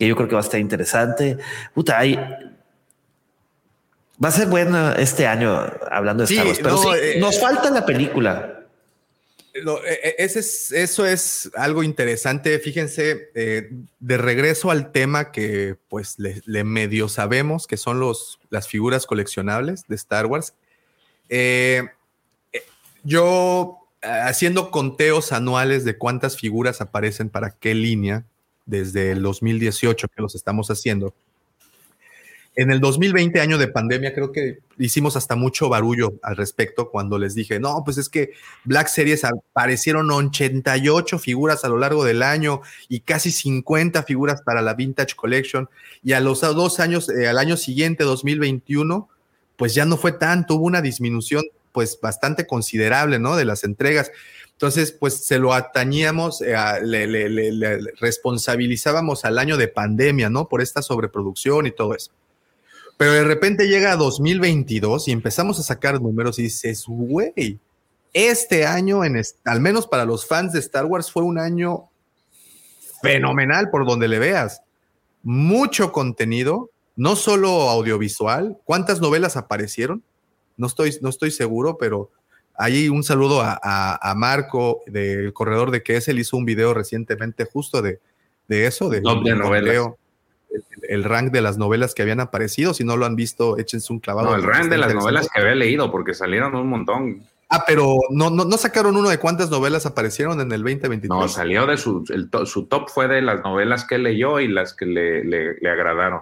que 0.00 0.08
yo 0.08 0.16
creo 0.16 0.28
que 0.28 0.34
va 0.34 0.40
a 0.40 0.44
estar 0.44 0.58
interesante. 0.58 1.36
Puta, 1.74 1.98
hay, 1.98 2.16
va 2.16 4.28
a 4.28 4.30
ser 4.30 4.48
buena 4.48 4.94
este 4.94 5.26
año 5.26 5.54
hablando 5.90 6.24
de 6.24 6.32
Star 6.32 6.46
Wars, 6.46 6.60
pero 6.62 6.78
sí, 6.78 6.88
eh, 6.98 7.18
nos 7.20 7.38
falta 7.38 7.70
la 7.70 7.84
película. 7.84 8.64
Eh, 9.52 10.14
ese 10.16 10.40
es, 10.40 10.72
eso 10.72 11.04
es 11.04 11.50
algo 11.54 11.82
interesante. 11.82 12.58
Fíjense, 12.60 13.30
eh, 13.34 13.68
de 13.98 14.16
regreso 14.16 14.70
al 14.70 14.90
tema 14.90 15.32
que 15.32 15.76
pues 15.90 16.16
le, 16.18 16.64
medio 16.64 17.10
sabemos, 17.10 17.66
que 17.66 17.76
son 17.76 18.00
los, 18.00 18.40
las 18.48 18.68
figuras 18.68 19.04
coleccionables 19.04 19.84
de 19.86 19.96
Star 19.96 20.24
Wars. 20.24 20.54
yo 23.04 23.76
haciendo 24.02 24.70
conteos 24.70 25.30
anuales 25.30 25.84
de 25.84 25.98
cuántas 25.98 26.38
figuras 26.38 26.80
aparecen 26.80 27.28
para 27.28 27.50
qué 27.50 27.74
línea, 27.74 28.24
desde 28.66 29.12
el 29.12 29.22
2018 29.22 30.08
que 30.08 30.22
los 30.22 30.34
estamos 30.34 30.70
haciendo. 30.70 31.14
En 32.56 32.70
el 32.72 32.80
2020, 32.80 33.40
año 33.40 33.58
de 33.58 33.68
pandemia, 33.68 34.12
creo 34.12 34.32
que 34.32 34.58
hicimos 34.76 35.16
hasta 35.16 35.36
mucho 35.36 35.68
barullo 35.68 36.14
al 36.22 36.36
respecto 36.36 36.90
cuando 36.90 37.16
les 37.16 37.34
dije, 37.34 37.60
no, 37.60 37.82
pues 37.84 37.96
es 37.96 38.08
que 38.08 38.32
Black 38.64 38.88
Series 38.88 39.24
aparecieron 39.24 40.10
88 40.10 41.18
figuras 41.20 41.64
a 41.64 41.68
lo 41.68 41.78
largo 41.78 42.04
del 42.04 42.22
año 42.22 42.60
y 42.88 43.00
casi 43.00 43.30
50 43.30 44.02
figuras 44.02 44.42
para 44.42 44.62
la 44.62 44.74
Vintage 44.74 45.14
Collection. 45.14 45.68
Y 46.02 46.12
a 46.12 46.20
los 46.20 46.40
dos 46.40 46.80
años, 46.80 47.08
eh, 47.08 47.28
al 47.28 47.38
año 47.38 47.56
siguiente, 47.56 48.02
2021, 48.02 49.08
pues 49.56 49.74
ya 49.74 49.84
no 49.84 49.96
fue 49.96 50.12
tanto, 50.12 50.56
hubo 50.56 50.66
una 50.66 50.82
disminución 50.82 51.44
pues 51.72 51.98
bastante 52.00 52.46
considerable, 52.46 53.18
¿no? 53.18 53.36
De 53.36 53.44
las 53.44 53.64
entregas. 53.64 54.10
Entonces, 54.52 54.92
pues 54.92 55.24
se 55.24 55.38
lo 55.38 55.54
atañíamos, 55.54 56.42
eh, 56.42 56.54
le, 56.82 57.80
responsabilizábamos 57.98 59.24
al 59.24 59.38
año 59.38 59.56
de 59.56 59.68
pandemia, 59.68 60.28
¿no? 60.28 60.48
Por 60.48 60.60
esta 60.60 60.82
sobreproducción 60.82 61.66
y 61.66 61.70
todo 61.70 61.94
eso. 61.94 62.12
Pero 62.98 63.12
de 63.12 63.24
repente 63.24 63.68
llega 63.68 63.96
2022 63.96 65.08
y 65.08 65.12
empezamos 65.12 65.58
a 65.58 65.62
sacar 65.62 66.02
números 66.02 66.38
y 66.38 66.42
dices, 66.42 66.84
güey, 66.86 67.58
este 68.12 68.66
año, 68.66 69.00
al 69.44 69.60
menos 69.60 69.86
para 69.86 70.04
los 70.04 70.26
fans 70.26 70.52
de 70.52 70.58
Star 70.58 70.84
Wars, 70.84 71.10
fue 71.10 71.22
un 71.22 71.38
año 71.38 71.88
fenomenal 73.00 73.70
por 73.70 73.86
donde 73.86 74.08
le 74.08 74.18
veas. 74.18 74.60
Mucho 75.22 75.92
contenido, 75.92 76.68
no 76.96 77.16
solo 77.16 77.70
audiovisual. 77.70 78.58
¿Cuántas 78.64 79.00
novelas 79.00 79.38
aparecieron? 79.38 80.02
No 80.60 80.68
estoy, 80.68 80.96
no 81.02 81.08
estoy 81.08 81.32
seguro, 81.32 81.76
pero 81.78 82.10
Ahí 82.60 82.90
un 82.90 83.02
saludo 83.02 83.40
a, 83.42 84.14
Marco 84.16 84.82
del 84.86 85.32
corredor 85.32 85.70
de 85.70 85.82
que 85.82 85.96
es, 85.96 86.08
él 86.08 86.18
hizo 86.18 86.36
un 86.36 86.44
video 86.44 86.74
recientemente 86.74 87.46
justo 87.46 87.80
de, 87.80 88.00
eso, 88.48 88.90
de, 88.90 89.00
de 89.00 89.90
El, 90.86 91.04
rank 91.04 91.32
de 91.32 91.40
las 91.40 91.56
novelas 91.56 91.94
que 91.94 92.02
habían 92.02 92.20
aparecido. 92.20 92.74
Si 92.74 92.84
no 92.84 92.98
lo 92.98 93.06
han 93.06 93.16
visto, 93.16 93.56
échense 93.56 93.90
un 93.90 93.98
clavado. 93.98 94.28
No, 94.28 94.36
el 94.36 94.42
rank 94.42 94.68
de 94.68 94.76
las 94.76 94.92
novelas 94.92 95.30
que 95.32 95.40
había 95.40 95.54
leído, 95.54 95.90
porque 95.90 96.12
salieron 96.12 96.54
un 96.54 96.68
montón. 96.68 97.22
Ah, 97.48 97.64
pero 97.66 97.96
no, 98.10 98.28
no, 98.28 98.56
sacaron 98.58 98.94
uno 98.94 99.08
de 99.08 99.16
cuántas 99.16 99.48
novelas 99.48 99.86
aparecieron 99.86 100.38
en 100.42 100.52
el 100.52 100.62
2023. 100.62 101.08
No, 101.08 101.28
salió 101.28 101.66
de 101.66 101.78
su, 101.78 102.04
su 102.44 102.66
top 102.66 102.90
fue 102.90 103.08
de 103.08 103.22
las 103.22 103.42
novelas 103.42 103.86
que 103.86 103.96
leyó 103.96 104.38
y 104.38 104.48
las 104.48 104.74
que 104.74 104.84
le, 104.84 105.24
le, 105.24 105.70
agradaron. 105.70 106.20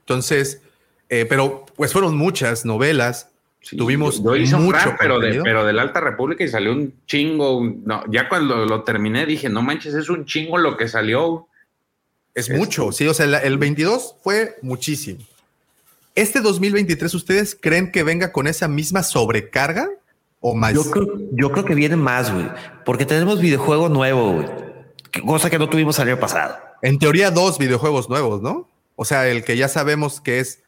Entonces, 0.00 0.62
eh, 1.08 1.26
pero 1.28 1.66
pues 1.76 1.92
fueron 1.92 2.16
muchas 2.16 2.64
novelas 2.64 3.28
Tuvimos 3.76 4.20
mucho, 4.20 4.94
pero, 4.98 5.18
de, 5.18 5.42
pero 5.42 5.66
de 5.66 5.72
la 5.72 5.82
Alta 5.82 6.00
República 6.00 6.44
y 6.44 6.48
salió 6.48 6.72
un 6.72 6.94
chingo. 7.06 7.60
No, 7.84 8.04
ya 8.10 8.28
cuando 8.28 8.64
lo 8.64 8.82
terminé 8.82 9.26
dije, 9.26 9.48
no 9.48 9.62
manches, 9.62 9.94
es 9.94 10.08
un 10.08 10.24
chingo 10.24 10.58
lo 10.58 10.76
que 10.76 10.88
salió. 10.88 11.48
Es, 12.34 12.50
mucho, 12.50 12.92
sí, 12.92 13.06
o 13.08 13.14
sea, 13.14 13.26
el, 13.40 13.58
22 13.58 14.16
fue 14.22 14.56
muchísimo. 14.62 15.18
¿Este 16.14 16.40
2023 16.40 17.12
ustedes 17.14 17.58
creen 17.60 17.90
que 17.90 18.04
venga 18.04 18.32
con 18.32 18.46
esa 18.46 18.68
misma 18.68 19.02
sobrecarga 19.02 19.88
o 20.40 20.54
más? 20.54 20.72
Yo 20.72 20.88
creo, 20.90 21.06
yo 21.32 21.50
creo 21.50 21.64
que 21.64 21.74
viene 21.74 21.96
más, 21.96 22.32
güey, 22.32 22.46
porque 22.84 23.06
tenemos 23.06 23.40
videojuego 23.40 23.88
nuevo, 23.88 24.34
güey, 24.34 24.46
cosa 25.26 25.50
que 25.50 25.58
no 25.58 25.68
tuvimos 25.68 25.98
el 25.98 26.08
año 26.08 26.20
pasado. 26.20 26.56
En 26.80 26.98
teoría, 27.00 27.32
dos 27.32 27.58
videojuegos 27.58 28.08
nuevos, 28.08 28.40
¿no? 28.40 28.68
O 28.94 29.04
sea, 29.04 29.28
el 29.28 29.42
que 29.42 29.56
ya 29.56 29.68
sabemos 29.68 30.20
que 30.20 30.38
es 30.38 30.62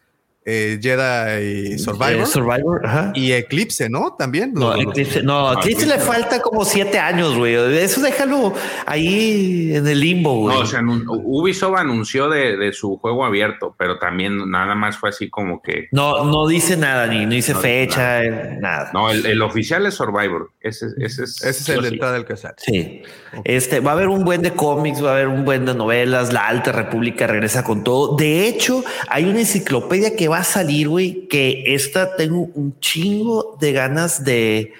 eh, 0.51 0.78
Jedi 0.81 1.78
Survivor. 1.78 2.27
Survivor 2.27 2.82
Y 3.14 3.32
Eclipse, 3.32 3.89
¿no? 3.89 4.14
También. 4.18 4.52
No, 4.52 4.74
Eclipse, 4.74 5.22
no, 5.22 5.52
Eclipse 5.52 5.86
le 5.86 5.98
falta 5.98 6.40
como 6.40 6.64
siete 6.64 6.98
años, 6.98 7.36
güey. 7.36 7.55
Eso 7.55 8.01
déjalo 8.01 8.52
ahí 8.86 9.74
en 9.74 9.86
el 9.86 10.01
limbo, 10.01 10.40
güey. 10.40 10.56
No, 10.56 10.62
o 10.62 10.66
sea, 10.66 10.82
Ubisoft 10.82 11.78
anunció 11.78 12.28
de, 12.28 12.72
su 12.72 12.98
juego 12.98 13.24
abierto, 13.24 13.74
pero 13.78 13.98
también 13.98 14.51
nada 14.51 14.74
más 14.74 14.97
fue 14.97 15.10
así 15.10 15.28
como 15.28 15.62
que. 15.62 15.89
No, 15.93 16.24
no 16.24 16.47
dice 16.47 16.77
nada, 16.77 17.06
ni 17.06 17.27
no 17.27 17.32
dice 17.32 17.55
fecha, 17.55 18.22
nada. 18.60 18.90
No, 18.93 19.10
el, 19.10 19.43
oficial 19.43 19.86
es 19.86 19.94
Survivor. 19.94 20.51
Ese, 20.60 20.86
ese 20.98 21.24
es, 21.24 21.43
ese 21.43 21.48
es 21.48 21.68
el 21.68 21.82
de 21.82 21.89
entrada 21.89 22.14
del 22.14 22.24
casal. 22.24 22.55
Sí. 22.59 23.02
Este, 23.44 23.81
va 23.81 23.93
a 23.93 23.94
haber 23.94 24.09
un 24.09 24.24
buen 24.24 24.43
de 24.43 24.52
cómics, 24.52 25.02
va 25.02 25.10
a 25.10 25.12
haber 25.12 25.28
un 25.28 25.44
buen 25.44 25.64
de 25.64 25.74
novelas. 25.74 26.32
La 26.32 26.47
Alta 26.47 26.72
República 26.72 27.27
regresa 27.27 27.64
con 27.64 27.85
todo. 27.85 28.16
De 28.16 28.47
hecho, 28.47 28.85
hay 29.09 29.24
una 29.24 29.40
enciclopedia 29.40 30.16
que 30.16 30.28
va 30.28 30.40
a 30.41 30.45
salir, 30.45 30.89
güey, 30.89 31.29
que 31.29 31.75
esta 31.75 32.17
tengo 32.17 32.51
un 32.55 32.79
chingo 32.81 33.57
de 33.61 33.73
ganas 33.73 34.25
de. 34.25 34.73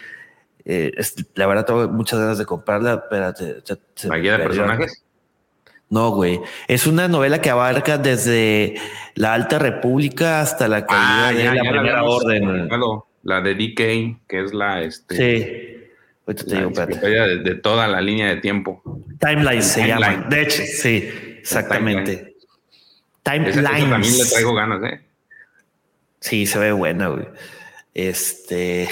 Eh, 0.65 0.93
la 1.35 1.47
verdad, 1.47 1.65
tengo 1.65 1.89
muchas 1.89 2.19
ganas 2.19 2.39
de 2.39 2.47
comprarla. 2.47 2.95
Espérate. 2.95 3.62
¿La 4.05 4.19
guía 4.19 4.39
de 4.39 4.45
personajes? 4.45 5.05
No, 5.89 6.11
güey. 6.11 6.41
Es 6.69 6.87
una 6.87 7.09
novela 7.09 7.41
que 7.41 7.51
abarca 7.51 7.99
desde 7.99 8.77
la 9.15 9.35
Alta 9.35 9.59
República 9.59 10.41
hasta 10.41 10.69
la 10.69 10.87
caída 10.87 11.28
ah, 11.28 11.32
de 11.32 11.45
la 11.45 11.61
Primera 11.61 12.05
Orden. 12.05 12.69
la 13.23 13.41
de 13.41 13.55
DK, 13.55 14.27
que 14.28 14.45
es 14.45 14.55
la. 14.55 14.82
Este, 14.82 15.16
sí. 15.16 16.35
de, 16.47 17.39
de, 17.43 17.55
toda 17.57 17.89
la 17.89 18.01
línea 18.01 18.28
de 18.28 18.37
tiempo. 18.37 18.82
Timeline 19.19 19.62
se 19.62 19.87
llama. 19.87 20.27
De 20.28 20.43
hecho, 20.43 20.62
sí, 20.65 21.11
exactamente. 21.41 22.37
Timeline. 23.24 23.91
También 23.91 24.19
le 24.19 24.24
traigo 24.24 24.55
ganas, 24.55 24.82
¿eh? 24.85 25.10
Sí, 26.20 26.47
se 26.47 26.59
ve 26.59 26.72
buena, 26.72 27.09
güey. 27.09 27.26
Este. 27.94 28.88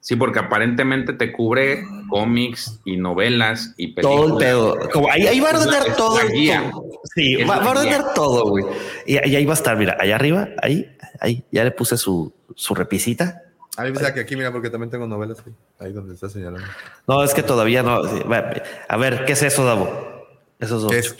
Sí, 0.00 0.16
porque 0.16 0.40
aparentemente 0.40 1.12
te 1.12 1.32
cubre 1.32 1.84
cómics 2.08 2.80
y 2.84 2.96
novelas 2.96 3.72
y 3.76 3.92
películas. 3.92 4.26
Todo 4.26 4.38
el 4.38 4.44
pedo. 4.44 4.90
Como 4.92 5.10
ahí, 5.10 5.26
ahí 5.26 5.40
va 5.40 5.50
a 5.50 5.60
ordenar 5.60 5.96
todo. 5.96 6.18
La 6.18 6.24
guía. 6.28 6.72
Sí, 7.14 7.36
Es 7.40 7.48
va, 7.48 7.56
a 7.56 7.70
ordenar 7.70 8.12
todo, 8.12 8.48
güey. 8.48 8.64
Y, 9.06 9.12
y 9.12 9.36
ahí 9.36 9.44
va 9.44 9.52
a 9.52 9.54
estar, 9.54 9.76
mira, 9.76 9.96
allá 9.98 10.16
arriba, 10.16 10.48
ahí, 10.60 10.96
ahí, 11.20 11.44
ya 11.52 11.62
le 11.62 11.70
puse 11.70 11.96
su, 11.96 12.32
su 12.56 12.74
repisita. 12.74 13.42
A 13.76 13.84
mí 13.84 13.92
me 13.92 14.12
que 14.12 14.20
aquí, 14.20 14.36
mira, 14.36 14.52
porque 14.52 14.68
también 14.68 14.90
tengo 14.90 15.06
novelas 15.06 15.38
ahí, 15.46 15.54
ahí 15.78 15.92
donde 15.92 16.14
está 16.14 16.28
señalando. 16.28 16.66
No, 17.06 17.22
es 17.24 17.32
que 17.32 17.42
todavía 17.42 17.82
no. 17.82 18.04
sí, 18.04 18.22
va, 18.24 18.52
A 18.88 18.96
ver, 18.96 19.24
¿qué 19.24 19.32
es 19.32 19.42
eso, 19.42 19.64
Davo? 19.64 20.26
Esos 20.58 20.82
dos. 20.82 20.92
¿Qué 20.92 20.98
es? 20.98 21.16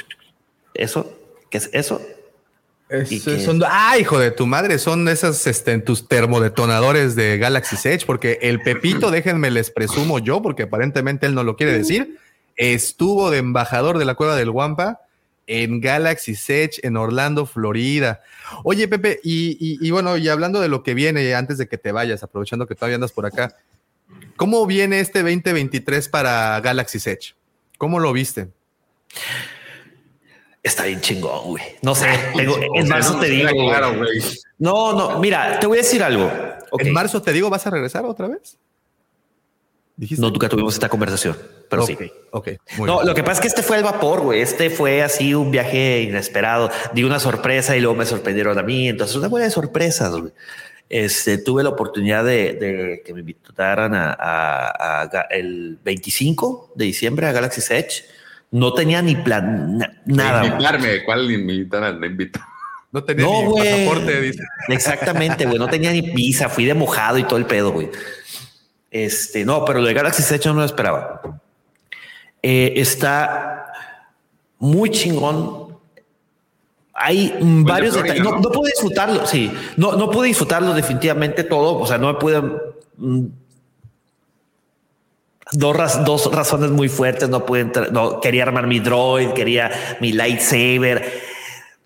¿Eso? 0.74 1.18
¿Qué 1.50 1.58
es 1.58 1.70
eso? 1.72 2.00
Son, 3.44 3.62
ah, 3.66 3.96
hijo 3.98 4.18
de 4.18 4.30
tu 4.30 4.46
madre, 4.46 4.78
son 4.78 5.08
esas, 5.08 5.46
este, 5.46 5.78
tus 5.78 6.08
termodetonadores 6.08 7.14
de 7.16 7.38
Galaxy 7.38 7.76
Edge, 7.88 8.04
porque 8.06 8.38
el 8.42 8.60
Pepito, 8.60 9.10
déjenme 9.10 9.50
les 9.50 9.70
presumo 9.70 10.18
yo, 10.18 10.42
porque 10.42 10.64
aparentemente 10.64 11.26
él 11.26 11.34
no 11.34 11.42
lo 11.44 11.56
quiere 11.56 11.72
decir, 11.72 12.18
estuvo 12.56 13.30
de 13.30 13.38
embajador 13.38 13.98
de 13.98 14.04
la 14.04 14.14
cueva 14.14 14.36
del 14.36 14.50
Guampa 14.50 15.00
en 15.46 15.80
Galaxy 15.80 16.32
Edge 16.48 16.80
en 16.82 16.96
Orlando, 16.96 17.46
Florida. 17.46 18.20
Oye, 18.62 18.86
Pepe, 18.88 19.20
y, 19.24 19.56
y- 19.58 19.78
y 19.86 19.90
bueno, 19.90 20.16
y 20.16 20.28
hablando 20.28 20.60
de 20.60 20.68
lo 20.68 20.82
que 20.82 20.94
viene 20.94 21.34
antes 21.34 21.58
de 21.58 21.66
que 21.68 21.78
te 21.78 21.92
vayas, 21.92 22.22
aprovechando 22.22 22.66
que 22.66 22.74
todavía 22.74 22.94
andas 22.96 23.12
por 23.12 23.26
acá, 23.26 23.56
¿cómo 24.36 24.66
viene 24.66 25.00
este 25.00 25.22
2023 25.22 26.08
para 26.08 26.60
Galaxy 26.60 26.98
Edge? 27.10 27.34
¿Cómo 27.78 27.98
lo 27.98 28.12
viste? 28.12 28.48
Está 30.62 30.84
bien 30.84 31.00
chingón, 31.00 31.44
güey. 31.44 31.62
No 31.82 31.94
sé, 31.94 32.06
tengo, 32.36 32.54
O 32.54 32.78
en 32.78 32.88
marzo 32.88 33.18
te 33.18 33.28
digo. 33.28 33.48
claro, 33.68 33.96
güey. 33.96 34.20
No, 34.58 34.92
no, 34.92 35.18
mira, 35.18 35.58
te 35.58 35.66
voy 35.66 35.78
a 35.78 35.82
decir 35.82 36.02
algo. 36.02 36.30
En 36.78 36.92
marzo 36.92 37.20
te 37.20 37.32
digo, 37.32 37.50
¿vas 37.50 37.66
a 37.66 37.70
regresar 37.70 38.04
otra 38.04 38.28
vez? 38.28 38.56
¿Dijiste? 39.96 40.22
No, 40.22 40.30
nunca 40.30 40.48
tuvimos 40.48 40.72
esta 40.74 40.88
conversación, 40.88 41.36
pero 41.68 41.84
sí. 41.86 41.96
Ok, 42.30 42.48
muy 42.78 42.86
No, 42.86 42.96
bien. 42.98 43.08
lo 43.08 43.14
que 43.14 43.22
pasa 43.22 43.34
es 43.34 43.40
que 43.40 43.48
este 43.48 43.62
fue 43.62 43.76
el 43.76 43.82
vapor, 43.84 44.20
güey. 44.22 44.40
Este 44.40 44.70
fue 44.70 45.02
así 45.02 45.34
un 45.34 45.50
viaje 45.50 46.00
inesperado. 46.02 46.70
Di 46.94 47.04
una 47.04 47.20
sorpresa 47.20 47.76
y 47.76 47.80
luego 47.80 47.94
me 47.96 48.06
sorprendieron 48.06 48.58
a 48.58 48.62
mí. 48.62 48.88
Entonces, 48.88 49.16
una 49.16 49.28
buena 49.28 49.46
de 49.46 49.50
sorpresas, 49.52 50.12
güey. 50.16 50.32
Este, 50.88 51.38
tuve 51.38 51.62
la 51.62 51.70
oportunidad 51.70 52.24
de, 52.24 52.52
de 52.54 53.02
que 53.04 53.12
me 53.14 53.20
invitaran 53.20 53.94
a, 53.94 54.12
a- 54.12 55.00
a 55.02 55.10
Ga- 55.10 55.26
el 55.30 55.78
25 55.84 56.72
de 56.74 56.84
diciembre 56.86 57.26
a 57.26 57.32
Galaxy 57.32 57.60
Edge. 57.72 58.04
No 58.52 58.74
tenía 58.74 59.00
ni 59.02 59.16
plan, 59.16 59.78
na- 59.78 59.92
nada. 60.04 60.46
Invitarme, 60.46 61.04
¿cuál 61.04 61.30
invitar? 61.30 61.94
Me 61.98 62.06
invito. 62.06 62.38
No 62.92 63.02
tenía 63.02 63.24
No, 63.24 63.54
ni 63.54 63.58
pasaporte, 63.58 64.20
dice. 64.20 64.42
Exactamente, 64.68 65.46
güey. 65.46 65.58
No 65.58 65.68
tenía 65.68 65.90
ni 65.90 66.02
visa, 66.02 66.50
fui 66.50 66.66
de 66.66 66.74
mojado 66.74 67.16
y 67.16 67.24
todo 67.24 67.38
el 67.38 67.46
pedo, 67.46 67.72
güey. 67.72 67.90
Este, 68.90 69.46
no, 69.46 69.64
pero 69.64 69.80
lo 69.80 69.86
de 69.86 69.94
Galaxy 69.94 70.22
Edge 70.34 70.46
no 70.46 70.54
lo 70.54 70.64
esperaba. 70.64 71.22
Eh, 72.42 72.74
está 72.76 73.72
muy 74.58 74.90
chingón. 74.90 75.78
Hay 76.92 77.34
mm, 77.40 77.64
varios 77.64 77.94
detalles. 77.94 78.22
No, 78.22 78.32
¿no? 78.32 78.40
no 78.40 78.50
pude 78.50 78.70
disfrutarlo, 78.72 79.26
sí. 79.26 79.50
No, 79.78 79.92
no 79.96 80.10
pude 80.10 80.28
disfrutarlo 80.28 80.74
definitivamente 80.74 81.44
todo. 81.44 81.78
O 81.78 81.86
sea, 81.86 81.96
no 81.96 82.12
me 82.12 82.18
pude. 82.18 82.42
Dos, 85.52 85.76
raz- 85.76 86.04
dos 86.04 86.30
razones 86.32 86.70
muy 86.70 86.88
fuertes. 86.88 87.28
No 87.28 87.44
pude 87.46 87.60
entrar. 87.60 87.92
No 87.92 88.20
quería 88.20 88.42
armar 88.44 88.66
mi 88.66 88.80
droid, 88.80 89.30
quería 89.30 89.70
mi 90.00 90.12
lightsaber. 90.12 91.20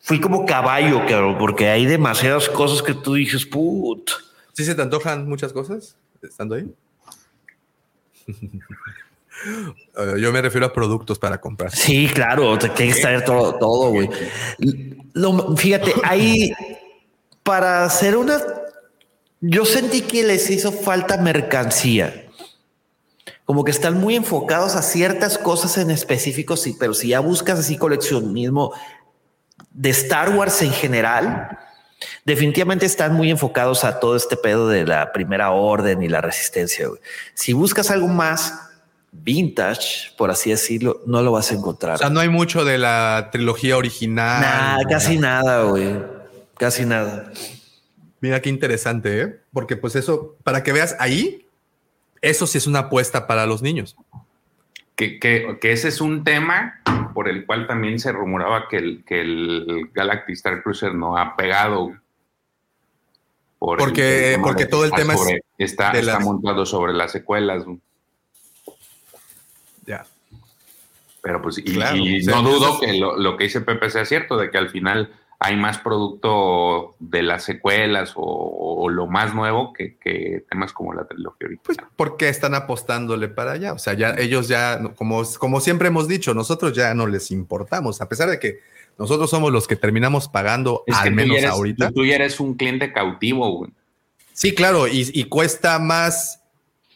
Fui 0.01 0.21
como 0.21 0.47
caballo, 0.47 1.01
cabrón, 1.07 1.37
porque 1.39 1.69
hay 1.69 1.85
demasiadas 1.87 2.49
cosas 2.49 2.83
que 2.83 2.95
tú 2.95 3.15
dices, 3.15 3.45
put. 3.45 4.11
¿Sí 4.53 4.65
se 4.65 4.75
te 4.75 4.83
antojan 4.83 5.29
muchas 5.29 5.53
cosas 5.53 5.97
estando 6.23 6.55
ahí? 6.55 6.67
Yo 10.19 10.33
me 10.33 10.43
refiero 10.43 10.67
a 10.67 10.73
productos 10.73 11.19
para 11.19 11.41
comprar. 11.41 11.71
Sí, 11.71 12.09
claro, 12.13 12.59
te 12.59 12.69
tienes 12.71 12.97
que 12.97 13.03
saber 13.03 13.25
todo, 13.25 13.55
todo, 13.57 13.91
güey. 13.91 14.09
Fíjate, 15.57 15.93
ahí 16.03 16.53
para 17.43 17.85
hacer 17.85 18.17
una, 18.17 18.43
yo 19.41 19.65
sentí 19.65 20.01
que 20.03 20.23
les 20.25 20.51
hizo 20.51 20.73
falta 20.73 21.17
mercancía. 21.19 22.26
Como 23.47 23.65
que 23.65 23.71
están 23.71 23.99
muy 23.99 24.17
enfocados 24.17 24.77
a 24.77 24.83
ciertas 24.83 25.39
cosas 25.39 25.79
en 25.79 25.91
específico, 25.91 26.57
sí, 26.57 26.77
pero 26.79 26.93
si 26.93 27.09
ya 27.09 27.21
buscas 27.21 27.59
así 27.59 27.79
coleccionismo 27.79 28.75
de 29.71 29.91
Star 29.91 30.31
Wars 30.37 30.61
en 30.63 30.73
general, 30.73 31.59
definitivamente 32.25 32.87
están 32.87 33.15
muy 33.15 33.31
enfocados 33.31 33.85
a 33.85 34.01
todo 34.01 34.17
este 34.17 34.37
pedo 34.37 34.69
de 34.69 34.85
la 34.85 35.13
primera 35.13 35.51
orden 35.53 36.03
y 36.03 36.09
la 36.09 36.21
resistencia. 36.21 36.89
güey. 36.89 37.01
Si 37.35 37.53
buscas 37.53 37.91
algo 37.91 38.09
más 38.09 38.53
vintage, 39.13 40.13
por 40.17 40.31
así 40.31 40.51
decirlo, 40.51 41.03
no 41.07 41.23
lo 41.23 41.33
vas 41.33 41.51
a 41.51 41.55
encontrar. 41.55 41.95
O 41.95 41.99
sea, 41.99 42.11
no 42.11 42.21
hay 42.21 42.29
mucho 42.29 42.65
de 42.65 42.79
la 42.79 43.29
trilogía 43.33 43.77
original. 43.77 44.41
Nada, 44.41 44.85
casi 44.89 45.19
nada, 45.19 45.63
güey. 45.63 45.97
Casi 46.59 46.85
nada. 46.85 47.31
Mira 48.21 48.41
qué 48.41 48.49
interesante, 48.49 49.23
¿eh? 49.23 49.41
Porque 49.53 49.77
pues 49.77 49.95
eso, 49.95 50.37
para 50.43 50.63
que 50.63 50.73
veas 50.73 50.97
ahí, 50.99 51.46
eso 52.31 52.47
sí 52.47 52.59
es 52.59 52.67
una 52.67 52.81
apuesta 52.81 53.27
para 53.27 53.47
los 53.47 53.63
niños. 53.63 53.97
Que, 54.97 55.19
que- 55.21 55.59
que 55.61 55.73
ese 55.73 55.89
es 55.89 56.01
un 56.01 56.25
tema 56.25 56.81
por 57.15 57.29
el 57.29 57.45
cual 57.47 57.67
también 57.67 57.99
se 57.99 58.13
rumoraba 58.13 58.69
que 58.69 58.77
el, 58.79 59.05
que 59.05 59.21
el 59.21 59.91
Galactic 59.93 60.35
Star 60.37 60.63
Cruiser 60.63 60.95
no 60.95 61.17
ha 61.19 61.37
pegado. 61.37 61.93
Por 63.59 63.79
Porque- 63.79 64.35
el 64.35 64.41
porque 64.43 64.65
de- 64.65 64.71
todo 64.71 64.85
el 64.85 64.93
tema 64.93 65.15
es 65.15 65.21
está, 65.59 65.93
de 65.93 66.01
está 66.01 66.15
las- 66.15 66.25
montado 66.25 66.65
sobre 66.67 66.93
las 66.93 67.13
secuelas. 67.13 67.65
Ya. 69.87 70.05
Pero 71.23 71.43
pues, 71.43 71.59
y, 71.59 71.63
Claro, 71.65 71.97
y 71.97 72.23
no 72.25 72.43
dudo 72.43 72.79
que 72.81 72.93
lo, 72.99 73.17
lo 73.17 73.37
que 73.37 73.45
dice 73.45 73.61
Pepe 73.61 73.91
sea 73.91 74.05
cierto, 74.05 74.37
de 74.37 74.51
que 74.51 74.59
al 74.59 74.71
final 74.71 75.13
hay 75.47 75.57
más 75.57 75.79
producto 75.79 76.95
de 76.99 77.23
las 77.23 77.45
secuelas 77.45 78.13
o, 78.17 78.23
o 78.23 78.89
lo 78.89 79.07
más 79.07 79.35
nuevo 79.35 79.73
que, 79.73 79.97
que 79.97 80.45
temas 80.51 80.73
como 80.73 80.93
la 80.93 81.07
trilogía 81.07 81.49
Pues 81.63 81.79
original. 81.79 81.91
porque 81.97 82.29
están 82.29 82.55
apostándole 82.55 83.29
para 83.29 83.53
allá. 83.53 83.73
O 83.73 83.79
sea, 83.79 83.95
ya 83.95 84.15
ellos 84.19 84.49
ya, 84.49 84.81
como, 84.97 85.23
como 85.39 85.61
siempre 85.61 85.89
hemos 85.89 86.09
dicho, 86.09 86.35
nosotros 86.35 86.73
ya 86.75 86.95
no 86.95 87.07
les 87.07 87.31
importamos, 87.31 88.01
a 88.01 88.09
pesar 88.09 88.29
de 88.29 88.39
que 88.39 88.59
nosotros 88.99 89.29
somos 89.31 89.53
los 89.53 89.67
que 89.69 89.77
terminamos 89.77 90.27
pagando 90.29 90.83
Es 90.87 90.97
al 90.97 91.13
menos 91.13 91.37
eres, 91.39 91.51
ahorita. 91.51 91.89
Tú, 91.89 91.95
tú 91.97 92.05
ya 92.07 92.17
eres 92.17 92.41
un 92.41 92.55
cliente 92.55 92.93
cautivo, 92.93 93.49
güey. 93.59 93.71
Sí, 94.33 94.55
claro, 94.55 94.89
y, 94.89 95.11
y 95.15 95.25
cuesta 95.25 95.79
más 95.79 96.43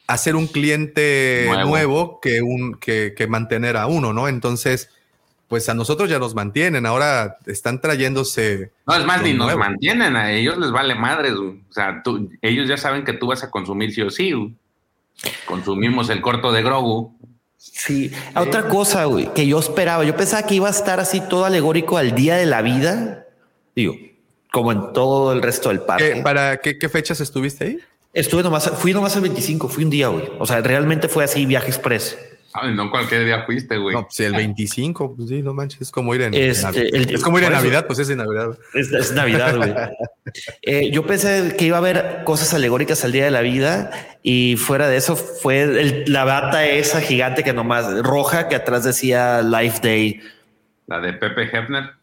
hacer 0.06 0.34
un 0.34 0.46
cliente 0.48 1.44
Nuevo. 1.46 1.68
nuevo, 1.68 2.20
que, 2.20 2.42
un, 2.42 2.74
que, 2.74 3.14
que 3.16 3.26
mantener 3.26 3.76
a 3.76 3.86
uno, 3.86 4.12
¿no? 4.12 4.28
Entonces, 4.28 4.88
pues 5.50 5.68
a 5.68 5.74
nosotros 5.74 6.08
ya 6.08 6.20
nos 6.20 6.32
mantienen, 6.36 6.86
ahora 6.86 7.38
están 7.46 7.80
trayéndose. 7.80 8.70
No, 8.86 8.94
es 8.94 9.04
más, 9.04 9.20
ni 9.20 9.34
nos 9.34 9.54
mantienen, 9.56 10.14
a 10.14 10.30
ellos 10.32 10.56
les 10.58 10.70
vale 10.70 10.94
madres, 10.94 11.34
güey. 11.34 11.60
O 11.68 11.72
sea, 11.72 12.02
tú- 12.04 12.30
ellos 12.40 12.68
ya 12.68 12.76
saben 12.76 13.04
que 13.04 13.12
tú 13.14 13.26
vas 13.26 13.42
a 13.42 13.50
consumir 13.50 13.92
sí 13.92 14.00
o 14.00 14.10
sí, 14.10 14.30
güey. 14.30 14.54
Consumimos 15.46 16.08
el 16.08 16.20
corto 16.20 16.52
de 16.52 16.62
Grogu. 16.62 17.12
Sí. 17.56 18.12
Otra 18.36 18.68
cosa, 18.68 19.04
güey, 19.06 19.34
que 19.34 19.44
yo 19.46 19.58
esperaba, 19.58 20.04
yo 20.04 20.16
pensaba 20.16 20.46
que 20.46 20.54
iba 20.54 20.68
a 20.68 20.70
estar 20.70 21.00
así 21.00 21.20
todo 21.20 21.44
alegórico 21.44 21.98
al 21.98 22.14
día 22.14 22.36
de 22.36 22.46
la 22.46 22.62
vida. 22.62 23.26
Digo, 23.74 23.94
como 24.52 24.70
en 24.70 24.92
todo 24.92 25.32
el 25.32 25.42
resto 25.42 25.68
del 25.70 25.80
¿Qué- 25.80 25.84
parque. 25.84 26.20
¿Para 26.22 26.56
qué, 26.58 26.78
qué 26.78 26.88
fechas 26.88 27.20
estuviste 27.20 27.64
ahí? 27.64 27.78
Estuve 28.14 28.42
nomás, 28.44 28.70
fui 28.78 28.92
nomás 28.92 29.14
el 29.16 29.22
25, 29.22 29.68
fui 29.68 29.82
un 29.82 29.90
día, 29.90 30.08
güey. 30.08 30.28
O 30.38 30.46
sea, 30.46 30.60
realmente 30.60 31.08
fue 31.08 31.24
así, 31.24 31.44
viaje 31.44 31.68
express. 31.68 32.16
Ay, 32.52 32.74
no 32.74 32.90
cualquier 32.90 33.24
día 33.24 33.44
fuiste, 33.44 33.76
güey. 33.78 33.94
No, 33.94 34.02
pues 34.06 34.18
el 34.20 34.32
25, 34.34 35.14
pues 35.14 35.28
sí, 35.28 35.40
no 35.40 35.54
manches, 35.54 35.82
es 35.82 35.90
como 35.92 36.14
ir 36.16 36.22
en, 36.22 36.34
Este, 36.34 36.88
el- 36.96 37.14
es 37.14 37.22
como 37.22 37.38
ir 37.38 37.44
en 37.44 37.52
eso- 37.52 37.60
Navidad, 37.62 37.86
pues 37.86 38.00
es 38.00 38.10
en 38.10 38.18
Navidad. 38.18 38.58
Es, 38.74 38.90
es 38.92 39.12
Navidad, 39.12 39.56
güey. 39.56 39.72
Eh, 40.62 40.90
yo 40.92 41.04
pensé 41.06 41.56
que 41.58 41.64
iba 41.64 41.76
a 41.76 41.80
haber 41.80 42.22
cosas 42.24 42.54
alegóricas 42.54 43.04
al 43.04 43.10
día 43.12 43.24
de 43.24 43.30
la 43.32 43.40
vida 43.40 43.90
y 44.22 44.56
fuera 44.56 44.88
de 44.88 44.96
eso 44.96 45.16
fue 45.16 45.62
el- 45.62 46.04
la 46.12 46.24
bata 46.24 46.66
esa 46.66 47.00
gigante 47.00 47.42
que 47.42 47.52
nomás 47.52 48.02
roja 48.02 48.48
que 48.48 48.54
atrás 48.56 48.84
decía 48.84 49.42
Life 49.42 49.80
Day. 49.82 50.20
La 50.86 51.00
de 51.00 51.12
Pepe 51.14 51.44
Hefner. 51.44 51.99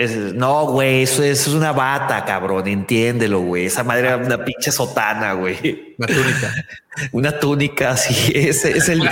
Es- 0.00 0.16
no, 0.34 0.66
güey, 0.66 1.02
eso, 1.02 1.22
eso 1.22 1.50
es 1.50 1.54
una 1.56 1.72
bata, 1.72 2.24
cabrón. 2.24 2.66
Entiéndelo, 2.66 3.40
güey. 3.40 3.66
Esa 3.66 3.84
madre 3.84 4.08
era 4.08 4.16
una 4.16 4.42
pinche 4.44 4.72
sotana, 4.72 5.34
güey. 5.34 5.94
Una 5.98 6.06
túnica. 6.06 6.54
Una 7.12 7.38
túnica, 7.38 7.96
sí. 7.96 8.32
Es, 8.34 8.64
es, 8.64 8.88
el, 8.88 9.02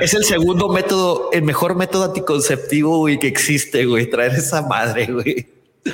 es 0.00 0.14
el 0.14 0.24
segundo 0.24 0.68
método, 0.68 1.30
el 1.32 1.42
mejor 1.42 1.74
método 1.74 2.04
anticonceptivo, 2.04 2.98
güey, 2.98 3.18
que 3.18 3.26
existe, 3.26 3.84
güey. 3.86 4.08
Traer 4.10 4.32
esa 4.32 4.62
madre, 4.62 5.06
güey. 5.06 5.48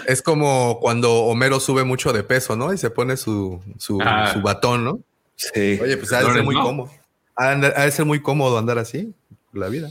Es 0.06 0.22
como 0.22 0.78
cuando 0.80 1.12
Homero 1.24 1.58
sube 1.60 1.84
mucho 1.84 2.12
de 2.12 2.22
peso, 2.22 2.56
¿no? 2.56 2.72
Y 2.72 2.78
se 2.78 2.90
pone 2.90 3.16
su, 3.16 3.60
su, 3.78 3.98
Ah. 4.02 4.30
su 4.32 4.40
batón, 4.42 4.84
¿no? 4.84 4.98
Sí. 5.36 5.78
Oye, 5.82 5.96
pues 5.96 6.12
ha 6.12 6.22
de 6.22 6.32
ser 6.32 6.42
muy 6.42 6.54
¿no? 6.54 6.62
cómodo. 6.62 6.90
Ha 7.36 7.48
de, 7.48 7.52
andar- 7.54 7.72
ha 7.76 7.84
de 7.84 7.90
ser 7.90 8.04
muy 8.04 8.20
cómodo 8.20 8.58
andar 8.58 8.78
así, 8.78 9.12
la 9.52 9.68
vida. 9.68 9.90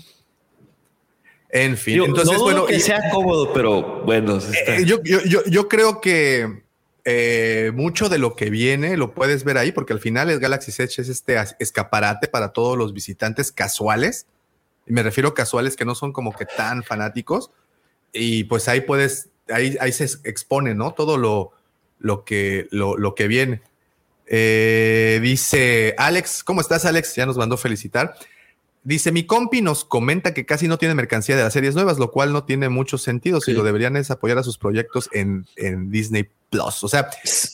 En 1.53 1.76
fin, 1.78 1.95
Digo, 1.95 2.06
entonces, 2.06 2.38
no 2.38 2.44
bueno, 2.44 2.65
que 2.65 2.76
y- 2.78 2.80
sea 2.80 3.10
cómodo, 3.11 3.52
pero 3.53 4.03
bueno, 4.06 4.38
está- 4.38 4.78
eh, 4.78 4.86
yo, 4.86 5.02
yo, 5.03 5.19
yo, 5.23 5.44
yo 5.45 5.68
creo 5.68 5.99
que 5.99 6.64
eh, 7.03 7.72
mucho 7.73 8.07
de 8.10 8.19
lo 8.19 8.36
que 8.36 8.49
viene 8.49 8.95
lo 8.95 9.14
puedes 9.14 9.44
ver 9.44 9.57
ahí, 9.57 9.72
porque 9.72 9.91
al 9.91 9.99
final 9.99 10.30
el 10.30 10.40
Galaxy 10.40 10.72
Edge 10.72 10.99
es 11.02 11.10
este 11.10 11.36
escaparate 11.60 12.28
para 12.28 12.53
todos 12.53 12.78
los 12.78 12.94
visitantes 12.94 13.52
casuales. 13.52 14.28
Y 14.88 14.94
me 14.94 15.03
refiero 15.03 15.30
a 15.30 15.34
casuales 15.34 15.76
que 15.76 15.84
no 15.84 15.94
son 15.95 16.14
como 16.14 16.32
que 16.34 16.45
tan 16.45 16.84
fanáticos, 16.84 17.52
y 18.14 18.45
pues 18.45 18.68
ahí 18.68 18.82
puedes, 18.82 19.30
ahí, 19.49 19.78
ahí 19.82 19.91
se 19.91 20.06
expone, 20.23 20.73
¿no? 20.76 20.94
Todo 20.94 21.18
lo, 21.18 21.52
lo, 21.99 22.23
que, 22.23 22.68
lo, 22.72 22.98
lo 22.98 23.14
que 23.14 23.28
viene. 23.28 23.61
Eh, 24.28 25.19
dice 25.22 25.94
Alex, 25.98 26.44
¿cómo 26.44 26.61
estás, 26.61 26.86
Alex? 26.86 27.15
Ya 27.15 27.26
nos 27.26 27.36
mandó 27.38 27.57
felicitar. 27.57 28.15
Dice, 28.84 29.12
mi 29.12 29.26
compi 29.28 29.62
nos 29.62 29.86
comenta 29.86 30.34
que 30.34 30.45
casi 30.45 30.68
no 30.68 30.80
tiene 30.80 30.95
mercancía 30.95 31.36
de 31.38 31.44
las 31.44 31.53
series 31.53 31.76
nuevas, 31.76 31.99
lo 31.99 32.10
cual 32.12 32.34
no 32.34 32.45
tiene 32.45 32.68
mucho 32.70 32.98
sentido. 32.98 33.40
Si 33.40 33.53
lo 33.53 33.62
deberían 33.64 33.95
es 33.95 34.10
apoyar 34.10 34.40
a 34.40 34.44
sus 34.44 34.58
proyectos 34.58 35.08
en, 35.14 35.45
en 35.56 35.91
Disney 35.91 36.28
Plus. 36.49 36.84
O 36.84 36.88
sea, 36.88 37.08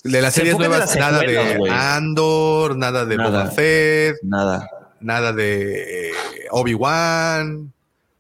de 0.06 0.22
las 0.22 0.34
Se 0.34 0.40
series 0.40 0.58
nuevas, 0.58 0.80
las 0.80 0.96
nada 0.96 1.20
secuelas, 1.20 1.60
de. 1.62 1.70
Andor, 1.70 2.78
nada 2.78 3.06
de 3.06 3.18
Nada. 3.18 3.30
Boba 3.30 3.52
Fett, 3.52 4.16
Nada. 4.24 4.70
nada 5.02 5.34
de 5.34 6.10
eh, 6.12 6.14
Obi-Wan. 6.52 7.74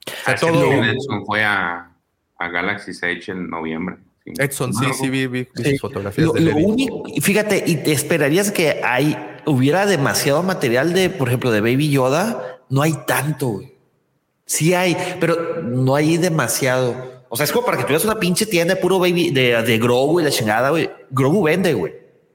O 0.06 0.12
sea, 0.26 0.34
Así 0.34 0.46
todo. 0.46 0.70
que 0.70 0.76
Nelson 0.82 1.26
fue 1.26 1.44
a, 1.46 1.90
a 2.38 2.50
Galaxy 2.50 2.92
Edge 2.92 3.30
en 3.32 3.50
noviembre. 3.50 3.98
Sí. 4.26 4.34
Edson, 4.38 4.74
sí, 4.74 4.86
sí, 5.00 5.10
vi, 5.10 5.28
vi- 5.28 5.48
vi 5.56 5.64
Sí. 5.64 5.72
sus 5.72 5.80
fotografías 5.82 6.28
Lo, 6.28 6.34
de 6.34 6.42
lo 6.42 6.58
único, 6.58 7.04
fíjate, 7.22 7.64
y 7.66 7.78
te 7.78 7.94
esperarías 7.94 8.52
que 8.52 8.82
hay, 8.84 9.18
hubiera 9.46 9.86
demasiado 9.86 10.44
material 10.44 10.92
de, 10.92 11.10
por 11.10 11.30
ejemplo, 11.30 11.52
de 11.52 11.62
Baby 11.62 11.90
Yoda. 11.92 12.57
No 12.70 12.82
hay 12.82 12.94
tanto, 13.06 13.48
güey. 13.48 13.74
Sí 14.46 14.74
hay, 14.74 14.96
pero 15.20 15.62
no 15.62 15.96
hay 15.96 16.18
demasiado. 16.18 17.24
O 17.30 17.36
sea, 17.36 17.44
es 17.44 17.52
como 17.52 17.66
para 17.66 17.78
que 17.78 17.84
tuvieras 17.84 18.06
una 18.06 18.20
pinche 18.20 18.46
tienda 18.46 18.76
de 18.76 18.82
puro 18.82 19.00
baby 19.00 19.32
de, 19.32 19.62
de 19.62 19.78
Grogu 19.78 20.20
y 20.20 20.24
la 20.24 20.30
chingada, 20.32 20.70
güey. 20.70 20.90
Grogu 21.10 21.44
vende, 21.44 21.74
güey. 21.74 21.94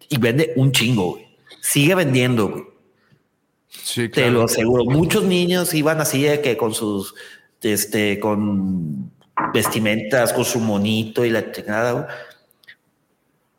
Y 0.09 0.19
vende 0.19 0.53
un 0.57 0.73
chingo, 0.73 1.13
güey. 1.13 1.37
Sigue 1.61 1.95
vendiendo, 1.95 2.49
güey. 2.49 2.65
Sí, 3.69 4.09
Te 4.11 4.31
lo 4.31 4.43
aseguro. 4.45 4.85
Muchos 4.85 5.25
niños 5.25 5.73
iban 5.73 6.01
así 6.01 6.23
de 6.23 6.43
que 6.43 6.59
con 6.59 6.75
sus, 6.75 7.15
este, 7.63 8.21
con 8.21 9.11
vestimentas, 9.55 10.33
con 10.35 10.45
su 10.45 10.61
monito 10.61 11.25
y 11.25 11.31
la 11.31 11.51
chingada. 11.51 11.93
güey. 11.93 12.05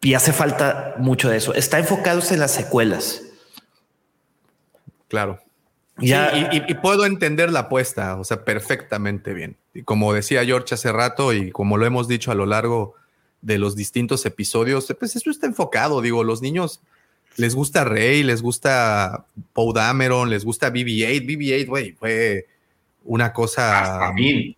Y 0.02 0.14
hace 0.14 0.34
falta 0.34 0.96
mucho 1.00 1.30
de 1.30 1.38
eso. 1.38 1.54
Está 1.54 1.80
enfocados 1.80 2.32
en 2.32 2.40
las 2.40 2.52
secuelas. 2.52 3.24
Claro. 5.08 5.40
Ya, 6.00 6.32
Sí, 6.32 6.46
y, 6.52 6.58
y- 6.58 6.64
y 6.70 6.74
puedo 6.76 7.06
entender 7.06 7.52
la 7.52 7.62
apuesta, 7.62 8.16
o 8.20 8.24
sea, 8.24 8.44
perfectamente 8.46 9.34
bien. 9.34 9.58
Y 9.74 9.84
como 9.84 10.14
decía 10.14 10.44
George 10.44 10.74
hace 10.76 10.92
rato 10.92 11.34
y 11.34 11.52
como 11.52 11.78
lo 11.78 11.86
hemos 11.86 12.08
dicho 12.08 12.32
a 12.32 12.36
lo 12.36 12.46
largo 12.46 12.96
de 13.42 13.58
los 13.60 13.76
distintos 13.76 14.26
episodios, 14.26 14.94
pues 15.00 15.16
eso 15.16 15.30
está 15.30 15.46
enfocado. 15.46 16.02
Digo, 16.02 16.24
los 16.24 16.42
niños 16.42 16.82
les 17.36 17.54
gusta 17.56 17.84
Rey, 17.84 18.24
les 18.24 18.42
gusta 18.42 19.26
Poe 19.54 19.74
Dameron, 19.74 20.30
les 20.30 20.46
gusta 20.46 20.72
BB-8. 20.72 21.26
BB-8, 21.26 21.68
güey, 21.68 21.92
fue 21.94 22.48
una 23.04 23.34
cosa. 23.34 23.82
Hasta 23.82 24.14
fin. 24.14 24.56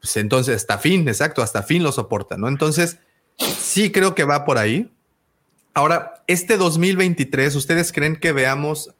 Pues 0.00 0.16
entonces, 0.16 0.56
hasta 0.56 0.78
fin, 0.78 1.08
exacto, 1.08 1.42
hasta 1.42 1.62
fin 1.62 1.82
lo 1.82 1.90
soporta, 1.92 2.36
¿no? 2.36 2.48
Entonces, 2.48 2.98
sí 3.38 3.90
creo 3.92 4.14
que 4.14 4.24
va 4.24 4.44
por 4.44 4.58
ahí. 4.58 4.90
Ahora, 5.74 6.22
este 6.26 6.56
2023, 6.56 7.54
¿ustedes 7.56 7.92
creen 7.92 8.16
que 8.16 8.32
veamos 8.32 8.92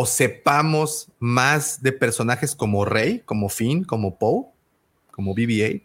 o 0.00 0.06
sepamos 0.06 1.08
más 1.18 1.82
de 1.82 1.90
personajes 1.90 2.54
como 2.54 2.84
Rey, 2.84 3.20
como 3.24 3.48
Finn, 3.48 3.82
como 3.82 4.16
Poe, 4.16 4.44
como 5.10 5.34
BB-8? 5.34 5.82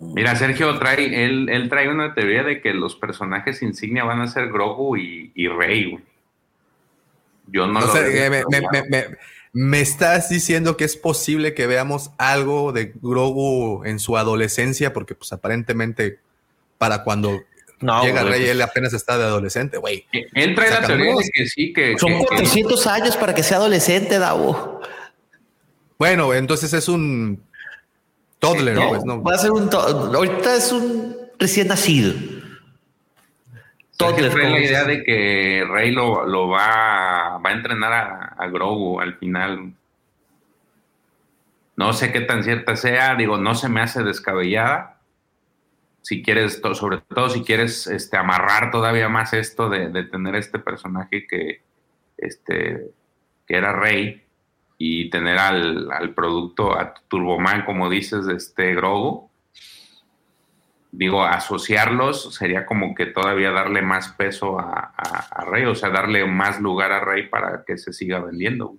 Mira, 0.00 0.34
Sergio 0.34 0.76
trae, 0.80 1.24
él, 1.24 1.48
él 1.48 1.68
trae 1.68 1.88
una 1.88 2.12
teoría 2.12 2.42
de 2.42 2.60
que 2.60 2.74
los 2.74 2.96
personajes 2.96 3.62
insignia 3.62 4.02
van 4.02 4.20
a 4.20 4.26
ser 4.26 4.48
Grogu 4.48 4.96
y, 4.96 5.30
y 5.36 5.46
Rey. 5.46 5.96
Yo 7.46 7.68
no 7.68 7.80
lo 7.80 7.92
veo 7.92 8.32
eh, 8.34 8.44
me- 8.70 8.82
me- 8.90 9.06
me 9.52 9.80
estás 9.80 10.28
diciendo 10.28 10.76
que 10.76 10.82
es 10.84 10.96
posible 10.96 11.54
que 11.54 11.68
veamos 11.68 12.10
algo 12.18 12.72
de 12.72 12.94
Grogu 13.00 13.84
en 13.84 14.00
su 14.00 14.16
adolescencia, 14.16 14.92
porque 14.92 15.14
pues 15.14 15.32
aparentemente 15.32 16.18
para 16.78 17.04
cuando 17.04 17.42
no, 17.80 18.02
llega 18.02 18.22
güey, 18.22 18.32
Rey 18.32 18.40
pues, 18.42 18.50
él 18.52 18.62
apenas 18.62 18.92
está 18.92 19.16
de 19.18 19.24
adolescente, 19.24 19.78
güey. 19.78 20.06
Él 20.12 20.54
trae 20.54 20.70
la 20.70 20.86
teoría 20.86 21.14
de 21.14 21.30
que 21.32 21.46
sí, 21.46 21.72
que, 21.72 21.96
Son 21.98 22.10
que- 22.10 22.18
que- 22.20 22.26
400 22.26 22.86
años 22.86 23.16
para 23.16 23.34
que 23.34 23.42
sea 23.42 23.58
adolescente, 23.58 24.18
Davo. 24.18 24.80
Bueno, 25.98 26.32
entonces 26.34 26.72
es 26.72 26.88
un 26.88 27.42
toddler, 28.38 28.74
No, 28.76 28.88
pues, 28.90 29.04
¿no? 29.04 29.22
Va 29.22 29.34
a 29.34 29.38
ser 29.38 29.50
un. 29.52 29.68
to- 29.68 29.78
Ahorita 29.78 30.54
es 30.56 30.70
un 30.72 31.16
recién 31.38 31.68
nacido. 31.68 32.14
Toddler, 33.96 34.30
trae 34.32 34.48
la 34.50 34.60
idea 34.60 34.84
de 34.84 35.02
que 35.02 35.64
Rey 35.68 35.90
lo, 35.90 36.24
lo 36.24 36.46
va, 36.48 37.38
va 37.38 37.50
a 37.50 37.52
entrenar 37.52 37.92
a, 37.92 38.34
a 38.38 38.46
Grogu 38.48 39.00
al 39.00 39.16
final. 39.18 39.72
No 41.76 41.92
sé 41.92 42.12
qué 42.12 42.20
tan 42.20 42.44
cierta 42.44 42.76
sea, 42.76 43.14
digo, 43.16 43.38
no 43.38 43.54
se 43.56 43.68
me 43.68 43.80
hace 43.80 44.02
descabellada. 44.04 44.97
Si 46.02 46.22
quieres, 46.22 46.60
sobre 46.74 46.98
todo 46.98 47.28
si 47.28 47.42
quieres 47.42 47.86
este, 47.86 48.16
amarrar 48.16 48.70
todavía 48.70 49.08
más 49.08 49.34
esto 49.34 49.68
de, 49.68 50.04
tener 50.04 50.36
este 50.36 50.58
personaje 50.58 51.26
que, 51.26 51.62
este, 52.16 52.90
que 53.46 53.56
era 53.56 53.72
Rey 53.72 54.22
y 54.78 55.10
tener 55.10 55.38
al, 55.38 55.90
al 55.90 56.14
producto, 56.14 56.78
a 56.78 56.94
Turboman, 57.08 57.64
como 57.64 57.90
dices, 57.90 58.26
de 58.26 58.36
este 58.36 58.74
Grogu, 58.74 59.28
digo, 60.90 61.24
asociarlos 61.24 62.34
sería 62.34 62.66
como 62.66 62.94
que 62.94 63.06
todavía 63.06 63.50
darle 63.50 63.82
más 63.82 64.08
peso 64.12 64.58
a, 64.58 64.92
Rey, 65.50 65.64
o 65.64 65.74
sea, 65.74 65.90
darle 65.90 66.26
más 66.26 66.60
lugar 66.60 66.92
a 66.92 67.00
Rey 67.00 67.28
para 67.28 67.64
que 67.64 67.78
se 67.78 67.92
siga 67.92 68.20
vendiendo. 68.20 68.76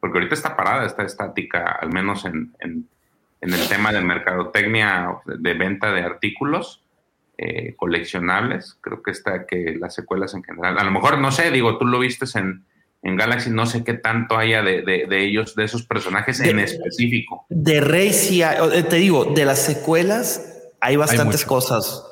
Porque 0.00 0.18
ahorita 0.18 0.34
está 0.34 0.56
parada, 0.56 0.86
está 0.86 1.02
estática, 1.02 1.78
al 1.80 1.92
menos 1.92 2.24
en, 2.24 2.54
en- 2.60 2.88
en 3.40 3.54
el 3.54 3.68
tema 3.68 3.92
de 3.92 4.00
mercadotecnia, 4.02 5.16
de 5.26 5.54
venta 5.54 5.92
de 5.92 6.02
artículos 6.02 6.82
eh, 7.38 7.74
coleccionables. 7.76 8.76
Creo 8.80 9.02
que 9.02 9.10
está 9.10 9.46
que 9.46 9.76
las 9.80 9.94
secuelas 9.94 10.34
en 10.34 10.42
general, 10.42 10.78
a 10.78 10.84
lo 10.84 10.90
mejor, 10.90 11.18
no 11.18 11.32
sé, 11.32 11.50
digo, 11.50 11.78
tú 11.78 11.86
lo 11.86 11.98
vistes 11.98 12.36
en, 12.36 12.64
en 13.02 13.16
Galaxy, 13.16 13.48
no 13.50 13.64
sé 13.64 13.82
qué 13.82 13.94
tanto 13.94 14.36
haya 14.36 14.62
de, 14.62 14.82
de- 14.82 15.06
de 15.08 15.24
ellos, 15.24 15.54
de 15.56 15.64
esos 15.64 15.84
personajes 15.84 16.38
en 16.40 16.56
De- 16.56 16.64
específico. 16.64 17.46
De 17.48 17.80
Rey 17.80 18.12
sí 18.12 18.42
hay- 18.42 18.58
eh, 18.78 18.82
te 18.82 18.96
digo, 18.96 19.24
de 19.24 19.44
las 19.46 19.58
secuelas 19.62 20.58
hay 20.82 20.96
bastantes 20.96 21.44
cosas. 21.46 22.04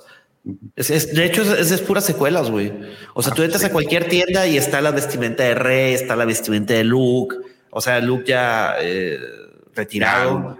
Es- 0.76 0.88
es- 0.88 1.14
de 1.14 1.26
hecho, 1.26 1.42
es, 1.42 1.70
es 1.70 1.80
puras 1.82 2.06
secuelas, 2.06 2.50
güey. 2.50 2.72
O 3.12 3.22
sea, 3.22 3.34
tú 3.34 3.42
entras 3.42 3.64
a 3.64 3.70
cualquier 3.72 4.08
tienda 4.08 4.46
y 4.46 4.56
está 4.56 4.80
la 4.80 4.92
vestimenta 4.92 5.42
de 5.42 5.54
Rey, 5.54 5.92
está 5.92 6.16
la 6.16 6.24
vestimenta 6.24 6.72
de 6.72 6.84
Luke. 6.84 7.36
O 7.68 7.82
sea, 7.82 8.00
Luke 8.00 8.24
ya 8.26 8.76
eh, 8.80 9.18
retirado. 9.74 10.56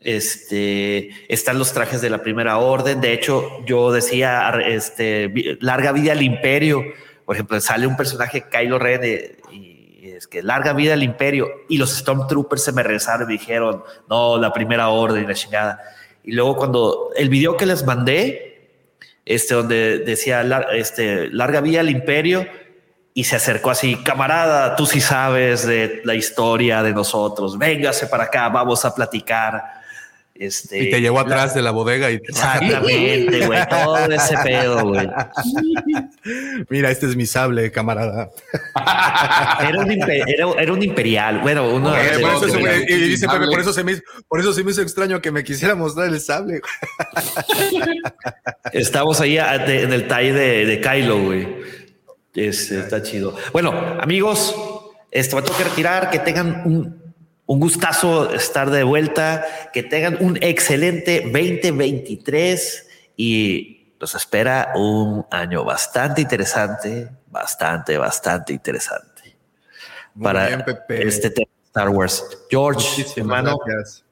Este, 0.00 1.10
están 1.28 1.58
los 1.58 1.72
trajes 1.72 2.00
de 2.00 2.10
la 2.10 2.22
primera 2.22 2.58
orden. 2.58 3.00
De 3.00 3.12
hecho, 3.12 3.64
yo 3.66 3.92
decía, 3.92 4.50
este, 4.66 5.58
larga 5.60 5.92
vida 5.92 6.12
al 6.12 6.22
imperio. 6.22 6.82
Por 7.24 7.36
ejemplo, 7.36 7.60
sale 7.60 7.86
un 7.86 7.96
personaje, 7.96 8.46
Kylo 8.48 8.78
Ren, 8.78 9.00
eh, 9.02 9.36
y 9.50 10.10
es 10.10 10.26
que 10.26 10.42
larga 10.42 10.72
vida 10.72 10.94
al 10.94 11.02
imperio. 11.02 11.48
Y 11.68 11.78
los 11.78 11.96
Stormtroopers 11.96 12.62
se 12.62 12.72
me 12.72 12.82
regresaron 12.82 13.28
y 13.30 13.34
dijeron, 13.34 13.82
no, 14.08 14.38
la 14.38 14.52
primera 14.52 14.88
orden 14.88 15.26
la. 15.28 15.80
Y 16.22 16.32
luego 16.32 16.56
cuando 16.56 17.10
el 17.16 17.28
video 17.28 17.56
que 17.56 17.66
les 17.66 17.84
mandé, 17.84 18.70
este, 19.24 19.54
donde 19.54 19.98
decía, 19.98 20.42
este, 20.72 21.28
larga 21.28 21.60
vida 21.60 21.80
al 21.80 21.90
imperio, 21.90 22.46
y 23.14 23.24
se 23.24 23.34
acercó 23.34 23.70
así, 23.70 23.96
camarada, 24.04 24.76
tú 24.76 24.86
sí 24.86 25.00
sabes 25.00 25.66
de 25.66 26.02
la 26.04 26.14
historia 26.14 26.84
de 26.84 26.92
nosotros, 26.92 27.58
véngase 27.58 28.06
para 28.06 28.24
acá, 28.24 28.48
vamos 28.48 28.84
a 28.84 28.94
platicar. 28.94 29.77
Este, 30.40 30.84
Y 30.84 30.90
te 30.90 31.00
llevó 31.00 31.18
atrás 31.18 31.52
de 31.52 31.62
la 31.62 31.72
bodega 31.72 32.12
y 32.12 32.14
Exactamente, 32.28 33.44
güey, 33.46 33.68
todo 33.68 33.96
ese 34.06 34.36
pedo, 34.44 34.84
güey. 34.86 35.08
Mira, 36.68 36.90
este 36.92 37.06
es 37.06 37.16
mi 37.16 37.26
sable, 37.26 37.72
camarada. 37.72 38.30
Era 39.60 39.80
un, 39.80 39.88
impe- 39.88 40.22
era, 40.26 40.46
era 40.62 40.72
un 40.72 40.80
imperial, 40.82 41.40
bueno, 41.40 41.68
uno 41.74 41.90
de 41.90 42.10
por 42.20 42.32
los- 42.34 42.42
eso 42.44 42.52
se 42.54 42.62
me- 42.62 42.76
y 42.88 42.94
dice. 43.08 43.26
Pepe, 43.26 43.46
por 43.46 43.58
eso 43.60 43.72
se 43.72 43.82
me 43.82 43.92
hizo, 43.92 44.02
por 44.28 44.38
eso 44.38 44.52
se 44.52 44.62
me 44.62 44.70
hizo 44.70 44.80
extraño 44.82 45.20
que 45.20 45.32
me 45.32 45.42
quisiera 45.42 45.74
mostrar 45.74 46.06
el 46.08 46.20
sable. 46.20 46.60
Estamos 48.72 49.20
ahí 49.20 49.38
a- 49.38 49.58
de- 49.58 49.82
en 49.82 49.92
el 49.92 50.06
tie 50.06 50.32
de, 50.32 50.66
de 50.66 50.80
Kylo, 50.80 51.20
güey. 51.22 51.48
Este, 52.34 52.78
está 52.80 53.02
chido. 53.02 53.34
Bueno, 53.52 53.72
amigos, 54.00 54.54
esto 55.10 55.36
me 55.36 55.42
tengo 55.42 55.56
que 55.58 55.64
retirar. 55.64 56.10
Que 56.10 56.18
tengan 56.20 56.62
un, 56.64 57.07
un 57.48 57.60
gustazo 57.60 58.32
estar 58.32 58.70
de 58.70 58.84
vuelta. 58.84 59.44
Que 59.72 59.82
tengan 59.82 60.18
un 60.20 60.38
excelente 60.40 61.22
2023 61.22 62.88
y 63.16 63.94
nos 64.00 64.14
espera 64.14 64.72
un 64.76 65.26
año 65.30 65.64
bastante 65.64 66.20
interesante, 66.20 67.10
bastante, 67.26 67.96
bastante 67.98 68.52
interesante 68.52 69.36
Muy 70.14 70.24
para 70.24 70.46
bien, 70.46 70.64
este 71.08 71.30
tema 71.30 71.50
de 71.50 71.66
Star 71.66 71.88
Wars. 71.88 72.38
George, 72.50 72.80
Muchísimas 72.80 73.16
hermano, 73.16 73.58
gracias. 73.64 74.04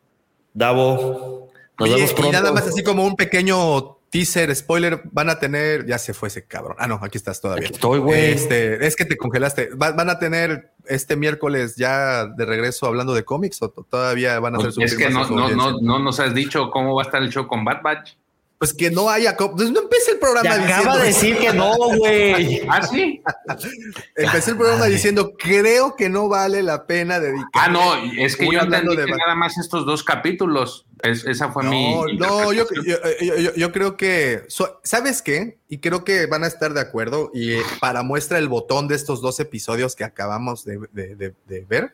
Davo, 0.53 1.51
nos 1.79 1.89
Oye, 1.89 1.95
vemos 1.95 2.11
y 2.11 2.15
pronto. 2.15 2.33
nada 2.33 2.53
más 2.53 2.67
así 2.67 2.83
como 2.83 3.05
un 3.05 3.17
pequeño 3.17 3.96
teaser, 4.11 4.55
spoiler, 4.55 5.03
van 5.13 5.29
a 5.31 5.39
tener, 5.39 5.87
ya 5.87 5.99
se 5.99 6.15
fue 6.15 6.29
ese 6.29 6.47
cabrón. 6.47 6.77
Ah, 6.79 6.87
no, 6.87 6.99
aquí 7.03 7.19
estás 7.19 7.41
todavía. 7.41 7.67
Aquí 7.67 7.75
estoy, 7.75 7.99
güey. 7.99 8.33
Este, 8.33 8.87
es 8.87 8.97
que 8.97 9.05
te 9.05 9.17
congelaste. 9.17 9.71
Va- 9.75 9.93
¿Van 9.93 10.09
a 10.11 10.19
tener 10.19 10.73
este 10.87 11.17
miércoles 11.17 11.77
ya 11.77 12.27
de 12.27 12.45
regreso 12.45 12.87
hablando 12.87 13.15
de 13.15 13.25
cómics 13.25 13.61
o 13.63 13.71
to- 13.71 13.87
todavía 13.89 14.39
van 14.41 14.55
a 14.55 14.59
hacer 14.59 14.85
Es 14.85 14.97
que 14.97 15.11
no, 15.11 15.25
su 15.27 15.35
no, 15.35 15.51
no, 15.51 15.81
no 15.81 15.99
nos 15.99 16.21
has 16.21 16.35
dicho 16.35 16.71
cómo 16.71 16.95
va 16.95 17.03
a 17.03 17.07
estar 17.07 17.23
el 17.23 17.31
show 17.31 17.47
con 17.47 17.65
Bad 17.65 17.83
Batch. 17.83 18.13
Pues 18.59 18.73
que 18.73 18.91
no 18.91 19.11
haya. 19.11 19.37
Pues 19.37 19.71
no 19.71 19.81
empecé 19.83 20.13
el 20.13 20.19
programa 20.19 20.49
Te 20.49 20.59
diciendo. 20.61 20.81
acaba 20.83 20.99
de 20.99 21.07
decir 21.09 21.39
que 21.39 21.53
no, 21.53 21.75
güey. 21.99 22.63
Ah, 22.71 22.87
sí. 22.87 23.23
Empecé 24.17 24.53
el 24.53 24.57
programa 24.57 24.87
diciendo, 24.87 25.35
creo 25.39 25.95
que 25.95 26.09
no 26.09 26.29
vale 26.29 26.63
la 26.63 26.87
pena 26.87 27.21
dedicar. 27.21 27.47
Ah, 27.53 27.69
no, 27.69 27.95
es 28.17 28.35
que 28.35 28.51
yo 28.51 28.61
entendí 28.61 28.97
de 28.97 29.05
que 29.05 29.13
Bat- 29.13 29.19
nada 29.19 29.35
más 29.35 29.59
estos 29.59 29.85
dos 29.85 30.03
capítulos. 30.03 30.87
Es- 31.03 31.27
esa 31.27 31.53
fue 31.53 31.65
mi. 31.65 31.95
No, 31.95 32.07
no, 32.45 32.53
yo, 32.55 32.65
yo, 32.83 32.97
yo- 33.21 33.55
yo 33.55 33.73
creo 33.73 33.99
que, 33.99 34.45
so- 34.49 34.81
¿sabes 34.83 35.21
qué? 35.21 35.59
Y 35.69 35.79
creo 35.79 36.03
que 36.05 36.25
van 36.25 36.43
a 36.43 36.47
estar 36.47 36.73
de 36.73 36.81
acuerdo. 36.81 37.31
Y 37.35 37.53
eh, 37.53 37.63
para 37.79 38.03
muestra 38.03 38.39
el 38.39 38.49
botón 38.49 38.89
de 38.89 38.95
estos 38.95 39.21
dos 39.21 39.39
episodios 39.39 39.95
que 39.95 40.05
acabamos 40.05 40.65
de, 40.65 40.79
de- 40.93 41.15
de- 41.15 41.35
de 41.47 41.61
ver, 41.69 41.93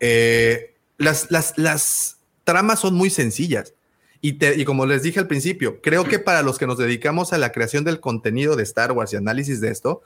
eh, 0.00 0.74
las, 0.98 1.30
las, 1.30 1.54
las 1.56 2.16
tramas 2.44 2.80
son 2.80 2.94
muy 2.94 3.10
sencillas. 3.10 3.74
Y, 4.22 4.34
te- 4.34 4.60
y 4.60 4.64
como 4.64 4.84
les 4.86 5.02
dije 5.02 5.18
al 5.20 5.26
principio, 5.26 5.80
creo 5.80 6.04
que 6.04 6.18
para 6.18 6.42
los 6.42 6.58
que 6.58 6.66
nos 6.66 6.76
dedicamos 6.78 7.32
a 7.32 7.38
la 7.38 7.52
creación 7.52 7.84
del 7.84 8.00
contenido 8.00 8.54
de 8.56 8.62
Star 8.64 8.92
Wars 8.92 9.12
y 9.12 9.16
análisis 9.16 9.60
de 9.60 9.70
esto, 9.70 10.02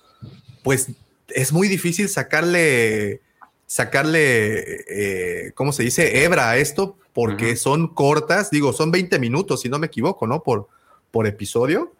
pues 0.62 0.88
es 1.28 1.52
muy 1.52 1.66
difícil 1.68 2.08
sacarle, 2.08 3.20
sacarle, 3.66 4.84
eh, 4.88 5.52
¿cómo 5.54 5.72
se 5.72 5.82
dice? 5.82 6.22
Hebra 6.24 6.50
a 6.50 6.56
esto, 6.58 6.96
porque 7.12 7.56
son 7.56 7.88
cortas, 7.88 8.50
digo, 8.50 8.72
son 8.72 8.90
20 8.90 9.18
minutos, 9.18 9.60
si 9.62 9.68
no 9.68 9.78
me 9.78 9.86
equivoco, 9.86 10.26
¿no? 10.26 10.42
Por, 10.42 10.68
por 11.10 11.26
episodio. 11.26 11.92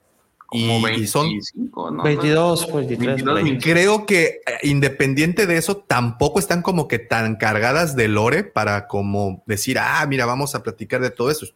Como 0.46 0.88
Y, 0.88 1.02
y 1.02 1.06
son, 1.08 1.26
25, 1.26 1.90
¿no? 1.90 2.02
22, 2.04 2.72
23. 2.72 3.06
22, 3.24 3.40
güey. 3.40 3.58
creo 3.58 4.06
que 4.06 4.24
eh, 4.24 4.40
independiente 4.62 5.46
de 5.46 5.56
eso, 5.56 5.78
tampoco 5.78 6.38
están 6.38 6.62
como 6.62 6.86
que 6.86 6.98
tan 7.00 7.36
cargadas 7.36 7.96
de 7.96 8.06
lore 8.08 8.44
para 8.44 8.86
como 8.86 9.42
decir, 9.46 9.78
ah, 9.80 10.04
mira, 10.08 10.26
vamos 10.26 10.54
a 10.54 10.62
platicar 10.62 11.00
de 11.00 11.10
todo 11.10 11.30
eso. 11.30 11.46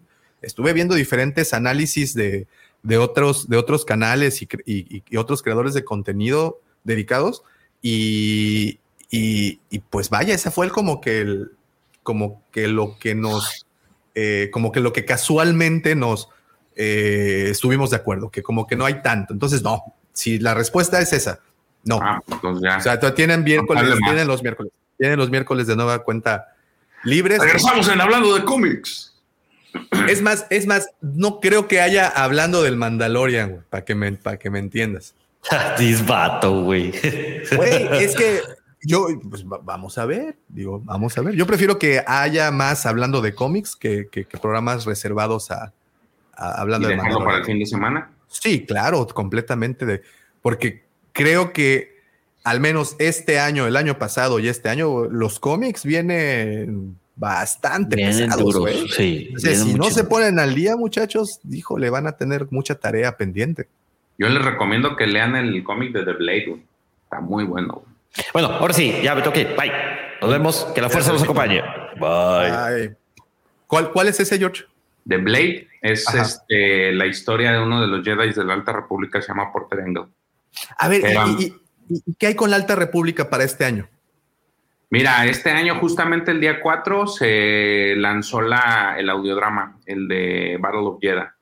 Estuve 0.43 0.73
viendo 0.73 0.95
diferentes 0.95 1.53
análisis 1.55 2.15
de, 2.15 2.47
de 2.83 2.99
otros, 2.99 3.49
de 3.49 3.57
otros 3.57 3.85
canales 3.85 4.41
y, 4.43 4.49
y- 4.67 5.03
y 5.09 5.17
otros 5.17 5.43
creadores 5.43 5.75
de 5.75 5.85
contenido 5.85 6.61
dedicados 6.85 7.43
y, 7.83 8.79
y- 9.11 9.61
y, 9.71 9.79
pues 9.81 10.11
vaya, 10.11 10.35
ese 10.35 10.51
fue 10.51 10.67
el 10.67 10.73
como 10.73 11.01
que 11.01 11.21
el, 11.21 11.53
como 12.03 12.43
que 12.53 12.69
lo 12.69 12.99
que 12.99 13.15
nos, 13.15 13.67
eh, 14.15 14.51
como 14.53 14.73
que 14.73 14.81
lo 14.81 14.93
que 14.93 15.05
casualmente 15.05 15.95
nos 15.95 16.29
eh, 16.77 17.49
estuvimos 17.51 17.91
de 17.91 17.97
acuerdo, 17.97 18.31
que 18.31 18.43
como 18.43 18.67
que 18.67 18.77
no 18.77 18.85
hay 18.85 19.03
tanto. 19.03 19.33
Entonces, 19.33 19.63
no, 19.63 19.83
si 20.13 20.39
la 20.39 20.55
respuesta 20.55 21.01
es 21.01 21.13
esa, 21.13 21.41
no. 21.85 21.99
Ah, 22.03 22.21
pues 22.41 22.59
ya. 22.63 22.77
O 22.77 22.81
sea, 22.81 23.15
tienen 23.15 23.43
miércoles, 23.45 23.83
tienen 24.05 24.29
los 24.29 24.43
miércoles, 24.43 24.73
tienen 24.97 25.19
los 25.19 25.31
miércoles 25.31 25.67
de 25.67 25.77
nueva 25.77 26.03
cuenta 26.05 26.55
libres. 27.05 27.39
Regresamos 27.41 27.89
en 27.89 28.01
Hablando 28.01 28.35
de 28.35 28.45
Cómics. 28.45 29.08
Es 30.09 30.23
más, 30.23 30.47
es 30.51 30.67
más, 30.67 30.89
no 31.01 31.41
creo 31.41 31.69
que 31.69 31.81
haya 31.81 32.09
hablando 32.09 32.63
del 32.63 32.77
Mandalorian, 32.77 33.51
güey, 33.51 33.63
para 33.71 33.85
que 33.85 33.95
me, 33.95 34.13
para 34.13 34.39
que 34.39 34.51
me 34.51 34.59
entiendas. 34.59 35.15
Disbato, 35.79 36.63
güey. 36.65 36.93
Güey, 37.55 37.89
es 38.03 38.15
que 38.17 38.41
yo, 38.83 39.07
pues 39.29 39.45
va- 39.45 39.61
vamos 39.63 39.99
a 39.99 40.05
ver, 40.07 40.37
digo, 40.49 40.81
vamos 40.85 41.17
a 41.19 41.23
ver. 41.23 41.35
Yo 41.35 41.47
prefiero 41.47 41.79
que 41.79 42.03
haya 42.07 42.51
más 42.51 42.87
hablando 42.87 43.21
de 43.21 43.35
cómics 43.35 43.77
que, 43.77 44.09
que- 44.11 44.25
que 44.25 44.39
programas 44.39 44.85
reservados 44.85 45.51
a, 45.51 45.73
a- 46.35 46.55
Y 46.57 46.61
hablando 46.61 46.89
de 46.89 46.95
dejarlo 46.95 47.19
para 47.19 47.21
el 47.21 47.25
Mandalorian. 47.43 47.47
fin 47.47 47.59
de 47.61 47.67
semana. 47.67 48.11
Sí, 48.29 48.65
claro, 48.67 49.07
completamente 49.07 49.87
de, 49.87 50.03
porque 50.43 50.85
creo 51.13 51.53
que 51.53 51.99
al 52.45 52.61
menos 52.61 52.95
este 52.99 53.41
año, 53.41 53.67
el 53.67 53.77
año 53.77 53.99
pasado 53.99 54.39
y 54.39 54.49
este 54.49 54.69
año, 54.69 55.05
los 55.05 55.39
cómics 55.41 55.85
vienen 55.85 56.97
bastante 57.19 57.97
Vienen 57.97 58.27
pesados, 58.27 58.43
duros. 58.45 58.61
güey. 58.61 58.89
Sí. 58.89 59.33
O 59.37 59.39
sea, 59.39 59.51
vienen 59.51 59.67
si 59.69 59.75
no 59.75 59.91
se 59.91 60.05
ponen 60.05 60.39
al 60.39 60.55
día, 60.55 60.77
muchachos, 60.77 61.41
híjole, 61.51 61.91
van 61.91 62.07
a 62.07 62.13
tener 62.13 62.47
mucha 62.51 62.77
tarea 62.77 63.17
pendiente. 63.17 63.69
Yo 64.19 64.29
les 64.29 64.45
recomiendo 64.45 64.97
que 64.97 65.07
lean 65.07 65.37
el 65.37 65.63
cómic 65.65 65.93
de 65.93 66.05
The 66.05 66.13
Blade. 66.13 66.45
güey. 66.49 66.63
Está 67.05 67.21
muy 67.21 67.45
bueno. 67.45 67.75
güey. 67.75 67.87
Bueno, 68.33 68.49
ahora 68.49 68.73
sí, 68.75 68.95
ya 69.03 69.15
me 69.15 69.23
toqué. 69.23 69.45
Bye. 69.57 69.73
Nos 70.21 70.31
vemos. 70.31 70.65
Que 70.75 70.81
la 70.81 70.89
fuerza 70.89 71.13
nos 71.13 71.23
acompañe. 71.23 71.61
Bye. 72.01 72.51
Ay. 72.51 72.91
¿Cuál, 73.67 73.91
¿Cuál 73.93 74.09
es 74.09 74.19
ese, 74.21 74.39
George? 74.39 74.65
The 75.07 75.17
Blade 75.19 75.69
es 75.83 76.07
Ajá. 76.09 76.23
este, 76.23 76.93
la 76.93 77.07
historia 77.07 77.53
de 77.53 77.61
uno 77.61 77.81
de 77.81 77.87
los 77.87 78.05
Jedi 78.05 78.33
de 78.33 78.45
la 78.45 78.55
Alta 78.55 78.73
República, 78.73 79.21
se 79.23 79.29
llama 79.29 79.53
Porter 79.53 79.81
Engel. 79.81 80.05
A 80.79 80.89
ver, 80.89 81.01
¿y- 81.01 81.05
Eran- 81.05 81.37
y, 81.39 81.45
y- 81.89 82.03
y 82.07 82.15
qué 82.19 82.29
hay 82.29 82.35
con 82.35 82.51
la 82.51 82.57
Alta 82.57 82.75
República 82.75 83.31
para 83.31 83.45
este 83.45 83.65
año? 83.65 83.89
Mira, 84.91 85.27
este 85.27 85.51
año, 85.51 85.75
justamente 85.77 86.31
el 86.31 86.41
día 86.41 86.61
4, 86.61 87.07
se 87.07 87.95
lanzó 87.97 88.41
la, 88.41 88.95
el 88.99 89.11
audiodrama, 89.11 89.79
el 89.85 90.09
de 90.09 90.57
Battle 90.61 90.81
of 90.81 90.99
Jeddah. 91.01 91.35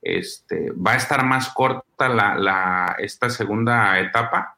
Este, 0.00 0.70
va 0.72 0.92
a 0.92 0.96
estar 0.96 1.24
más 1.26 1.50
corta 1.52 2.08
la, 2.08 2.34
la- 2.36 2.96
esta 2.98 3.28
segunda 3.28 3.98
etapa 3.98 4.56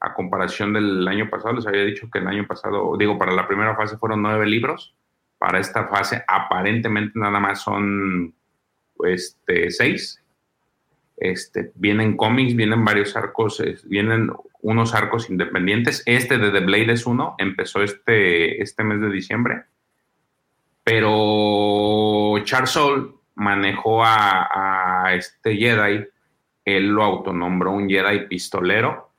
a 0.00 0.14
comparación 0.14 0.72
del 0.72 1.06
año 1.06 1.28
pasado. 1.28 1.54
Les 1.54 1.66
había 1.66 1.84
dicho 1.84 2.08
que 2.10 2.18
el 2.20 2.28
año 2.28 2.46
pasado, 2.46 2.96
digo, 2.96 3.18
para 3.18 3.32
la 3.32 3.46
primera 3.46 3.76
fase 3.76 3.98
fueron 3.98 4.22
nueve 4.22 4.46
libros. 4.46 4.94
Para 5.38 5.58
esta 5.58 5.86
fase, 5.88 6.24
aparentemente 6.26 7.18
nada 7.18 7.38
más 7.40 7.60
son 7.60 8.34
este, 9.04 9.70
seis. 9.70 10.22
Este, 11.16 11.72
vienen 11.76 12.16
cómics, 12.16 12.54
vienen 12.54 12.84
varios 12.84 13.16
arcos, 13.16 13.60
es- 13.60 13.88
vienen 13.88 14.30
unos 14.60 14.94
arcos 14.94 15.30
independientes. 15.30 16.02
Este 16.06 16.38
de 16.38 16.50
The 16.50 16.60
Blade 16.60 16.92
es 16.92 17.06
uno, 17.06 17.34
empezó 17.38 17.82
este, 17.82 18.62
este 18.62 18.84
mes 18.84 19.00
de 19.00 19.10
diciembre. 19.10 19.62
Pero 20.84 22.38
Charles 22.44 22.70
Soule 22.70 23.08
manejó 23.34 24.04
a, 24.04 25.04
a 25.04 25.14
este 25.14 25.56
Jedi, 25.56 26.06
él 26.64 26.88
lo 26.88 27.02
autonombró 27.02 27.72
un 27.72 27.88
Jedi 27.88 28.26
pistolero. 28.28 29.10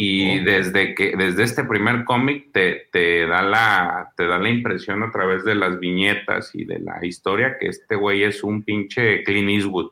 Y 0.00 0.38
Oh. 0.40 0.44
desde 0.44 0.94
que, 0.94 1.16
desde 1.16 1.42
este 1.42 1.64
primer 1.64 2.04
cómic 2.04 2.52
te, 2.52 2.88
te 2.92 3.26
da 3.26 3.42
la, 3.42 4.12
te 4.16 4.26
da 4.28 4.38
la 4.38 4.48
impresión 4.48 5.02
a 5.02 5.10
través 5.10 5.44
de 5.44 5.56
las 5.56 5.80
viñetas 5.80 6.54
y 6.54 6.64
de 6.64 6.78
la 6.78 7.04
historia 7.04 7.56
que 7.58 7.66
este 7.66 7.96
güey 7.96 8.22
es 8.22 8.44
un 8.44 8.62
pinche 8.62 9.24
Clint 9.24 9.50
Eastwood 9.50 9.90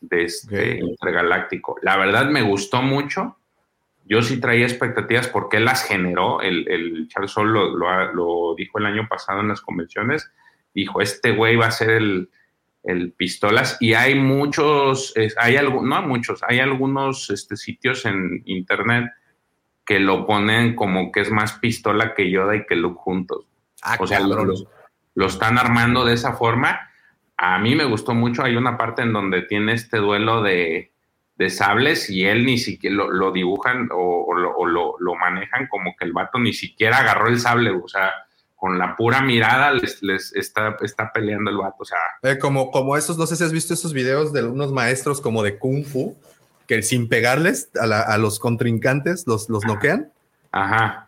de 0.00 0.24
este 0.24 0.78
intergaláctico. 0.78 1.76
La 1.82 1.96
verdad 1.96 2.26
me 2.30 2.42
gustó 2.42 2.82
mucho. 2.82 3.38
Yo 4.04 4.22
sí 4.22 4.40
traía 4.40 4.66
expectativas 4.66 5.26
porque 5.28 5.56
él 5.56 5.64
las 5.64 5.82
generó. 5.84 6.40
El, 6.40 6.68
el 6.68 7.08
Charles 7.08 7.32
Soule 7.32 7.52
lo, 7.52 7.76
lo 7.76 8.12
lo 8.12 8.54
dijo 8.56 8.78
el 8.78 8.86
año 8.86 9.08
pasado 9.08 9.40
en 9.40 9.48
las 9.48 9.60
convenciones. 9.60 10.30
Dijo, 10.74 11.00
este 11.00 11.32
güey 11.32 11.56
va 11.56 11.66
a 11.66 11.70
ser 11.72 11.90
el, 11.90 12.30
el 12.84 13.12
pistolas. 13.12 13.76
Y 13.80 13.94
hay 13.94 14.14
muchos, 14.14 15.12
es- 15.16 15.34
hay 15.38 15.56
algo, 15.56 15.82
no 15.82 16.00
muchos, 16.02 16.42
hay 16.46 16.60
algunos 16.60 17.30
este, 17.30 17.56
sitios 17.56 18.04
en 18.06 18.42
internet 18.44 19.10
que 19.84 19.98
lo 19.98 20.26
ponen 20.26 20.74
como 20.76 21.10
que 21.12 21.20
es 21.20 21.30
más 21.30 21.54
pistola 21.54 22.14
que 22.14 22.30
Yoda 22.30 22.54
y 22.56 22.66
que 22.66 22.76
Luke 22.76 23.00
juntos. 23.00 23.46
Ah, 23.82 23.96
O 23.98 24.06
sea, 24.06 24.20
lo- 24.20 24.44
lo 25.14 25.26
están 25.26 25.58
armando 25.58 26.04
de 26.04 26.12
esa 26.14 26.34
forma. 26.34 26.90
A 27.38 27.58
mí 27.58 27.74
me 27.74 27.84
gustó 27.84 28.14
mucho. 28.14 28.42
Hay 28.42 28.56
una 28.56 28.76
parte 28.78 29.02
en 29.02 29.12
donde 29.12 29.42
tiene 29.42 29.72
este 29.74 29.98
duelo 29.98 30.42
de, 30.42 30.92
de 31.36 31.50
sables 31.50 32.08
y 32.10 32.24
él 32.24 32.46
ni 32.46 32.56
siquiera 32.58 32.96
lo, 32.96 33.10
lo 33.10 33.30
dibujan 33.32 33.88
o, 33.92 34.24
o 34.28 34.34
lo, 34.34 34.56
o 34.56 34.64
lo- 34.66 34.94
lo 34.98 35.14
manejan 35.16 35.66
como 35.68 35.94
que 35.98 36.04
el 36.06 36.12
vato 36.12 36.38
ni 36.38 36.52
siquiera 36.52 36.98
agarró 36.98 37.28
el 37.28 37.38
sable. 37.38 37.70
O 37.70 37.86
sea, 37.88 38.10
con 38.54 38.78
la 38.78 38.96
pura 38.96 39.20
mirada 39.20 39.70
les, 39.72 40.02
les 40.02 40.34
está, 40.34 40.76
está 40.80 41.12
peleando 41.12 41.50
el 41.50 41.58
vato. 41.58 41.76
O 41.80 41.84
sea, 41.84 41.98
Eh, 42.22 42.38
como, 42.38 42.70
como 42.70 42.96
esos, 42.96 43.18
no 43.18 43.26
sé 43.26 43.36
si 43.36 43.44
has 43.44 43.52
visto 43.52 43.74
esos 43.74 43.92
videos 43.92 44.32
de 44.32 44.42
unos 44.44 44.72
maestros 44.72 45.20
como 45.20 45.42
de 45.42 45.58
Kung 45.58 45.84
Fu, 45.84 46.16
que 46.66 46.82
sin 46.82 47.08
pegarles 47.08 47.70
a, 47.78 47.86
la- 47.86 48.00
a 48.00 48.16
los 48.16 48.38
contrincantes 48.38 49.24
los, 49.26 49.50
los 49.50 49.62
noquean. 49.66 50.10
Ajá. 50.52 51.06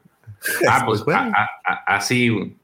Ah, 0.68 0.82
pues 0.86 1.02
Pues, 1.02 1.05
bueno. 1.05 1.32
a- 1.34 1.42
a- 1.64 1.72
a- 1.86 1.96
así. 1.96 2.55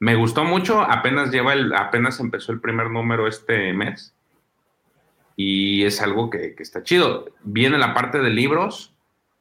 Me 0.00 0.14
gustó 0.14 0.44
mucho. 0.44 0.80
Apenas 0.82 1.30
lleva 1.30 1.52
el, 1.54 1.74
apenas 1.74 2.20
empezó 2.20 2.52
el 2.52 2.60
primer 2.60 2.90
número 2.90 3.26
este 3.26 3.72
mes. 3.72 4.14
Y 5.36 5.84
es 5.84 6.00
algo 6.00 6.30
que, 6.30 6.54
que 6.54 6.62
está 6.62 6.82
chido. 6.82 7.26
Viene 7.42 7.78
la 7.78 7.94
parte 7.94 8.18
de 8.18 8.30
libros. 8.30 8.92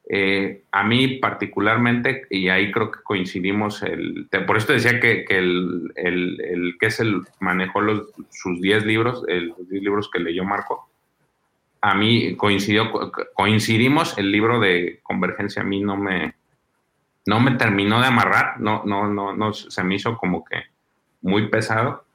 Eh, 0.10 0.64
a 0.72 0.84
mí 0.84 1.18
particularmente, 1.20 2.28
y 2.30 2.50
ahí 2.50 2.72
creo 2.74 2.92
que 2.92 3.00
coincidimos, 3.04 3.82
el, 3.84 4.28
por 4.46 4.58
eso 4.58 4.68
te 4.68 4.74
decía 4.74 5.00
que, 5.00 5.24
que 5.24 5.38
el, 5.38 5.94
el- 5.96 6.42
el 6.42 6.76
que 6.78 6.88
es 6.88 7.00
el 7.00 7.22
manejó 7.40 7.80
los, 7.80 8.10
sus 8.30 8.60
10 8.60 8.86
libros, 8.86 9.24
los 9.28 9.70
10 9.70 9.82
libros 9.82 10.10
que 10.12 10.20
leyó 10.20 10.44
Marco. 10.44 10.90
A 11.80 11.96
mí 11.96 12.36
coincidió, 12.36 12.92
co- 12.92 13.14
coincidimos, 13.34 14.18
el 14.18 14.30
libro 14.32 14.60
de 14.60 15.00
Convergencia 15.04 15.62
a 15.62 15.66
mí 15.66 15.80
no 15.80 15.96
me, 15.96 16.34
no 17.26 17.40
me 17.40 17.52
terminó 17.52 18.02
de 18.02 18.08
amarrar, 18.08 18.60
no, 18.60 18.84
no, 18.86 19.08
no, 19.08 19.36
no, 19.36 19.54
se 19.54 19.84
me 19.84 19.95
hizo 19.95 20.18
como 20.18 20.44
que 20.44 20.64
muy 21.22 21.50
pesado. 21.50 22.06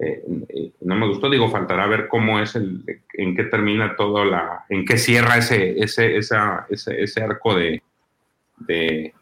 eh, 0.00 0.22
eh, 0.48 0.72
no 0.82 0.94
me 0.94 1.06
gustó, 1.08 1.30
digo, 1.30 1.48
faltará 1.50 1.86
ver 1.86 2.08
cómo 2.08 2.40
es 2.40 2.54
el, 2.56 2.84
en 3.14 3.36
qué 3.36 3.44
termina 3.44 3.96
todo 3.96 4.24
la, 4.24 4.64
en 4.68 4.84
qué 4.84 4.98
cierra 4.98 5.38
ese, 5.38 5.78
ese, 5.82 6.16
esa, 6.16 6.66
ese, 6.70 7.02
ese 7.02 7.22
arco 7.22 7.54
de, 7.54 7.82
de, 8.58 9.14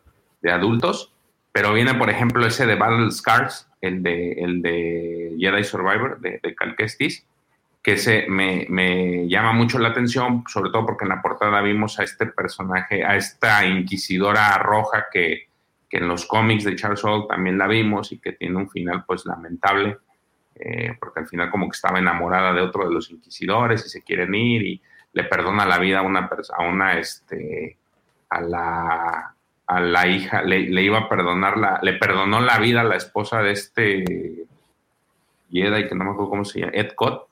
de, 0.43 0.51
adultos, 0.51 1.13
pero 1.53 1.73
viene, 1.73 1.95
por 1.95 2.11
ejemplo, 2.11 2.45
ese 2.47 2.67
de 2.67 2.75
Battle 2.75 3.11
Scars, 3.13 3.69
el 3.81 4.03
de, 4.03 4.33
el 4.33 4.63
de 4.63 5.37
Jedi 5.39 5.65
Survivor, 5.65 6.21
de, 6.21 6.41
de 6.43 6.55
Cal 6.55 6.75
Kestis, 6.77 7.25
que 7.85 7.99
se 7.99 8.27
me, 8.29 8.67
me, 8.71 9.29
llama 9.29 9.53
mucho 9.53 9.79
la 9.79 9.91
atención, 9.91 10.43
sobre 10.49 10.71
todo 10.71 10.87
porque 10.87 11.05
en 11.05 11.11
la 11.11 11.23
portada 11.23 11.61
vimos 11.61 12.01
a 12.01 12.03
este 12.03 12.27
personaje, 12.27 13.05
a 13.05 13.15
esta 13.15 13.65
inquisidora 13.67 14.59
roja 14.59 15.07
que, 15.13 15.49
que 15.89 15.99
en 15.99 16.09
los 16.09 16.27
cómics 16.27 16.65
de 16.65 16.75
Charles 16.75 17.05
Hall 17.05 17.29
también 17.29 17.59
la 17.59 17.69
vimos 17.69 18.11
y 18.11 18.19
que 18.19 18.33
tiene 18.33 18.57
un 18.57 18.71
final 18.71 19.05
pues 19.07 19.27
lamentable 19.27 19.99
eh, 20.55 20.97
porque 21.01 21.21
al 21.21 21.27
final 21.27 21.51
como 21.51 21.69
que 21.69 21.75
estaba 21.75 21.99
enamorada 21.99 22.53
de 22.53 22.61
otro 22.61 22.87
de 22.87 22.95
los 22.95 23.11
inquisidores 23.11 23.85
y 23.87 23.89
se 23.89 24.03
quieren 24.03 24.35
ir 24.35 24.63
y 24.63 24.83
le 25.13 25.25
perdona 25.25 25.67
la 25.67 25.79
vida 25.79 25.99
a 25.99 26.03
una 26.03 26.31
a 26.57 26.63
una, 26.63 26.99
este, 26.99 27.77
a 28.31 28.41
la, 28.41 29.35
a 29.67 29.81
la 29.81 30.07
hija, 30.07 30.43
le, 30.43 30.61
le, 30.61 30.83
iba 30.83 30.99
a 30.99 31.09
perdonar 31.09 31.57
la, 31.57 31.81
le 31.83 31.95
perdonó 31.95 32.41
la 32.41 32.59
vida 32.59 32.83
a 32.83 32.85
la 32.85 32.97
esposa 32.97 33.43
de 33.43 33.53
este 33.53 34.05
Jedi, 35.51 35.89
que 35.89 35.95
no 35.95 36.05
me 36.05 36.11
acuerdo 36.11 36.31
cómo 36.31 36.45
se 36.45 36.61
llama, 36.61 36.73
Ed 36.75 36.93
Cott. 36.95 37.29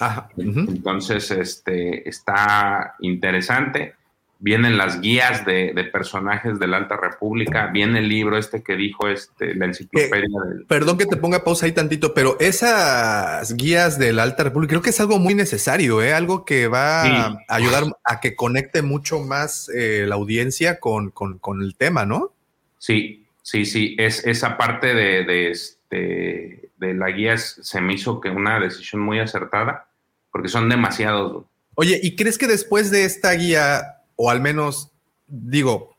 Ajá. 0.00 0.28
Uh 0.36 0.42
-huh. 0.42 0.68
Entonces, 0.68 1.30
este, 1.30 2.08
está 2.08 2.94
interesante 3.00 3.94
vienen 4.42 4.76
las 4.76 5.00
guías 5.00 5.46
de, 5.46 5.72
de, 5.72 5.84
personajes 5.84 6.58
de 6.58 6.66
la 6.66 6.78
Alta 6.78 6.96
República, 6.96 7.68
viene 7.68 8.00
el 8.00 8.08
libro 8.08 8.36
este 8.36 8.60
que 8.62 8.74
dijo 8.74 9.06
este, 9.06 9.54
la 9.54 9.66
enciclopedia. 9.66 10.24
Eh, 10.24 10.48
del... 10.48 10.66
Perdón 10.66 10.98
que 10.98 11.06
te 11.06 11.16
ponga 11.16 11.44
pausa 11.44 11.66
ahí 11.66 11.72
tantito, 11.72 12.12
pero 12.12 12.36
esas 12.40 13.56
guías 13.56 14.00
de 14.00 14.12
la 14.12 14.24
Alta 14.24 14.42
República 14.42 14.70
creo 14.70 14.82
que 14.82 14.90
es 14.90 14.98
algo 14.98 15.20
muy 15.20 15.34
necesario, 15.34 16.02
¿eh? 16.02 16.12
algo 16.12 16.44
que 16.44 16.66
va 16.66 17.04
sí. 17.04 17.10
a 17.48 17.54
ayudar 17.54 17.84
a 18.02 18.18
que 18.18 18.34
conecte 18.34 18.82
mucho 18.82 19.20
más 19.20 19.70
eh, 19.72 20.06
la 20.08 20.16
audiencia 20.16 20.80
con, 20.80 21.10
con, 21.10 21.38
con, 21.38 21.62
el 21.62 21.76
tema, 21.76 22.04
¿no? 22.04 22.32
Sí, 22.78 23.21
sí, 23.42 23.64
sí, 23.64 23.96
es 23.98 24.26
esa 24.26 24.56
parte 24.56 24.94
de, 24.94 25.24
de, 25.24 25.50
este, 25.50 26.70
de 26.76 26.94
la 26.94 27.10
guía 27.10 27.36
se 27.36 27.80
me 27.80 27.94
hizo 27.94 28.20
que 28.20 28.30
una 28.30 28.58
decisión 28.58 29.02
muy 29.02 29.20
acertada, 29.20 29.88
porque 30.30 30.48
son 30.48 30.68
demasiados. 30.68 31.44
Oye, 31.74 32.00
¿y 32.02 32.16
crees 32.16 32.38
que 32.38 32.46
después 32.46 32.90
de 32.90 33.04
esta 33.04 33.32
guía 33.32 33.98
o 34.16 34.30
al 34.30 34.40
menos 34.40 34.92
digo, 35.26 35.96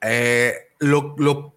eh, 0.00 0.54
lo, 0.78 1.14
lo, 1.18 1.56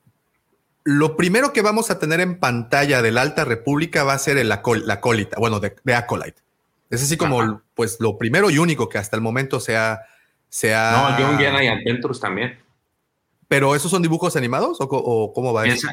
lo, 0.83 1.17
primero 1.17 1.51
que 1.51 1.61
vamos 1.61 1.91
a 1.91 1.99
tener 1.99 2.19
en 2.19 2.39
pantalla 2.39 3.01
de 3.01 3.11
la 3.11 3.21
Alta 3.21 3.43
República 3.43 4.03
va 4.03 4.13
a 4.13 4.19
ser 4.19 4.37
el 4.37 4.51
acol, 4.51 4.83
la 4.85 4.95
acólita, 4.95 5.37
bueno, 5.39 5.59
de, 5.59 5.75
de, 5.83 5.95
Acolyte. 5.95 6.41
Es 6.89 7.03
así 7.03 7.17
como, 7.17 7.41
Ajá. 7.41 7.61
pues, 7.75 7.97
lo 7.99 8.17
primero 8.17 8.49
y 8.49 8.59
único 8.59 8.87
que 8.87 8.97
hasta 8.97 9.15
el 9.15 9.21
momento 9.21 9.59
sea... 9.59 10.01
sea 10.49 11.17
no, 11.19 11.25
John 11.25 11.37
Jedi 11.37 11.67
Adventures 11.67 12.19
también. 12.19 12.57
¿Pero 13.47 13.75
esos 13.75 13.91
son 13.91 14.01
dibujos 14.01 14.35
animados 14.35 14.81
o, 14.81 14.85
o 14.89 15.33
cómo 15.33 15.53
va 15.53 15.65
es, 15.65 15.83
eso? 15.83 15.87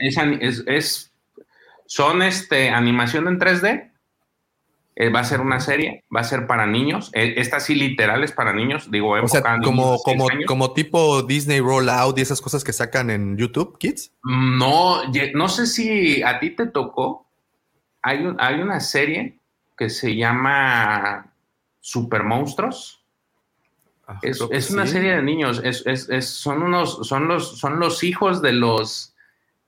Es, 0.66 1.12
son 1.86 2.22
este, 2.22 2.70
animación 2.70 3.28
en 3.28 3.38
3D 3.38 3.90
eh, 4.96 5.08
va 5.08 5.20
a 5.20 5.24
ser 5.24 5.40
una 5.40 5.58
serie, 5.58 6.04
va 6.14 6.20
a 6.20 6.24
ser 6.24 6.46
para 6.46 6.66
niños. 6.66 7.10
Eh, 7.14 7.34
esta 7.38 7.58
sí 7.58 7.74
literal 7.74 8.22
es 8.22 8.30
para 8.30 8.52
niños, 8.52 8.90
digo, 8.92 9.10
o 9.10 9.28
sea, 9.28 9.42
como, 9.62 9.98
como, 9.98 10.28
como 10.46 10.72
tipo 10.72 11.22
Disney 11.22 11.58
Rollout 11.58 12.16
y 12.16 12.22
esas 12.22 12.40
cosas 12.40 12.62
que 12.62 12.72
sacan 12.72 13.10
en 13.10 13.36
YouTube, 13.36 13.76
Kids. 13.78 14.12
No, 14.22 15.02
no 15.34 15.48
sé 15.48 15.66
si 15.66 16.22
a 16.22 16.38
ti 16.38 16.50
te 16.50 16.66
tocó. 16.66 17.26
Hay, 18.02 18.24
un, 18.24 18.36
hay 18.38 18.60
una 18.60 18.78
serie 18.78 19.40
que 19.76 19.90
se 19.90 20.14
llama 20.14 21.32
Super 21.80 22.22
Monstruos. 22.22 23.03
Ah, 24.06 24.18
es, 24.22 24.40
es 24.50 24.70
una 24.70 24.86
sí. 24.86 24.92
serie 24.92 25.16
de 25.16 25.22
niños. 25.22 25.60
Es, 25.64 25.84
es, 25.86 26.28
son 26.28 26.62
unos, 26.62 27.06
son 27.06 27.28
los, 27.28 27.58
son 27.58 27.78
los 27.80 28.04
hijos 28.04 28.42
de 28.42 28.52
los 28.52 29.14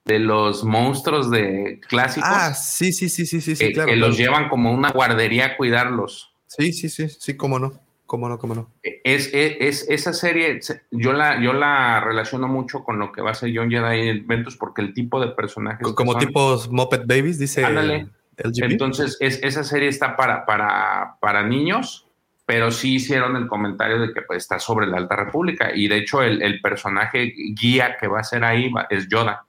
de 0.07 0.21
los 0.21 0.63
monstruos 0.63 1.31
de 1.31 1.81
clásicos. 1.89 2.29
Ah, 2.33 2.55
sí, 2.55 2.93
sí, 2.93 3.09
sí, 3.09 3.27
sí, 3.27 3.41
sí, 3.41 3.57
que, 3.57 3.73
claro. 3.73 3.91
Que 3.91 3.97
los 3.97 4.17
llevan 4.17 4.49
como 4.49 4.73
una 4.73 4.91
guardería 4.91 5.47
a 5.47 5.57
cuidarlos. 5.57 6.33
Sí, 6.47 6.73
sí, 6.73 6.89
sí, 6.89 7.09
sí, 7.09 7.37
cómo 7.37 7.59
no, 7.59 7.81
cómo 8.07 8.29
no, 8.29 8.39
cómo 8.39 8.55
no. 8.55 8.71
Es, 8.83 9.31
es, 9.35 9.57
es, 9.59 9.91
esa 9.91 10.13
serie, 10.13 10.61
yo 10.93 11.13
la, 11.13 11.43
yo 11.43 11.53
la 11.53 12.01
relaciono 12.01 12.47
mucho 12.47 12.85
con 12.85 13.01
lo 13.01 13.11
que 13.11 13.21
va 13.21 13.33
a 13.33 13.35
ser 13.35 13.51
John 13.53 13.69
Jedi 13.69 14.11
Adventures 14.11 14.57
porque 14.57 14.81
el 14.81 14.95
tipo 14.95 15.21
de 15.21 15.29
personajes. 15.29 15.89
Como 15.93 16.13
son, 16.13 16.21
tipos 16.21 16.71
Muppet 16.71 17.05
Babies, 17.05 17.41
dice. 17.41 17.65
Ándale. 17.65 18.09
Entonces, 18.37 19.17
es, 19.21 19.41
esa 19.43 19.65
serie 19.65 19.89
está 19.89 20.15
para, 20.15 20.47
para, 20.47 21.17
para 21.21 21.43
niños, 21.43 22.06
pero 22.47 22.71
sí 22.71 22.95
hicieron 22.95 23.35
el 23.35 23.49
comentario 23.49 23.99
de 23.99 24.15
que 24.15 24.23
pues, 24.23 24.45
está 24.45 24.61
sobre 24.61 24.87
la 24.87 24.99
Alta 24.99 25.17
República. 25.17 25.73
Y 25.75 25.89
de 25.89 25.99
hecho, 25.99 26.23
el, 26.23 26.41
el 26.41 26.61
personaje 26.61 27.35
guía 27.61 27.97
que 27.99 28.07
va 28.07 28.21
a 28.21 28.25
ser 28.25 28.45
ahí 28.45 28.71
va, 28.71 28.87
es 28.89 29.09
Yoda. 29.09 29.45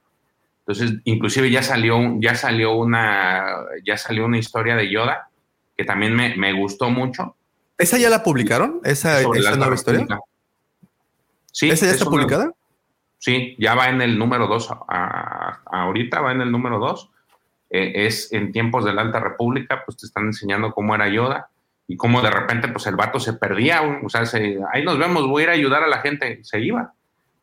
Entonces, 0.62 1.00
inclusive 1.06 1.50
ya 1.52 1.62
salió, 1.62 2.00
ya 2.20 2.34
salió 2.34 2.74
una, 2.74 3.46
ya 3.86 3.98
salió 3.98 4.26
una 4.26 4.40
historia 4.40 4.76
de 4.76 4.90
Yoda 4.90 5.30
que 5.78 5.86
también 5.86 6.16
me, 6.16 6.36
me 6.36 6.54
gustó 6.54 6.90
mucho. 6.90 7.36
¿Esa 7.78 8.00
ya 8.00 8.10
la 8.10 8.24
publicaron? 8.24 8.82
¿Esa, 8.84 9.22
esa 9.22 9.56
nueva 9.56 9.76
historia? 9.76 10.08
Sí. 11.52 11.70
¿Esa 11.70 11.86
ya 11.86 11.92
está 11.92 12.06
publicada? 12.06 12.52
Sí, 13.20 13.56
ya 13.60 13.76
va 13.76 13.90
en 13.90 14.02
el 14.02 14.18
número 14.18 14.48
2. 14.48 14.70
ahorita 15.66 16.20
va 16.22 16.32
en 16.32 16.42
el 16.42 16.52
número 16.52 16.80
2. 16.80 17.12
Eh, 17.70 18.08
es 18.08 18.34
en 18.34 18.52
tiempos 18.52 18.86
de 18.86 18.94
la 18.94 19.04
Alta 19.04 19.20
República, 19.20 19.84
pues 19.86 19.98
te 19.98 20.08
están 20.08 20.26
enseñando 20.26 20.72
cómo 20.72 20.96
era 20.96 21.08
Yoda 21.10 21.50
y 21.88 21.96
cómo 21.96 22.22
de 22.22 22.30
repente 22.30 22.68
pues 22.68 22.86
el 22.88 22.96
vato 22.96 23.20
se 23.20 23.34
perdía. 23.34 23.82
O 24.04 24.10
sea, 24.10 24.26
se, 24.26 24.60
ahí 24.74 24.84
nos 24.84 24.98
vemos, 24.98 25.28
voy 25.28 25.44
a 25.44 25.46
ir 25.46 25.50
a 25.50 25.54
ayudar 25.54 25.84
a 25.84 25.88
la 25.88 26.00
gente. 26.00 26.40
Se 26.44 26.60
iba 26.60 26.94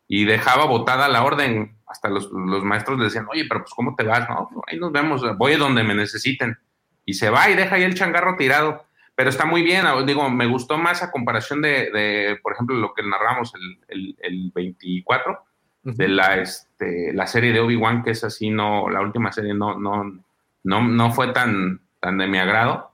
y 0.07 0.25
dejaba 0.25 0.67
botada 0.67 1.09
la 1.09 1.25
orden. 1.25 1.77
Hasta 1.87 2.09
los, 2.09 2.31
los, 2.31 2.65
maestros 2.65 2.99
le 2.99 3.05
decían, 3.05 3.27
oye, 3.31 3.47
pero 3.49 3.61
pues 3.61 3.73
¿cómo 3.75 3.95
te 3.95 4.05
vas? 4.05 4.29
No, 4.29 4.51
ahí 4.67 4.79
nos 4.79 4.93
vemos, 4.93 5.23
voy 5.39 5.53
a 5.53 5.59
donde 5.59 5.83
me 5.83 5.95
necesiten. 5.95 6.59
Y 7.07 7.15
se 7.15 7.31
va 7.31 7.49
y 7.49 7.55
deja 7.55 7.77
ahí 7.77 7.83
el 7.83 7.95
changarro 7.95 8.37
tirado. 8.37 8.85
Pero 9.15 9.31
está 9.31 9.45
muy 9.45 9.63
bien, 9.63 9.85
digo, 10.07 10.29
me 10.29 10.47
gustó 10.47 10.77
más 10.77 11.03
a 11.03 11.13
comparación 11.13 11.63
de, 11.63 11.91
de 11.93 12.39
por 12.43 12.53
ejemplo, 12.53 12.75
lo 12.75 12.93
que 12.95 13.05
narramos 13.05 13.53
el, 13.55 13.79
el, 13.89 14.17
el 14.21 14.53
24, 14.53 15.33
uh 15.33 15.89
-huh. 15.89 15.95
de 15.95 16.09
la, 16.09 16.39
este, 16.39 17.13
la 17.13 17.29
serie 17.29 17.53
de 17.53 17.61
Obi-Wan, 17.61 18.03
que 18.03 18.11
es 18.11 18.25
así, 18.25 18.51
no, 18.51 18.91
la 18.91 19.01
última 19.01 19.31
serie 19.31 19.55
no, 19.55 19.79
no, 19.79 20.21
no, 20.65 20.83
no 20.83 21.13
fue 21.13 21.29
tan, 21.29 21.81
tan 22.01 22.19
de 22.19 22.27
mi 22.27 22.39
agrado. 22.39 22.94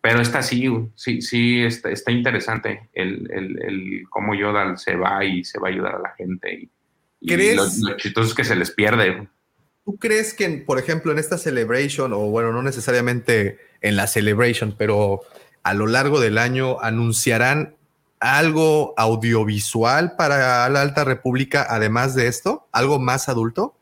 Pero 0.00 0.20
esta 0.22 0.42
sí, 0.42 0.66
sí, 0.94 1.20
sí, 1.20 1.62
está, 1.62 1.90
está 1.90 2.10
interesante 2.10 2.88
el, 2.94 3.30
el, 3.32 3.62
el, 3.62 4.02
cómo 4.08 4.34
Yoda 4.34 4.76
se 4.76 4.96
va 4.96 5.24
y 5.24 5.44
se 5.44 5.58
va 5.58 5.68
a 5.68 5.70
ayudar 5.72 5.94
a 5.96 5.98
la 5.98 6.14
gente. 6.14 6.68
Y, 7.20 7.32
y 7.32 7.54
lo, 7.54 7.64
lo 7.64 7.96
chistoso 7.96 8.28
es 8.28 8.34
que 8.34 8.44
se 8.44 8.56
les 8.56 8.70
pierde. 8.70 9.28
¿Tú 9.84 9.96
crees 9.96 10.32
que, 10.32 10.48
por 10.48 10.78
ejemplo, 10.78 11.12
en 11.12 11.18
esta 11.18 11.36
celebration, 11.36 12.12
o 12.14 12.18
bueno, 12.30 12.52
no 12.52 12.62
necesariamente 12.62 13.58
en 13.82 13.96
la 13.96 14.06
celebration, 14.06 14.74
pero 14.76 15.20
a 15.62 15.74
lo 15.74 15.86
largo 15.86 16.20
del 16.20 16.38
año 16.38 16.80
anunciarán 16.80 17.74
algo 18.20 18.94
audiovisual 18.96 20.16
para 20.16 20.68
la 20.68 20.82
Alta 20.82 21.04
República, 21.04 21.66
además 21.68 22.14
de 22.14 22.28
esto? 22.28 22.66
¿Algo 22.72 22.98
más 22.98 23.28
adulto? 23.28 23.74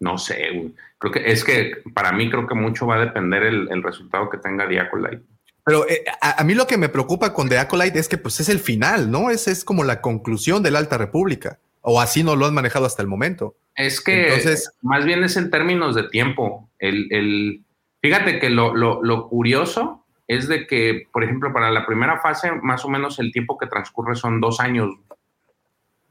No 0.00 0.18
sé, 0.18 0.50
güey. 0.52 0.74
Creo 0.98 1.12
que 1.12 1.30
es 1.30 1.44
que 1.44 1.82
para 1.94 2.12
mí 2.12 2.28
creo 2.28 2.46
que 2.46 2.54
mucho 2.54 2.86
va 2.86 2.96
a 2.96 3.04
depender 3.04 3.44
el, 3.44 3.68
el 3.70 3.82
resultado 3.82 4.28
que 4.28 4.38
tenga 4.38 4.68
The 4.68 4.80
Acolyte. 4.80 5.22
Pero 5.64 5.88
eh, 5.88 6.04
a, 6.20 6.40
a, 6.40 6.44
mí 6.44 6.54
lo 6.54 6.66
que 6.66 6.78
me 6.78 6.88
preocupa 6.88 7.32
con 7.32 7.48
The 7.48 7.58
Acolyte 7.58 7.98
es 7.98 8.08
que 8.08 8.18
pues 8.18 8.40
es 8.40 8.48
el 8.48 8.58
final, 8.58 9.10
¿no? 9.10 9.30
Es, 9.30 9.48
es 9.48 9.64
como 9.64 9.84
la 9.84 10.00
conclusión 10.00 10.62
de 10.62 10.70
la 10.70 10.78
Alta 10.78 10.98
República. 10.98 11.58
O 11.80 12.00
así 12.00 12.24
no 12.24 12.36
lo 12.36 12.46
han 12.46 12.54
manejado 12.54 12.86
hasta 12.86 13.02
el 13.02 13.08
momento. 13.08 13.56
Es 13.74 14.00
que 14.00 14.28
Entonces, 14.28 14.72
más 14.82 15.04
bien 15.04 15.22
es 15.22 15.36
en 15.36 15.50
términos 15.50 15.94
de 15.94 16.08
tiempo. 16.08 16.68
El, 16.78 17.06
el, 17.10 17.64
fíjate 18.02 18.40
que 18.40 18.50
lo, 18.50 18.74
lo, 18.74 19.02
lo, 19.02 19.28
curioso 19.28 20.04
es 20.26 20.48
de 20.48 20.66
que, 20.66 21.04
por 21.12 21.22
ejemplo, 21.22 21.52
para 21.52 21.70
la 21.70 21.86
primera 21.86 22.20
fase, 22.20 22.50
más 22.62 22.84
o 22.84 22.88
menos 22.88 23.18
el 23.18 23.32
tiempo 23.32 23.56
que 23.56 23.66
transcurre 23.66 24.16
son 24.16 24.40
dos 24.40 24.60
años. 24.60 24.90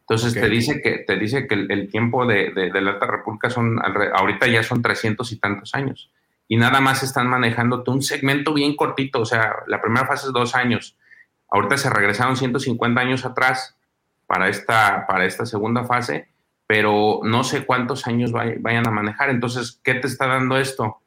Entonces 0.10 0.32
okay. 0.32 0.44
te 0.44 0.50
dice 0.50 0.82
que, 0.82 1.00
te 1.00 1.18
dice 1.18 1.48
que 1.48 1.56
el, 1.56 1.70
el 1.70 1.90
tiempo 1.90 2.26
de, 2.26 2.52
de, 2.52 2.72
de, 2.72 2.82
la 2.82 2.92
Alta 2.92 3.08
República 3.08 3.50
son, 3.50 3.78
ahorita 4.14 4.48
ya 4.48 4.64
son 4.64 4.82
300 4.82 5.30
y 5.34 5.36
tantos 5.38 5.76
años. 5.76 6.10
Y 6.48 6.56
nada 6.56 6.80
más 6.80 7.04
están 7.04 7.28
manejándote 7.28 7.92
un 7.92 8.02
segmento 8.02 8.54
bien 8.54 8.78
cortito. 8.78 9.20
O 9.20 9.26
sea, 9.26 9.58
la 9.68 9.82
primera 9.82 10.08
fase 10.08 10.28
es 10.28 10.34
dos 10.34 10.56
años. 10.56 10.96
Ahorita 11.50 11.78
se 11.78 11.90
regresaron 11.90 12.38
150 12.38 13.02
años 13.02 13.26
atrás 13.26 13.76
para 14.28 14.48
esta, 14.48 15.06
para 15.08 15.26
esta 15.26 15.46
segunda 15.46 15.84
fase, 15.84 16.30
pero 16.68 17.22
no 17.24 17.44
sé 17.44 17.66
cuántos 17.66 18.08
años 18.08 18.32
vay, 18.32 18.56
vayan 18.60 18.88
a 18.88 18.92
manejar. 18.92 19.30
Entonces, 19.30 19.80
¿qué 19.84 19.96
te 19.96 20.08
está 20.08 20.28
dando 20.28 20.58
esto? 20.58 21.00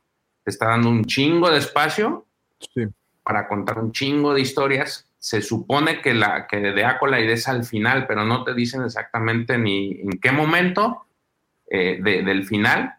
Te 0.44 0.50
está 0.50 0.68
dando 0.68 0.90
un 0.90 1.04
chingo 1.04 1.50
de 1.50 1.58
espacio 1.58 2.26
sí. 2.58 2.86
para 3.22 3.48
contar 3.48 3.78
un 3.78 3.92
chingo 3.92 4.34
de 4.34 4.40
historias. 4.42 5.09
Se 5.20 5.42
supone 5.42 6.00
que, 6.00 6.14
la, 6.14 6.48
que 6.48 6.56
de 6.56 6.84
Acolyte 6.84 7.34
es 7.34 7.46
al 7.46 7.64
final, 7.64 8.06
pero 8.08 8.24
no 8.24 8.42
te 8.42 8.54
dicen 8.54 8.82
exactamente 8.82 9.58
ni 9.58 10.00
en 10.00 10.18
qué 10.20 10.32
momento 10.32 11.06
eh, 11.68 12.00
de, 12.02 12.22
del 12.22 12.44
final, 12.44 12.94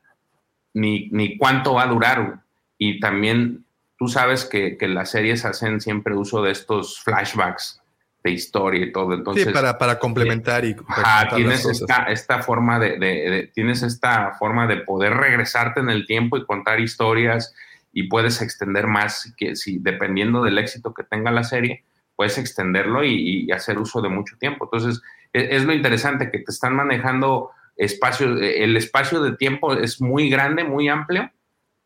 ni, 0.73 1.10
ni, 1.10 1.38
cuánto 1.38 1.73
va 1.73 1.84
a 1.84 1.88
durar. 1.88 2.43
y 2.77 3.02
también 3.02 3.65
tú 3.98 4.07
sabes 4.07 4.45
que, 4.45 4.77
que 4.77 4.88
las 4.88 5.11
series 5.11 5.45
hacen 5.45 5.81
siempre 5.81 6.15
uso 6.15 6.41
de 6.41 6.52
estos 6.52 7.02
flashbacks 7.02 7.81
de 8.23 8.31
historia 8.31 8.85
y 8.85 8.91
todo. 8.91 9.14
Entonces, 9.14 9.45
sí, 9.45 9.52
para, 9.52 9.77
para 9.77 9.99
complementar 9.99 10.65
y 10.65 10.76
ajá, 10.88 11.35
tienes 11.35 11.65
esta, 11.65 12.06
esta, 12.06 12.41
forma 12.41 12.80
de, 12.80 12.98
de, 12.98 13.52
tienes 13.53 13.84
esta 13.84 14.34
forma 14.39 14.68
de 14.68 14.77
poder 14.77 15.14
regresarte 15.14 15.81
en 15.81 15.89
el 15.89 16.06
tiempo 16.06 16.38
y 16.38 16.45
contar 16.45 16.80
historias 16.80 17.53
y 17.93 18.03
puedes 18.03 18.41
extender 18.41 18.88
más 18.88 19.34
que 19.38 19.56
si 19.56 19.80
dependiendo 19.80 20.43
del 20.43 20.57
éxito 20.57 20.93
que 20.93 21.03
tenga 21.03 21.30
la 21.30 21.43
serie 21.43 21.84
puedes 22.22 22.38
extenderlo 22.38 23.03
y, 23.03 23.45
y 23.48 23.52
hacer 23.52 23.80
uso 23.80 23.99
de 23.99 24.10
mucho 24.10 24.38
tiempo 24.38 24.65
entonces 24.65 25.02
es, 25.34 25.49
es, 25.49 25.65
lo 25.65 25.73
interesante 25.73 26.30
que 26.30 26.38
te 26.38 26.52
están 26.52 26.76
manejando 26.76 27.49
espacio 27.76 28.38
el 28.38 28.77
espacio 28.77 29.23
de 29.23 29.35
tiempo 29.35 29.73
es 29.73 29.99
muy 29.99 30.30
grande 30.30 30.64
muy 30.64 30.88
amplio 30.88 31.31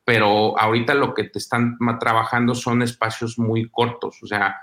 pero 0.03 0.59
ahorita 0.59 0.93
lo 0.93 1.13
que 1.13 1.23
te 1.23 1.39
están 1.39 1.77
trabajando 2.01 2.53
son 2.53 2.81
espacios 2.81 3.39
muy 3.39 3.69
cortos 3.69 4.21
o 4.21 4.27
sea 4.27 4.57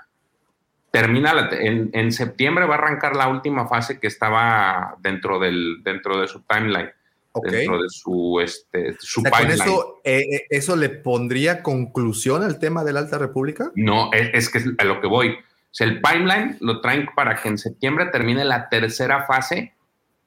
termina 0.91 1.33
la, 1.33 1.49
en, 1.49 1.89
en, 1.91 2.11
septiembre 2.11 2.67
va 2.67 2.75
a 2.75 2.77
arrancar 2.77 3.15
la 3.15 3.27
última 3.29 3.67
fase 3.67 3.99
que 3.99 4.05
estaba 4.05 4.95
dentro 4.99 5.39
del 5.39 5.81
dentro 5.83 6.21
de 6.21 6.27
su 6.27 6.41
timeline 6.41 6.91
okay. 7.31 7.51
dentro 7.51 7.81
de 7.81 7.89
su 7.89 8.39
este 8.39 8.95
su 8.99 9.21
o 9.21 9.23
sea, 9.23 9.31
pipeline. 9.31 9.59
Eso, 9.59 10.01
eh, 10.03 10.45
eso 10.51 10.75
le 10.75 10.89
pondría 10.89 11.63
conclusión 11.63 12.43
al 12.43 12.59
tema 12.59 12.83
de 12.83 12.93
la 12.93 12.99
Alta 12.99 13.17
República 13.17 13.71
no 13.73 14.11
es, 14.13 14.29
es 14.33 14.49
que 14.51 14.59
es 14.59 14.65
a 14.77 14.83
lo 14.83 15.01
que 15.01 15.07
voy 15.07 15.35
o 15.73 15.75
sea, 15.75 15.87
el 15.87 16.01
pipeline 16.01 16.57
lo 16.61 16.81
traen 16.81 17.09
para 17.15 17.35
que 17.35 17.49
en 17.49 17.57
septiembre 17.57 18.05
termine 18.05 18.45
la 18.45 18.69
tercera 18.69 19.25
fase 19.25 19.73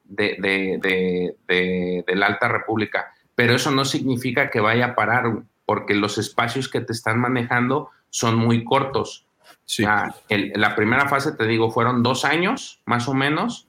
de, 0.04 0.36
de, 0.40 0.78
de, 0.82 1.36
de, 1.46 2.04
de 2.06 2.16
la 2.16 2.26
Alta 2.26 2.48
República 2.48 3.12
pero 3.36 3.54
eso 3.54 3.70
no 3.70 3.84
significa 3.84 4.50
que 4.50 4.60
vaya 4.60 4.86
a 4.86 4.94
parar 4.94 5.24
porque 5.64 5.94
los 5.94 6.18
espacios 6.18 6.68
que 6.68 6.80
te 6.80 6.92
están 6.92 7.20
manejando 7.20 7.90
son 8.10 8.36
muy 8.36 8.64
cortos 8.64 9.26
Sí. 9.64 9.82
La, 9.82 10.14
el, 10.28 10.52
la, 10.54 10.76
primera 10.76 11.08
fase, 11.08 11.32
te 11.32 11.44
digo, 11.44 11.70
fueron 11.70 12.02
dos 12.02 12.24
años, 12.24 12.80
más 12.84 13.08
o 13.08 13.14
menos, 13.14 13.68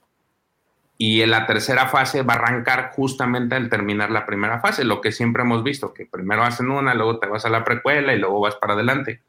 y 0.96 1.22
en 1.22 1.30
la 1.30 1.46
tercera 1.46 1.86
fase 1.86 2.22
va 2.22 2.34
a 2.34 2.36
arrancar 2.36 2.92
justamente 2.94 3.56
al 3.56 3.68
terminar 3.68 4.10
la 4.10 4.24
primera 4.24 4.60
fase, 4.60 4.84
lo 4.84 5.00
que 5.00 5.12
siempre 5.12 5.42
hemos 5.42 5.62
visto, 5.62 5.92
que 5.92 6.06
primero 6.06 6.44
hacen 6.44 6.70
una, 6.70 6.94
luego 6.94 7.18
te 7.18 7.26
vas 7.26 7.44
a 7.44 7.48
la 7.48 7.64
precuela 7.64 8.14
y 8.14 8.18
luego 8.18 8.40
vas 8.40 8.56
para 8.56 8.74
adelante, 8.74 9.22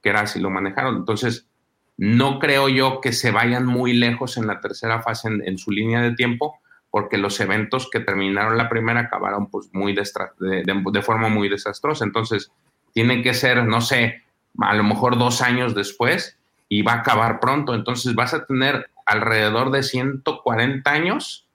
que 0.00 0.08
era 0.10 0.20
así 0.20 0.40
lo 0.40 0.50
manejaron. 0.50 0.96
Entonces, 0.96 1.48
no 1.96 2.38
creo 2.38 2.68
yo 2.68 3.00
que 3.00 3.12
se 3.12 3.30
vayan 3.30 3.66
muy 3.66 3.92
lejos 3.92 4.36
en 4.36 4.46
la 4.46 4.60
tercera 4.60 5.02
fase 5.02 5.28
en, 5.28 5.58
su 5.58 5.70
línea 5.70 6.00
de 6.00 6.14
tiempo, 6.14 6.58
porque 6.90 7.18
los 7.18 7.38
eventos 7.40 7.88
que 7.90 8.00
terminaron 8.00 8.56
la 8.56 8.68
primera 8.68 9.00
acabaron 9.00 9.48
pues 9.50 9.68
muy 9.72 9.94
de 9.94 11.02
forma 11.02 11.28
muy 11.28 11.48
desastrosa. 11.48 12.04
Entonces, 12.04 12.50
tiene 12.92 13.22
que 13.22 13.34
ser, 13.34 13.64
no 13.64 13.80
sé, 13.80 14.22
a 14.58 14.74
lo 14.74 14.84
mejor 14.84 15.18
dos 15.18 15.40
años 15.42 15.74
después 15.74 16.38
y 16.68 16.82
va 16.82 16.92
a 16.92 17.00
acabar 17.00 17.40
pronto. 17.40 17.74
Entonces 17.74 18.14
vas 18.14 18.34
a 18.34 18.46
tener 18.46 18.90
alrededor 19.06 19.70
de 19.70 19.82
140 19.82 20.90
años 20.90 21.46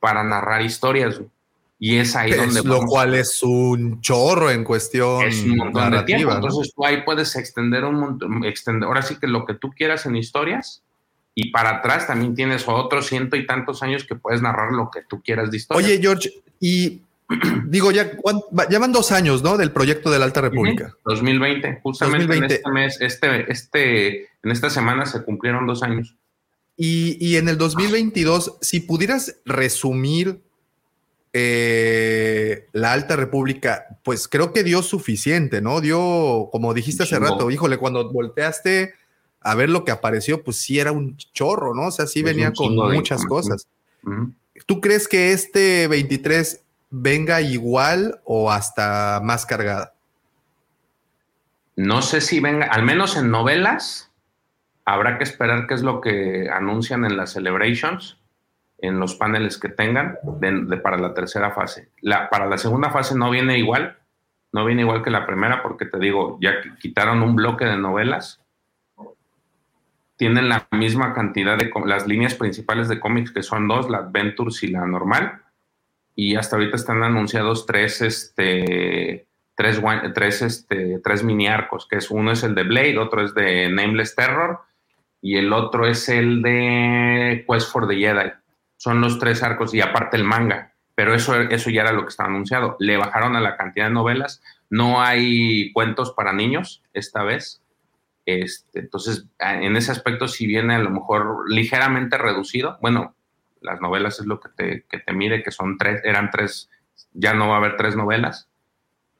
para 0.00 0.24
narrar 0.24 0.62
historias. 0.62 1.20
Y 1.82 1.96
es 1.96 2.14
ahí 2.14 2.30
es 2.30 2.36
donde... 2.36 2.62
Lo 2.62 2.82
cual 2.82 3.14
es 3.14 3.42
un 3.42 4.02
chorro 4.02 4.50
en 4.50 4.64
cuestión 4.64 5.24
es 5.24 5.42
un 5.42 5.56
montón. 5.56 5.90
De 5.92 6.02
tiempo. 6.02 6.30
Entonces 6.30 6.74
tú 6.76 6.84
ahí 6.84 7.02
puedes 7.04 7.34
extender 7.34 7.84
un 7.84 7.94
montón, 7.94 8.44
extender, 8.44 8.86
ahora 8.86 9.00
sí 9.00 9.16
que 9.16 9.26
lo 9.26 9.46
que 9.46 9.54
tú 9.54 9.70
quieras 9.70 10.04
en 10.04 10.14
historias. 10.14 10.82
Y 11.34 11.50
para 11.50 11.78
atrás 11.78 12.06
también 12.06 12.34
tienes 12.34 12.68
otros 12.68 13.06
ciento 13.06 13.34
y 13.34 13.46
tantos 13.46 13.82
años 13.82 14.04
que 14.04 14.14
puedes 14.14 14.42
narrar 14.42 14.72
lo 14.72 14.90
que 14.90 15.00
tú 15.08 15.22
quieras 15.22 15.50
de 15.50 15.56
historia. 15.56 15.86
Oye, 15.86 15.98
George, 16.02 16.30
y 16.60 17.00
digo, 17.64 17.90
ya, 17.92 18.10
ya 18.68 18.78
van 18.78 18.92
dos 18.92 19.10
años, 19.10 19.42
¿no? 19.42 19.56
Del 19.56 19.72
proyecto 19.72 20.10
de 20.10 20.18
la 20.18 20.26
Alta 20.26 20.42
República. 20.42 20.94
2020, 21.06 21.80
justamente 21.82 22.26
2020. 22.26 22.54
en 22.54 22.58
este 22.58 22.70
mes, 22.70 23.00
este, 23.00 23.50
este, 23.50 24.08
en 24.42 24.50
esta 24.50 24.68
semana 24.68 25.06
se 25.06 25.22
cumplieron 25.22 25.66
dos 25.66 25.82
años. 25.82 26.14
Y, 26.76 27.16
y 27.24 27.36
en 27.36 27.48
el 27.48 27.56
2022, 27.56 28.58
si 28.60 28.80
pudieras 28.80 29.36
resumir 29.46 30.42
eh, 31.32 32.68
la 32.72 32.92
Alta 32.92 33.16
República, 33.16 33.98
pues 34.02 34.26
creo 34.28 34.52
que 34.52 34.64
dio 34.64 34.82
suficiente, 34.82 35.60
¿no? 35.60 35.80
Dio, 35.80 36.48
como 36.50 36.74
dijiste 36.74 37.04
hace 37.04 37.18
rato, 37.18 37.50
híjole, 37.50 37.78
cuando 37.78 38.10
volteaste 38.10 38.94
a 39.40 39.54
ver 39.54 39.70
lo 39.70 39.84
que 39.84 39.92
apareció, 39.92 40.42
pues 40.42 40.56
sí 40.58 40.78
era 40.78 40.92
un 40.92 41.16
chorro, 41.16 41.74
¿no? 41.74 41.86
O 41.86 41.90
sea, 41.90 42.06
sí 42.06 42.20
es 42.20 42.24
venía 42.24 42.52
con 42.52 42.74
muchas 42.74 43.24
cosas. 43.24 43.66
Uh 44.02 44.10
-huh. 44.10 44.34
¿Tú 44.66 44.80
crees 44.80 45.08
que 45.08 45.32
este 45.32 45.88
23 45.88 46.62
venga 46.90 47.40
igual 47.40 48.20
o 48.24 48.50
hasta 48.50 49.20
más 49.22 49.46
cargada? 49.46 49.94
No 51.76 52.02
sé 52.02 52.20
si 52.20 52.40
venga, 52.40 52.66
al 52.66 52.82
menos 52.82 53.16
en 53.16 53.30
novelas, 53.30 54.10
habrá 54.84 55.16
que 55.16 55.24
esperar 55.24 55.66
qué 55.66 55.74
es 55.74 55.82
lo 55.82 56.00
que 56.00 56.50
anuncian 56.52 57.04
en 57.04 57.16
las 57.16 57.32
celebrations, 57.32 58.19
en 58.82 58.98
los 58.98 59.14
paneles 59.14 59.58
que 59.58 59.68
tengan 59.68 60.18
para 60.82 60.98
la 60.98 61.14
tercera 61.14 61.50
fase. 61.50 61.90
Para 62.30 62.46
la 62.46 62.58
segunda 62.58 62.90
fase 62.90 63.16
no 63.16 63.30
viene 63.30 63.58
igual, 63.58 63.98
no 64.52 64.64
viene 64.64 64.82
igual 64.82 65.02
que 65.02 65.10
la 65.10 65.26
primera, 65.26 65.62
porque 65.62 65.86
te 65.86 65.98
digo, 65.98 66.38
ya 66.40 66.54
quitaron 66.78 67.22
un 67.22 67.36
bloque 67.36 67.64
de 67.64 67.76
novelas, 67.76 68.40
tienen 70.16 70.48
la 70.48 70.66
misma 70.70 71.14
cantidad 71.14 71.56
de 71.56 71.70
las 71.86 72.06
líneas 72.06 72.34
principales 72.34 72.88
de 72.88 73.00
cómics, 73.00 73.30
que 73.30 73.42
son 73.42 73.68
dos, 73.68 73.88
la 73.88 73.98
Adventures 73.98 74.62
y 74.62 74.68
la 74.68 74.86
normal, 74.86 75.40
y 76.14 76.36
hasta 76.36 76.56
ahorita 76.56 76.76
están 76.76 77.02
anunciados 77.02 77.64
tres, 77.64 78.02
este, 78.02 79.26
tres, 79.54 79.80
tres, 80.14 80.42
este, 80.42 80.98
tres 81.02 81.24
mini 81.24 81.46
arcos, 81.46 81.86
que 81.88 81.96
es 81.96 82.10
uno 82.10 82.32
es 82.32 82.42
el 82.42 82.54
de 82.54 82.64
Blade, 82.64 82.98
otro 82.98 83.24
es 83.24 83.34
de 83.34 83.70
Nameless 83.70 84.14
Terror 84.14 84.60
y 85.22 85.36
el 85.36 85.52
otro 85.52 85.86
es 85.86 86.08
el 86.08 86.42
de 86.42 87.44
Quest 87.48 87.72
for 87.72 87.86
the 87.86 87.96
Jedi. 87.96 88.32
Son 88.80 89.02
los 89.02 89.18
tres 89.18 89.42
arcos 89.42 89.74
y 89.74 89.82
aparte 89.82 90.16
el 90.16 90.24
manga, 90.24 90.72
pero 90.94 91.12
eso, 91.12 91.38
eso 91.38 91.68
ya 91.68 91.82
era 91.82 91.92
lo 91.92 92.00
que 92.04 92.08
estaba 92.08 92.30
anunciado. 92.30 92.76
Le 92.78 92.96
bajaron 92.96 93.36
a 93.36 93.40
la 93.42 93.58
cantidad 93.58 93.88
de 93.88 93.92
novelas, 93.92 94.42
no 94.70 95.02
hay 95.02 95.70
cuentos 95.74 96.12
para 96.12 96.32
niños 96.32 96.82
esta 96.94 97.22
vez. 97.22 97.62
Este, 98.24 98.80
entonces, 98.80 99.26
en 99.38 99.76
ese 99.76 99.92
aspecto 99.92 100.28
sí 100.28 100.46
viene 100.46 100.76
a 100.76 100.78
lo 100.78 100.88
mejor 100.88 101.44
ligeramente 101.50 102.16
reducido. 102.16 102.78
Bueno, 102.80 103.14
las 103.60 103.82
novelas 103.82 104.18
es 104.18 104.24
lo 104.24 104.40
que 104.40 104.48
te, 104.48 104.86
que 104.88 104.98
te 104.98 105.12
mide, 105.12 105.42
que 105.42 105.50
son 105.50 105.76
tres, 105.76 106.00
eran 106.02 106.30
tres, 106.30 106.70
ya 107.12 107.34
no 107.34 107.48
va 107.48 107.56
a 107.56 107.58
haber 107.58 107.76
tres 107.76 107.96
novelas, 107.96 108.48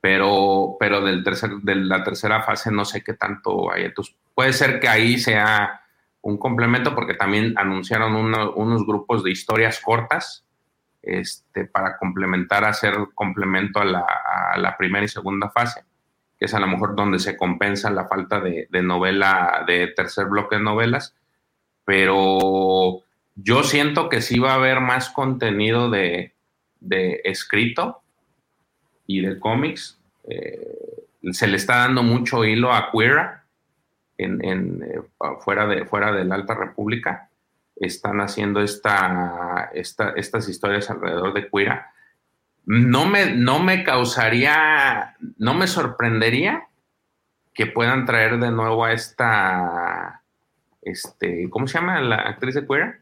pero, 0.00 0.78
pero 0.80 1.02
del 1.02 1.22
tercer, 1.22 1.50
de 1.60 1.74
la 1.74 2.02
tercera 2.02 2.44
fase 2.44 2.72
no 2.72 2.86
sé 2.86 3.04
qué 3.04 3.12
tanto 3.12 3.70
hay. 3.70 3.84
Entonces, 3.84 4.16
puede 4.34 4.54
ser 4.54 4.80
que 4.80 4.88
ahí 4.88 5.18
sea 5.18 5.79
un 6.22 6.38
complemento, 6.38 6.94
porque 6.94 7.14
también 7.14 7.54
anunciaron 7.56 8.14
uno, 8.14 8.52
unos 8.52 8.86
grupos 8.86 9.24
de 9.24 9.30
historias 9.30 9.80
cortas 9.80 10.44
este, 11.02 11.64
para 11.64 11.96
complementar, 11.96 12.64
hacer 12.64 12.94
complemento 13.14 13.80
a 13.80 13.84
la, 13.84 14.06
a 14.52 14.58
la, 14.58 14.76
primera 14.76 15.04
y 15.04 15.08
segunda 15.08 15.50
fase, 15.50 15.84
que 16.38 16.44
es 16.44 16.54
a 16.54 16.60
lo 16.60 16.66
mejor 16.66 16.94
donde 16.94 17.18
se 17.18 17.36
compensa 17.36 17.90
la 17.90 18.06
falta 18.06 18.40
de, 18.40 18.68
de 18.70 18.82
novela, 18.82 19.64
de 19.66 19.88
tercer 19.88 20.26
bloque 20.26 20.56
de 20.56 20.62
novelas, 20.62 21.14
pero 21.84 23.02
yo 23.34 23.62
siento 23.62 24.08
que 24.08 24.20
sí 24.20 24.38
va 24.38 24.52
a 24.52 24.56
haber 24.56 24.80
más 24.80 25.08
contenido 25.08 25.90
de, 25.90 26.34
de 26.80 27.20
escrito 27.24 28.02
y 29.06 29.20
de 29.22 29.38
cómics. 29.38 29.98
Eh, 30.28 31.06
se 31.32 31.46
le 31.46 31.56
está 31.56 31.78
dando 31.78 32.02
mucho 32.02 32.44
hilo 32.44 32.72
a 32.72 32.90
Queera 32.90 33.39
en, 34.24 34.44
en 34.44 34.82
eh, 34.82 35.00
fuera, 35.40 35.66
de, 35.66 35.84
fuera 35.84 36.12
de 36.12 36.24
la 36.24 36.34
Alta 36.34 36.54
República. 36.54 37.28
Están 37.76 38.20
haciendo 38.20 38.60
esta, 38.60 39.70
esta, 39.72 40.10
estas 40.10 40.48
historias 40.48 40.90
alrededor 40.90 41.32
de 41.32 41.48
Queera. 41.48 41.92
No 42.66 43.06
me, 43.06 43.34
no 43.34 43.58
me 43.58 43.84
causaría, 43.84 45.16
no 45.38 45.54
me 45.54 45.66
sorprendería 45.66 46.68
que 47.54 47.66
puedan 47.66 48.04
traer 48.04 48.38
de 48.38 48.50
nuevo 48.50 48.84
a 48.84 48.92
esta, 48.92 50.22
este, 50.82 51.48
¿cómo 51.50 51.66
se 51.66 51.78
llama 51.78 52.00
la 52.00 52.16
actriz 52.16 52.54
de 52.54 52.66
Queera? 52.66 52.98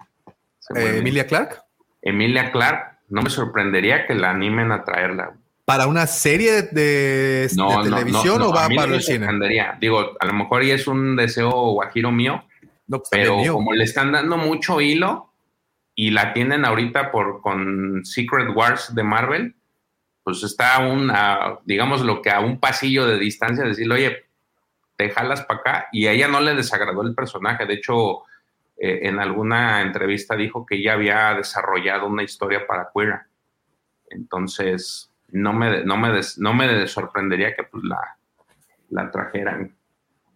Eh, 0.75 0.99
Emilia 0.99 1.27
Clark. 1.27 1.63
Emilia 2.03 2.53
Clark, 2.53 2.99
no 3.09 3.23
me 3.23 3.31
sorprendería 3.31 4.07
que 4.07 4.15
la 4.15 4.31
animen 4.31 4.71
a 4.71 4.85
traerla. 4.85 5.33
¿Para 5.69 5.87
una 5.87 6.07
serie 6.07 6.63
de, 6.63 7.47
no, 7.55 7.85
de 7.85 7.91
televisión 7.91 8.39
no, 8.39 8.49
o 8.49 8.55
va 8.55 8.65
a 8.65 8.69
para 8.71 8.95
el 8.95 9.03
cine? 9.03 9.29
Digo, 9.79 10.17
a 10.19 10.25
lo 10.25 10.33
mejor 10.33 10.65
y 10.65 10.71
es 10.71 10.87
un 10.87 11.15
deseo 11.15 11.51
guajiro 11.73 12.11
mío, 12.11 12.43
No, 12.87 13.01
pues, 13.01 13.11
pero 13.11 13.37
mío. 13.37 13.53
como 13.53 13.75
le 13.75 13.85
están 13.85 14.11
dando 14.11 14.39
mucho 14.39 14.81
hilo 14.81 15.31
y 15.95 16.11
la 16.11 16.33
tienen 16.33 16.65
ahorita 16.65 17.11
por 17.13 17.43
con 17.43 18.03
Secret 18.03 18.49
Wars 18.57 18.95
de 18.95 19.03
Marvel, 19.03 19.57
pues 20.23 20.43
está 20.43 20.77
a 20.77 20.89
un, 20.89 21.11
a, 21.11 21.59
digamos 21.67 22.01
lo 22.01 22.23
que 22.23 22.31
a 22.31 22.41
un 22.41 22.59
pasillo 22.59 23.07
de 23.07 23.19
distancia, 23.19 23.63
decirle, 23.63 23.95
oye, 23.95 24.27
te 24.97 25.11
jalas 25.11 25.43
para 25.43 25.61
acá, 25.61 25.89
y 25.93 26.07
a 26.07 26.13
ella 26.13 26.29
no 26.29 26.41
le 26.41 26.55
desagradó 26.55 27.03
el 27.03 27.15
personaje, 27.15 27.67
de 27.67 27.75
hecho, 27.75 28.21
eh, 28.79 29.01
en 29.03 29.19
alguna 29.19 29.83
entrevista 29.83 30.35
dijo 30.35 30.65
que 30.65 30.77
ella 30.77 30.95
había 30.95 31.35
desarrollado 31.35 32.07
una 32.07 32.23
historia 32.23 32.67
para 32.67 32.89
Queera. 32.95 33.29
Entonces, 34.09 35.08
no 35.29 35.53
me, 35.53 35.85
no 35.85 35.97
me, 35.97 36.11
des, 36.13 36.39
no 36.39 36.55
me 36.55 36.87
sorprendería 36.87 37.55
que 37.55 37.65
pues, 37.65 37.85
la, 37.85 38.19
la 38.91 39.11
trajeran. 39.11 39.75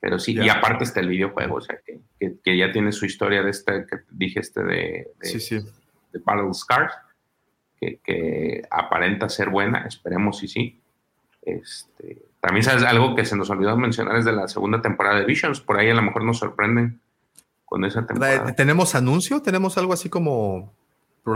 Pero 0.00 0.18
sí, 0.18 0.34
y 0.34 0.48
aparte 0.48 0.82
está 0.82 0.98
el 0.98 1.08
videojuego, 1.08 1.56
o 1.56 1.60
sea, 1.60 1.78
que, 1.86 2.00
que, 2.42 2.56
ya 2.56 2.72
tiene 2.72 2.90
su 2.90 3.06
historia 3.06 3.42
de 3.42 3.50
este, 3.50 3.86
que 3.86 3.98
dije 4.10 4.40
este 4.40 4.64
de, 4.64 5.12
de, 5.20 5.28
sí, 5.28 5.38
sí. 5.38 5.58
de 6.12 6.18
Battle 6.24 6.52
Scars, 6.52 6.92
que, 7.78 8.00
que, 8.02 8.62
aparenta 8.68 9.28
ser 9.28 9.48
buena, 9.48 9.86
esperemos 9.86 10.38
si 10.38 10.48
sí. 10.48 10.80
Este, 11.42 12.20
también 12.40 12.64
sabes 12.64 12.82
algo 12.82 13.14
que 13.14 13.24
se 13.24 13.36
nos 13.36 13.48
olvidó 13.50 13.76
mencionar 13.76 14.16
es 14.16 14.24
de 14.24 14.32
la 14.32 14.48
segunda 14.48 14.82
temporada 14.82 15.20
de 15.20 15.24
Visions, 15.24 15.60
por 15.60 15.78
ahí 15.78 15.88
a 15.88 15.94
lo 15.94 16.02
mejor 16.02 16.24
nos 16.24 16.38
sorprenden 16.38 17.00
con 17.64 17.84
esa 17.84 18.04
temporada. 18.04 18.52
¿Tenemos 18.56 18.96
anuncio? 18.96 19.40
¿Tenemos 19.40 19.78
algo 19.78 19.92
así 19.92 20.08
como... 20.08 20.74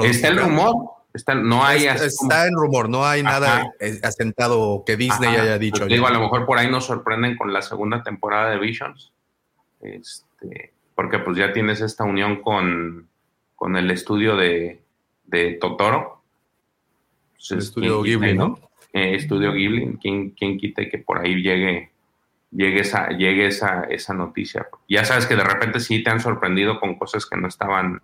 Está 0.02 0.26
el 0.28 0.38
rumor, 0.38 0.74
Está, 1.16 1.34
no 1.34 1.64
hay 1.64 1.86
está, 1.86 2.47
en 2.47 2.55
rumor, 2.55 2.90
no 2.90 3.06
hay 3.06 3.22
nada 3.22 3.72
asentado 4.02 4.84
que 4.84 4.97
Disney 4.97 5.34
haya 5.34 5.59
dicho. 5.59 5.86
digo, 5.86 6.06
a 6.06 6.10
lo 6.10 6.20
mejor 6.20 6.44
por 6.44 6.59
ahí 6.59 6.70
nos 6.70 6.84
sorprenden 6.84 7.36
con 7.36 7.52
la 7.55 7.62
segunda 7.62 8.02
temporada 8.02 8.51
de 8.51 8.59
Visions. 8.59 9.12
Este, 9.80 10.74
porque 10.94 11.18
pues 11.18 11.38
ya 11.38 11.55
tienes 11.55 11.80
esta 11.80 12.05
unión 12.05 12.43
con, 12.43 13.09
con 13.55 13.76
el 13.76 13.90
estudio 13.90 14.36
de, 14.36 14.82
de 15.24 15.55
Totoro. 15.55 16.22
Pues, 17.34 17.51
el 17.52 17.59
estudio 17.59 18.02
Ghibli, 18.02 18.34
¿no? 18.34 18.59
Eh, 18.93 19.14
estudio 19.14 19.52
Ghibli, 19.52 19.97
¿quién, 20.01 20.30
quién 20.30 20.59
quite 20.59 20.88
que 20.90 20.98
por 20.98 21.18
ahí 21.18 21.43
llegue, 21.43 21.90
llegue, 22.51 22.80
esa, 22.80 23.09
llegue 23.09 23.47
esa, 23.47 23.84
esa 23.84 24.12
noticia? 24.12 24.66
Ya 24.86 25.05
sabes 25.06 25.26
que 25.26 25.36
de 25.36 25.44
repente 25.44 25.80
sí 25.80 26.02
te 26.02 26.10
han 26.10 26.20
sorprendido 26.20 26.78
con 26.78 26.97
cosas 26.97 27.24
que 27.24 27.38
no 27.38 27.48
estaban 27.48 28.02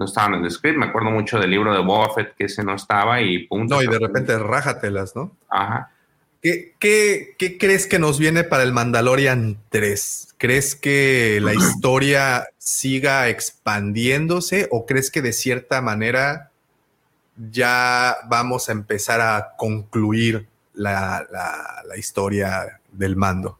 no 0.00 0.06
estaban 0.06 0.34
en 0.34 0.44
el 0.44 0.50
script. 0.50 0.78
Me 0.78 0.86
acuerdo 0.86 1.10
mucho 1.10 1.38
del 1.38 1.50
libro 1.50 1.74
de 1.74 1.80
Buffett 1.80 2.34
que 2.34 2.46
ese 2.46 2.64
no 2.64 2.74
estaba 2.74 3.20
y 3.20 3.46
punto. 3.46 3.76
No, 3.76 3.82
y 3.82 3.86
de 3.86 3.98
repente 3.98 4.36
rájatelas, 4.38 5.14
¿no? 5.14 5.36
Ajá. 5.50 5.90
¿Qué, 6.40 6.74
qué, 6.78 7.58
crees 7.58 7.86
que 7.86 7.98
nos 7.98 8.18
viene 8.18 8.42
para 8.42 8.62
el 8.62 8.72
Mandalorian 8.72 9.58
3? 9.68 10.36
¿Crees 10.38 10.74
que 10.74 11.38
la 11.42 11.52
historia 11.54 12.46
siga 12.56 13.28
expandiéndose 13.28 14.68
o 14.70 14.86
crees 14.86 15.10
que 15.10 15.20
de 15.20 15.34
cierta 15.34 15.82
manera 15.82 16.50
ya 17.50 18.16
vamos 18.26 18.70
a 18.70 18.72
empezar 18.72 19.20
a 19.20 19.50
concluir 19.58 20.46
la, 20.72 21.26
la, 21.30 21.96
historia 21.98 22.80
del 22.90 23.16
mando? 23.16 23.58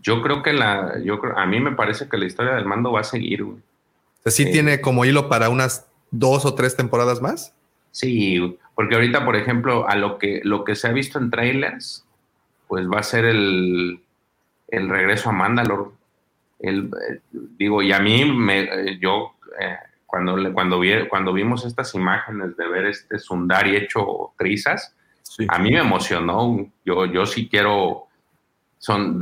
Yo 0.00 0.22
creo 0.22 0.44
que 0.44 0.52
la, 0.52 1.00
yo 1.02 1.18
creo, 1.18 1.36
a 1.36 1.46
mí 1.46 1.58
me 1.58 1.72
parece 1.72 2.08
que 2.08 2.18
la 2.18 2.26
historia 2.26 2.54
del 2.54 2.66
mando 2.66 2.92
va 2.92 3.00
a 3.00 3.04
seguir, 3.04 3.42
güey. 3.42 3.65
¿Sí 4.26 4.50
tiene 4.50 4.80
como 4.80 5.04
hilo 5.04 5.28
para 5.28 5.48
unas 5.48 5.86
dos 6.10 6.44
o 6.44 6.54
tres 6.54 6.76
temporadas 6.76 7.20
más? 7.20 7.54
Sí, 7.92 8.58
porque 8.74 8.94
ahorita, 8.94 9.24
por 9.24 9.36
ejemplo, 9.36 9.88
a 9.88 9.96
lo 9.96 10.18
que, 10.18 10.40
lo 10.44 10.64
que 10.64 10.74
se 10.74 10.88
ha 10.88 10.92
visto 10.92 11.18
en 11.18 11.30
trailers, 11.30 12.04
pues 12.68 12.86
va 12.88 12.98
a 12.98 13.02
ser 13.02 13.24
el, 13.24 14.00
el 14.68 14.88
regreso 14.88 15.30
a 15.30 15.32
Mandalore. 15.32 15.90
El, 16.58 16.90
eh, 17.08 17.20
digo, 17.32 17.82
y 17.82 17.92
a 17.92 18.00
mí, 18.00 18.24
me, 18.24 18.60
eh, 18.62 18.98
yo, 19.00 19.34
eh, 19.60 19.76
cuando, 20.04 20.52
cuando, 20.52 20.80
vi, 20.80 21.06
cuando 21.08 21.32
vimos 21.32 21.64
estas 21.64 21.94
imágenes 21.94 22.56
de 22.56 22.68
ver 22.68 22.86
este 22.86 23.18
Sundari 23.18 23.76
hecho 23.76 24.32
trizas, 24.36 24.94
a 25.48 25.58
mí 25.58 25.70
me 25.70 25.80
emocionó. 25.80 26.66
Yo, 26.84 27.06
yo 27.06 27.26
sí 27.26 27.48
quiero 27.48 28.05
son 28.86 29.18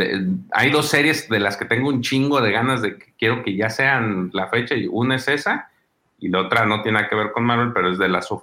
hay 0.52 0.70
dos 0.70 0.90
series 0.90 1.26
de 1.30 1.40
las 1.40 1.56
que 1.56 1.64
tengo 1.64 1.88
un 1.88 2.02
chingo 2.02 2.42
de 2.42 2.52
ganas 2.52 2.82
de 2.82 2.98
que 2.98 3.14
quiero 3.18 3.42
que 3.42 3.56
ya 3.56 3.70
sean 3.70 4.28
la 4.34 4.48
fecha 4.48 4.74
y 4.74 4.86
una 4.86 5.16
es 5.16 5.26
esa 5.26 5.70
y 6.18 6.28
la 6.28 6.42
otra 6.42 6.66
no 6.66 6.82
tiene 6.82 6.98
nada 6.98 7.08
que 7.08 7.16
ver 7.16 7.32
con 7.32 7.44
Marvel 7.44 7.72
pero 7.72 7.90
es 7.90 7.96
de 7.96 8.10
las 8.10 8.30
of 8.30 8.42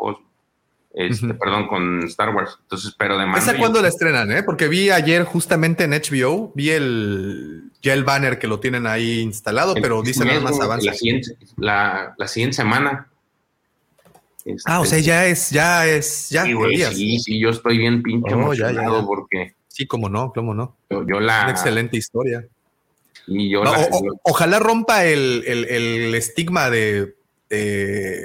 este, 0.94 1.34
perdón 1.36 1.68
con 1.68 2.04
Star 2.06 2.36
Wars. 2.36 2.58
Entonces 2.64 2.96
pero 2.98 3.20
de 3.20 3.32
¿Esa 3.38 3.56
cuándo 3.56 3.84
la 3.84 3.90
estrenan 3.90 4.32
eh? 4.32 4.42
porque 4.42 4.68
vi 4.68 4.90
ayer 4.90 5.24
justamente 5.24 5.84
en 5.84 5.92
HBO 5.92 6.52
vi 6.56 6.72
el 6.72 7.66
ya 7.84 7.94
el 7.94 8.04
banner 8.04 8.40
que 8.40 8.48
lo 8.48 8.60
tienen 8.60 8.88
ahí 8.88 9.20
instalado 9.20 9.76
pero 9.76 10.02
dice 10.02 10.26
nada 10.26 10.40
más 10.40 10.60
avance 10.60 10.88
la 10.88 10.94
siguiente, 10.96 11.38
la, 11.58 12.16
siguiente 12.26 12.56
semana. 12.56 13.08
Ah 14.66 14.80
o 14.80 14.86
sea 14.86 14.98
este, 14.98 15.08
ya 15.08 15.26
es 15.28 15.52
ya 15.52 15.86
es 15.86 16.30
ya 16.32 16.46
sí, 16.46 17.20
sí, 17.20 17.40
yo 17.40 17.52
estoy 17.52 17.78
bien 17.78 18.02
pinche 18.02 18.34
oh, 18.34 18.40
emocionado 18.40 19.06
porque 19.06 19.54
Sí, 19.72 19.88
cómo 19.88 20.10
no, 20.10 20.34
cómo 20.34 20.54
no. 20.54 20.76
Yo, 20.90 21.20
la... 21.20 21.44
Una 21.44 21.52
excelente 21.52 21.96
historia. 21.96 22.46
Y 23.26 23.50
yo 23.50 23.64
ojalá 24.24 24.60
rompa 24.60 25.06
el, 25.06 26.14
estigma 26.14 26.70
de 26.70 27.16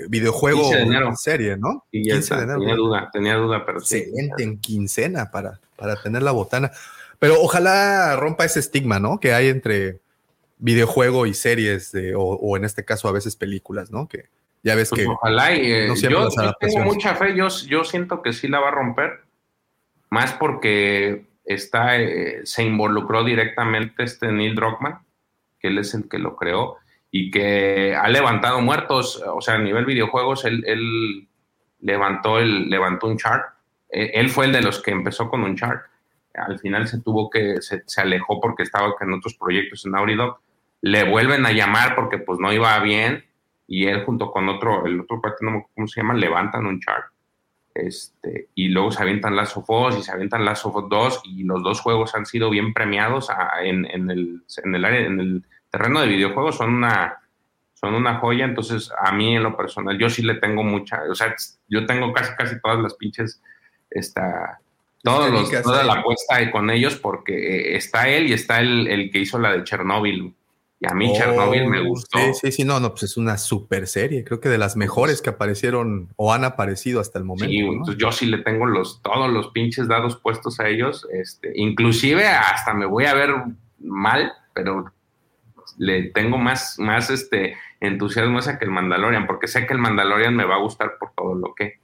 videojuego 0.09 0.75
en 0.75 1.17
serie, 1.17 1.57
¿no? 1.57 1.85
15 1.93 2.35
de 2.35 2.43
enero. 2.43 2.59
Tenía 2.59 2.75
duda, 2.75 3.11
tenía 3.13 3.35
duda, 3.37 3.65
pero 3.65 3.81
sí. 3.81 3.99
Excelente 3.99 4.43
en 4.43 4.59
quincena 4.59 5.31
para, 5.31 5.61
para 5.77 5.95
tener 6.03 6.23
la 6.23 6.33
botana. 6.33 6.73
Pero 7.21 7.41
ojalá 7.41 8.17
rompa 8.17 8.45
ese 8.45 8.61
estigma, 8.61 8.99
¿no? 8.99 9.21
Que 9.21 9.33
hay 9.33 9.49
entre 9.49 10.01
videojuego 10.59 11.27
y 11.27 11.35
series, 11.35 11.93
o, 12.17 12.57
en 12.57 12.65
este 12.65 12.85
caso 12.85 13.09
a 13.09 13.13
veces 13.13 13.37
películas, 13.37 13.93
¿no? 13.93 14.09
Que 14.09 14.27
ya 14.65 14.75
ves 14.75 14.91
pues 14.91 15.03
que... 15.03 15.07
Ojalá, 15.07 15.55
y, 15.55 15.73
eh, 15.73 15.95
yo, 15.95 16.29
tengo 16.59 16.81
mucha 16.81 17.15
fe, 17.15 17.37
yo, 17.37 17.49
yo 17.69 17.85
siento 17.85 18.23
que 18.23 18.33
sí 18.33 18.49
la 18.49 18.59
va 18.59 18.69
a 18.69 18.73
romper, 18.73 19.21
más 20.11 20.33
porque 20.33 21.27
está, 21.47 21.99
eh, 21.99 22.41
se 22.45 22.65
involucró 22.65 23.25
directamente 23.25 24.03
este 24.03 24.31
Neil 24.33 24.55
Druckmann, 24.55 24.99
que 25.59 25.69
él 25.69 25.79
es 25.79 25.95
el 25.95 26.09
que 26.09 26.19
lo 26.19 26.37
creó 26.37 26.77
y 27.11 27.31
que 27.31 27.95
ha 27.95 28.09
levantado 28.09 28.61
muertos, 28.61 29.23
o 29.27 29.41
sea, 29.41 29.55
a 29.55 29.59
nivel 29.59 29.87
videojuegos, 29.87 30.45
él, 30.45 31.29
levantó, 31.81 32.39
el, 32.39 32.69
levantó 32.69 33.07
un 33.07 33.17
chart. 33.17 33.45
Eh, 33.91 34.11
él 34.15 34.29
fue 34.29 34.47
el 34.47 34.53
de 34.53 34.61
los 34.61 34.83
que 34.83 34.91
empezó 34.91 35.31
con 35.31 35.43
un 35.43 35.57
chart. 35.57 35.83
Al 36.35 36.59
final 36.59 36.87
se 36.87 37.01
tuvo 37.01 37.31
que, 37.31 37.63
se, 37.63 37.83
alejó 38.01 38.41
porque 38.41 38.65
estaba 38.65 38.95
en 39.01 39.13
otros 39.15 39.35
proyectos 39.35 39.87
en 39.87 39.95
Auridoc. 39.95 40.41
Le 40.83 41.09
vuelven 41.09 41.47
a 41.47 41.53
llamar 41.53 41.95
porque 41.95 42.19
pues 42.19 42.39
no 42.39 42.53
iba 42.53 42.79
bien 42.81 43.25
y 43.67 43.87
él 43.87 44.05
junto 44.05 44.31
con 44.31 44.49
otro, 44.49 44.85
el 44.85 45.01
otro 45.01 45.21
parte, 45.21 45.39
no 45.45 45.67
cómo 45.75 45.87
se 45.89 46.01
llama, 46.01 46.15
levantan 46.15 46.67
un 46.67 46.81
chart. 46.81 47.07
Este, 47.77 48.49
y 48.55 48.69
luego 48.69 48.91
se 48.91 49.03
avientan 49.03 49.37
Last 49.37 49.59
of 49.59 49.69
Us 49.69 49.99
y 49.99 50.03
se 50.03 50.11
avientan 50.11 50.45
Last 50.47 50.65
of 50.65 50.77
Us 50.77 50.89
2 50.89 51.23
y 51.25 51.45
los 51.45 51.63
dos 51.63 51.81
juegos 51.83 52.15
han 52.15 52.25
sido 52.25 52.49
bien 52.49 52.73
premiados 52.73 53.29
en, 53.63 53.85
el, 53.85 54.43
en, 54.65 54.75
el, 54.75 54.85
área, 54.85 55.01
en 55.01 55.21
el 55.21 55.45
terreno 55.71 56.01
de 56.01 56.07
videojuegos, 56.07 56.57
son 56.57 56.73
una, 56.73 57.19
son 57.75 57.95
una 57.95 58.19
joya, 58.19 58.47
entonces 58.47 58.91
a 58.99 59.13
mí 59.13 59.37
en 59.37 59.43
lo 59.43 59.55
personal 59.57 59.99
yo 59.99 60.09
sí 60.09 60.23
le 60.23 60.37
tengo 60.37 60.63
mucha, 60.63 61.03
o 61.11 61.15
sea, 61.15 61.35
yo 61.69 61.85
tengo 61.85 62.15
casi 62.15 62.35
casi 62.35 62.59
todas 62.63 62.79
las 62.79 62.95
pinches, 62.95 63.43
esta, 63.91 64.59
todos 65.03 65.31
los, 65.31 65.63
toda 65.63 65.85
la 65.85 65.95
apuesta 65.95 66.51
con 66.51 66.71
ellos 66.71 66.97
porque 66.97 67.77
está 67.77 68.09
él 68.09 68.29
y 68.29 68.33
está 68.33 68.61
el, 68.61 68.89
el 68.89 69.11
que 69.11 69.19
hizo 69.19 69.39
la 69.39 69.53
de 69.53 69.65
Chernobyl. 69.65 70.35
Y 70.79 70.87
a 70.87 70.95
mí 70.95 71.13
Chernobyl 71.15 71.67
me 71.69 71.81
oh, 71.81 71.87
gustó. 71.87 72.19
Sí, 72.19 72.35
sí, 72.35 72.53
sí, 72.53 72.65
no, 72.65 72.81
no, 72.81 72.91
pues 72.91 73.05
es 73.05 73.17
una 73.17 73.39
super 73.39 73.87
serie. 73.87 74.25
Creo 74.25 74.41
que 74.41 74.51
de 74.51 74.59
las 74.59 74.77
mejores 74.77 75.23
que 75.23 75.31
aparecieron 75.31 76.09
o 76.17 76.35
han 76.35 76.45
aparecido 76.45 77.01
hasta 77.01 77.19
el 77.19 77.25
momento. 77.25 77.51
Sí, 77.51 77.59
entonces 77.59 77.97
yo 77.97 78.13
sí 78.13 78.27
le 78.27 78.39
tengo 78.39 78.67
los, 78.67 79.01
todos 79.03 79.31
los 79.31 79.49
pinches 79.49 79.89
dados 79.89 80.17
puestos 80.17 80.61
a 80.61 80.69
ellos. 80.69 81.07
Este, 81.13 81.53
inclusive 81.55 82.27
hasta 82.27 82.75
me 82.75 82.85
voy 82.85 83.07
a 83.07 83.15
ver 83.15 83.35
mal, 83.79 84.33
pero 84.53 84.93
le 85.79 86.11
tengo 86.11 86.37
más, 86.37 86.79
más 86.79 87.09
este 87.09 87.57
entusiasmo 87.81 88.39
esa 88.39 88.59
que 88.59 88.67
el 88.67 88.71
Mandalorian, 88.71 89.27
porque 89.27 89.49
sé 89.49 89.67
que 89.67 89.73
el 89.73 89.81
Mandalorian 89.81 90.35
me 90.35 90.45
va 90.45 90.57
a 90.57 90.61
gustar 90.61 90.99
por 90.99 91.13
todo 91.17 91.35
lo 91.35 91.55
que. 91.55 91.81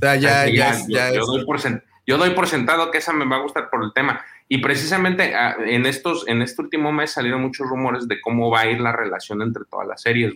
ya, 0.00 0.16
ya, 0.16 0.46
ya, 0.88 1.12
yo, 1.12 1.24
doy 1.26 1.44
por, 1.44 1.58
yo 2.06 2.18
doy 2.18 2.30
por 2.30 2.46
sentado 2.46 2.90
que 2.90 2.98
esa 2.98 3.12
me 3.12 3.26
va 3.26 3.36
a 3.36 3.42
gustar 3.42 3.70
por 3.70 3.82
el 3.82 3.92
tema. 3.92 4.24
Y 4.48 4.58
precisamente 4.58 5.34
ah, 5.34 5.56
en, 5.64 5.86
estos, 5.86 6.26
en 6.28 6.42
este 6.42 6.62
último 6.62 6.92
mes 6.92 7.12
salieron 7.12 7.42
muchos 7.42 7.68
rumores 7.68 8.06
de 8.06 8.20
cómo 8.20 8.50
va 8.50 8.60
a 8.60 8.70
ir 8.70 8.80
la 8.80 8.92
relación 8.92 9.42
entre 9.42 9.64
todas 9.64 9.86
las 9.86 10.02
series. 10.02 10.34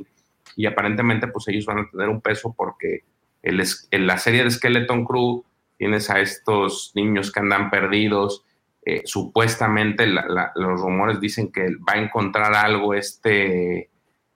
Y 0.57 0.67
aparentemente, 0.67 1.29
pues 1.29 1.47
ellos 1.49 1.67
van 1.67 1.79
a 1.79 1.91
tener 1.91 2.09
un 2.09 2.21
peso 2.21 2.53
porque 2.57 3.05
en 3.43 4.07
la 4.07 4.19
serie 4.19 4.45
de 4.45 4.51
Skeleton 4.51 5.05
Crew 5.05 5.45
tienes 5.79 6.11
a 6.11 6.21
estos 6.21 6.93
niños 6.95 7.31
que 7.33 7.41
andan 7.41 7.71
perdidos. 7.71 8.45
Eh, 8.85 9.03
supuestamente 9.05 10.07
los 10.07 10.81
rumores 10.81 11.21
dicen 11.21 11.53
que 11.53 11.69
va 11.77 11.95
a 11.95 12.03
encontrar 12.03 12.55
algo 12.55 12.95
este, 12.95 13.91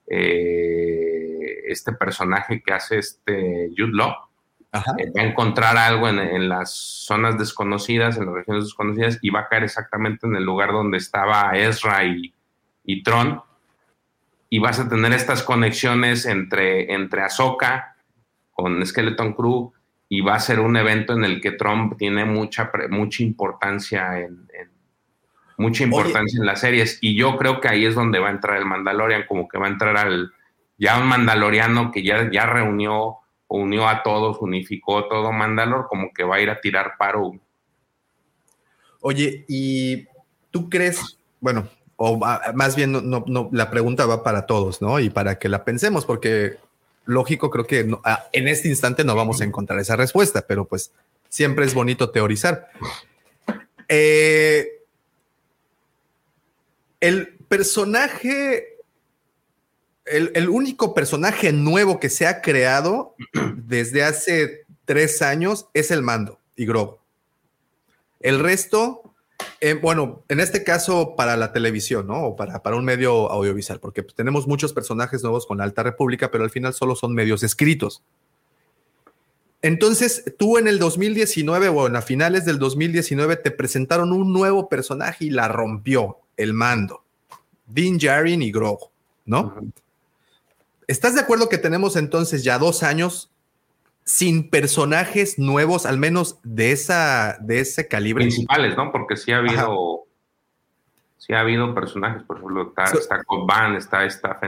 eh, 0.07 1.63
este 1.67 1.93
personaje 1.93 2.61
que 2.65 2.73
hace 2.73 2.99
este 2.99 3.69
Jude 3.75 3.91
Law 3.91 4.15
eh, 4.97 5.11
va 5.15 5.21
a 5.21 5.25
encontrar 5.25 5.77
algo 5.77 6.07
en, 6.09 6.49
las 6.49 6.71
zonas 6.71 7.37
desconocidas, 7.37 8.17
en 8.17 8.25
las 8.25 8.35
regiones 8.35 8.65
desconocidas, 8.65 9.19
y 9.21 9.29
va 9.29 9.41
a 9.41 9.47
caer 9.47 9.63
exactamente 9.63 10.27
en 10.27 10.35
el 10.35 10.43
lugar 10.43 10.71
donde 10.71 10.97
estaba 10.97 11.51
Ezra 11.57 12.03
y, 12.03 12.33
y 12.83 13.03
Tron. 13.03 13.41
Y 14.49 14.59
vas 14.59 14.79
a 14.79 14.87
tener 14.87 15.13
estas 15.13 15.43
conexiones 15.43 16.25
entre, 16.25 16.93
entre 16.93 17.23
Ahsoka 17.23 17.95
con 18.53 18.85
Skeleton 18.85 19.33
Crew, 19.33 19.73
y 20.07 20.21
va 20.21 20.35
a 20.35 20.39
ser 20.39 20.59
un 20.59 20.77
evento 20.77 21.13
en 21.13 21.23
el 21.23 21.41
que 21.41 21.51
Trump 21.51 21.97
tiene 21.97 22.25
mucha, 22.25 22.71
mucha 22.89 23.23
importancia 23.23 24.19
en, 24.19 24.47
mucha 25.57 25.83
importancia 25.83 26.39
en 26.39 26.45
las 26.45 26.59
series. 26.59 26.99
Y 27.01 27.15
yo 27.15 27.37
creo 27.37 27.59
que 27.59 27.67
ahí 27.67 27.85
es 27.85 27.95
donde 27.95 28.19
va 28.19 28.27
a 28.27 28.31
entrar 28.31 28.57
el 28.57 28.65
Mandalorian, 28.65 29.25
como 29.27 29.47
que 29.47 29.57
va 29.57 29.65
a 29.65 29.69
entrar 29.69 29.97
al 29.97 30.31
ya 30.77 30.99
un 30.99 31.07
mandaloriano 31.07 31.91
que 31.91 32.03
ya, 32.03 32.29
ya 32.29 32.45
reunió 32.45 33.17
unió 33.47 33.87
a 33.87 34.03
todos, 34.03 34.37
unificó 34.41 35.07
todo 35.07 35.31
Mandalor, 35.31 35.87
como 35.87 36.11
que 36.13 36.23
va 36.23 36.37
a 36.37 36.41
ir 36.41 36.49
a 36.49 36.59
tirar 36.61 36.93
paro. 36.97 37.33
Oye, 39.01 39.45
y 39.47 40.07
¿tú 40.51 40.69
crees, 40.69 41.17
bueno, 41.39 41.67
o 41.97 42.19
más 42.53 42.75
bien 42.75 42.91
no, 42.91 43.23
no, 43.27 43.49
la 43.51 43.69
pregunta 43.69 44.05
va 44.05 44.23
para 44.23 44.45
todos, 44.45 44.81
¿no? 44.81 44.99
Y 44.99 45.09
para 45.09 45.39
que 45.39 45.49
la 45.49 45.63
pensemos, 45.63 46.05
porque 46.05 46.57
lógico, 47.05 47.49
creo 47.49 47.65
que 47.65 47.87
en 48.31 48.47
este 48.47 48.67
instante 48.67 49.03
no 49.03 49.15
vamos 49.15 49.41
a 49.41 49.45
encontrar 49.45 49.79
esa 49.79 49.95
respuesta, 49.95 50.45
pero 50.47 50.65
pues 50.65 50.91
siempre 51.29 51.65
es 51.65 51.73
bonito 51.73 52.09
teorizar. 52.09 52.69
Eh, 53.87 54.81
el 56.99 57.37
personaje, 57.47 58.74
el, 60.05 60.49
único 60.49 60.93
personaje 60.93 61.51
nuevo 61.51 61.99
que 61.99 62.09
se 62.09 62.27
ha 62.27 62.41
creado 62.41 63.15
desde 63.55 64.03
hace 64.03 64.65
tres 64.85 65.21
años 65.21 65.67
es 65.73 65.91
el 65.91 66.01
mando 66.01 66.39
y 66.55 66.65
Grogu. 66.65 66.99
El 68.19 68.39
resto, 68.39 69.01
eh, 69.59 69.73
bueno, 69.73 70.23
en 70.29 70.39
este 70.39 70.63
caso 70.63 71.15
para 71.15 71.37
la 71.37 71.51
televisión, 71.51 72.07
¿no? 72.07 72.23
O 72.23 72.35
para, 72.35 72.61
para 72.63 72.75
un 72.75 72.85
medio 72.85 73.31
audiovisual, 73.31 73.79
porque 73.79 74.03
tenemos 74.03 74.47
muchos 74.47 74.73
personajes 74.73 75.21
nuevos 75.23 75.45
con 75.45 75.57
la 75.57 75.63
Alta 75.63 75.83
República, 75.83 76.31
pero 76.31 76.43
al 76.43 76.49
final 76.49 76.73
solo 76.73 76.95
son 76.95 77.13
medios 77.13 77.43
escritos. 77.43 78.03
Entonces, 79.61 80.35
tú 80.37 80.59
en 80.59 80.67
el 80.67 80.77
2019 80.77 81.69
o 81.69 81.87
en 81.87 81.95
a 81.95 82.01
finales 82.03 82.45
del 82.45 82.59
2019 82.59 83.37
te 83.37 83.49
presentaron 83.49 84.11
un 84.11 84.31
nuevo 84.31 84.69
personaje 84.69 85.25
y 85.25 85.29
la 85.31 85.47
rompió, 85.47 86.19
el 86.37 86.53
mando. 86.53 87.03
Dean 87.65 87.99
Jarin 87.99 88.43
y 88.43 88.51
Grogu, 88.51 88.91
¿no? 89.25 89.55
¿Estás 90.87 91.15
de 91.15 91.21
acuerdo 91.21 91.49
que 91.49 91.57
tenemos 91.57 91.95
entonces 91.95 92.43
ya 92.43 92.59
dos 92.59 92.83
años 92.83 93.31
sin 94.03 94.49
personajes 94.49 95.39
nuevos, 95.39 95.85
al 95.85 95.97
menos 95.97 96.39
de 96.43 96.71
esa, 96.71 97.37
de 97.41 97.59
ese 97.59 97.87
calibre? 97.87 98.23
Principales, 98.23 98.77
¿no? 98.77 98.91
Porque 98.91 99.17
sí 99.17 99.31
ha 99.31 99.37
habido, 99.37 100.05
sí 101.17 101.33
ha 101.33 101.39
habido 101.39 101.73
personajes, 101.73 102.23
por 102.23 102.37
ejemplo, 102.37 102.69
está, 102.69 102.83
está 102.97 103.21
Van, 103.47 103.75
está 103.75 104.05
esta. 104.05 104.39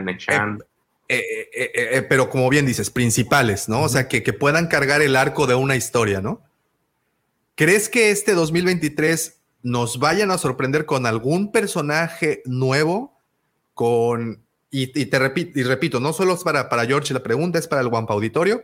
Eh, 1.09 1.49
eh, 1.53 1.71
eh, 1.73 2.01
pero 2.07 2.29
como 2.29 2.49
bien 2.49 2.65
dices, 2.65 2.89
principales, 2.91 3.67
¿no? 3.67 3.83
O 3.83 3.89
sea, 3.89 4.07
que, 4.07 4.21
que, 4.21 4.33
puedan 4.33 4.67
cargar 4.67 5.01
el 5.01 5.15
arco 5.15 5.47
de 5.47 5.55
una 5.55 5.75
historia, 5.75 6.21
¿no? 6.21 6.41
¿Crees 7.55 7.89
que 7.89 8.11
este 8.11 8.33
2023 8.33 9.41
nos 9.63 9.99
vayan 9.99 10.29
a 10.29 10.37
sorprender 10.37 10.85
con 10.85 11.07
algún 11.07 11.51
personaje 11.51 12.43
nuevo? 12.45 13.17
Con, 13.73 14.46
y, 14.69 15.05
te 15.05 15.19
repito, 15.19 15.59
y 15.59 15.63
repito, 15.63 15.99
no 15.99 16.13
solo 16.13 16.33
es 16.33 16.43
para, 16.43 16.69
para 16.69 16.85
George, 16.85 17.13
la 17.13 17.23
pregunta 17.23 17.59
es 17.59 17.67
para 17.67 17.81
el 17.81 17.89
Guampa 17.89 18.13
Auditorio. 18.13 18.63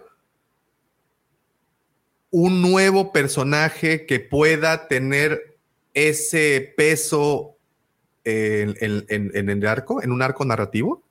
Un 2.30 2.61
nuevo 2.61 3.11
personaje 3.11 4.05
que 4.05 4.19
pueda 4.19 4.88
tener 4.88 5.57
ese 5.93 6.73
peso 6.75 7.55
en, 8.23 8.75
en 8.80 9.49
el 9.49 9.67
arco, 9.67 10.01
en 10.01 10.11
un 10.11 10.21
arco 10.21 10.43
narrativo. 10.43 11.03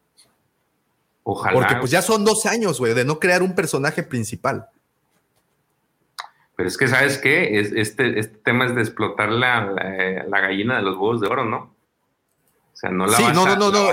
Ojalá. 1.24 1.54
Porque 1.54 1.76
pues 1.76 1.90
ya 1.90 2.02
son 2.02 2.24
dos 2.24 2.46
años, 2.46 2.78
güey, 2.78 2.94
de 2.94 3.04
no 3.04 3.18
crear 3.18 3.42
un 3.42 3.54
personaje 3.54 4.02
principal. 4.02 4.68
Pero 6.56 6.68
es 6.68 6.76
que, 6.76 6.88
¿sabes 6.88 7.18
qué? 7.18 7.58
Es, 7.60 7.72
este, 7.72 8.18
este 8.18 8.38
tema 8.38 8.66
es 8.66 8.74
de 8.74 8.82
explotar 8.82 9.30
la, 9.30 9.72
la, 10.28 10.40
gallina 10.40 10.76
de 10.76 10.82
los 10.82 10.96
huevos 10.96 11.20
de 11.20 11.28
oro, 11.28 11.44
¿no? 11.44 11.74
Sea, 12.82 12.90
no 12.90 13.06
la 13.06 13.16
sí, 13.16 13.22
no, 13.32 13.46
no, 13.46 13.56
no, 13.56 13.70
no, 13.70 13.92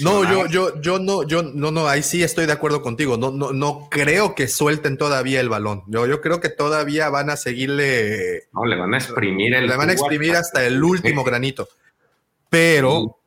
no, 0.00 0.30
yo, 0.30 0.46
yo, 0.46 0.80
yo 0.80 0.98
no, 1.00 1.24
yo, 1.24 1.42
no, 1.42 1.72
no, 1.72 1.88
ahí 1.88 2.04
sí 2.04 2.22
estoy 2.22 2.46
de 2.46 2.52
acuerdo 2.52 2.82
contigo. 2.82 3.16
No, 3.16 3.32
no, 3.32 3.52
no 3.52 3.88
creo 3.90 4.36
que 4.36 4.46
suelten 4.46 4.96
todavía 4.96 5.40
el 5.40 5.48
balón. 5.48 5.82
Yo, 5.88 6.06
yo 6.06 6.20
creo 6.20 6.40
que 6.40 6.48
todavía 6.48 7.08
van 7.08 7.30
a 7.30 7.36
seguirle. 7.36 8.44
No, 8.52 8.64
le 8.64 8.76
van 8.76 8.94
a 8.94 8.98
exprimir 8.98 9.54
el. 9.54 9.66
Le 9.66 9.76
van 9.76 9.90
a 9.90 9.92
exprimir 9.92 10.36
hasta 10.36 10.64
el 10.64 10.82
último 10.82 11.24
granito. 11.24 11.68
Pero 12.48 13.18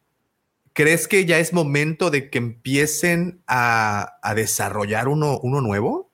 ¿Crees 0.73 1.07
que 1.07 1.25
ya 1.25 1.37
es 1.39 1.51
momento 1.51 2.11
de 2.11 2.29
que 2.29 2.37
empiecen 2.37 3.41
a, 3.45 4.17
desarrollar 4.35 5.09
uno, 5.09 5.37
uno 5.43 5.59
nuevo? 5.59 6.09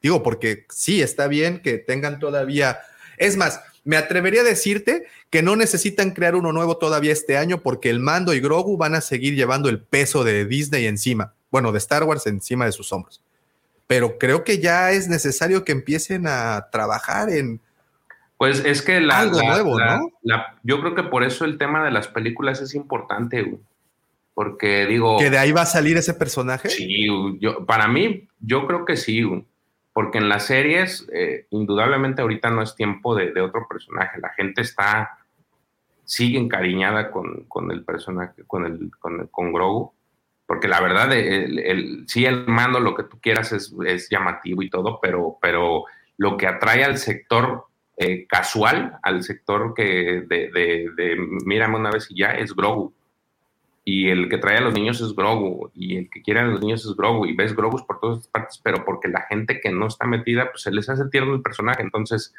Digo, 0.00 0.22
porque 0.22 0.66
sí, 0.70 1.02
está 1.02 1.28
bien 1.28 1.60
que 1.60 1.78
tengan 1.78 2.18
todavía... 2.18 2.80
Es 3.18 3.36
más, 3.36 3.60
me 3.84 3.96
atrevería 3.96 4.42
a 4.42 4.44
decirte 4.44 5.04
que 5.30 5.42
no 5.42 5.56
necesitan 5.56 6.12
crear 6.12 6.34
uno 6.34 6.52
nuevo 6.52 6.76
todavía 6.76 7.12
este 7.12 7.36
año 7.36 7.62
porque 7.62 7.90
el 7.90 8.00
mando 8.00 8.34
y 8.34 8.40
Grogu 8.40 8.76
van 8.76 8.94
a 8.94 9.00
seguir 9.00 9.34
llevando 9.34 9.68
el 9.68 9.80
peso 9.80 10.24
de 10.24 10.44
Disney 10.46 10.86
encima, 10.86 11.34
bueno, 11.50 11.72
de 11.72 11.78
Star 11.78 12.04
Wars 12.04 12.26
encima 12.26 12.66
de 12.66 12.72
sus 12.72 12.92
hombros. 12.92 13.22
Pero 13.86 14.18
creo 14.18 14.44
que 14.44 14.58
ya 14.58 14.92
es 14.92 15.08
necesario 15.08 15.64
que 15.64 15.72
empiecen 15.72 16.26
a 16.26 16.68
trabajar 16.70 17.30
en... 17.30 17.60
Pues 18.38 18.64
es 18.64 18.82
que 18.82 19.00
la, 19.00 19.20
algo 19.20 19.40
nuevo, 19.40 19.78
¿no? 19.78 20.10
yo 20.62 20.80
creo 20.80 20.94
que 20.94 21.04
por 21.04 21.22
eso 21.22 21.44
el 21.44 21.58
tema 21.58 21.84
de 21.84 21.92
las 21.92 22.08
películas 22.08 22.60
es 22.60 22.74
importante. 22.74 23.58
Porque 24.34 24.86
digo. 24.86 25.18
¿Que 25.18 25.30
de 25.30 25.38
ahí 25.38 25.52
va 25.52 25.62
a 25.62 25.66
salir 25.66 25.96
ese 25.96 26.14
personaje? 26.14 26.68
Sí, 26.68 27.06
yo, 27.38 27.64
para 27.66 27.86
mí, 27.86 28.28
yo 28.40 28.66
creo 28.66 28.84
que 28.84 28.96
sí. 28.96 29.22
Porque 29.92 30.18
en 30.18 30.28
las 30.28 30.46
series, 30.46 31.08
eh, 31.12 31.46
indudablemente 31.50 32.22
ahorita 32.22 32.50
no 32.50 32.62
es 32.62 32.74
tiempo 32.74 33.14
de, 33.14 33.38
otro 33.40 33.66
personaje. 33.68 34.20
La 34.20 34.30
gente 34.30 34.62
está. 34.62 35.18
sigue 36.04 36.38
encariñada 36.38 37.10
con, 37.10 37.44
con 37.44 37.70
el 37.70 37.84
personaje, 37.84 38.42
con, 38.46 38.64
el, 38.64 38.90
con, 38.98 39.26
con 39.28 39.52
Grogu. 39.52 39.92
Porque 40.46 40.68
la 40.68 40.80
verdad, 40.80 41.12
el, 41.12 41.58
el, 41.58 42.04
sí, 42.08 42.24
el 42.24 42.46
mando, 42.46 42.80
lo 42.80 42.94
que 42.94 43.04
tú 43.04 43.18
quieras 43.20 43.52
es, 43.52 43.74
es 43.86 44.08
llamativo 44.10 44.62
y 44.62 44.70
todo, 44.70 44.98
pero, 45.00 45.38
pero 45.40 45.84
lo 46.16 46.36
que 46.36 46.46
atrae 46.46 46.84
al 46.84 46.98
sector 46.98 47.66
eh, 47.96 48.26
casual, 48.26 48.98
al 49.02 49.22
sector 49.22 49.74
que 49.74 50.24
de, 50.28 50.50
de, 50.50 50.90
de 50.96 51.16
mírame 51.44 51.76
una 51.76 51.90
vez 51.90 52.10
y 52.10 52.18
ya, 52.18 52.32
es 52.32 52.54
Grogu 52.54 52.92
y 53.84 54.10
el 54.10 54.28
que 54.28 54.38
trae 54.38 54.58
a 54.58 54.60
los 54.60 54.74
niños 54.74 55.00
es 55.00 55.14
Grogu, 55.14 55.70
y 55.74 55.96
el 55.96 56.10
que 56.10 56.22
quiere 56.22 56.40
a 56.40 56.44
los 56.44 56.60
niños 56.60 56.84
es 56.84 56.94
Grogu, 56.96 57.26
y 57.26 57.34
ves 57.34 57.54
Grogu 57.54 57.84
por 57.84 57.98
todas 57.98 58.28
partes, 58.28 58.60
pero 58.62 58.84
porque 58.84 59.08
la 59.08 59.22
gente 59.22 59.60
que 59.60 59.70
no 59.70 59.88
está 59.88 60.06
metida, 60.06 60.50
pues 60.50 60.62
se 60.62 60.70
les 60.70 60.88
hace 60.88 61.08
tierno 61.10 61.34
el 61.34 61.42
personaje, 61.42 61.82
entonces 61.82 62.32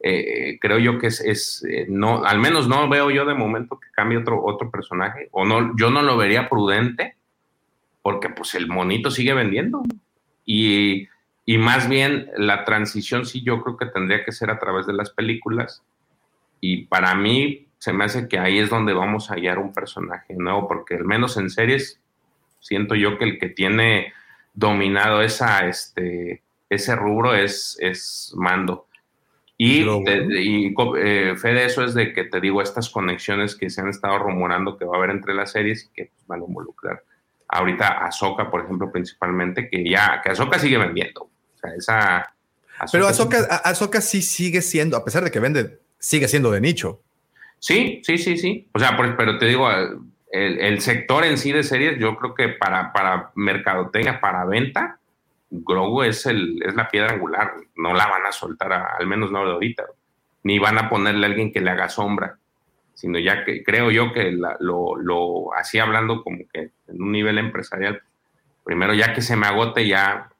eh, 0.00 0.58
creo 0.60 0.78
yo 0.78 0.98
que 0.98 1.06
es, 1.06 1.64
eh, 1.68 1.86
no, 1.88 2.24
al 2.24 2.38
menos 2.38 2.68
no 2.68 2.88
veo 2.88 3.10
yo 3.10 3.24
de 3.24 3.34
momento 3.34 3.80
que 3.80 3.88
cambie 3.92 4.18
otro, 4.18 4.44
otro 4.44 4.70
personaje, 4.70 5.28
o 5.32 5.46
no, 5.46 5.74
yo 5.78 5.90
no 5.90 6.02
lo 6.02 6.16
vería 6.18 6.48
prudente, 6.50 7.16
porque 8.02 8.28
pues 8.28 8.54
el 8.54 8.66
monito 8.68 9.10
sigue 9.10 9.32
vendiendo, 9.32 9.82
y, 10.44 11.08
y 11.46 11.56
más 11.56 11.88
bien 11.88 12.30
la 12.36 12.64
transición 12.64 13.24
sí 13.24 13.42
yo 13.42 13.62
creo 13.62 13.78
que 13.78 13.86
tendría 13.86 14.24
que 14.24 14.32
ser 14.32 14.50
a 14.50 14.58
través 14.58 14.86
de 14.86 14.92
las 14.92 15.10
películas, 15.10 15.82
y 16.60 16.84
para 16.84 17.14
mí 17.14 17.66
se 17.82 17.92
me 17.92 18.04
hace 18.04 18.28
que 18.28 18.38
ahí 18.38 18.60
es 18.60 18.70
donde 18.70 18.92
vamos 18.92 19.28
a 19.28 19.34
hallar 19.34 19.58
un 19.58 19.72
personaje 19.72 20.34
nuevo, 20.34 20.68
porque 20.68 20.94
al 20.94 21.04
menos 21.04 21.36
en 21.36 21.50
series 21.50 21.98
siento 22.60 22.94
yo 22.94 23.18
que 23.18 23.24
el 23.24 23.40
que 23.40 23.48
tiene 23.48 24.12
dominado 24.54 25.20
esa, 25.20 25.66
este, 25.66 26.44
ese 26.70 26.94
rubro 26.94 27.34
es, 27.34 27.76
es 27.80 28.32
Mando. 28.36 28.86
Y, 29.56 29.80
y 29.80 30.72
eh, 30.96 31.34
fe 31.36 31.48
de 31.54 31.64
eso 31.64 31.82
es 31.82 31.94
de 31.94 32.12
que 32.12 32.22
te 32.22 32.40
digo 32.40 32.62
estas 32.62 32.88
conexiones 32.88 33.56
que 33.56 33.68
se 33.68 33.80
han 33.80 33.88
estado 33.88 34.16
rumorando 34.16 34.76
que 34.76 34.84
va 34.84 34.94
a 34.94 34.98
haber 34.98 35.10
entre 35.10 35.34
las 35.34 35.50
series 35.50 35.86
y 35.86 35.88
que 35.92 36.04
pues, 36.04 36.24
van 36.28 36.40
a 36.40 36.44
involucrar 36.44 37.02
ahorita 37.48 38.06
a 38.06 38.48
por 38.48 38.62
ejemplo, 38.62 38.92
principalmente, 38.92 39.68
que 39.68 39.90
ya, 39.90 40.20
que 40.22 40.30
Ahsoka 40.30 40.60
sigue 40.60 40.78
vendiendo. 40.78 41.22
O 41.22 41.58
sea, 41.60 41.74
esa... 41.74 42.34
Pero 42.92 43.08
Ahsoka, 43.08 44.00
sí 44.00 44.22
sigue 44.22 44.62
siendo, 44.62 44.96
a 44.96 45.04
pesar 45.04 45.24
de 45.24 45.32
que 45.32 45.40
vende, 45.40 45.80
sigue 45.98 46.28
siendo 46.28 46.52
de 46.52 46.60
nicho. 46.60 47.02
Sí, 47.62 48.00
sí, 48.02 48.18
sí, 48.18 48.36
sí. 48.36 48.68
O 48.72 48.80
sea, 48.80 48.96
pero 49.16 49.38
te 49.38 49.46
digo, 49.46 49.70
el, 50.32 50.80
sector 50.80 51.24
en 51.24 51.38
sí 51.38 51.52
de 51.52 51.62
series, 51.62 51.96
yo 51.96 52.16
creo 52.16 52.34
que 52.34 52.48
para, 52.48 52.92
para 52.92 53.30
mercadotecnia, 53.36 54.20
para 54.20 54.44
venta, 54.44 54.98
Grogu 55.48 56.02
es, 56.02 56.26
el, 56.26 56.60
es 56.66 56.74
la 56.74 56.88
piedra 56.88 57.12
angular. 57.12 57.54
No 57.76 57.94
la 57.94 58.08
van 58.08 58.26
a 58.26 58.32
soltar, 58.32 58.72
al 58.72 59.06
menos 59.06 59.30
no 59.30 59.46
de 59.46 59.52
ahorita. 59.52 59.84
Ni 60.42 60.58
van 60.58 60.76
a 60.76 60.90
ponerle 60.90 61.24
a 61.24 61.28
alguien 61.30 61.52
que 61.52 61.60
le 61.60 61.70
haga 61.70 61.88
sombra. 61.88 62.36
Sino 62.94 63.20
ya 63.20 63.44
que 63.44 63.62
creo 63.62 63.92
yo 63.92 64.12
que 64.12 64.32
lo, 64.32 64.96
lo 64.96 65.54
así 65.54 65.78
hablando 65.78 66.24
como 66.24 66.38
que 66.52 66.72
en 66.88 67.00
un 67.00 67.12
nivel 67.12 67.38
empresarial, 67.38 68.02
primero 68.64 68.92
ya 68.92 69.14
que 69.14 69.22
se 69.22 69.36
me 69.36 69.46
agote, 69.46 69.86
ya 69.86 70.30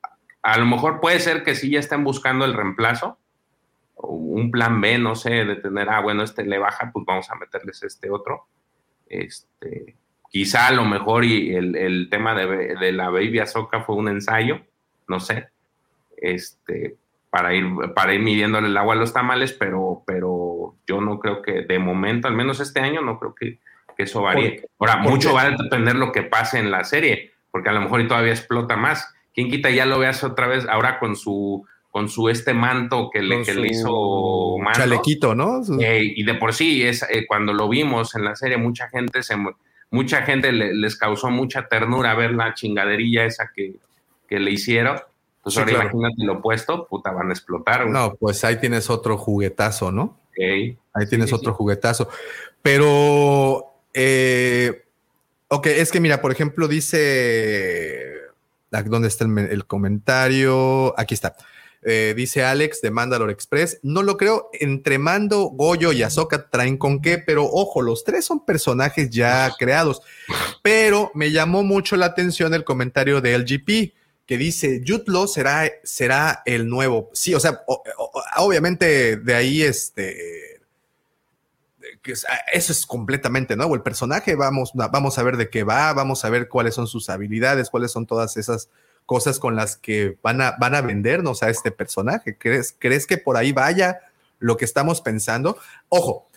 a 0.42 0.58
lo 0.58 0.66
mejor 0.66 0.98
puede 0.98 1.20
ser 1.20 1.44
que 1.44 1.54
sí 1.54 1.70
ya 1.70 1.78
estén 1.78 2.02
buscando 2.02 2.44
el 2.44 2.54
reemplazo, 2.54 3.16
un 4.02 4.50
plan 4.50 4.80
B, 4.80 4.98
no 4.98 5.14
sé, 5.14 5.44
de 5.44 5.56
tener, 5.56 5.88
ah, 5.90 6.00
bueno, 6.00 6.22
este 6.22 6.44
le 6.44 6.58
baja, 6.58 6.90
pues 6.92 7.04
vamos 7.06 7.30
a 7.30 7.36
meterles 7.36 7.82
este 7.82 8.10
otro. 8.10 8.46
Este, 9.08 9.96
quizá 10.30 10.68
a 10.68 10.72
lo 10.72 10.84
mejor 10.84 11.24
y 11.24 11.54
el, 11.54 12.08
tema 12.10 12.34
de, 12.34 12.92
la 12.92 13.10
Baby 13.10 13.40
Azoka 13.40 13.82
fue 13.82 13.96
un 13.96 14.08
ensayo, 14.08 14.60
no 15.08 15.20
sé, 15.20 15.48
este, 16.16 16.96
para 17.30 17.54
ir, 17.54 17.66
para 17.94 18.14
ir 18.14 18.20
midiéndole 18.20 18.68
el 18.68 18.76
agua 18.76 18.94
a 18.94 18.98
los 18.98 19.12
tamales, 19.12 19.52
pero, 19.52 20.02
pero 20.06 20.76
yo 20.86 21.00
no 21.00 21.18
creo 21.18 21.42
que 21.42 21.62
de 21.62 21.78
momento, 21.78 22.28
al 22.28 22.34
menos 22.34 22.60
este 22.60 22.80
año, 22.80 23.02
no 23.02 23.18
creo 23.18 23.34
que, 23.34 23.58
eso 23.98 24.22
varíe. 24.22 24.64
Ahora, 24.80 24.96
mucho 24.96 25.32
va 25.32 25.42
a 25.42 25.50
depender 25.50 25.94
lo 25.94 26.10
que 26.10 26.24
pase 26.24 26.58
en 26.58 26.72
la 26.72 26.82
serie, 26.82 27.34
porque 27.52 27.68
a 27.68 27.72
lo 27.72 27.80
mejor 27.80 28.00
y 28.00 28.08
todavía 28.08 28.32
explota 28.32 28.74
más. 28.74 29.14
¿Quién 29.32 29.48
quita 29.48 29.70
ya 29.70 29.86
lo 29.86 30.00
veas 30.00 30.24
otra 30.24 30.48
vez 30.48 30.66
ahora 30.68 30.98
con 30.98 31.14
su 31.14 31.64
con 31.92 32.08
su 32.08 32.28
este 32.28 32.52
manto 32.54 33.10
que 33.12 33.20
le, 33.22 33.42
que 33.42 33.54
le 33.54 33.68
hizo. 33.68 34.56
Chalequito, 34.74 35.34
¿no? 35.36 35.60
Eh, 35.78 36.02
y 36.16 36.24
de 36.24 36.34
por 36.34 36.54
sí, 36.54 36.82
es, 36.82 37.02
eh, 37.04 37.26
cuando 37.28 37.52
lo 37.52 37.68
vimos 37.68 38.14
en 38.16 38.24
la 38.24 38.34
serie, 38.34 38.56
mucha 38.56 38.88
gente 38.88 39.22
se 39.22 39.36
mu- 39.36 39.52
mucha 39.90 40.22
gente 40.22 40.50
le- 40.52 40.74
les 40.74 40.96
causó 40.96 41.30
mucha 41.30 41.68
ternura 41.68 42.14
ver 42.14 42.32
la 42.32 42.54
chingaderilla 42.54 43.26
esa 43.26 43.50
que, 43.54 43.74
que 44.26 44.40
le 44.40 44.50
hicieron. 44.50 44.96
Pues 45.42 45.54
Sí, 45.54 45.60
ahora 45.60 45.72
claro. 45.74 45.90
imagínate 45.90 46.24
lo 46.24 46.32
opuesto, 46.38 46.86
puta, 46.88 47.10
van 47.12 47.28
a 47.28 47.32
explotar. 47.32 47.82
güey. 47.82 47.92
No, 47.92 48.14
pues 48.14 48.42
ahí 48.44 48.56
tienes 48.58 48.88
otro 48.88 49.18
juguetazo, 49.18 49.92
¿no? 49.92 50.18
Ok. 50.28 50.78
Ahí 50.94 51.06
tienes 51.10 51.28
sí, 51.28 51.34
otro 51.34 51.52
juguetazo. 51.52 52.08
Pero, 52.62 53.74
eh, 53.92 54.84
ok, 55.48 55.66
es 55.66 55.92
que 55.92 56.00
mira, 56.00 56.22
por 56.22 56.32
ejemplo, 56.32 56.68
dice, 56.68 58.12
ah, 58.72 58.82
¿dónde 58.82 59.08
está 59.08 59.24
el 59.24 59.66
comentario? 59.66 60.98
Aquí 60.98 61.12
está. 61.14 61.34
Eh, 61.84 62.14
dice 62.16 62.44
Alex 62.44 62.80
de 62.80 62.90
Mandalore 62.92 63.32
Express. 63.32 63.78
No 63.82 64.02
lo 64.02 64.16
creo. 64.16 64.50
Entre 64.52 64.98
Mando, 64.98 65.46
Goyo 65.46 65.92
y 65.92 66.02
Ahsoka 66.02 66.48
traen 66.48 66.76
con 66.78 67.02
qué, 67.02 67.18
pero 67.18 67.44
ojo, 67.44 67.82
los 67.82 68.04
tres 68.04 68.24
son 68.24 68.44
personajes 68.44 69.10
ya 69.10 69.50
creados. 69.58 70.00
Pero 70.62 71.10
me 71.14 71.32
llamó 71.32 71.64
mucho 71.64 71.96
la 71.96 72.06
atención 72.06 72.54
el 72.54 72.64
comentario 72.64 73.20
de 73.20 73.34
LGP 73.36 73.94
que 74.26 74.38
dice 74.38 74.82
Jude 74.86 75.04
Law 75.08 75.26
será, 75.26 75.68
será 75.82 76.42
el 76.46 76.68
nuevo. 76.68 77.10
Sí, 77.12 77.34
o 77.34 77.40
sea, 77.40 77.60
o- 77.66 77.82
o- 77.98 78.22
obviamente 78.44 79.16
de 79.16 79.34
ahí 79.34 79.62
este. 79.62 80.60
que 82.02 82.12
es- 82.12 82.26
eso 82.52 82.72
es 82.72 82.84
completamente 82.86 83.54
nuevo. 83.56 83.74
El 83.74 83.82
personaje, 83.82 84.34
vamos, 84.34 84.72
vamos 84.74 85.18
a 85.18 85.22
ver 85.22 85.36
de 85.36 85.50
qué 85.50 85.62
va, 85.64 85.92
vamos 85.92 86.24
a 86.24 86.30
ver 86.30 86.48
cuáles 86.48 86.74
son 86.74 86.86
sus 86.88 87.08
habilidades, 87.10 87.70
cuáles 87.70 87.92
son 87.92 88.06
todas 88.06 88.36
esas 88.36 88.68
cosas 89.06 89.38
con 89.38 89.56
las 89.56 89.76
que 89.76 90.16
van 90.22 90.40
a, 90.40 90.52
van 90.58 90.74
a 90.74 90.80
vendernos 90.80 91.42
a 91.42 91.50
este 91.50 91.70
personaje. 91.70 92.36
¿Crees, 92.38 92.74
¿Crees 92.78 93.06
que 93.06 93.18
por 93.18 93.36
ahí 93.36 93.52
vaya 93.52 94.00
lo 94.38 94.56
que 94.56 94.64
estamos 94.64 95.00
pensando? 95.00 95.58
Ojo, 95.88 96.28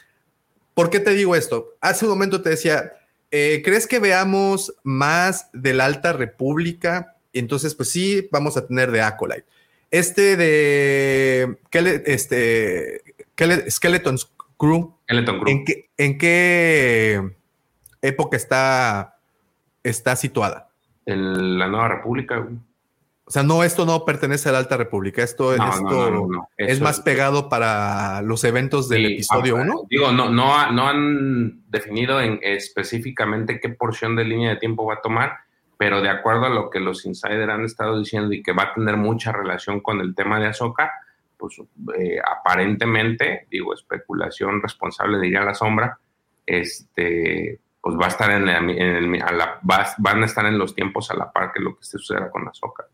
¿por 0.74 0.90
qué 0.90 1.00
te 1.00 1.12
digo 1.12 1.36
esto? 1.36 1.76
Hace 1.82 2.06
un 2.06 2.12
momento 2.12 2.42
te 2.42 2.50
decía, 2.50 2.94
eh, 3.32 3.62
¿crees 3.64 3.88
que 3.88 4.00
veamos 4.00 4.74
más 4.84 5.50
de 5.54 5.74
la 5.74 5.86
Alta 5.86 6.14
República? 6.14 7.16
Entonces, 7.34 7.76
pues 7.76 7.90
sí, 7.90 8.28
vamos 8.32 8.58
a 8.58 8.66
tener 8.66 8.92
de 8.92 9.02
Acolyte. 9.02 9.46
Este 9.92 10.36
de 10.36 11.58
este, 12.06 13.02
Skele- 13.36 13.70
Skeleton 13.70 14.18
Crew, 14.58 14.96
Skeleton 15.04 15.40
Crew. 15.40 15.50
¿en 15.50 15.66
qué, 15.66 15.90
en 15.98 16.18
qué 16.18 17.36
época 18.02 18.36
está, 18.38 19.18
está 19.84 20.16
situada? 20.16 20.70
En 21.06 21.58
la 21.60 21.68
Nueva 21.68 21.88
República. 21.90 22.38
güey. 22.38 22.56
O 23.28 23.32
sea, 23.32 23.42
no, 23.42 23.64
esto 23.64 23.86
no 23.88 24.06
pertenece 24.06 24.50
a 24.50 24.52
la 24.52 24.60
Alta 24.60 24.78
República, 24.78 25.24
esto, 25.24 25.58
No, 25.58 25.70
esto 25.70 25.82
no, 25.84 26.12
no, 26.12 26.28
no. 26.28 26.50
es 26.58 26.80
más 26.80 27.02
pegado 27.02 27.50
para 27.50 28.22
los 28.22 28.44
eventos 28.44 28.88
del 28.88 29.08
Sí, 29.08 29.14
episodio 29.14 29.58
ah, 29.58 29.62
1. 29.62 29.82
Digo, 29.90 30.12
no, 30.12 30.30
no, 30.30 30.72
no 30.72 30.88
han 30.88 31.64
definido 31.70 32.22
en 32.22 32.40
específicamente 32.44 33.60
qué 33.60 33.70
porción 33.70 34.16
de 34.16 34.26
línea 34.26 34.52
de 34.52 34.58
tiempo 34.58 34.86
va 34.86 34.96
a 34.96 35.02
tomar, 35.02 35.38
pero 35.78 36.04
de 36.04 36.10
acuerdo 36.10 36.46
a 36.46 36.50
lo 36.50 36.70
que 36.70 36.80
los 36.80 37.04
insiders 37.08 37.50
han 37.52 37.66
estado 37.66 37.98
diciendo 37.98 38.32
y 38.32 38.44
que 38.44 38.54
va 38.54 38.64
a 38.64 38.74
tener 38.76 38.96
mucha 38.96 39.32
relación 39.32 39.80
con 39.82 40.02
el 40.02 40.14
tema 40.14 40.40
de 40.40 40.46
Ahsoka, 40.48 40.92
pues 41.36 41.60
eh, 41.98 42.18
aparentemente, 42.24 43.48
digo, 43.50 43.74
especulación 43.74 44.62
responsable 44.62 45.20
diría 45.20 45.42
la 45.42 45.56
sombra, 45.56 45.98
este, 46.46 47.60
pues 47.86 47.96
va 47.98 48.06
a 48.06 48.10
estar 48.10 48.32
en, 48.32 48.48
la- 48.48 48.58
en 48.58 48.70
el- 48.72 49.22
a 49.22 49.32
la- 49.32 49.60
va- 49.70 49.94
van 50.00 50.24
a 50.24 50.26
estar 50.26 50.44
en 50.48 50.58
los 50.58 50.74
tiempos 50.74 51.12
a 51.12 51.14
la 51.16 51.32
par 51.32 51.52
que 51.54 51.62
lo 51.62 51.78
que 51.78 51.84
se 51.86 52.00
suceda 52.00 52.32
con 52.32 52.48
Ahsoka. 52.48 52.86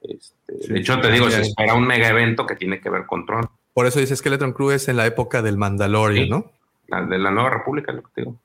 Este, 0.00 0.32
Sí, 0.62 0.68
de 0.72 0.78
hecho, 0.80 0.94
sí, 0.94 1.00
te 1.02 1.10
digo, 1.12 1.28
ya. 1.28 1.36
se 1.36 1.42
espera 1.42 1.74
un 1.74 1.86
mega 1.86 2.08
evento 2.08 2.46
que 2.46 2.56
tiene 2.56 2.80
que 2.80 2.88
ver 2.88 3.04
con 3.04 3.26
Tron, 3.26 3.48
Por 3.74 3.86
eso 3.86 4.00
dice 4.00 4.16
Skeleton 4.16 4.52
Crew 4.54 4.70
es 4.70 4.88
en 4.88 4.96
la 4.96 5.04
época 5.06 5.42
del 5.42 5.58
Mandalorian, 5.58 6.24
Sí. 6.24 6.30
¿no? 6.30 6.50
la 6.88 7.02
de 7.02 7.18
la 7.18 7.30
Nueva 7.30 7.50
República, 7.50 7.92
lo 7.92 8.02
que 8.02 8.08
te 8.14 8.20
digo. 8.22 8.36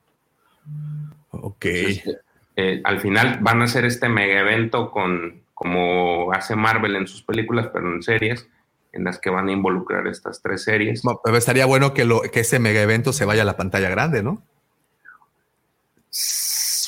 Ok. 1.32 1.66
Entonces, 1.66 2.18
eh, 2.58 2.82
al 2.84 3.00
final 3.00 3.40
van 3.42 3.62
a 3.62 3.66
hacer 3.66 3.86
este 3.86 4.10
mega 4.10 4.40
evento 4.42 4.92
con, 4.92 5.42
como 5.54 6.32
hace 6.34 6.56
Marvel 6.58 6.96
en 6.98 7.08
sus 7.08 7.24
películas, 7.24 7.70
pero 7.74 7.94
en 7.94 8.02
series, 8.04 8.48
en 8.94 9.04
las 9.06 9.20
que 9.20 9.30
van 9.30 9.48
a 9.48 9.52
involucrar 9.52 10.06
estas 10.08 10.42
tres 10.42 10.64
series. 10.64 11.02
Bueno, 11.02 11.20
pero 11.24 11.38
estaría 11.38 11.66
bueno 11.66 11.94
que, 11.94 12.04
lo, 12.06 12.22
que 12.22 12.42
ese 12.42 12.60
mega 12.60 12.82
evento 12.82 13.12
se 13.14 13.26
vaya 13.26 13.42
a 13.42 13.46
la 13.46 13.58
pantalla 13.58 13.90
grande, 13.90 14.22
¿no? 14.24 14.42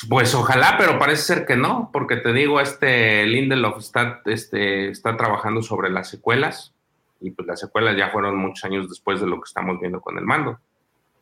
Pues 0.08 0.34
ojalá, 0.34 0.76
pero 0.78 0.98
parece 0.98 1.22
ser 1.22 1.46
que 1.46 1.56
no, 1.56 1.90
porque 1.92 2.16
te 2.16 2.32
digo, 2.32 2.60
este 2.60 3.26
Lindelof 3.26 3.78
está, 3.78 4.22
este, 4.24 4.88
está 4.90 5.16
trabajando 5.16 5.62
sobre 5.62 5.90
las 5.90 6.08
secuelas, 6.08 6.72
y 7.20 7.30
pues 7.30 7.46
las 7.46 7.60
secuelas 7.60 7.96
ya 7.96 8.10
fueron 8.10 8.36
muchos 8.36 8.64
años 8.64 8.88
después 8.88 9.20
de 9.20 9.26
lo 9.26 9.36
que 9.36 9.46
estamos 9.46 9.78
viendo 9.78 10.00
con 10.00 10.16
el 10.18 10.24
mando. 10.24 10.58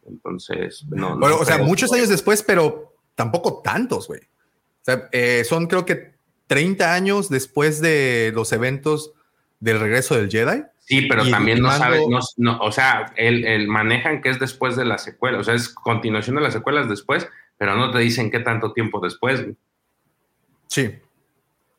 Entonces, 0.07 0.85
no. 0.89 1.11
no 1.11 1.19
Bueno, 1.19 1.37
o 1.37 1.45
sea, 1.45 1.59
muchos 1.59 1.93
años 1.93 2.09
después, 2.09 2.43
pero 2.43 2.95
tampoco 3.15 3.61
tantos, 3.63 4.07
güey. 4.07 4.21
O 4.21 4.85
sea, 4.85 5.09
eh, 5.13 5.45
son 5.45 5.67
creo 5.67 5.85
que 5.85 6.15
30 6.47 6.95
años 6.95 7.29
después 7.29 7.81
de 7.81 8.33
los 8.35 8.53
eventos 8.53 9.13
del 9.61 9.81
regreso 9.81 10.15
del 10.15 10.31
Jedi. 10.31 10.63
Sí, 10.79 11.03
pero 11.03 11.27
Y- 11.27 11.31
también 11.31 11.61
no 11.61 11.71
sabes, 11.73 12.01
no, 12.09 12.21
no, 12.39 12.59
o 12.61 12.73
sea, 12.73 13.13
el, 13.17 13.45
el 13.45 13.69
manejan 13.69 14.23
que 14.23 14.31
es 14.31 14.39
después 14.39 14.77
de 14.77 14.87
la 14.87 14.97
secuela, 14.97 15.39
o 15.39 15.45
sea, 15.45 15.55
es 15.55 15.69
continuación 15.69 16.37
de 16.37 16.43
las 16.43 16.55
secuelas 16.55 16.89
después, 16.89 17.29
pero 17.59 17.75
no 17.77 17.91
te 17.91 17.99
dicen 17.99 18.31
qué 18.31 18.41
tanto 18.41 18.73
tiempo 18.73 19.01
después. 19.01 19.43
güey. 19.43 19.57
Sí. 20.69 20.91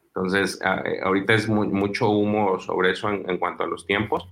Entonces, 0.07 0.59
a- 0.63 0.81
eh, 0.85 0.99
ahorita 1.03 1.33
es 1.33 1.47
mu- 1.47 1.65
mucho 1.65 2.09
humo 2.09 2.59
sobre 2.59 2.91
eso 2.91 3.09
en, 3.09 3.29
en 3.29 3.37
cuanto 3.37 3.63
a 3.63 3.67
los 3.67 3.85
tiempos. 3.85 4.27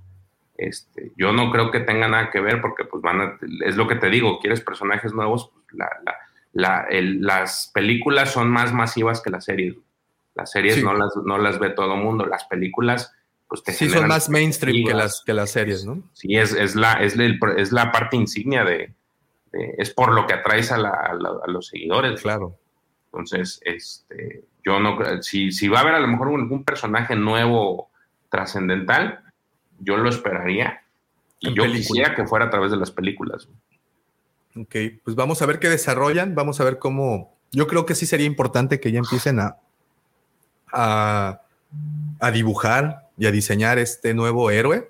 Este, 0.58 1.12
yo 1.16 1.32
no 1.32 1.52
creo 1.52 1.70
que 1.72 1.80
tenga 1.82 2.08
nada 2.08 2.32
que 2.32 2.42
ver 2.42 2.62
porque, 2.62 2.84
pues, 2.84 3.02
van 3.04 3.22
a, 3.22 3.38
es 3.66 3.76
lo 3.78 3.88
que 3.88 3.96
te 3.96 4.10
digo, 4.10 4.40
quieres 4.40 4.60
personajes 4.62 5.14
nuevos, 5.14 5.52
pues, 5.54 5.66
la, 5.74 5.88
la- 6.04 6.18
la- 6.54 6.88
el- 6.90 7.22
las 7.22 7.70
películas 7.74 8.32
son 8.34 8.50
más 8.50 8.74
masivas 8.74 9.22
que 9.22 9.30
las 9.30 9.46
series. 9.46 9.76
Las 10.34 10.52
series 10.52 10.76
Sí. 10.76 10.84
no, 10.84 10.94
las, 10.94 11.14
no 11.26 11.38
las 11.38 11.60
ve 11.60 11.70
todo 11.70 11.94
el 11.94 12.02
mundo, 12.02 12.26
las 12.26 12.46
películas, 12.46 13.14
pues, 13.48 13.64
te 13.64 13.72
Sí, 13.72 13.88
son 13.88 14.08
más 14.08 14.30
mainstream 14.30 14.86
que 14.86 14.94
las, 14.96 15.22
que 15.24 15.34
las 15.34 15.52
series, 15.52 15.86
¿no? 15.86 16.02
Sí, 16.14 16.36
es, 16.36 16.54
es, 16.54 16.76
la, 16.76 16.94
es, 17.04 17.16
el- 17.18 17.40
es 17.56 17.72
la 17.72 17.92
parte 17.92 18.18
insignia 18.18 18.64
de, 18.64 18.94
de- 19.52 19.76
es 19.78 19.94
por 19.94 20.14
lo 20.14 20.26
que 20.28 20.34
atraes 20.34 20.72
a, 20.72 20.78
la- 20.78 20.90
a 20.90 21.14
la- 21.14 21.40
a 21.46 21.50
los 21.52 21.68
seguidores. 21.68 22.22
Claro. 22.22 22.58
Entonces, 23.12 23.60
este, 23.64 24.44
yo 24.64 24.80
no 24.80 24.98
si, 25.22 25.52
si 25.52 25.68
va 25.68 25.80
a 25.80 25.82
haber 25.82 25.96
a 25.96 26.00
lo 26.00 26.08
mejor 26.08 26.28
algún 26.30 26.64
personaje 26.64 27.16
nuevo 27.16 27.90
trascendental, 28.30 29.24
yo 29.80 29.98
lo 29.98 30.10
esperaría. 30.10 30.82
Y 31.40 31.50
yo 31.50 31.64
película. 31.64 31.78
quisiera 31.78 32.16
que 32.16 32.26
fuera 32.26 32.46
a 32.46 32.50
través 32.50 32.72
de 32.72 32.78
las 32.78 32.92
películas. 32.92 33.48
Ok, 34.56 34.76
pues 35.04 35.16
vamos 35.16 35.42
a 35.42 35.46
ver 35.46 35.60
qué 35.60 35.70
desarrollan, 35.70 36.34
vamos 36.34 36.60
a 36.60 36.64
ver 36.64 36.80
cómo. 36.80 37.36
Yo 37.52 37.68
creo 37.68 37.86
que 37.86 37.94
sí 37.96 38.06
sería 38.08 38.26
importante 38.26 38.80
que 38.80 38.92
ya 38.92 39.00
empiecen 39.00 39.40
a, 39.40 39.58
a, 40.72 41.42
a 42.20 42.32
dibujar 42.32 43.08
y 43.18 43.26
a 43.28 43.32
diseñar 43.32 43.78
este 43.78 44.14
nuevo 44.14 44.50
héroe. 44.52 44.90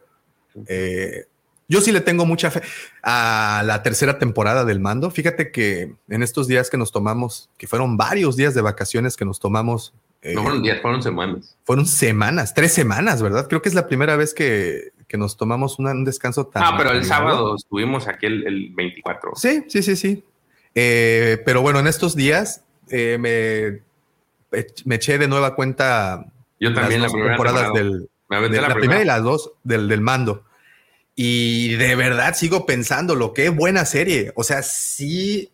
Eh, 0.67 1.25
yo 1.67 1.81
sí 1.81 1.91
le 1.91 2.01
tengo 2.01 2.25
mucha 2.25 2.49
fe 2.51 2.61
a 3.03 3.61
la 3.65 3.83
tercera 3.83 4.19
temporada 4.19 4.63
del 4.65 4.79
mando. 4.79 5.11
Fíjate 5.11 5.51
que 5.51 5.93
en 6.09 6.23
estos 6.23 6.47
días 6.47 6.69
que 6.69 6.77
nos 6.77 6.91
tomamos, 6.91 7.49
que 7.57 7.67
fueron 7.67 7.97
varios 7.97 8.35
días 8.35 8.53
de 8.53 8.61
vacaciones 8.61 9.17
que 9.17 9.25
nos 9.25 9.39
tomamos, 9.39 9.93
eh, 10.21 10.33
No 10.33 10.41
fueron 10.43 10.63
días, 10.63 10.79
fueron 10.81 11.03
semanas. 11.03 11.57
fueron 11.63 11.85
semanas, 11.85 12.53
tres 12.53 12.73
semanas, 12.73 13.21
¿verdad? 13.21 13.47
Creo 13.47 13.61
que 13.61 13.69
es 13.69 13.75
la 13.75 13.87
primera 13.87 14.15
vez 14.15 14.33
que, 14.33 14.91
que 15.07 15.17
nos 15.17 15.37
tomamos 15.37 15.77
una- 15.79 15.91
un 15.91 16.05
descanso 16.05 16.47
tan. 16.47 16.63
Ah, 16.63 16.75
pero 16.77 16.91
el 16.91 17.03
sábado 17.05 17.55
estuvimos 17.55 18.07
aquí 18.07 18.25
el, 18.25 18.45
el 18.47 18.69
24. 18.73 19.31
Sí, 19.35 19.63
sí, 19.67 19.83
sí, 19.83 19.95
sí. 19.95 20.23
Eh, 20.73 21.41
pero 21.45 21.61
bueno, 21.61 21.79
en 21.79 21.87
estos 21.87 22.15
días 22.15 22.63
eh, 22.89 23.17
me, 23.19 23.81
me 24.85 24.95
eché 24.95 25.17
de 25.17 25.27
nueva 25.27 25.53
cuenta 25.55 26.25
Yo 26.59 26.73
también 26.73 27.01
la 27.01 27.05
las 27.07 27.11
dos 27.11 27.13
primera 27.13 27.35
temporadas 27.35 27.63
temporada. 27.73 27.89
del, 27.89 28.09
Me 28.29 28.49
de- 28.49 28.61
la, 28.61 28.67
la, 28.69 28.75
primera 28.75 29.01
y 29.01 29.05
las 29.05 29.23
dos 29.23 29.51
del, 29.63 29.87
del 29.87 30.01
mando. 30.01 30.43
Y 31.19 31.75
de 31.77 31.95
verdad 31.95 32.35
sigo 32.35 32.67
pensando 32.67 33.15
lo 33.15 33.33
que 33.33 33.49
buena 33.49 33.85
serie. 33.85 34.31
O 34.35 34.43
sea, 34.43 34.61
sí 34.61 35.49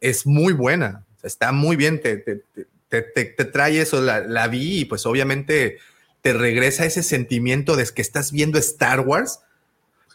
es 0.00 0.24
muy 0.24 0.52
buena. 0.52 1.04
Está 1.24 1.50
muy 1.50 1.74
bien. 1.74 2.00
Te, 2.00 2.16
te, 2.18 2.42
te, 2.88 3.02
te- 3.02 3.24
te 3.24 3.44
trae 3.44 3.80
eso. 3.80 4.00
La, 4.00 4.20
la 4.20 4.46
vi 4.46 4.78
y 4.82 4.84
pues 4.84 5.04
obviamente 5.04 5.78
te 6.22 6.32
regresa 6.32 6.86
ese 6.86 7.02
sentimiento 7.02 7.74
de 7.74 7.84
que 7.92 8.02
estás 8.02 8.30
viendo 8.30 8.56
Star 8.58 9.00
Wars. 9.00 9.40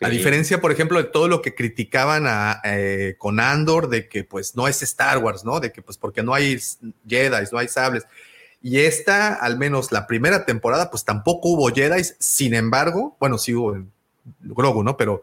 A 0.02 0.08
Sí. 0.08 0.16
diferencia, 0.16 0.62
por 0.62 0.72
ejemplo, 0.72 0.98
de 0.98 1.10
todo 1.10 1.28
lo 1.28 1.42
que 1.42 1.54
criticaban 1.56 2.24
a, 2.26 2.62
eh, 2.64 3.16
con 3.18 3.42
Andor, 3.42 3.90
de 3.90 4.08
que 4.08 4.24
pues 4.24 4.56
no 4.56 4.70
es 4.70 4.82
Star 4.82 5.18
Wars, 5.18 5.44
¿no? 5.44 5.60
De 5.60 5.74
que 5.74 5.82
pues 5.82 5.98
porque 5.98 6.24
no 6.24 6.34
hay 6.34 6.58
Jedi, 7.06 7.44
no 7.52 7.58
hay 7.58 7.68
sables. 7.68 8.06
Y 8.62 8.80
esta, 8.80 9.34
al 9.34 9.58
menos 9.58 9.92
la 9.92 10.08
primera 10.08 10.46
temporada, 10.46 10.90
pues 10.90 11.04
tampoco 11.04 11.50
hubo 11.50 11.68
Jedi. 11.68 12.02
Sin 12.18 12.54
embargo, 12.54 13.18
bueno, 13.20 13.38
sí 13.38 13.54
hubo 13.54 13.76
en 13.76 13.92
Grogu, 14.42 14.84
¿no? 14.84 14.98
Pero 14.98 15.22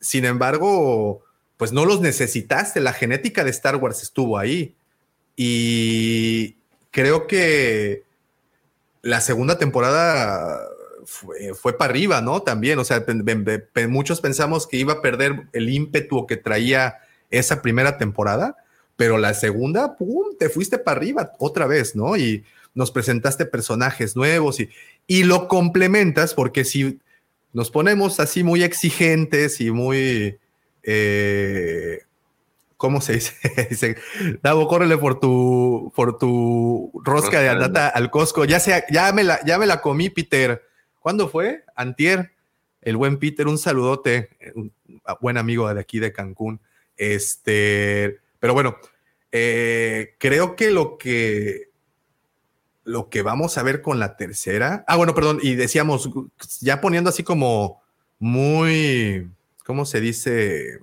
sin 0.00 0.24
embargo, 0.24 1.22
pues 1.56 1.72
no 1.72 1.84
los 1.84 2.00
necesitaste. 2.00 2.80
La 2.80 2.92
genética 2.92 3.44
de 3.44 3.50
Star 3.50 3.76
Wars 3.76 4.02
estuvo 4.02 4.38
ahí. 4.38 4.74
Y 5.36 6.56
creo 6.90 7.26
que 7.26 8.02
la 9.02 9.20
segunda 9.20 9.58
temporada 9.58 10.60
fue, 11.04 11.54
fue 11.54 11.76
para 11.76 11.90
arriba, 11.90 12.20
¿no? 12.20 12.42
También, 12.42 12.78
o 12.78 12.84
sea, 12.84 13.04
muchos 13.88 14.20
pensamos 14.20 14.66
que 14.66 14.76
iba 14.76 14.94
a 14.94 15.02
perder 15.02 15.48
el 15.52 15.70
ímpetu 15.70 16.26
que 16.26 16.36
traía 16.36 16.98
esa 17.30 17.62
primera 17.62 17.98
temporada, 17.98 18.56
pero 18.96 19.18
la 19.18 19.34
segunda, 19.34 19.96
¡pum!, 19.96 20.36
te 20.38 20.48
fuiste 20.48 20.78
para 20.78 20.98
arriba 20.98 21.32
otra 21.38 21.66
vez, 21.66 21.96
¿no? 21.96 22.16
Y 22.16 22.44
nos 22.74 22.90
presentaste 22.90 23.46
personajes 23.46 24.16
nuevos 24.16 24.60
y, 24.60 24.70
y 25.06 25.24
lo 25.24 25.48
complementas 25.48 26.34
porque 26.34 26.64
si 26.64 27.00
nos 27.52 27.70
ponemos 27.70 28.20
así 28.20 28.42
muy 28.42 28.62
exigentes 28.62 29.60
y 29.60 29.70
muy... 29.70 30.38
Eh, 30.82 32.00
¿Cómo 32.76 33.00
se 33.00 33.14
dice? 33.14 33.34
dice, 33.70 33.96
Davo, 34.42 34.66
córrele 34.66 34.98
por 34.98 35.20
tu, 35.20 35.92
por 35.94 36.18
tu 36.18 36.90
rosca 37.04 37.40
de 37.40 37.48
andata 37.48 37.88
al 37.88 38.10
Costco. 38.10 38.44
Ya, 38.44 38.58
sea, 38.58 38.84
ya, 38.90 39.12
me 39.12 39.22
la, 39.22 39.38
ya 39.44 39.58
me 39.58 39.66
la 39.66 39.80
comí, 39.80 40.10
Peter. 40.10 40.62
¿Cuándo 40.98 41.28
fue? 41.28 41.64
Antier. 41.76 42.32
El 42.80 42.96
buen 42.96 43.18
Peter, 43.18 43.46
un 43.46 43.58
saludote, 43.58 44.30
un 44.56 44.72
buen 45.20 45.36
amigo 45.36 45.72
de 45.72 45.80
aquí 45.80 46.00
de 46.00 46.12
Cancún. 46.12 46.60
Este, 46.96 48.18
pero 48.40 48.54
bueno, 48.54 48.76
eh, 49.30 50.16
creo 50.18 50.56
que 50.56 50.72
lo 50.72 50.98
que 50.98 51.70
lo 52.84 53.08
que 53.08 53.22
vamos 53.22 53.58
a 53.58 53.62
ver 53.62 53.82
con 53.82 53.98
la 53.98 54.16
tercera. 54.16 54.84
Ah, 54.86 54.96
bueno, 54.96 55.14
perdón, 55.14 55.38
y 55.42 55.54
decíamos, 55.54 56.10
ya 56.60 56.80
poniendo 56.80 57.10
así 57.10 57.22
como 57.22 57.82
muy, 58.18 59.30
¿cómo 59.64 59.84
se 59.84 60.00
dice? 60.00 60.80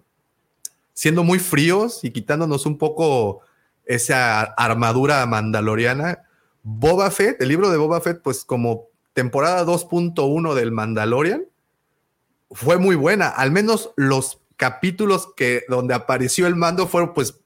Siendo 0.94 1.24
muy 1.24 1.40
fríos 1.40 2.04
y 2.04 2.12
quitándonos 2.12 2.66
un 2.66 2.78
poco 2.78 3.42
esa 3.86 4.42
armadura 4.42 5.26
mandaloriana. 5.26 6.24
Boba 6.64 7.10
Fett, 7.12 7.42
el 7.42 7.50
libro 7.50 7.70
de 7.70 7.78
Boba 7.78 8.02
Fett, 8.02 8.22
pues 8.22 8.46
como 8.46 8.88
temporada 9.14 9.66
2.1 9.66 10.54
del 10.54 10.72
Mandalorian, 10.72 11.46
fue 12.52 12.78
muy 12.78 12.96
buena. 12.96 13.30
Al 13.30 13.52
menos 13.52 13.92
los 13.96 14.42
capítulos 14.56 15.30
que 15.36 15.64
donde 15.70 15.94
apareció 15.94 16.48
el 16.48 16.56
mando 16.56 16.88
fueron, 16.88 17.14
pues, 17.14 17.40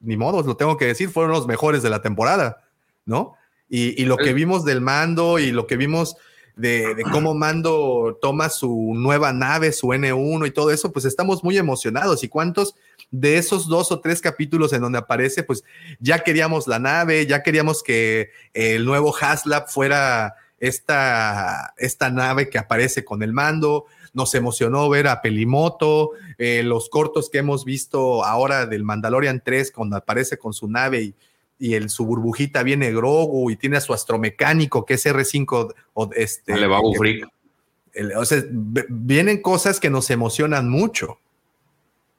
ni 0.00 0.16
modo, 0.16 0.42
lo 0.42 0.56
tengo 0.56 0.76
que 0.76 0.86
decir, 0.86 1.10
fueron 1.10 1.32
los 1.32 1.46
mejores 1.46 1.82
de 1.82 1.90
la 1.90 2.00
temporada, 2.02 2.62
¿no? 3.04 3.34
Y, 3.74 4.04
lo 4.04 4.18
que 4.18 4.34
vimos 4.34 4.66
del 4.66 4.82
mando 4.82 5.38
y 5.38 5.50
lo 5.50 5.66
que 5.66 5.78
vimos 5.78 6.18
de, 6.56 6.94
cómo 7.10 7.32
Mando 7.32 8.18
toma 8.20 8.50
su 8.50 8.92
nueva 8.94 9.32
nave, 9.32 9.72
su 9.72 9.86
N1 9.86 10.46
y 10.46 10.50
todo 10.50 10.70
eso, 10.70 10.92
pues 10.92 11.06
estamos 11.06 11.42
muy 11.42 11.56
emocionados. 11.56 12.22
¿Y 12.22 12.28
cuántos 12.28 12.74
de 13.10 13.38
esos 13.38 13.68
dos 13.68 13.90
o 13.90 14.00
tres 14.00 14.20
capítulos 14.20 14.74
en 14.74 14.82
donde 14.82 14.98
aparece, 14.98 15.42
pues 15.42 15.64
ya 16.00 16.18
queríamos 16.18 16.66
la 16.66 16.78
nave, 16.80 17.26
ya 17.26 17.42
queríamos 17.42 17.82
que 17.82 18.28
el 18.52 18.84
nuevo 18.84 19.14
Haslab 19.18 19.70
fuera 19.70 20.34
esta, 20.58 21.72
esta 21.78 22.10
nave 22.10 22.50
que 22.50 22.58
aparece 22.58 23.06
con 23.06 23.22
el 23.22 23.32
mando? 23.32 23.86
Nos 24.12 24.34
emocionó 24.34 24.86
ver 24.90 25.06
a 25.06 25.22
Pelimoto, 25.22 26.10
eh, 26.36 26.62
los 26.62 26.90
cortos 26.90 27.30
que 27.30 27.38
hemos 27.38 27.64
visto 27.64 28.22
ahora 28.22 28.66
del 28.66 28.84
Mandalorian 28.84 29.40
3, 29.42 29.72
cuando 29.72 29.96
aparece 29.96 30.36
con 30.36 30.52
su 30.52 30.68
nave 30.68 31.02
y 31.02 31.14
y 31.62 31.76
el, 31.76 31.90
su 31.90 32.04
burbujita 32.04 32.64
viene 32.64 32.90
Grogu 32.90 33.48
y 33.48 33.56
tiene 33.56 33.76
a 33.76 33.80
su 33.80 33.94
astromecánico 33.94 34.84
que 34.84 34.94
es 34.94 35.06
R5 35.06 35.72
o 35.94 36.10
este. 36.16 36.56
Le 36.56 36.66
va 36.66 36.80
o 36.80 38.24
sea, 38.24 38.42
vienen 38.50 39.40
cosas 39.40 39.78
que 39.78 39.88
nos 39.88 40.10
emocionan 40.10 40.68
mucho. 40.68 41.20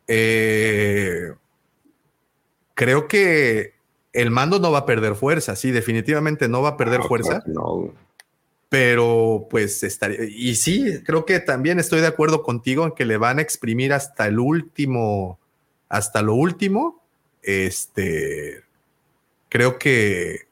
Eh, 0.07 1.33
creo 2.73 3.09
que 3.09 3.73
el 4.13 4.31
mando 4.31 4.59
no 4.59 4.71
va 4.71 4.79
a 4.79 4.85
perder 4.85 5.15
fuerza, 5.15 5.57
sí, 5.57 5.71
definitivamente 5.71 6.47
no 6.47 6.61
va 6.61 6.69
a 6.69 6.77
perder 6.77 7.01
fuerza. 7.01 7.43
No. 7.45 7.93
Pero 8.69 9.47
pues 9.49 9.83
estaría. 9.83 10.23
Y 10.23 10.55
sí, 10.55 11.01
creo 11.03 11.25
que 11.25 11.41
también 11.41 11.81
estoy 11.81 11.99
de 11.99 12.07
acuerdo 12.07 12.43
contigo 12.43 12.85
en 12.85 12.93
que 12.93 13.03
le 13.03 13.17
van 13.17 13.39
a 13.39 13.41
exprimir 13.41 13.91
hasta 13.91 14.25
el 14.25 14.39
último, 14.39 15.37
hasta 15.89 16.21
lo 16.21 16.33
último. 16.33 17.03
Este 17.41 18.63
Creo 19.53 19.77
que 19.77 20.47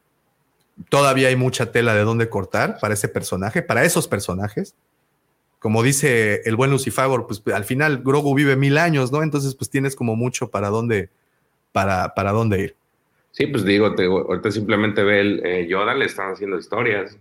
todavía 0.89 1.29
hay 1.29 1.35
mucha 1.35 1.71
tela 1.71 1.95
de 1.95 2.03
dónde 2.03 2.29
cortar 2.29 2.77
para 2.79 2.93
ese 2.93 3.07
personaje, 3.07 3.63
para 3.63 3.83
esos 3.83 4.07
personajes. 4.07 4.75
Como 5.57 5.81
dice 5.81 6.43
el 6.45 6.55
buen 6.55 6.69
Lucifagor, 6.69 7.25
pues 7.25 7.41
al 7.51 7.63
final 7.63 8.03
Grogu 8.03 8.35
vive 8.35 8.55
mil 8.55 8.77
años, 8.77 9.11
¿no? 9.11 9.23
Entonces, 9.23 9.55
pues 9.55 9.71
tienes 9.71 9.95
como 9.95 10.15
mucho 10.15 10.51
para 10.51 10.69
dónde, 10.69 11.09
para, 11.71 12.13
para 12.13 12.31
dónde 12.31 12.61
ir. 12.61 12.75
Sí, 13.31 13.47
pues 13.47 13.65
digo, 13.65 13.95
te, 13.95 14.05
ahorita 14.05 14.51
simplemente 14.51 15.03
ve 15.03 15.21
el 15.21 15.45
eh, 15.47 15.67
Yoda, 15.67 15.95
le 15.95 16.05
están 16.05 16.33
haciendo 16.33 16.59
historias. 16.59 17.17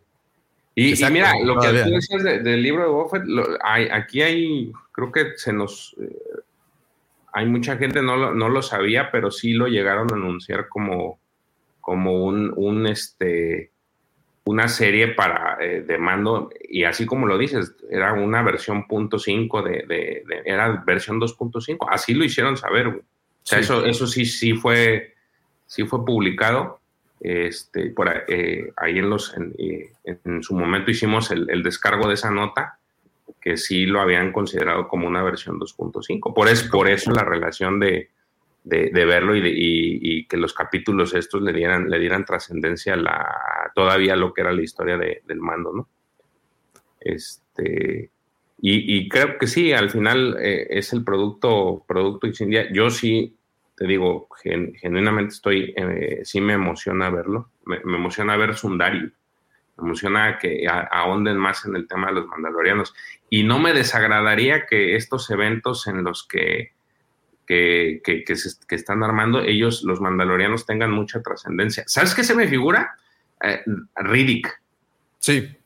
Y, 0.74 1.02
mira, 1.11 1.32
lo 1.43 1.59
que 1.61 1.69
tú 1.82 1.90
decías 1.93 2.23
del 2.23 2.62
libro 2.62 2.82
de 2.82 2.90
Buffett, 2.90 3.23
aquí 3.90 4.20
hay, 4.20 4.70
creo 4.93 5.11
que 5.11 5.32
se 5.36 5.55
nos, 5.55 5.97
eh, 5.98 6.43
hay 7.32 7.47
mucha 7.47 7.78
gente 7.78 8.02
no 8.02 8.35
no 8.35 8.48
lo 8.51 8.61
sabía, 8.61 9.11
pero 9.11 9.31
sí 9.31 9.55
lo 9.55 9.66
llegaron 9.66 10.12
a 10.12 10.16
anunciar 10.16 10.69
como, 10.69 11.20
como 11.81 12.24
un, 12.24 12.52
un 12.57 12.86
este, 12.86 13.73
una 14.44 14.69
serie 14.69 15.09
para 15.09 15.59
eh, 15.61 15.82
de 15.82 15.98
mando, 15.98 16.51
y 16.69 16.85
así 16.85 17.07
como 17.07 17.27
lo 17.27 17.39
dices, 17.39 17.74
era 17.90 18.12
una 18.15 18.43
versión 18.43 18.86
.5 18.86 19.62
de, 19.62 19.85
de, 19.86 20.43
era 20.44 20.82
versión 20.86 21.20
2.5, 21.20 21.86
así 21.90 22.15
lo 22.15 22.24
hicieron 22.24 22.57
saber, 22.57 22.89
O 22.89 23.02
sea, 23.43 23.59
eso, 23.59 23.85
eso 23.85 24.07
sí, 24.07 24.24
sí 24.24 24.55
fue, 24.55 25.15
sí 25.66 25.85
fue 25.85 26.05
publicado. 26.05 26.78
Este, 27.23 27.90
por 27.90 28.11
eh, 28.28 28.73
ahí 28.78 28.98
en 28.98 29.11
los 29.11 29.35
eh, 29.59 29.93
en, 30.05 30.43
su 30.43 30.55
momento 30.55 30.90
hicimos 30.90 31.31
el, 31.31 31.51
el, 31.51 31.62
descargo 31.62 32.09
de 32.09 32.15
esa 32.15 32.31
nota 32.31 32.78
que 33.43 33.59
sí 33.59 33.85
lo 33.85 34.01
habían 34.01 34.32
considerado 34.32 34.89
como 34.89 35.07
una 35.07 35.23
versión 35.23 35.61
2.5 35.61 36.32
por 36.32 36.48
es 36.48 36.62
por 36.62 36.89
eso 36.89 37.11
la 37.11 37.23
relación 37.23 37.78
de, 37.78 38.09
de, 38.65 39.05
verlo 39.05 39.35
y, 39.37 40.27
que 40.28 40.37
los 40.37 40.55
capítulos 40.55 41.15
estos 41.15 41.43
le 41.43 41.53
dieran, 41.53 41.89
le 41.89 41.99
dieran 41.99 42.24
trascendencia 42.24 42.95
a 42.95 42.97
la, 42.97 43.73
todavía 43.74 44.16
lo 44.16 44.32
que 44.32 44.43
era 44.43 44.53
la 44.53 44.62
historia 44.62 44.97
del 44.99 45.41
mando, 45.41 45.73
¿no? 45.73 45.89
Este, 47.01 48.11
y, 48.62 49.09
creo 49.09 49.39
que 49.39 49.47
sí, 49.47 49.73
al 49.73 49.89
final 49.89 50.37
eh, 50.39 50.66
es 50.70 50.93
el 50.93 51.03
producto, 51.03 51.82
producto 51.89 52.27
Incendia. 52.27 52.70
Yo 52.70 52.91
sí, 52.91 53.37
te 53.74 53.87
digo, 53.87 54.28
genuinamente 54.43 55.32
estoy, 55.32 55.73
eh, 55.74 56.20
sí 56.24 56.43
me 56.43 56.53
emociona 56.53 57.09
verlo, 57.09 57.51
me, 57.65 57.77
emociona 57.77 58.37
ver 58.37 58.55
Sundari, 58.55 59.11
emociona 59.78 60.39
que 60.39 60.66
ahonden 60.69 61.39
más 61.39 61.65
en 61.65 61.74
el 61.74 61.89
tema 61.89 62.09
de 62.09 62.15
los 62.15 62.27
mandalorianos. 62.27 62.95
Y 63.31 63.45
no 63.45 63.59
me 63.59 63.73
desagradaría 63.73 64.66
que 64.66 64.95
estos 64.95 65.31
eventos 65.31 65.87
en 65.87 66.05
los 66.05 66.28
que 66.28 66.73
que, 67.51 68.22
que, 68.24 68.36
se, 68.36 68.51
están 68.70 69.02
armando, 69.02 69.43
ellos, 69.43 69.82
los 69.82 70.01
mandalorianos, 70.01 70.66
tengan 70.66 70.93
mucha 70.93 71.20
trascendencia. 71.20 71.82
¿Sabes 71.86 72.14
qué 72.14 72.22
se 72.22 72.36
me 72.36 72.47
figura? 72.47 72.97
Eh, 73.43 73.62
Riddick. 73.97 74.62
Sí. 75.18 75.56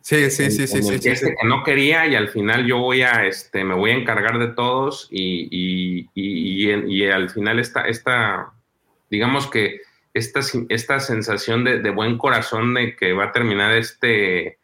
Sí, 0.00 0.30
sí, 0.30 0.50
sí, 0.50 0.66
sí, 0.66 0.82
sí, 0.82 1.08
este 1.08 1.36
que 1.40 1.46
no 1.46 1.62
quería 1.62 2.06
y 2.08 2.16
al 2.16 2.28
final 2.28 2.66
yo 2.66 2.78
voy 2.78 3.02
a, 3.02 3.24
este, 3.26 3.62
me 3.62 3.74
voy 3.74 3.90
a 3.90 3.94
encargar 3.94 4.38
de 4.38 4.48
todos 4.48 5.08
y, 5.12 5.48
y, 5.50 6.08
y, 6.14 6.72
y 6.72 7.06
al 7.06 7.30
final 7.30 7.60
esta, 7.60 7.82
esta, 7.82 8.52
digamos 9.10 9.48
que 9.48 9.80
esta, 10.12 10.40
esta 10.70 10.98
sensación 10.98 11.62
de, 11.62 11.78
de, 11.78 11.90
buen 11.90 12.18
corazón 12.18 12.74
de 12.74 12.96
que 12.96 13.12
va 13.12 13.26
a 13.26 13.32
terminar 13.32 13.76
este, 13.76 14.58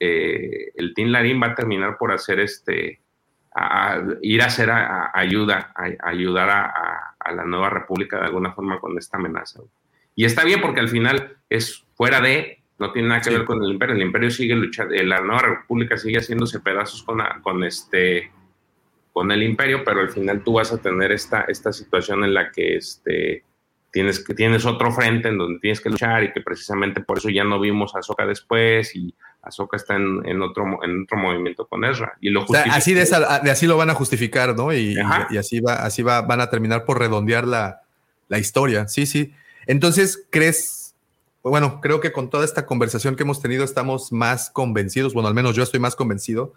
eh, 0.00 0.72
el 0.74 0.92
Team 0.94 1.10
Larín 1.10 1.40
va 1.40 1.48
a 1.48 1.54
terminar 1.54 1.96
por 1.96 2.10
hacer 2.10 2.40
este, 2.40 3.00
a 3.54 4.02
ir 4.20 4.42
a 4.42 4.46
hacer 4.46 4.70
ayuda, 4.70 5.72
a, 5.74 6.08
ayudar 6.08 6.50
a, 6.50 7.32
la 7.32 7.44
nueva 7.44 7.70
república 7.70 8.18
de 8.18 8.26
alguna 8.26 8.52
forma 8.52 8.80
con 8.80 8.98
esta 8.98 9.16
amenaza. 9.16 9.60
Y 10.14 10.24
está 10.24 10.44
bien 10.44 10.60
porque 10.60 10.80
al 10.80 10.88
final 10.88 11.36
es 11.48 11.84
fuera 11.94 12.20
de, 12.20 12.62
no 12.78 12.92
tiene 12.92 13.08
nada 13.08 13.20
que 13.20 13.30
ver 13.30 13.44
con 13.44 13.62
el 13.62 13.72
imperio, 13.72 13.94
el 13.94 14.02
imperio 14.02 14.30
sigue 14.30 14.54
luchando, 14.54 14.94
la 14.94 15.20
nueva 15.20 15.42
república 15.42 15.96
sigue 15.96 16.18
haciéndose 16.18 16.60
pedazos 16.60 17.02
con, 17.02 17.20
con, 17.42 17.64
este, 17.64 18.30
con 19.12 19.30
el 19.30 19.42
imperio, 19.42 19.84
pero 19.84 20.00
al 20.00 20.10
final 20.10 20.42
tú 20.42 20.54
vas 20.54 20.72
a 20.72 20.82
tener 20.82 21.12
esta, 21.12 21.42
esta 21.42 21.72
situación 21.72 22.24
en 22.24 22.34
la 22.34 22.50
que 22.50 22.76
este, 22.76 23.44
tienes, 23.90 24.22
que 24.24 24.34
tienes 24.34 24.66
otro 24.66 24.90
frente 24.90 25.28
en 25.28 25.38
donde 25.38 25.60
tienes 25.60 25.80
que 25.80 25.90
luchar 25.90 26.24
y 26.24 26.32
que 26.32 26.40
precisamente 26.40 27.00
por 27.00 27.18
eso 27.18 27.30
ya 27.30 27.44
no 27.44 27.60
vimos 27.60 27.94
a 27.94 28.02
Soka 28.02 28.26
después 28.26 28.94
y 28.96 29.14
Ahsoka 29.44 29.76
está 29.76 29.94
en, 29.96 30.42
otro, 30.42 30.64
en 30.82 31.02
otro 31.02 31.18
movimiento 31.18 31.66
con 31.66 31.84
Ezra. 31.84 32.16
Y 32.20 32.30
lo 32.30 32.46
así 32.70 32.94
de, 32.94 33.02
así 33.02 33.66
lo 33.66 33.76
van 33.76 33.90
a 33.90 33.94
justificar, 33.94 34.56
¿no? 34.56 34.72
Y, 34.72 34.96
y, 35.30 35.36
así, 35.36 35.60
va, 35.60 35.74
así 35.74 36.02
va, 36.02 36.22
van 36.22 36.40
a 36.40 36.50
terminar 36.50 36.84
por 36.84 36.98
redondear 36.98 37.46
la, 37.46 37.80
historia. 38.38 38.88
Sí, 38.88 39.06
sí. 39.06 39.32
Entonces, 39.66 40.26
¿crees? 40.30 40.94
Bueno, 41.42 41.80
creo 41.80 42.00
que 42.00 42.10
con 42.10 42.30
toda 42.30 42.44
esta 42.44 42.66
conversación 42.66 43.14
que 43.14 43.22
hemos 43.22 43.40
tenido 43.40 43.64
estamos 43.64 44.10
más 44.10 44.50
convencidos, 44.50 45.14
bueno, 45.14 45.28
al 45.28 45.34
menos 45.34 45.54
yo 45.54 45.62
estoy 45.62 45.78
más 45.78 45.94
convencido. 45.94 46.52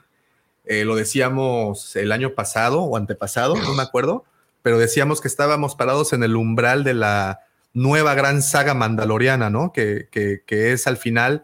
Eh, 0.66 0.86
lo 0.86 0.96
decíamos 0.96 1.96
el 1.96 2.12
año 2.12 2.34
pasado 2.34 2.82
o 2.82 2.98
antepasado, 2.98 3.56
no 3.56 3.74
me 3.76 3.84
acuerdo, 3.84 4.26
pero 4.64 4.80
decíamos 4.80 5.22
que 5.22 5.28
estábamos 5.28 5.76
parados 5.76 6.14
en 6.14 6.24
el 6.24 6.36
umbral 6.36 6.84
de 6.84 6.94
la 6.94 7.42
nueva 7.74 8.16
gran 8.16 8.42
saga 8.42 8.74
mandaloriana, 8.74 9.50
¿no? 9.50 9.72
Que, 9.72 10.08
que, 10.10 10.42
que 10.46 10.72
es 10.72 10.88
al 10.88 10.98
final 10.98 11.44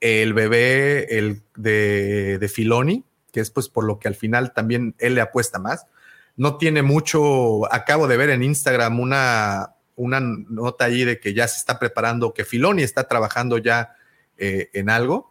el 0.00 0.34
bebé 0.34 1.18
el 1.18 1.42
de, 1.56 2.38
de 2.38 2.48
Filoni, 2.48 3.04
que 3.32 3.40
es 3.40 3.50
pues 3.50 3.68
por 3.68 3.84
lo 3.84 3.98
que 3.98 4.08
al 4.08 4.14
final 4.14 4.52
también 4.52 4.94
él 4.98 5.14
le 5.14 5.20
apuesta 5.20 5.58
más. 5.58 5.86
No 6.36 6.56
tiene 6.56 6.82
mucho, 6.82 7.72
acabo 7.72 8.08
de 8.08 8.16
ver 8.16 8.30
en 8.30 8.42
Instagram 8.42 8.98
una, 8.98 9.74
una 9.96 10.20
nota 10.20 10.86
ahí 10.86 11.04
de 11.04 11.20
que 11.20 11.34
ya 11.34 11.46
se 11.46 11.58
está 11.58 11.78
preparando, 11.78 12.32
que 12.32 12.44
Filoni 12.44 12.82
está 12.82 13.04
trabajando 13.04 13.58
ya 13.58 13.94
eh, 14.38 14.70
en 14.72 14.88
algo, 14.88 15.30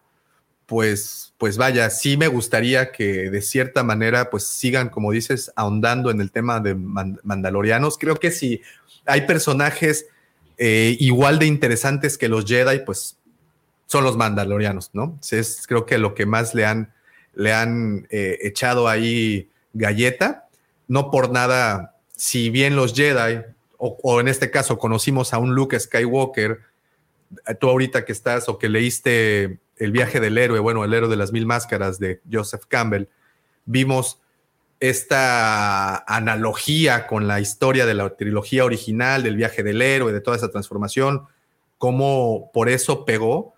pues, 0.67 1.33
pues 1.39 1.57
vaya, 1.57 1.89
sí 1.89 2.15
me 2.15 2.27
gustaría 2.27 2.91
que 2.91 3.31
de 3.31 3.41
cierta 3.41 3.81
manera 3.83 4.29
pues 4.29 4.45
sigan, 4.45 4.89
como 4.89 5.11
dices, 5.11 5.51
ahondando 5.55 6.11
en 6.11 6.21
el 6.21 6.31
tema 6.31 6.59
de 6.59 6.75
Mandalorianos. 6.75 7.97
Creo 7.97 8.17
que 8.17 8.29
si 8.29 8.61
hay 9.07 9.21
personajes 9.21 10.05
eh, 10.59 10.95
igual 10.99 11.39
de 11.39 11.47
interesantes 11.47 12.19
que 12.19 12.27
los 12.27 12.45
Jedi, 12.45 12.85
pues 12.85 13.17
son 13.89 14.03
los 14.03 14.17
Mandalorianos, 14.17 14.91
¿no? 14.93 15.19
Es 15.31 15.65
creo 15.67 15.87
que 15.87 15.97
lo 15.97 16.13
que 16.13 16.27
más 16.27 16.53
le 16.53 16.63
han, 16.63 16.93
le 17.33 17.53
han 17.53 18.07
eh, 18.11 18.37
echado 18.41 18.87
ahí 18.87 19.49
galleta. 19.73 20.47
No 20.87 21.09
por 21.09 21.31
nada, 21.31 21.95
si 22.15 22.51
bien 22.51 22.75
los 22.75 22.93
Jedi, 22.93 23.41
o, 23.77 24.19
en 24.19 24.27
este 24.27 24.51
caso 24.51 24.77
conocimos 24.77 25.33
a 25.33 25.39
un 25.39 25.55
Luke 25.55 25.79
Skywalker, 25.79 26.59
eh, 27.47 27.55
tú 27.55 27.67
ahorita 27.67 28.05
que 28.05 28.11
estás 28.11 28.47
o 28.47 28.59
que 28.59 28.69
leíste 28.69 29.57
El 29.77 29.91
viaje 29.91 30.19
del 30.19 30.37
héroe, 30.37 30.59
bueno, 30.59 30.83
el 30.85 30.93
héroe 30.93 31.09
de 31.09 31.15
las 31.15 31.31
mil 31.31 31.47
máscaras 31.47 31.97
de 31.97 32.21
Joseph 32.31 32.65
Campbell, 32.67 33.07
vimos 33.65 34.21
esta 34.79 35.97
analogía 36.05 37.07
con 37.07 37.27
la 37.27 37.39
historia 37.39 37.87
de 37.87 37.95
la 37.95 38.15
trilogía 38.15 38.65
original, 38.65 39.23
del 39.23 39.35
viaje 39.35 39.63
del 39.63 39.81
héroe, 39.81 40.13
de 40.13 40.21
toda 40.21 40.37
esa 40.37 40.51
transformación, 40.51 41.23
cómo 41.79 42.51
por 42.53 42.69
eso 42.69 43.03
pegó 43.03 43.55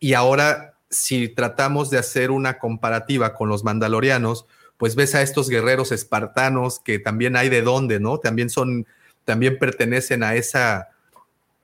y 0.00 0.14
ahora, 0.14 0.74
si 0.90 1.28
tratamos 1.28 1.90
de 1.90 1.98
hacer 1.98 2.30
una 2.30 2.58
comparativa 2.58 3.34
con 3.34 3.48
los 3.48 3.64
mandalorianos, 3.64 4.46
pues 4.76 4.94
ves 4.94 5.14
a 5.14 5.22
estos 5.22 5.48
guerreros 5.48 5.92
espartanos 5.92 6.78
que 6.78 6.98
también 6.98 7.36
hay 7.36 7.48
de 7.48 7.62
dónde, 7.62 7.98
¿no? 8.00 8.18
También 8.18 8.48
son, 8.48 8.86
también 9.24 9.58
pertenecen 9.58 10.22
a 10.22 10.36
esa, 10.36 10.90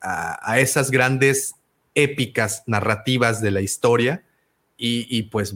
a, 0.00 0.58
esas 0.58 0.90
grandes 0.90 1.54
épicas 1.94 2.64
narrativas 2.66 3.40
de 3.40 3.52
la 3.52 3.60
historia 3.60 4.24
y, 4.76 5.22
pues 5.24 5.54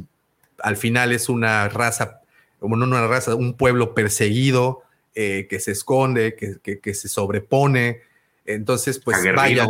al 0.60 0.76
final 0.76 1.12
es 1.12 1.28
una 1.28 1.68
raza, 1.68 2.20
no 2.60 2.68
una 2.68 3.06
raza, 3.06 3.34
un 3.34 3.54
pueblo 3.54 3.94
perseguido 3.94 4.82
eh, 5.14 5.46
que 5.50 5.60
se 5.60 5.72
esconde, 5.72 6.34
que, 6.62 6.94
se 6.94 7.08
sobrepone. 7.08 8.00
Entonces, 8.46 9.00
pues 9.00 9.18
vaya, 9.34 9.66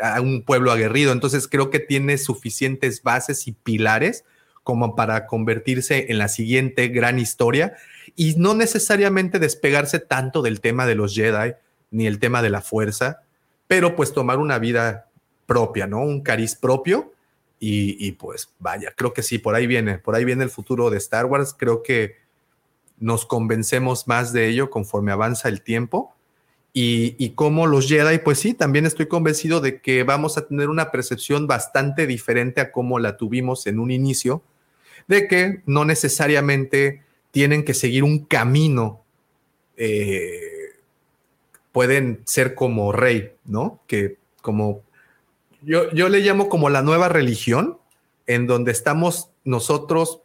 a 0.00 0.20
un 0.20 0.42
pueblo 0.42 0.72
aguerrido. 0.72 1.12
Entonces 1.12 1.48
creo 1.48 1.70
que 1.70 1.80
tiene 1.80 2.18
suficientes 2.18 3.02
bases 3.02 3.46
y 3.48 3.52
pilares 3.52 4.24
como 4.62 4.94
para 4.94 5.26
convertirse 5.26 6.06
en 6.10 6.18
la 6.18 6.28
siguiente 6.28 6.88
gran 6.88 7.18
historia 7.18 7.74
y 8.16 8.34
no 8.36 8.54
necesariamente 8.54 9.38
despegarse 9.38 9.98
tanto 9.98 10.42
del 10.42 10.60
tema 10.60 10.86
de 10.86 10.94
los 10.94 11.14
Jedi 11.14 11.54
ni 11.90 12.06
el 12.06 12.18
tema 12.18 12.42
de 12.42 12.50
la 12.50 12.60
fuerza, 12.60 13.22
pero 13.66 13.96
pues 13.96 14.12
tomar 14.12 14.38
una 14.38 14.58
vida 14.58 15.08
propia, 15.46 15.86
¿no? 15.86 16.02
Un 16.02 16.20
cariz 16.20 16.54
propio 16.54 17.12
y, 17.60 18.12
pues 18.12 18.50
vaya, 18.58 18.92
creo 18.94 19.12
que 19.12 19.22
sí, 19.22 19.38
por 19.38 19.54
ahí 19.54 19.66
viene, 19.66 19.98
por 19.98 20.14
ahí 20.14 20.24
viene 20.24 20.44
el 20.44 20.50
futuro 20.50 20.90
de 20.90 20.98
Star 20.98 21.26
Wars, 21.26 21.56
creo 21.58 21.82
que 21.82 22.16
nos 22.98 23.26
convencemos 23.26 24.06
más 24.06 24.32
de 24.32 24.48
ello 24.48 24.70
conforme 24.70 25.12
avanza 25.12 25.48
el 25.48 25.62
tiempo 25.62 26.14
y, 26.72 27.30
como 27.30 27.66
los 27.66 27.88
Jedi, 27.88 28.18
pues 28.18 28.38
sí, 28.38 28.54
también 28.54 28.86
estoy 28.86 29.06
convencido 29.06 29.60
de 29.60 29.80
que 29.80 30.04
vamos 30.04 30.38
a 30.38 30.46
tener 30.46 30.68
una 30.68 30.90
percepción 30.92 31.46
bastante 31.46 32.06
diferente 32.06 32.60
a 32.60 32.70
como 32.70 32.98
la 32.98 33.16
tuvimos 33.16 33.66
en 33.66 33.80
un 33.80 33.90
inicio, 33.90 34.42
de 35.08 35.26
que 35.26 35.62
no 35.66 35.84
necesariamente 35.84 37.02
tienen 37.32 37.64
que 37.64 37.74
seguir 37.74 38.04
un 38.04 38.24
camino, 38.24 39.02
eh, 39.76 40.40
pueden 41.72 42.20
ser 42.26 42.54
como 42.54 42.92
rey, 42.92 43.32
¿no? 43.44 43.80
Que 43.86 44.16
como 44.40 44.82
yo, 45.62 45.90
yo 45.92 46.08
le 46.08 46.20
llamo 46.20 46.48
como 46.48 46.70
la 46.70 46.82
nueva 46.82 47.08
religión, 47.08 47.78
en 48.26 48.46
donde 48.46 48.70
estamos 48.70 49.30
nosotros 49.44 50.20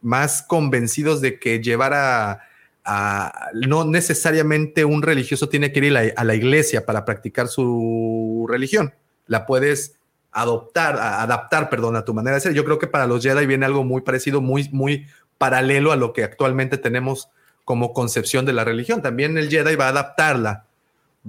más 0.00 0.42
convencidos 0.42 1.20
de 1.20 1.38
que 1.38 1.60
llevar 1.60 1.92
a 1.92 2.48
no 2.84 3.84
necesariamente 3.84 4.84
un 4.84 5.02
religioso 5.02 5.48
tiene 5.48 5.72
que 5.72 5.80
ir 5.80 5.96
a 5.96 6.24
la, 6.24 6.34
iglesia 6.34 6.84
para 6.84 7.04
practicar 7.04 7.48
su 7.48 8.46
religión. 8.48 8.94
La 9.26 9.46
puedes 9.46 9.98
adoptar, 10.32 10.98
adaptar, 10.98 11.70
perdón, 11.70 11.96
a 11.96 12.04
tu 12.04 12.14
manera 12.14 12.34
de 12.34 12.40
ser. 12.40 12.54
Yo 12.54 12.64
creo 12.64 12.78
que 12.78 12.86
para 12.86 13.06
los 13.06 13.22
Jedi 13.22 13.46
viene 13.46 13.66
algo 13.66 13.84
muy 13.84 14.02
parecido, 14.02 14.40
muy, 14.40 14.68
muy 14.72 15.06
paralelo 15.38 15.92
a 15.92 15.96
lo 15.96 16.12
que 16.12 16.24
actualmente 16.24 16.78
tenemos 16.78 17.28
como 17.64 17.92
concepción 17.92 18.44
de 18.44 18.52
la 18.52 18.64
religión. 18.64 19.02
También 19.02 19.38
el 19.38 19.48
Jedi 19.48 19.76
va 19.76 19.86
a 19.86 19.90
adaptarla. 19.90 20.66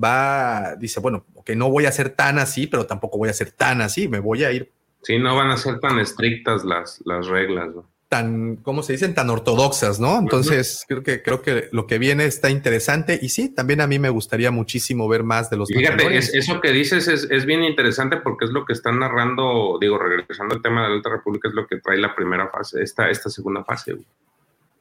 Va, 0.02 0.76
dice, 0.76 1.00
bueno, 1.00 1.26
que 1.46 1.56
no 1.56 1.70
voy 1.70 1.86
a 1.86 1.92
ser 1.92 2.10
tan 2.10 2.40
así, 2.40 2.66
pero 2.66 2.88
tampoco 2.88 3.20
voy 3.20 3.30
a 3.30 3.34
ser 3.34 3.52
tan 3.52 3.82
así, 3.82 4.08
me 4.08 4.20
voy 4.20 4.44
a 4.44 4.52
ir. 4.52 4.72
Sí, 5.04 5.20
no 5.20 5.36
van 5.36 5.52
a 5.52 5.58
ser 5.58 5.80
tan 5.80 6.00
estrictas 6.00 6.64
las, 6.64 7.02
las 7.06 7.28
reglas 7.28 7.70
tan, 8.14 8.58
¿cómo 8.58 8.84
se 8.84 8.94
dicen? 8.94 9.16
Tan 9.16 9.32
ortodoxas, 9.32 10.00
¿no? 10.00 10.20
Entonces, 10.20 10.86
creo 10.88 11.02
que, 11.02 11.24
creo 11.24 11.42
que 11.42 11.70
lo 11.72 11.88
que 11.88 11.98
viene 11.98 12.26
está 12.26 12.52
interesante 12.52 13.18
y 13.20 13.30
sí, 13.30 13.50
también 13.50 13.82
a 13.82 13.88
mí 13.88 13.98
me 13.98 14.10
gustaría 14.10 14.52
muchísimo 14.52 15.08
ver 15.08 15.24
más 15.24 15.50
de 15.50 15.58
los. 15.58 15.68
Fíjate, 15.70 16.16
eso 16.16 16.62
que 16.62 16.72
dices 16.72 17.08
es, 17.08 17.46
bien 17.48 17.64
interesante 17.64 18.18
porque 18.18 18.46
es 18.46 18.52
lo 18.52 18.66
que 18.66 18.74
están 18.74 19.00
narrando, 19.00 19.80
digo, 19.82 19.98
regresando 19.98 20.54
al 20.54 20.62
tema 20.62 20.84
de 20.84 20.90
la 20.90 20.96
Alta 20.98 21.10
República, 21.10 21.50
es 21.50 21.56
lo 21.56 21.66
que 21.66 21.78
trae 21.78 21.98
la 21.98 22.14
primera 22.14 22.50
fase, 22.50 22.84
esta, 22.84 23.10
esta 23.10 23.32
segunda 23.32 23.64
fase. 23.64 23.96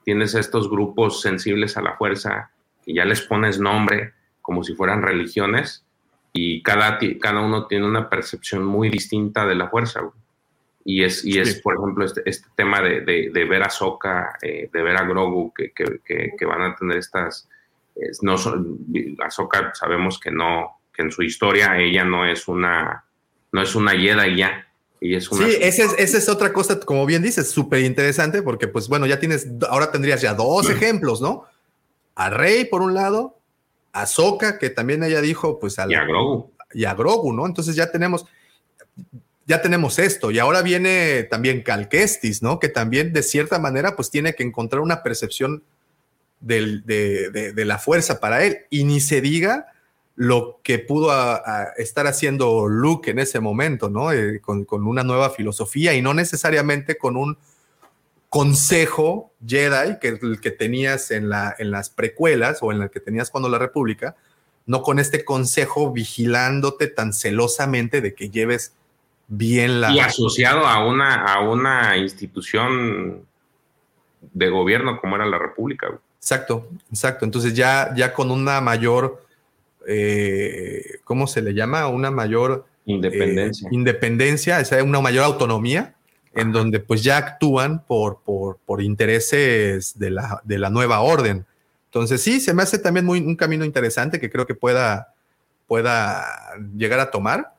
Tienes 0.05 0.35
estos 0.35 0.69
grupos 0.69 1.23
sensibles 1.23 1.79
a 1.79 1.81
la 1.81 1.97
fuerza 1.97 2.51
y 2.85 2.97
ya 2.97 3.07
les 3.07 3.23
pones 3.23 3.59
nombre 3.59 4.13
como 4.43 4.63
si 4.63 4.75
fueran 4.75 5.01
religiones 5.01 5.87
y 6.35 6.63
cada, 6.63 6.99
cada 7.19 7.41
uno 7.41 7.67
tiene 7.67 7.87
una 7.87 8.11
percepción 8.11 8.63
muy 8.63 8.91
distinta 8.91 9.47
de 9.47 9.55
la 9.55 9.71
fuerza. 9.71 10.01
Güey. 10.01 10.22
Y 10.85 11.05
es, 11.05 11.25
y 11.25 11.39
es 11.39 11.61
por 11.61 11.77
ejemplo, 11.77 12.05
este, 12.05 12.23
este 12.25 12.49
tema 12.57 12.81
de, 12.81 13.03
de, 13.03 13.45
ver 13.45 13.63
a 13.63 13.71
Soka, 13.71 14.37
eh, 14.43 14.69
de 14.73 14.83
ver 14.83 14.97
a 14.97 15.05
Grogu, 15.05 15.53
que, 15.55 15.73
que, 15.73 16.33
que, 16.37 16.45
van 16.45 16.63
a 16.63 16.75
tener 16.75 16.99
estas. 16.99 17.49
no 18.23 18.37
son, 18.37 18.79
Ahsoka 19.21 19.73
sabemos 19.75 20.19
que 20.19 20.33
no, 20.33 20.81
que 20.93 21.03
en 21.03 21.13
su 21.13 21.23
historia 21.23 21.79
ella 21.79 22.05
no 22.05 22.27
es 22.27 22.49
una, 22.49 23.05
no 23.53 23.63
es 23.63 23.75
una 23.75 23.93
Jedi 23.93 24.37
ya. 24.37 24.67
Y 25.01 25.15
es 25.15 25.31
una 25.31 25.47
sí, 25.47 25.57
esa 25.61 25.85
es, 25.85 25.95
esa 25.99 26.19
es 26.19 26.29
otra 26.29 26.53
cosa, 26.53 26.79
como 26.81 27.07
bien 27.07 27.23
dices, 27.23 27.51
súper 27.51 27.81
interesante, 27.81 28.43
porque 28.43 28.69
pues 28.69 28.89
bueno, 28.89 29.07
ya 29.07 29.19
tienes, 29.19 29.49
ahora 29.69 29.91
tendrías 29.91 30.21
ya 30.21 30.35
dos 30.35 30.69
ejemplos, 30.71 31.21
¿no? 31.21 31.45
A 32.15 32.31
Rey 32.31 32.65
por 32.65 32.83
un 32.83 32.95
lado, 32.95 33.37
a 33.93 34.07
Soka, 34.07 34.59
que 34.59 34.71
también 34.71 35.03
ella 35.03 35.21
dijo, 35.21 35.59
pues 35.59 35.79
a, 35.79 35.87
y 35.89 35.95
a 35.95 36.05
Grogu. 36.05 36.53
Y 36.73 36.85
a 36.85 36.95
Grogu, 36.95 37.33
¿no? 37.33 37.47
Entonces 37.47 37.75
ya 37.75 37.91
tenemos, 37.91 38.27
ya 39.47 39.61
tenemos 39.61 39.99
esto 39.99 40.31
y 40.31 40.39
ahora 40.39 40.63
viene 40.63 41.25
también 41.25 41.63
Calquestis, 41.63 42.43
¿no? 42.43 42.59
Que 42.59 42.69
también 42.69 43.13
de 43.13 43.23
cierta 43.23 43.59
manera 43.59 43.97
pues 43.97 44.11
tiene 44.11 44.35
que 44.35 44.45
encontrar 44.45 44.81
una 44.81 45.03
percepción 45.03 45.63
de, 46.41 47.53
la 47.57 47.79
fuerza 47.79 48.21
para 48.21 48.45
él 48.45 48.59
y 48.71 48.85
ni 48.85 49.01
se 49.01 49.21
diga 49.21 49.67
lo 50.15 50.61
que 50.63 50.79
pudo 50.79 51.11
estar 51.77 52.07
haciendo 52.07 52.69
Luke 52.69 53.11
en 53.11 53.19
ese 53.19 53.41
momento, 53.41 53.89
¿no? 53.89 54.13
Eh, 54.13 54.41
con, 54.41 54.67
una 54.71 55.03
nueva 55.03 55.31
filosofía 55.31 55.95
y 55.95 56.03
no 56.03 56.15
necesariamente 56.15 56.97
con 56.97 57.17
un 57.17 57.39
consejo 58.29 59.33
Jedi 59.47 59.99
que 60.01 60.09
el 60.09 60.41
que 60.41 60.51
tenías 60.51 61.11
en, 61.11 61.31
en 61.59 61.71
las 61.71 61.91
precuelas 61.91 62.59
o 62.63 62.73
en 62.73 62.83
el 62.83 62.91
que 62.91 63.01
tenías 63.01 63.31
cuando 63.31 63.49
la 63.49 63.59
República, 63.59 64.17
no 64.67 64.83
con 64.83 64.99
este 64.99 65.25
consejo 65.25 65.93
vigilándote 65.93 66.87
tan 66.87 67.13
celosamente 67.13 68.01
de 68.01 68.15
que 68.15 68.31
lleves 68.31 68.75
bien 69.35 69.81
la... 69.81 69.93
Y 69.93 69.99
asociado 69.99 70.67
a 70.67 70.87
una, 70.87 71.25
a 71.25 71.41
una 71.41 71.97
institución 71.97 73.25
de 74.21 74.49
gobierno 74.51 75.01
como 75.01 75.17
era 75.17 75.25
la 75.25 75.39
República. 75.39 75.89
Exacto, 76.19 76.69
exacto. 76.91 77.25
Entonces 77.25 77.55
ya, 77.55 77.95
ya 77.97 78.13
con 78.13 78.31
una 78.31 78.61
mayor, 78.61 79.25
eh, 79.87 80.99
¿cómo 81.05 81.27
se 81.27 81.43
le 81.43 81.55
llama? 81.55 81.89
Una 81.89 82.11
mayor... 82.11 82.67
Independencia. 82.85 83.69
Eh, 83.69 83.75
independencia, 83.75 84.59
o 84.61 84.85
una 84.85 85.01
mayor 85.01 85.25
autonomía, 85.25 85.95
en 86.35 86.53
donde 86.53 86.81
pues 86.81 87.03
ya 87.03 87.17
actúan 87.17 87.85
por, 87.87 88.21
por, 88.25 88.59
por 88.59 88.83
intereses 88.83 89.99
de 89.99 90.11
la, 90.11 90.43
de 90.45 90.59
la, 90.59 90.69
nueva 90.69 91.01
orden. 91.01 91.47
Entonces 91.87 92.21
sí, 92.21 92.41
se 92.41 92.53
me 92.53 92.63
hace 92.63 92.79
también 92.79 93.07
muy, 93.07 93.21
un 93.21 93.37
camino 93.37 93.65
interesante 93.65 94.21
que 94.21 94.31
creo 94.31 94.47
que 94.47 94.55
pueda, 94.55 95.15
pueda 95.67 96.27
llegar 96.77 97.01
a 97.01 97.11
tomar. 97.11 97.52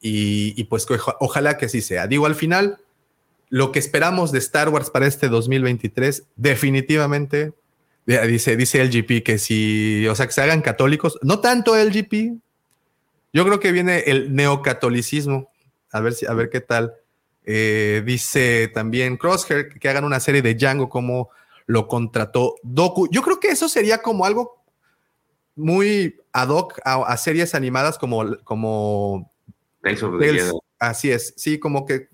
Y, 0.00 0.64
pues 0.64 0.86
ojalá 1.20 1.58
que 1.58 1.66
así 1.66 1.82
sea. 1.82 2.06
Digo, 2.06 2.26
al 2.26 2.34
final, 2.34 2.78
lo 3.50 3.70
que 3.72 3.78
esperamos 3.78 4.32
de 4.32 4.38
Star 4.38 4.70
Wars 4.70 4.90
para 4.90 5.06
este 5.06 5.28
2023, 5.28 6.24
definitivamente, 6.36 7.52
dice, 8.06 8.56
dice 8.56 8.82
LGP 8.82 9.22
que 9.22 9.38
si, 9.38 10.06
o 10.08 10.14
sea, 10.14 10.26
que 10.26 10.32
se 10.32 10.40
hagan 10.40 10.62
católicos, 10.62 11.18
no 11.22 11.40
tanto 11.40 11.76
LGP, 11.76 12.38
yo 13.32 13.44
creo 13.44 13.60
que 13.60 13.72
viene 13.72 14.00
el 14.06 14.34
neocatolicismo, 14.34 15.50
a 15.92 16.00
ver, 16.00 16.14
si, 16.14 16.26
a 16.26 16.32
ver 16.32 16.50
qué 16.50 16.60
tal 16.60 16.94
Eh, 17.52 18.02
dice 18.04 18.68
también 18.68 19.16
Crosshair 19.16 19.70
que 19.70 19.88
hagan 19.88 20.04
una 20.04 20.20
serie 20.20 20.42
de 20.42 20.54
Django 20.54 20.88
como 20.90 21.30
lo 21.66 21.88
contrató 21.88 22.56
Doku. 22.62 23.08
Yo 23.10 23.22
creo 23.22 23.40
que 23.40 23.48
eso 23.48 23.68
sería 23.68 24.02
como 24.02 24.24
algo 24.26 24.62
muy 25.56 26.20
ad 26.32 26.48
hoc 26.48 26.78
a, 26.84 27.16
series 27.16 27.54
animadas 27.54 27.98
como, 27.98 28.36
como 28.44 29.29
Así 30.78 31.10
es, 31.10 31.34
sí, 31.36 31.58
como 31.58 31.86
que 31.86 32.08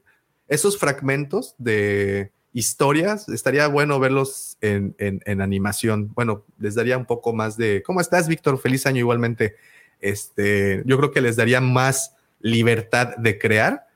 esos 0.49 0.79
fragmentos 0.79 1.55
de 1.59 2.31
historias, 2.57 3.29
estaría 3.29 3.69
bueno 3.69 4.01
verlos 4.01 4.57
en, 4.63 4.97
en, 4.99 5.41
animación. 5.43 6.11
Bueno, 6.15 6.43
les 6.59 6.75
daría 6.75 6.97
un 6.97 7.05
poco 7.05 7.35
más 7.35 7.59
de... 7.59 7.83
¿Cómo 7.83 8.01
estás, 8.01 8.29
Víctor? 8.29 8.59
Feliz 8.59 8.87
año 8.87 9.01
igualmente. 9.01 9.57
Este, 10.01 10.83
yo 10.87 10.97
creo 10.97 11.11
que 11.11 11.21
les 11.21 11.37
daría 11.37 11.61
más 11.61 12.15
libertad 12.41 13.15
de 13.19 13.39
crear 13.39 13.87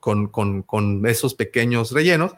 con, 0.00 0.26
con, 0.26 0.62
con 0.62 1.06
esos 1.06 1.34
pequeños 1.34 1.92
rellenos. 1.92 2.32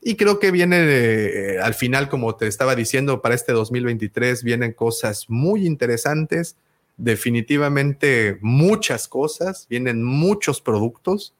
Y 0.00 0.16
creo 0.16 0.38
que 0.38 0.50
viene 0.50 0.78
eh, 0.80 1.58
al 1.60 1.74
final, 1.74 2.08
como 2.08 2.36
te 2.36 2.46
estaba 2.46 2.74
diciendo, 2.74 3.20
para 3.20 3.34
este 3.34 3.52
2023 3.52 4.42
vienen 4.42 4.72
cosas 4.72 5.26
muy 5.28 5.66
interesantes, 5.66 6.56
definitivamente 6.98 8.38
muchas 8.42 9.08
cosas, 9.08 9.66
vienen 9.70 10.04
muchos 10.04 10.60
productos. 10.60 11.34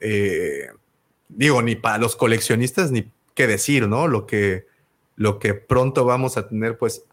Eh, 0.00 0.68
digo, 1.28 1.60
ni 1.60 1.76
para 1.76 1.98
los 1.98 2.16
coleccionistas, 2.16 2.90
ni 2.90 3.10
qué 3.34 3.46
decir, 3.46 3.88
¿no? 3.88 4.08
Lo 4.08 4.26
que, 4.26 4.66
lo 5.16 5.38
que 5.38 5.54
pronto 5.54 6.04
vamos 6.04 6.36
a 6.36 6.48
tener, 6.48 6.78
pues, 6.78 7.04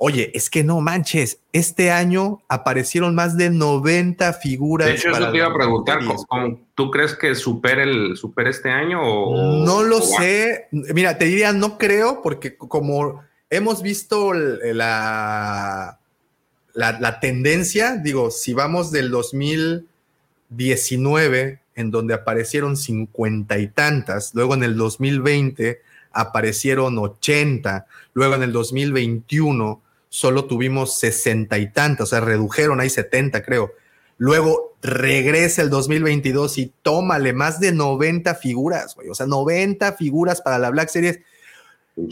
Oye, 0.00 0.30
es 0.32 0.48
que 0.48 0.62
no 0.62 0.80
manches, 0.80 1.40
este 1.52 1.90
año 1.90 2.40
aparecieron 2.48 3.16
más 3.16 3.36
de 3.36 3.50
90 3.50 4.32
figuras. 4.34 4.86
De 4.86 4.94
hecho, 4.94 5.10
eso 5.10 5.32
te 5.32 5.38
iba 5.38 5.48
a 5.48 5.52
preguntar, 5.52 5.98
¿tú 6.76 6.90
crees 6.92 7.14
que 7.14 7.34
supere, 7.34 7.82
el, 7.82 8.16
supere 8.16 8.50
este 8.50 8.70
año? 8.70 9.02
O, 9.02 9.64
no 9.64 9.82
lo 9.82 10.00
sé. 10.00 10.68
Mira, 10.70 11.18
te 11.18 11.24
diría, 11.24 11.52
no 11.52 11.78
creo, 11.78 12.22
porque 12.22 12.56
como 12.56 13.24
hemos 13.50 13.82
visto 13.82 14.32
la, 14.34 15.97
la, 16.78 17.18
tendencia, 17.18 17.96
digo, 17.96 18.30
si 18.30 18.52
vamos 18.52 18.92
del 18.92 19.10
2019, 19.10 21.58
en 21.74 21.90
donde 21.90 22.14
aparecieron 22.14 22.76
cincuenta 22.76 23.58
y 23.58 23.66
tantas, 23.66 24.32
luego 24.32 24.54
en 24.54 24.62
el 24.62 24.76
2020 24.76 25.80
aparecieron 26.12 26.96
80, 26.98 27.84
luego 28.14 28.36
en 28.36 28.44
el 28.44 28.52
2021 28.52 29.82
solo 30.08 30.44
tuvimos 30.44 31.00
sesenta 31.00 31.58
y 31.58 31.72
tantas, 31.72 32.04
o 32.04 32.10
sea, 32.10 32.20
redujeron 32.20 32.78
ahí 32.78 32.90
70, 32.90 33.42
creo. 33.42 33.72
Luego 34.16 34.76
regresa 34.80 35.62
el 35.62 35.70
2022 35.70 36.58
y 36.58 36.72
tómale 36.82 37.32
más 37.32 37.58
de 37.58 37.72
90 37.72 38.36
figuras, 38.36 38.94
güey. 38.94 39.08
O 39.08 39.16
sea, 39.16 39.26
90 39.26 39.94
figuras 39.94 40.40
para 40.42 40.60
la 40.60 40.70
Black 40.70 40.90
Series. 40.90 41.18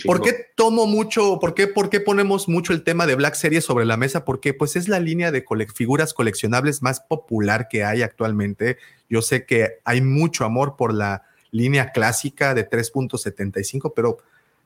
¿Por 0.04 0.20
qué 0.20 0.34
tomo 0.54 0.86
mucho, 0.86 1.38
por 1.40 1.54
qué, 1.54 1.66
por 1.66 1.90
qué 1.90 2.00
ponemos 2.00 2.48
mucho 2.48 2.72
el 2.72 2.82
tema 2.82 3.06
de 3.06 3.14
Black 3.14 3.34
Series 3.34 3.64
sobre 3.64 3.84
la 3.84 3.96
mesa? 3.96 4.24
Porque 4.24 4.54
pues 4.54 4.76
es 4.76 4.88
la 4.88 5.00
línea 5.00 5.30
de 5.30 5.44
figuras 5.74 6.14
coleccionables 6.14 6.82
más 6.82 7.00
popular 7.00 7.68
que 7.68 7.84
hay 7.84 8.02
actualmente. 8.02 8.78
Yo 9.08 9.22
sé 9.22 9.46
que 9.46 9.78
hay 9.84 10.00
mucho 10.00 10.44
amor 10.44 10.76
por 10.76 10.92
la 10.92 11.22
línea 11.50 11.92
clásica 11.92 12.54
de 12.54 12.68
3.75, 12.68 13.92
pero 13.94 14.18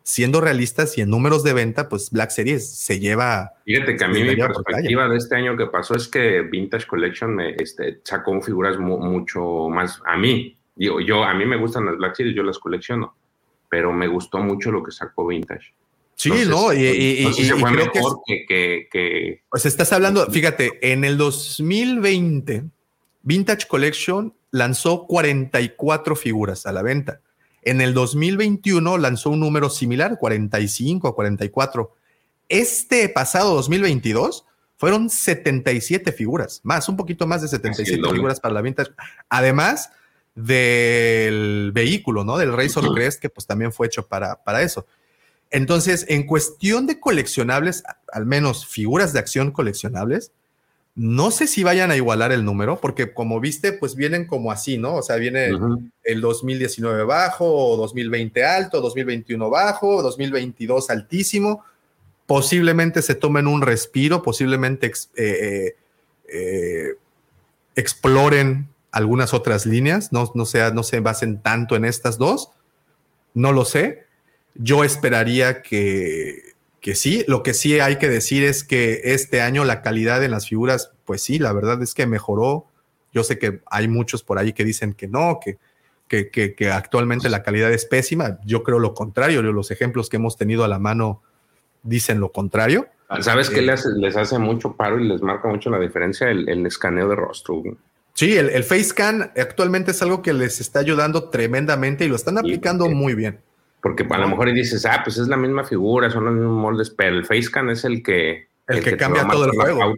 siendo 0.02 0.40
realistas 0.40 0.96
y 0.98 1.02
en 1.02 1.10
números 1.10 1.44
de 1.44 1.52
venta, 1.52 1.88
pues 1.88 2.10
Black 2.10 2.30
Series 2.30 2.68
se 2.68 2.98
lleva. 2.98 3.52
Fíjate 3.64 3.96
que 3.96 4.04
a 4.04 4.08
mí 4.08 4.22
mi 4.22 4.36
perspectiva 4.36 5.08
de 5.08 5.16
este 5.16 5.36
año 5.36 5.56
que 5.56 5.66
pasó 5.66 5.94
es 5.94 6.08
que 6.08 6.42
Vintage 6.42 6.86
Collection 6.86 7.34
me 7.34 7.54
este, 7.54 8.00
sacó 8.04 8.40
figuras 8.40 8.78
mucho 8.78 9.68
más 9.68 10.00
a 10.06 10.16
mí. 10.16 10.56
Yo, 10.76 11.00
yo, 11.00 11.24
a 11.24 11.34
mí 11.34 11.44
me 11.44 11.56
gustan 11.56 11.84
las 11.84 11.96
Black 11.96 12.16
Series, 12.16 12.34
yo 12.34 12.42
las 12.42 12.58
colecciono, 12.58 13.14
pero 13.70 13.92
me 13.92 14.08
gustó 14.08 14.38
mucho 14.38 14.70
lo 14.70 14.82
que 14.82 14.92
sacó 14.92 15.26
Vintage. 15.26 15.72
Sí, 16.14 16.30
no, 16.46 16.74
y, 16.74 16.84
y, 16.84 17.32
se 17.32 17.54
fue 17.54 17.70
mejor 17.70 18.20
que, 18.26 18.44
que, 18.90 19.42
Pues 19.48 19.64
estás 19.64 19.90
hablando, 19.94 20.26
fíjate, 20.26 20.92
en 20.92 21.04
el 21.04 21.16
2020, 21.16 22.64
Vintage 23.22 23.66
Collection 23.66 24.34
lanzó 24.50 25.06
44 25.06 26.14
figuras 26.16 26.66
a 26.66 26.72
la 26.72 26.82
venta 26.82 27.20
en 27.62 27.80
el 27.80 27.94
2021 27.94 28.98
lanzó 28.98 29.30
un 29.30 29.40
número 29.40 29.68
similar, 29.68 30.18
45 30.18 31.08
o 31.08 31.14
44. 31.14 31.94
Este 32.48 33.08
pasado 33.08 33.54
2022 33.54 34.46
fueron 34.76 35.10
77 35.10 36.12
figuras, 36.12 36.60
más, 36.62 36.88
un 36.88 36.96
poquito 36.96 37.26
más 37.26 37.42
de 37.42 37.48
77 37.48 38.02
figuras 38.10 38.40
para 38.40 38.54
la 38.54 38.62
venta. 38.62 38.84
Además 39.28 39.90
del 40.44 41.70
vehículo, 41.72 42.24
¿no? 42.24 42.38
Del 42.38 42.52
Razor 42.52 42.94
Crest, 42.94 43.20
que 43.20 43.28
pues 43.28 43.46
también 43.46 43.72
fue 43.72 43.86
hecho 43.86 44.06
para, 44.06 44.42
para 44.42 44.62
eso. 44.62 44.86
Entonces, 45.50 46.06
en 46.08 46.26
cuestión 46.26 46.86
de 46.86 47.00
coleccionables, 47.00 47.82
al 48.12 48.26
menos 48.26 48.66
figuras 48.66 49.12
de 49.12 49.18
acción 49.18 49.50
coleccionables, 49.50 50.32
no 50.94 51.30
sé 51.30 51.46
si 51.46 51.62
vayan 51.62 51.90
a 51.90 51.96
igualar 51.96 52.32
el 52.32 52.44
número, 52.44 52.80
porque 52.80 53.14
como 53.14 53.40
viste, 53.40 53.72
pues 53.72 53.94
vienen 53.94 54.26
como 54.26 54.52
así, 54.52 54.76
¿no? 54.76 54.96
O 54.96 55.02
sea, 55.02 55.16
viene 55.16 55.50
el 56.04 56.20
2019 56.20 57.04
bajo, 57.04 57.46
o 57.46 57.76
2020 57.76 58.44
alto, 58.44 58.80
2021 58.80 59.50
bajo, 59.50 60.02
2022 60.02 60.90
altísimo. 60.90 61.64
Posiblemente 62.26 63.02
se 63.02 63.14
tomen 63.14 63.46
un 63.46 63.62
respiro, 63.62 64.22
posiblemente 64.22 64.88
eh, 64.88 64.92
eh, 65.16 65.76
eh, 66.28 66.94
exploren 67.74 68.68
algunas 68.92 69.34
otras 69.34 69.66
líneas, 69.66 70.12
no, 70.12 70.30
no, 70.34 70.44
sea, 70.44 70.70
no 70.70 70.82
se 70.82 71.00
basen 71.00 71.40
tanto 71.42 71.76
en 71.76 71.84
estas 71.84 72.18
dos. 72.18 72.50
No 73.34 73.52
lo 73.52 73.64
sé. 73.64 74.06
Yo 74.54 74.84
esperaría 74.84 75.62
que 75.62 76.50
que 76.80 76.94
sí, 76.94 77.24
lo 77.28 77.42
que 77.42 77.54
sí 77.54 77.78
hay 77.78 77.96
que 77.96 78.08
decir 78.08 78.42
es 78.42 78.64
que 78.64 79.00
este 79.04 79.42
año 79.42 79.64
la 79.64 79.82
calidad 79.82 80.24
en 80.24 80.30
las 80.30 80.48
figuras, 80.48 80.92
pues 81.04 81.22
sí, 81.22 81.38
la 81.38 81.52
verdad 81.52 81.82
es 81.82 81.94
que 81.94 82.06
mejoró. 82.06 82.66
Yo 83.12 83.22
sé 83.22 83.38
que 83.38 83.60
hay 83.70 83.88
muchos 83.88 84.22
por 84.22 84.38
ahí 84.38 84.52
que 84.52 84.64
dicen 84.64 84.94
que 84.94 85.06
no, 85.06 85.40
que, 85.44 85.58
que, 86.08 86.54
que, 86.54 86.70
actualmente 86.70 87.28
la 87.28 87.42
calidad 87.42 87.70
es 87.72 87.84
pésima. 87.84 88.38
Yo 88.44 88.62
creo 88.62 88.78
lo 88.78 88.94
contrario. 88.94 89.42
Los 89.42 89.70
ejemplos 89.70 90.08
que 90.08 90.16
hemos 90.16 90.36
tenido 90.36 90.64
a 90.64 90.68
la 90.68 90.78
mano 90.78 91.22
dicen 91.82 92.18
lo 92.18 92.32
contrario. 92.32 92.88
¿Sabes 93.20 93.50
qué 93.50 93.58
eh, 93.58 93.62
les, 93.62 93.84
les, 93.86 94.16
hace 94.16 94.38
mucho 94.38 94.76
paro 94.76 94.98
y 95.00 95.06
les 95.06 95.20
marca 95.22 95.48
mucho 95.48 95.68
la 95.70 95.80
diferencia? 95.80 96.30
El, 96.30 96.48
el 96.48 96.64
escaneo 96.66 97.08
de 97.08 97.16
rostro. 97.16 97.62
Sí, 98.20 98.36
el, 98.36 98.50
el 98.50 98.64
face 98.64 98.84
scan 98.84 99.32
actualmente 99.34 99.92
es 99.92 100.02
algo 100.02 100.20
que 100.20 100.34
les 100.34 100.60
está 100.60 100.80
ayudando 100.80 101.30
tremendamente 101.30 102.04
y 102.04 102.08
lo 102.08 102.16
están 102.16 102.36
aplicando 102.36 102.86
muy 102.86 103.14
bien. 103.14 103.40
Porque 103.82 104.06
a 104.10 104.18
lo 104.18 104.28
mejor 104.28 104.52
dices, 104.52 104.84
ah, 104.84 105.00
pues 105.02 105.16
es 105.16 105.26
la 105.26 105.38
misma 105.38 105.64
figura, 105.64 106.10
son 106.10 106.26
los 106.26 106.34
mismos 106.34 106.52
moldes, 106.52 106.90
pero 106.90 107.16
el 107.16 107.24
Facecan 107.24 107.70
es 107.70 107.82
el 107.84 108.02
que... 108.02 108.48
El, 108.68 108.84
que, 108.84 108.98
cambia 108.98 109.26
todo 109.26 109.46
el 109.46 109.52
juego. 109.52 109.94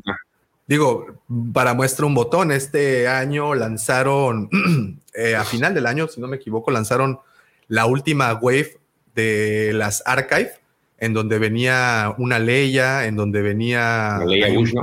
Digo, 0.69 1.07
para 1.53 1.75
muestra 1.75 2.07
un 2.07 2.15
botón, 2.15 2.53
este 2.53 3.09
año 3.09 3.57
lanzaron, 3.57 4.49
eh, 5.15 5.35
a 5.35 5.43
final 5.43 5.75
del 5.75 5.87
año, 5.87 6.07
si 6.07 6.21
no 6.21 6.29
me 6.29 6.37
equivoco, 6.37 6.71
lanzaron 6.71 7.19
la 7.67 7.87
última 7.87 8.33
wave 8.35 8.79
de 9.17 9.73
las 9.75 10.01
Archive, 10.07 10.53
en 10.99 11.13
donde 11.13 11.41
venía 11.41 12.15
una 12.19 12.39
Leia, 12.39 13.05
en 13.05 13.17
donde 13.17 13.43
venía... 13.43 14.21
Leia 14.25 14.55
Bush, 14.55 14.75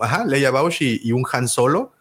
ajá, 0.00 0.24
Leia 0.26 0.52
Bausch 0.52 0.80
y, 0.80 1.00
y 1.02 1.10
un 1.10 1.24
Han 1.32 1.48
Solo, 1.48 1.93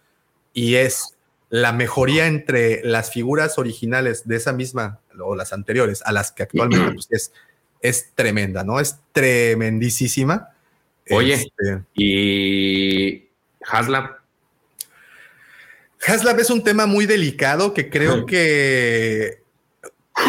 y 0.54 0.76
es 0.76 1.16
la 1.50 1.72
mejoría 1.72 2.28
entre 2.28 2.82
las 2.84 3.12
figuras 3.12 3.60
originales 3.60 4.28
de 4.28 4.38
esa 4.38 4.54
misma 4.54 5.00
o 5.20 5.36
las 5.36 5.54
anteriores 5.54 6.02
a 6.06 6.12
las 6.12 6.32
que 6.32 6.44
actualmente 6.44 6.92
pues, 6.94 7.08
es, 7.12 7.34
es 7.82 8.12
tremenda, 8.16 8.64
¿no? 8.64 8.80
Es 8.80 8.98
tremendísima. 9.12 10.50
Oye, 11.12 11.34
este, 11.34 11.84
y 11.94 13.28
Haslab. 13.68 14.18
Haslab 16.06 16.40
es 16.40 16.50
un 16.50 16.64
tema 16.64 16.86
muy 16.86 17.06
delicado 17.06 17.74
que 17.74 17.90
creo 17.90 18.26
que, 18.26 19.42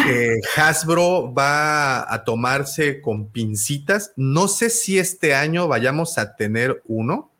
que 0.05 0.41
Hasbro 0.55 1.33
va 1.33 2.13
a 2.13 2.23
tomarse 2.23 3.01
con 3.01 3.29
pincitas. 3.29 4.13
No 4.15 4.47
sé 4.47 4.69
si 4.69 4.99
este 4.99 5.33
año 5.33 5.67
vayamos 5.67 6.17
a 6.17 6.35
tener 6.35 6.81
uno. 6.85 7.31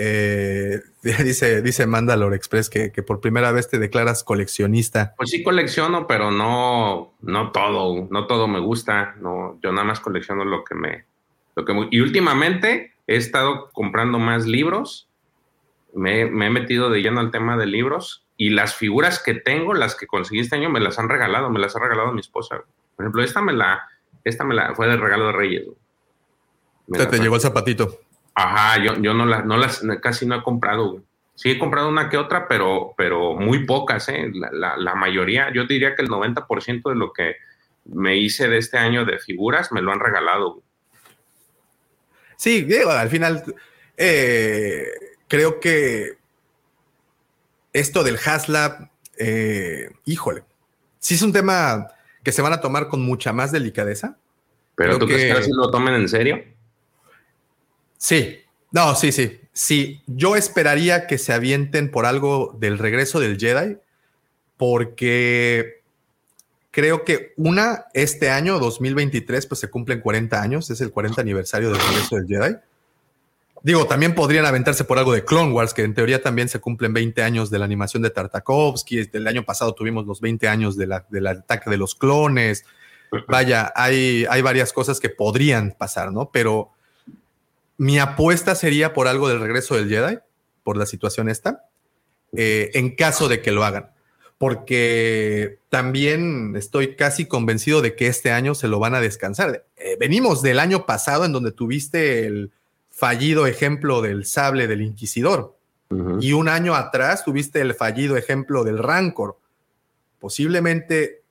Eh, 0.00 0.80
dice, 1.02 1.60
dice 1.60 1.86
Mandalore 1.86 2.36
Express 2.36 2.70
que, 2.70 2.90
por 3.02 3.20
primera 3.20 3.50
vez 3.50 3.68
te 3.68 3.78
declaras 3.78 4.22
coleccionista. 4.22 5.14
Pues 5.16 5.30
sí 5.30 5.42
colecciono, 5.42 6.06
pero 6.06 6.30
no, 6.30 7.14
no 7.20 7.50
todo, 7.50 8.06
no 8.10 8.26
todo 8.26 8.46
me 8.46 8.60
gusta. 8.60 9.16
No, 9.20 9.58
yo 9.62 9.72
nada 9.72 9.84
más 9.84 10.00
colecciono 10.00 10.44
lo 10.44 10.64
que 10.64 10.76
me, 10.76 11.04
lo 11.56 11.64
que 11.64 11.88
y 11.90 12.00
últimamente 12.00 12.92
he 13.06 13.16
estado 13.16 13.70
comprando 13.72 14.18
más 14.18 14.46
libros. 14.46 15.08
Me, 15.94 16.26
me, 16.26 16.46
he 16.46 16.50
metido 16.50 16.90
de 16.90 17.02
lleno 17.02 17.18
al 17.18 17.32
tema 17.32 17.56
de 17.56 17.66
libros 17.66 18.24
y 18.36 18.50
las 18.50 18.74
figuras 18.74 19.20
que 19.20 19.34
tengo, 19.34 19.74
las 19.74 19.96
que 19.96 20.06
conseguí 20.06 20.40
este 20.40 20.54
año, 20.54 20.70
me 20.70 20.80
las 20.80 20.98
han 20.98 21.08
regalado, 21.08 21.50
me 21.50 21.58
las 21.58 21.74
ha 21.74 21.80
regalado 21.80 22.12
mi 22.12 22.20
esposa. 22.20 22.62
Por 22.94 23.04
ejemplo, 23.04 23.22
esta 23.22 23.40
me 23.40 23.52
la, 23.52 23.88
esta 24.22 24.44
me 24.44 24.54
la 24.54 24.74
fue 24.76 24.86
de 24.86 24.96
regalo 24.96 25.26
de 25.26 25.32
Reyes. 25.32 25.64
te 26.86 27.18
llegó 27.18 27.34
el 27.34 27.40
zapatito. 27.40 27.98
Ajá, 28.40 28.80
yo, 28.82 28.94
yo 29.02 29.14
no, 29.14 29.26
las, 29.26 29.44
no 29.44 29.56
las, 29.56 29.82
casi 30.00 30.24
no 30.26 30.36
he 30.36 30.42
comprado, 30.42 31.02
Sí, 31.34 31.50
he 31.52 31.58
comprado 31.58 31.88
una 31.88 32.08
que 32.08 32.16
otra, 32.16 32.48
pero, 32.48 32.94
pero 32.96 33.34
muy 33.34 33.64
pocas, 33.64 34.08
¿eh? 34.08 34.28
La, 34.34 34.50
la- 34.52 34.76
la 34.76 34.94
mayoría, 34.96 35.52
yo 35.52 35.66
diría 35.66 35.94
que 35.94 36.02
el 36.02 36.08
90% 36.08 36.88
de 36.90 36.96
lo 36.96 37.12
que 37.12 37.36
me 37.84 38.16
hice 38.16 38.48
de 38.48 38.58
este 38.58 38.76
año 38.76 39.04
de 39.04 39.18
figuras 39.20 39.70
me 39.72 39.80
lo 39.80 39.92
han 39.92 40.00
regalado. 40.00 40.62
Sí, 42.36 42.62
digo, 42.62 42.90
al 42.90 43.08
final 43.08 43.42
eh, 43.96 44.86
creo 45.28 45.60
que 45.60 46.18
esto 47.72 48.02
del 48.02 48.16
HasLab, 48.18 48.90
eh, 49.18 49.90
híjole, 50.06 50.42
sí 50.98 51.14
es 51.14 51.22
un 51.22 51.32
tema 51.32 51.86
que 52.24 52.32
se 52.32 52.42
van 52.42 52.52
a 52.52 52.60
tomar 52.60 52.88
con 52.88 53.00
mucha 53.02 53.32
más 53.32 53.52
delicadeza. 53.52 54.18
Pero 54.74 54.90
Creo 54.90 54.98
tú 54.98 55.06
crees 55.06 55.22
que- 55.22 55.26
que 55.28 55.32
ahora 55.32 55.44
sí 55.44 55.52
lo 55.54 55.70
tomen 55.70 55.94
en 55.94 56.08
serio? 56.08 56.42
Sí, 57.98 58.38
no, 58.72 58.94
sí, 58.94 59.12
sí, 59.12 59.40
sí. 59.52 60.02
Yo 60.06 60.36
esperaría 60.36 61.06
que 61.06 61.18
se 61.18 61.32
avienten 61.32 61.90
por 61.90 62.06
algo 62.06 62.56
del 62.58 62.78
regreso 62.78 63.20
del 63.20 63.38
Jedi, 63.38 63.76
porque 64.56 65.82
creo 66.70 67.04
que 67.04 67.32
una, 67.36 67.86
este 67.94 68.30
año, 68.30 68.58
2023, 68.58 69.46
pues 69.46 69.60
se 69.60 69.70
cumplen 69.70 70.00
40 70.00 70.40
años, 70.40 70.70
es 70.70 70.80
el 70.80 70.90
40 70.92 71.20
aniversario 71.20 71.70
del 71.70 71.80
regreso 71.80 72.16
del 72.16 72.26
Jedi. 72.26 72.56
Digo, 73.62 73.86
también 73.86 74.14
podrían 74.14 74.46
aventarse 74.46 74.84
por 74.84 74.98
algo 74.98 75.12
de 75.12 75.24
Clone 75.24 75.52
Wars, 75.52 75.74
que 75.74 75.82
en 75.82 75.94
teoría 75.94 76.22
también 76.22 76.48
se 76.48 76.60
cumplen 76.60 76.92
20 76.92 77.22
años 77.22 77.50
de 77.50 77.58
la 77.58 77.64
animación 77.64 78.02
de 78.04 78.10
Tartakovsky. 78.10 79.08
El 79.12 79.26
año 79.26 79.44
pasado 79.44 79.74
tuvimos 79.74 80.06
los 80.06 80.20
20 80.20 80.46
años 80.48 80.76
de 80.76 80.86
la- 80.86 81.04
del 81.08 81.26
ataque 81.26 81.68
de 81.68 81.76
los 81.76 81.96
clones. 81.96 82.64
Vaya, 83.28 83.72
hay, 83.74 84.26
hay 84.30 84.42
varias 84.42 84.72
cosas 84.72 85.00
que 85.00 85.08
podrían 85.08 85.74
pasar, 85.76 86.12
¿no? 86.12 86.30
Pero 86.30 86.70
mi 87.78 87.98
apuesta 87.98 88.54
sería 88.54 88.92
por 88.92 89.08
algo 89.08 89.28
del 89.28 89.40
regreso 89.40 89.76
del 89.76 89.88
Jedi, 89.88 90.18
por 90.64 90.76
la 90.76 90.84
situación 90.84 91.28
esta, 91.28 91.64
eh, 92.36 92.70
en 92.74 92.94
caso 92.94 93.28
de 93.28 93.40
que 93.40 93.52
lo 93.52 93.64
hagan. 93.64 93.90
Porque 94.36 95.58
también 95.68 96.54
estoy 96.56 96.96
casi 96.96 97.26
convencido 97.26 97.80
de 97.80 97.96
que 97.96 98.08
este 98.08 98.30
año 98.30 98.54
se 98.54 98.68
lo 98.68 98.78
van 98.78 98.94
a 98.94 99.00
descansar. 99.00 99.64
Eh, 99.76 99.96
venimos 99.98 100.42
del 100.42 100.58
año 100.58 100.86
pasado 100.86 101.24
en 101.24 101.32
donde 101.32 101.52
tuviste 101.52 102.26
el 102.26 102.52
fallido 102.90 103.46
ejemplo 103.46 104.02
del 104.02 104.26
sable 104.26 104.66
del 104.66 104.82
Inquisidor. 104.82 105.56
Y 106.20 106.34
un 106.34 106.48
año 106.48 106.74
atrás 106.74 107.24
tuviste 107.24 107.62
el 107.62 107.72
fallido 107.72 108.18
ejemplo 108.18 108.62
del 108.62 108.76
Rancor. 108.76 109.38
Posiblemente 110.18 111.22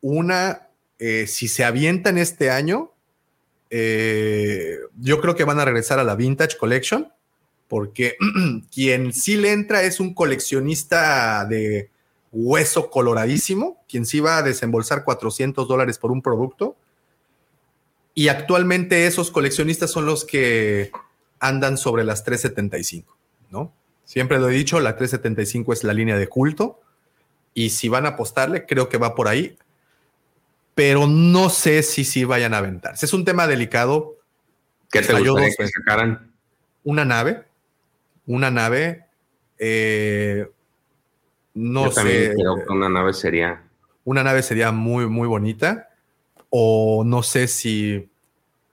una, 0.00 0.68
eh, 1.00 1.26
si 1.26 1.48
se 1.48 1.64
avientan 1.64 2.16
este 2.16 2.50
año, 2.50 2.92
eh, 3.70 4.78
yo 4.98 5.20
creo 5.20 5.34
que 5.34 5.44
van 5.44 5.60
a 5.60 5.64
regresar 5.64 5.98
a 5.98 6.04
la 6.04 6.14
Vintage 6.14 6.56
Collection, 6.56 7.12
porque 7.68 8.16
quien 8.74 9.12
sí 9.12 9.36
le 9.36 9.52
entra 9.52 9.82
es 9.82 10.00
un 10.00 10.14
coleccionista 10.14 11.44
de 11.44 11.90
hueso 12.32 12.90
coloradísimo, 12.90 13.82
quien 13.88 14.06
sí 14.06 14.20
va 14.20 14.38
a 14.38 14.42
desembolsar 14.42 15.04
400 15.04 15.66
dólares 15.68 15.98
por 15.98 16.10
un 16.10 16.22
producto. 16.22 16.76
Y 18.14 18.28
actualmente 18.28 19.06
esos 19.06 19.30
coleccionistas 19.30 19.90
son 19.90 20.06
los 20.06 20.24
que 20.24 20.90
andan 21.38 21.76
sobre 21.78 22.04
las 22.04 22.24
375, 22.24 23.16
¿no? 23.50 23.72
Siempre 24.04 24.38
lo 24.38 24.48
he 24.48 24.54
dicho, 24.54 24.80
la 24.80 24.96
375 24.96 25.72
es 25.72 25.84
la 25.84 25.92
línea 25.92 26.16
de 26.16 26.28
culto. 26.28 26.80
Y 27.54 27.70
si 27.70 27.88
van 27.88 28.06
a 28.06 28.10
apostarle, 28.10 28.66
creo 28.66 28.88
que 28.88 28.96
va 28.96 29.14
por 29.14 29.28
ahí. 29.28 29.56
Pero 30.78 31.08
no 31.08 31.50
sé 31.50 31.82
si 31.82 32.04
sí 32.04 32.22
vayan 32.22 32.54
a 32.54 32.58
aventarse. 32.58 33.04
Es 33.04 33.12
un 33.12 33.24
tema 33.24 33.48
delicado. 33.48 34.14
¿Qué 34.92 35.00
te 35.00 35.12
gustaría 35.12 35.48
dos 35.48 35.56
que 35.58 35.66
sacaran? 35.66 36.32
Una 36.84 37.04
nave. 37.04 37.42
Una 38.26 38.52
nave. 38.52 39.04
eh, 39.58 40.48
no 41.54 41.86
Yo 41.86 41.90
también 41.90 42.26
sé. 42.26 42.34
creo 42.36 42.64
que 42.64 42.72
una 42.72 42.88
nave 42.88 43.12
sería. 43.12 43.64
Una 44.04 44.22
nave 44.22 44.40
sería 44.44 44.70
muy, 44.70 45.08
muy 45.08 45.26
bonita. 45.26 45.88
O 46.48 47.02
no 47.04 47.24
sé 47.24 47.48
si. 47.48 48.08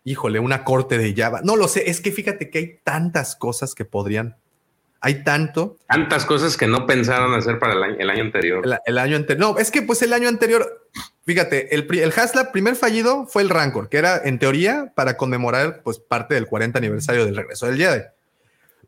Híjole, 0.04 0.38
una 0.38 0.64
corte 0.64 1.00
de 1.00 1.12
Java. 1.16 1.42
No 1.44 1.56
lo 1.56 1.68
sé. 1.68 1.90
Es 1.90 2.02
que 2.02 2.12
fíjate 2.12 2.52
que 2.52 2.58
hay 2.60 2.80
tantas 2.84 3.36
cosas 3.36 3.74
que 3.74 3.84
podrían. 3.84 4.38
Hay 5.02 5.24
tanto. 5.24 5.78
Tantas 5.88 6.26
cosas 6.26 6.58
que 6.58 6.66
no 6.68 6.86
pensaron 6.88 7.34
hacer 7.36 7.60
para 7.60 7.74
el 7.74 7.84
año, 7.84 7.96
el 8.00 8.10
año 8.10 8.24
anterior. 8.24 8.66
El, 8.66 8.78
el 8.86 8.98
año 8.98 9.18
anterior. 9.18 9.40
No, 9.54 9.58
es 9.60 9.70
que 9.70 9.82
pues 9.84 10.02
el 10.02 10.14
año 10.14 10.28
anterior, 10.28 10.88
fíjate, 11.26 11.76
el, 11.76 11.88
el 12.00 12.12
Haslab 12.16 12.52
primer 12.52 12.76
fallido 12.76 13.28
fue 13.28 13.44
el 13.44 13.50
Rancor, 13.50 13.90
que 13.90 13.98
era 13.98 14.20
en 14.24 14.40
teoría 14.40 14.92
para 14.96 15.16
conmemorar 15.18 15.82
pues 15.84 16.00
parte 16.00 16.34
del 16.34 16.48
40 16.48 16.80
aniversario 16.80 17.26
del 17.26 17.36
regreso 17.36 17.68
del 17.68 17.78
Jedi. 17.78 18.02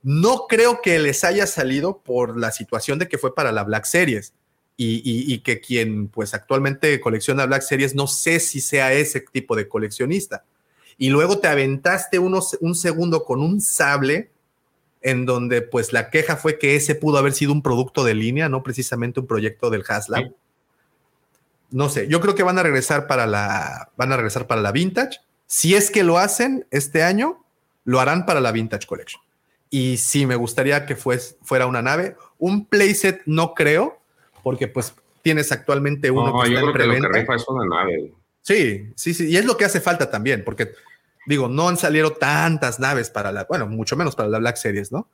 No 0.04 0.46
creo 0.48 0.82
que 0.82 1.00
les 1.00 1.24
haya 1.24 1.46
salido 1.48 2.00
por 2.00 2.38
la 2.38 2.52
situación 2.52 2.98
de 3.00 3.08
que 3.08 3.18
fue 3.18 3.36
para 3.36 3.52
la 3.52 3.64
Black 3.64 3.86
Series 3.86 4.34
y, 4.76 4.98
y- 5.04 5.34
y 5.34 5.40
que 5.40 5.60
quien 5.60 6.08
pues 6.08 6.34
actualmente 6.34 7.00
colecciona 7.00 7.46
Black 7.46 7.62
Series 7.64 7.96
no 7.96 8.08
sé 8.08 8.40
si 8.40 8.62
sea 8.62 8.94
ese 8.94 9.22
tipo 9.22 9.56
de 9.56 9.68
coleccionista. 9.68 10.46
Y 10.98 11.10
luego 11.10 11.40
te 11.40 11.48
aventaste 11.48 12.18
unos, 12.20 12.58
un 12.62 12.74
segundo 12.76 13.24
con 13.24 13.42
un 13.42 13.60
sable 13.62 14.32
en 15.02 15.26
donde 15.26 15.62
pues 15.62 15.94
la 15.94 16.10
queja 16.10 16.36
fue 16.38 16.58
que 16.58 16.76
ese 16.76 16.96
pudo 16.96 17.18
haber 17.18 17.34
sido 17.34 17.52
un 17.54 17.62
producto 17.62 18.04
de 18.04 18.14
línea, 18.16 18.50
no 18.50 18.64
precisamente 18.64 19.20
un 19.20 19.28
proyecto 19.28 19.70
del 19.70 19.84
Haslab. 19.88 20.24
Sí. 20.24 20.32
No 21.70 21.90
sé, 21.90 22.08
yo 22.08 22.22
creo 22.22 22.34
que 22.36 22.44
van 22.44 22.58
a 22.58 22.64
regresar 22.64 23.08
para 23.08 23.28
la 23.28 23.90
van 23.98 24.12
a 24.12 24.16
regresar 24.16 24.48
para 24.48 24.62
la 24.62 24.72
Vintage. 24.72 25.20
Si 25.48 25.76
es 25.76 25.92
que 25.92 26.04
lo 26.04 26.18
hacen 26.18 26.66
este 26.72 27.04
año, 27.04 27.44
lo 27.84 28.00
harán 28.00 28.26
para 28.26 28.40
la 28.42 28.52
Vintage 28.52 28.88
Collection. 28.88 29.22
Y 29.70 29.98
sí, 29.98 30.26
me 30.26 30.36
gustaría 30.36 30.86
que 30.86 30.96
fues- 30.98 31.36
fuera 31.44 31.66
una 31.68 31.82
nave. 31.82 32.16
Un 32.38 32.66
playset 32.66 33.22
no 33.26 33.54
creo, 33.54 34.00
porque 34.44 34.68
pues 34.70 34.94
tienes 35.22 35.52
actualmente 35.52 36.10
uno 36.10 36.28
No, 36.28 36.42
que 36.42 36.52
yo 36.52 36.56
está 36.58 36.68
en 36.70 36.74
creo 36.74 36.90
que 36.94 37.00
lo 37.02 37.10
que 37.12 37.20
rifa 37.20 37.36
es 37.36 37.46
una 37.50 37.66
nave. 37.66 38.14
Sí, 38.42 38.90
sí, 38.96 39.14
sí. 39.14 39.28
Y 39.30 39.36
es 39.36 39.44
lo 39.46 39.58
que 39.58 39.66
hace 39.66 39.82
falta 39.82 40.10
también, 40.10 40.44
porque 40.46 40.72
digo, 41.28 41.48
no 41.48 41.70
han 41.70 41.78
salido 41.78 42.14
tantas 42.14 42.80
naves 42.80 43.12
para 43.12 43.32
la, 43.32 43.44
bueno, 43.44 43.68
mucho 43.68 43.96
menos 43.96 44.16
para 44.16 44.30
la 44.30 44.40
Black 44.40 44.56
Series, 44.56 44.92
¿no? 44.92 45.08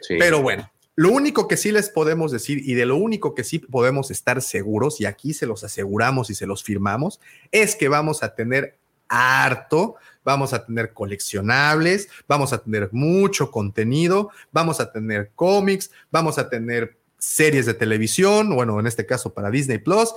Sí. 0.00 0.16
Pero 0.18 0.40
bueno, 0.40 0.70
lo 0.94 1.10
único 1.10 1.46
que 1.46 1.56
sí 1.56 1.70
les 1.70 1.90
podemos 1.90 2.32
decir 2.32 2.62
y 2.64 2.74
de 2.74 2.86
lo 2.86 2.96
único 2.96 3.34
que 3.34 3.44
sí 3.44 3.58
podemos 3.58 4.10
estar 4.10 4.40
seguros, 4.40 5.00
y 5.00 5.06
aquí 5.06 5.34
se 5.34 5.46
los 5.46 5.64
aseguramos 5.64 6.30
y 6.30 6.34
se 6.34 6.46
los 6.46 6.64
firmamos, 6.64 7.20
es 7.52 7.76
que 7.76 7.88
vamos 7.88 8.22
a 8.22 8.34
tener 8.34 8.78
harto, 9.08 9.96
vamos 10.24 10.52
a 10.52 10.64
tener 10.64 10.92
coleccionables, 10.92 12.08
vamos 12.26 12.52
a 12.52 12.58
tener 12.58 12.90
mucho 12.92 13.50
contenido, 13.50 14.30
vamos 14.52 14.80
a 14.80 14.92
tener 14.92 15.30
cómics, 15.34 15.90
vamos 16.10 16.38
a 16.38 16.48
tener 16.48 16.96
series 17.18 17.66
de 17.66 17.74
televisión, 17.74 18.54
bueno, 18.54 18.78
en 18.78 18.86
este 18.86 19.06
caso 19.06 19.32
para 19.32 19.50
Disney 19.50 19.78
Plus. 19.78 20.14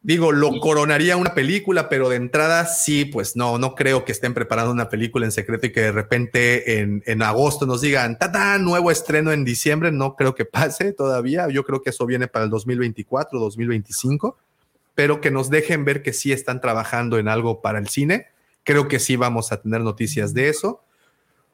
Digo, 0.00 0.30
lo 0.30 0.60
coronaría 0.60 1.16
una 1.16 1.34
película, 1.34 1.88
pero 1.88 2.08
de 2.08 2.16
entrada 2.16 2.66
sí, 2.66 3.04
pues 3.04 3.34
no, 3.34 3.58
no 3.58 3.74
creo 3.74 4.04
que 4.04 4.12
estén 4.12 4.32
preparando 4.32 4.70
una 4.70 4.88
película 4.88 5.26
en 5.26 5.32
secreto 5.32 5.66
y 5.66 5.72
que 5.72 5.80
de 5.80 5.92
repente 5.92 6.78
en, 6.80 7.02
en 7.04 7.20
agosto 7.20 7.66
nos 7.66 7.80
digan, 7.80 8.16
¡tata! 8.16 8.58
Nuevo 8.58 8.92
estreno 8.92 9.32
en 9.32 9.44
diciembre. 9.44 9.90
No 9.90 10.14
creo 10.14 10.36
que 10.36 10.44
pase 10.44 10.92
todavía. 10.92 11.48
Yo 11.48 11.64
creo 11.64 11.82
que 11.82 11.90
eso 11.90 12.06
viene 12.06 12.28
para 12.28 12.44
el 12.44 12.50
2024, 12.50 13.40
2025, 13.40 14.38
pero 14.94 15.20
que 15.20 15.32
nos 15.32 15.50
dejen 15.50 15.84
ver 15.84 16.02
que 16.02 16.12
sí 16.12 16.30
están 16.30 16.60
trabajando 16.60 17.18
en 17.18 17.26
algo 17.26 17.60
para 17.60 17.80
el 17.80 17.88
cine. 17.88 18.28
Creo 18.62 18.86
que 18.86 19.00
sí 19.00 19.16
vamos 19.16 19.50
a 19.50 19.60
tener 19.60 19.80
noticias 19.80 20.32
de 20.32 20.48
eso. 20.48 20.82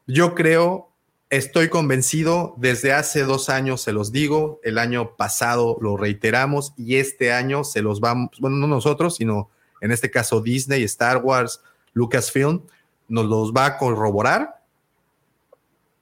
Yo 0.06 0.34
creo, 0.34 0.90
estoy 1.30 1.68
convencido, 1.68 2.54
desde 2.58 2.92
hace 2.92 3.22
dos 3.22 3.48
años 3.48 3.82
se 3.82 3.92
los 3.92 4.12
digo, 4.12 4.60
el 4.62 4.78
año 4.78 5.16
pasado 5.16 5.76
lo 5.80 5.96
reiteramos 5.96 6.72
y 6.76 6.96
este 6.96 7.32
año 7.32 7.64
se 7.64 7.82
los 7.82 8.00
vamos, 8.00 8.30
bueno, 8.40 8.56
no 8.56 8.66
nosotros, 8.66 9.16
sino 9.16 9.50
en 9.80 9.90
este 9.90 10.10
caso 10.10 10.40
Disney, 10.40 10.82
Star 10.84 11.18
Wars, 11.18 11.60
Lucasfilm, 11.92 12.62
nos 13.08 13.26
los 13.26 13.52
va 13.52 13.66
a 13.66 13.78
corroborar. 13.78 14.62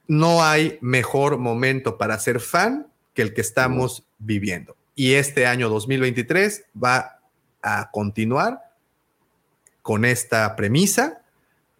No 0.07 0.42
hay 0.44 0.78
mejor 0.81 1.39
momento 1.39 1.99
para 1.99 2.18
ser 2.18 2.41
fan 2.41 2.89
que 3.15 3.23
el 3.23 3.34
que 3.34 3.41
estamos 3.41 4.05
viviendo. 4.18 4.76
Y 4.94 5.15
este 5.15 5.47
año 5.47 5.68
2023 5.68 6.65
va 6.83 7.20
a 7.62 7.91
continuar 7.91 8.60
con 9.81 10.05
esta 10.05 10.55
premisa 10.55 11.22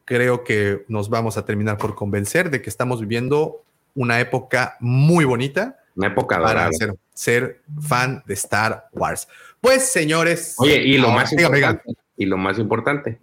creo 0.05 0.45
que 0.45 0.85
nos 0.89 1.09
vamos 1.09 1.37
a 1.37 1.45
terminar 1.45 1.79
por 1.79 1.95
convencer 1.95 2.51
de 2.51 2.61
que 2.63 2.71
estamos 2.71 3.01
viviendo 3.01 3.63
una 3.95 4.21
época 4.21 4.77
muy 4.81 5.25
bonita 5.25 5.79
Una 5.97 6.09
época 6.09 6.41
para 6.41 6.71
ser, 6.73 6.95
ser 7.15 7.61
fan 7.81 8.23
de 8.27 8.35
Star 8.35 8.89
Wars. 8.93 9.29
Pues, 9.61 9.91
señores. 9.91 10.55
Oye, 10.59 10.77
y 10.83 10.99
lo 10.99 11.11
más 11.11 11.33
importante, 11.33 11.83
y 12.17 12.27
lo 12.27 12.37
más 12.37 12.59
importante, 12.59 13.21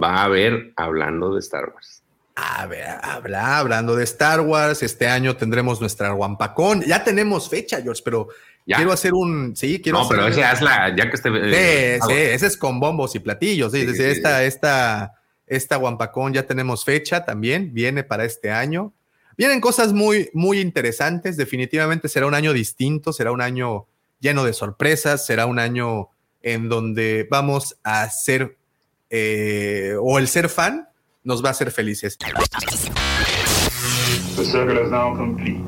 va 0.00 0.16
a 0.16 0.24
haber 0.24 0.72
hablando 0.76 1.32
de 1.34 1.40
Star 1.40 1.70
Wars. 1.74 2.02
A 2.34 2.66
ver, 2.66 2.86
habla, 3.02 3.58
hablando 3.58 3.96
de 3.96 4.04
Star 4.04 4.40
Wars, 4.42 4.82
este 4.82 5.06
año 5.08 5.36
tendremos 5.36 5.80
nuestra 5.80 6.12
Wampacón. 6.12 6.82
Ya 6.82 7.02
tenemos 7.02 7.48
fecha, 7.48 7.80
George, 7.80 8.02
pero 8.04 8.28
Ya. 8.66 8.76
quiero 8.76 8.92
hacer 8.92 9.14
un. 9.14 9.56
Sí, 9.56 9.80
quiero 9.80 9.98
no, 9.98 10.04
hacer 10.04 10.16
pero 10.18 10.28
ese 10.28 10.44
hazla, 10.44 10.94
ya 10.94 11.08
que 11.08 11.16
esté. 11.16 11.30
eh, 11.32 11.98
Sí, 12.02 12.08
sí, 12.12 12.18
ese 12.20 12.46
es 12.48 12.56
con 12.58 12.78
bombos 12.80 13.14
y 13.14 13.20
platillos. 13.20 13.72
Sí, 13.72 13.86
Sí, 13.86 13.94
sí, 13.94 14.02
esta, 14.02 14.44
esta, 14.44 15.14
esta 15.46 15.78
Wampacón 15.78 16.34
ya 16.34 16.46
tenemos 16.46 16.84
fecha 16.84 17.24
también, 17.24 17.72
viene 17.72 18.02
para 18.02 18.24
este 18.24 18.50
año. 18.50 18.92
Vienen 19.36 19.60
cosas 19.60 19.92
muy, 19.92 20.30
muy 20.32 20.60
interesantes. 20.60 21.36
Definitivamente 21.36 22.08
será 22.08 22.26
un 22.26 22.34
año 22.34 22.52
distinto, 22.52 23.12
será 23.12 23.32
un 23.32 23.42
año 23.42 23.86
lleno 24.18 24.44
de 24.44 24.52
sorpresas, 24.52 25.26
será 25.26 25.46
un 25.46 25.58
año 25.58 26.08
en 26.42 26.68
donde 26.68 27.26
vamos 27.30 27.78
a 27.84 28.08
ser, 28.08 28.56
eh, 29.10 29.94
o 30.00 30.18
el 30.18 30.28
ser 30.28 30.48
fan 30.48 30.88
nos 31.22 31.44
va 31.44 31.48
a 31.48 31.50
hacer 31.52 31.70
felices. 31.70 32.16
The 34.36 34.44
circle 34.44 34.82
is 34.82 34.90
now 34.90 35.14
complete. 35.16 35.60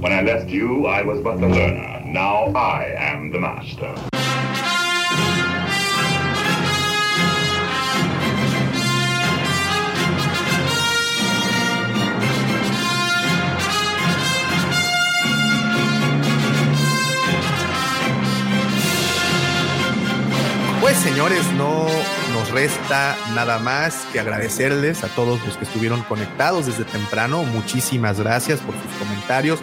When 0.00 0.12
I 0.12 0.22
left 0.22 0.48
you, 0.48 0.86
I 0.86 1.02
was 1.02 1.20
but 1.22 1.40
the 1.40 1.48
learner. 1.48 2.02
Now 2.04 2.52
I 2.54 2.94
am 2.96 3.32
the 3.32 3.38
master. 3.38 4.15
Pues 20.86 20.98
señores, 20.98 21.44
no 21.54 21.88
nos 22.32 22.52
resta 22.52 23.16
nada 23.34 23.58
más 23.58 24.06
que 24.12 24.20
agradecerles 24.20 25.02
a 25.02 25.08
todos 25.08 25.44
los 25.44 25.56
que 25.56 25.64
estuvieron 25.64 26.00
conectados 26.02 26.66
desde 26.66 26.84
temprano. 26.84 27.42
Muchísimas 27.42 28.20
gracias 28.20 28.60
por 28.60 28.72
sus 28.76 28.92
comentarios. 28.96 29.58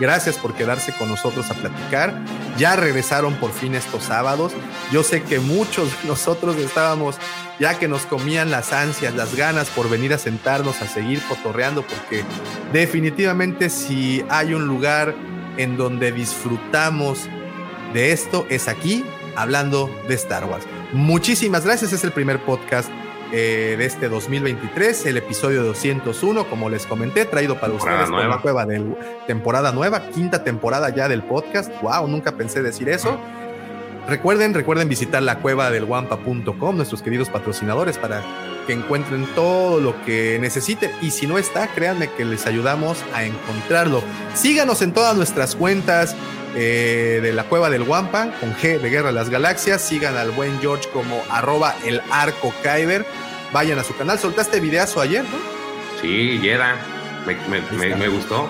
Gracias 0.00 0.36
por 0.36 0.52
quedarse 0.54 0.92
con 0.92 1.08
nosotros 1.08 1.48
a 1.52 1.54
platicar. 1.54 2.20
Ya 2.58 2.74
regresaron 2.74 3.34
por 3.34 3.52
fin 3.52 3.76
estos 3.76 4.02
sábados. 4.02 4.52
Yo 4.90 5.04
sé 5.04 5.22
que 5.22 5.38
muchos 5.38 5.90
de 6.02 6.08
nosotros 6.08 6.56
estábamos 6.56 7.18
ya 7.60 7.78
que 7.78 7.86
nos 7.86 8.02
comían 8.04 8.50
las 8.50 8.72
ansias, 8.72 9.14
las 9.14 9.36
ganas 9.36 9.68
por 9.68 9.88
venir 9.88 10.12
a 10.12 10.18
sentarnos 10.18 10.82
a 10.82 10.88
seguir 10.88 11.22
cotorreando, 11.28 11.82
porque 11.82 12.24
definitivamente 12.72 13.70
si 13.70 14.24
hay 14.28 14.54
un 14.54 14.66
lugar 14.66 15.14
en 15.56 15.76
donde 15.76 16.10
disfrutamos 16.10 17.28
de 17.92 18.10
esto 18.10 18.44
es 18.50 18.66
aquí, 18.66 19.04
hablando 19.36 19.90
de 20.08 20.14
Star 20.14 20.44
Wars. 20.44 20.66
Muchísimas 20.92 21.64
gracias, 21.64 21.92
es 21.92 22.04
el 22.04 22.12
primer 22.12 22.40
podcast 22.40 22.90
eh, 23.32 23.74
de 23.76 23.84
este 23.84 24.08
2023, 24.08 25.06
el 25.06 25.16
episodio 25.16 25.64
201, 25.64 26.48
como 26.48 26.70
les 26.70 26.86
comenté, 26.86 27.24
traído 27.24 27.54
para 27.54 27.72
Temporada 27.72 28.02
ustedes 28.02 28.10
por 28.10 28.18
nueva. 28.18 28.36
la 28.36 28.42
cueva 28.42 28.66
del 28.66 28.96
temporada 29.26 29.72
nueva, 29.72 30.08
quinta 30.10 30.44
temporada 30.44 30.90
ya 30.90 31.08
del 31.08 31.22
podcast. 31.22 31.72
Wow, 31.82 32.06
nunca 32.06 32.36
pensé 32.36 32.62
decir 32.62 32.88
eso. 32.88 33.18
Recuerden, 34.08 34.54
recuerden 34.54 34.88
visitar 34.88 35.22
la 35.22 35.38
cueva 35.38 35.70
del 35.70 35.86
guampa.com, 35.86 36.76
nuestros 36.76 37.02
queridos 37.02 37.30
patrocinadores, 37.30 37.98
para 37.98 38.22
que 38.66 38.72
encuentren 38.72 39.26
todo 39.34 39.80
lo 39.80 40.00
que 40.04 40.38
necesiten. 40.40 40.90
Y 41.00 41.10
si 41.10 41.26
no 41.26 41.38
está, 41.38 41.68
créanme 41.68 42.10
que 42.10 42.24
les 42.24 42.46
ayudamos 42.46 42.98
a 43.14 43.24
encontrarlo. 43.24 44.02
Síganos 44.34 44.82
en 44.82 44.92
todas 44.92 45.16
nuestras 45.16 45.54
cuentas 45.56 46.14
eh, 46.56 47.20
de 47.22 47.32
la 47.32 47.44
cueva 47.44 47.70
del 47.70 47.84
Guampa, 47.84 48.30
con 48.40 48.54
G 48.56 48.78
de 48.80 48.88
Guerra 48.90 49.08
de 49.08 49.14
las 49.14 49.28
Galaxias. 49.30 49.82
Sigan 49.82 50.16
al 50.16 50.30
buen 50.30 50.60
George 50.60 50.88
como 50.92 51.22
arroba 51.30 51.74
el 51.84 52.00
arco 52.10 52.52
Kyber. 52.62 53.04
Vayan 53.52 53.78
a 53.78 53.84
su 53.84 53.96
canal. 53.96 54.18
Soltaste 54.18 54.60
videazo 54.60 55.00
ayer, 55.00 55.22
¿no? 55.24 55.36
Sí, 56.00 56.38
Yera. 56.40 56.76
Me, 57.26 57.34
me- 57.48 57.60
me- 57.76 57.86
está. 57.86 57.96
me 57.98 58.08
gustó. 58.08 58.48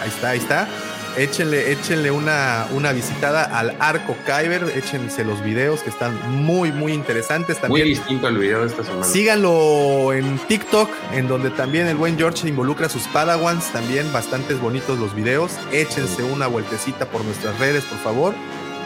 Ahí 0.00 0.08
está, 0.08 0.28
ahí 0.30 0.38
está. 0.38 0.68
Échenle, 1.16 1.72
échenle 1.72 2.10
una, 2.10 2.66
una 2.72 2.92
visitada 2.92 3.44
al 3.44 3.74
Arco 3.80 4.14
Kyber, 4.26 4.70
échense 4.76 5.24
los 5.24 5.42
videos 5.42 5.82
que 5.82 5.88
están 5.88 6.14
muy, 6.44 6.72
muy 6.72 6.92
interesantes. 6.92 7.56
Muy 7.56 7.62
También 7.62 7.88
distinto 7.88 8.28
el 8.28 8.36
video 8.36 8.60
de 8.60 8.66
esta 8.66 8.84
semana. 8.84 9.04
síganlo 9.04 10.12
en 10.12 10.38
TikTok, 10.46 10.90
en 11.12 11.26
donde 11.26 11.48
también 11.50 11.86
el 11.86 11.96
buen 11.96 12.18
George 12.18 12.46
involucra 12.46 12.86
a 12.86 12.90
sus 12.90 13.04
Padawans, 13.08 13.72
también 13.72 14.12
bastantes 14.12 14.60
bonitos 14.60 14.98
los 14.98 15.14
videos. 15.14 15.52
Échense 15.72 16.22
una 16.22 16.48
vueltecita 16.48 17.06
por 17.06 17.24
nuestras 17.24 17.58
redes, 17.58 17.84
por 17.84 17.98
favor. 17.98 18.34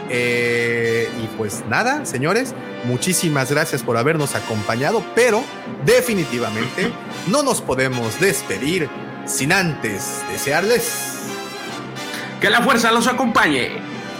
Eh, 0.09 1.09
y 1.21 1.27
pues 1.37 1.63
nada, 1.69 2.05
señores, 2.05 2.53
muchísimas 2.85 3.51
gracias 3.51 3.83
por 3.83 3.97
habernos 3.97 4.35
acompañado, 4.35 5.03
pero 5.15 5.43
definitivamente 5.85 6.91
no 7.27 7.43
nos 7.43 7.61
podemos 7.61 8.19
despedir 8.19 8.89
sin 9.25 9.51
antes 9.51 10.21
desearles 10.29 11.20
Que 12.41 12.49
la 12.49 12.61
fuerza 12.61 12.91
los 12.91 13.05
acompañe. 13.05 13.69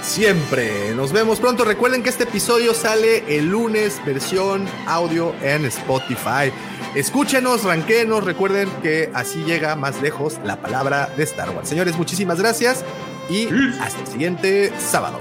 Siempre. 0.03 0.93
Nos 0.93 1.11
vemos 1.11 1.39
pronto. 1.39 1.65
Recuerden 1.65 2.03
que 2.03 2.09
este 2.09 2.25
episodio 2.25 2.75
sale 2.75 3.35
el 3.35 3.49
lunes, 3.49 3.99
versión 4.05 4.67
audio 4.85 5.33
en 5.41 5.65
Spotify. 5.65 6.51
Escúchenos, 6.93 7.63
ranquenos. 7.63 8.23
Recuerden 8.23 8.69
que 8.83 9.09
así 9.15 9.43
llega 9.43 9.75
más 9.75 10.03
lejos 10.03 10.39
la 10.45 10.61
palabra 10.61 11.09
de 11.17 11.23
Star 11.23 11.49
Wars. 11.49 11.67
Señores, 11.67 11.97
muchísimas 11.97 12.39
gracias 12.39 12.85
y 13.27 13.47
hasta 13.79 14.01
el 14.01 14.07
siguiente 14.07 14.71
sábado. 14.77 15.19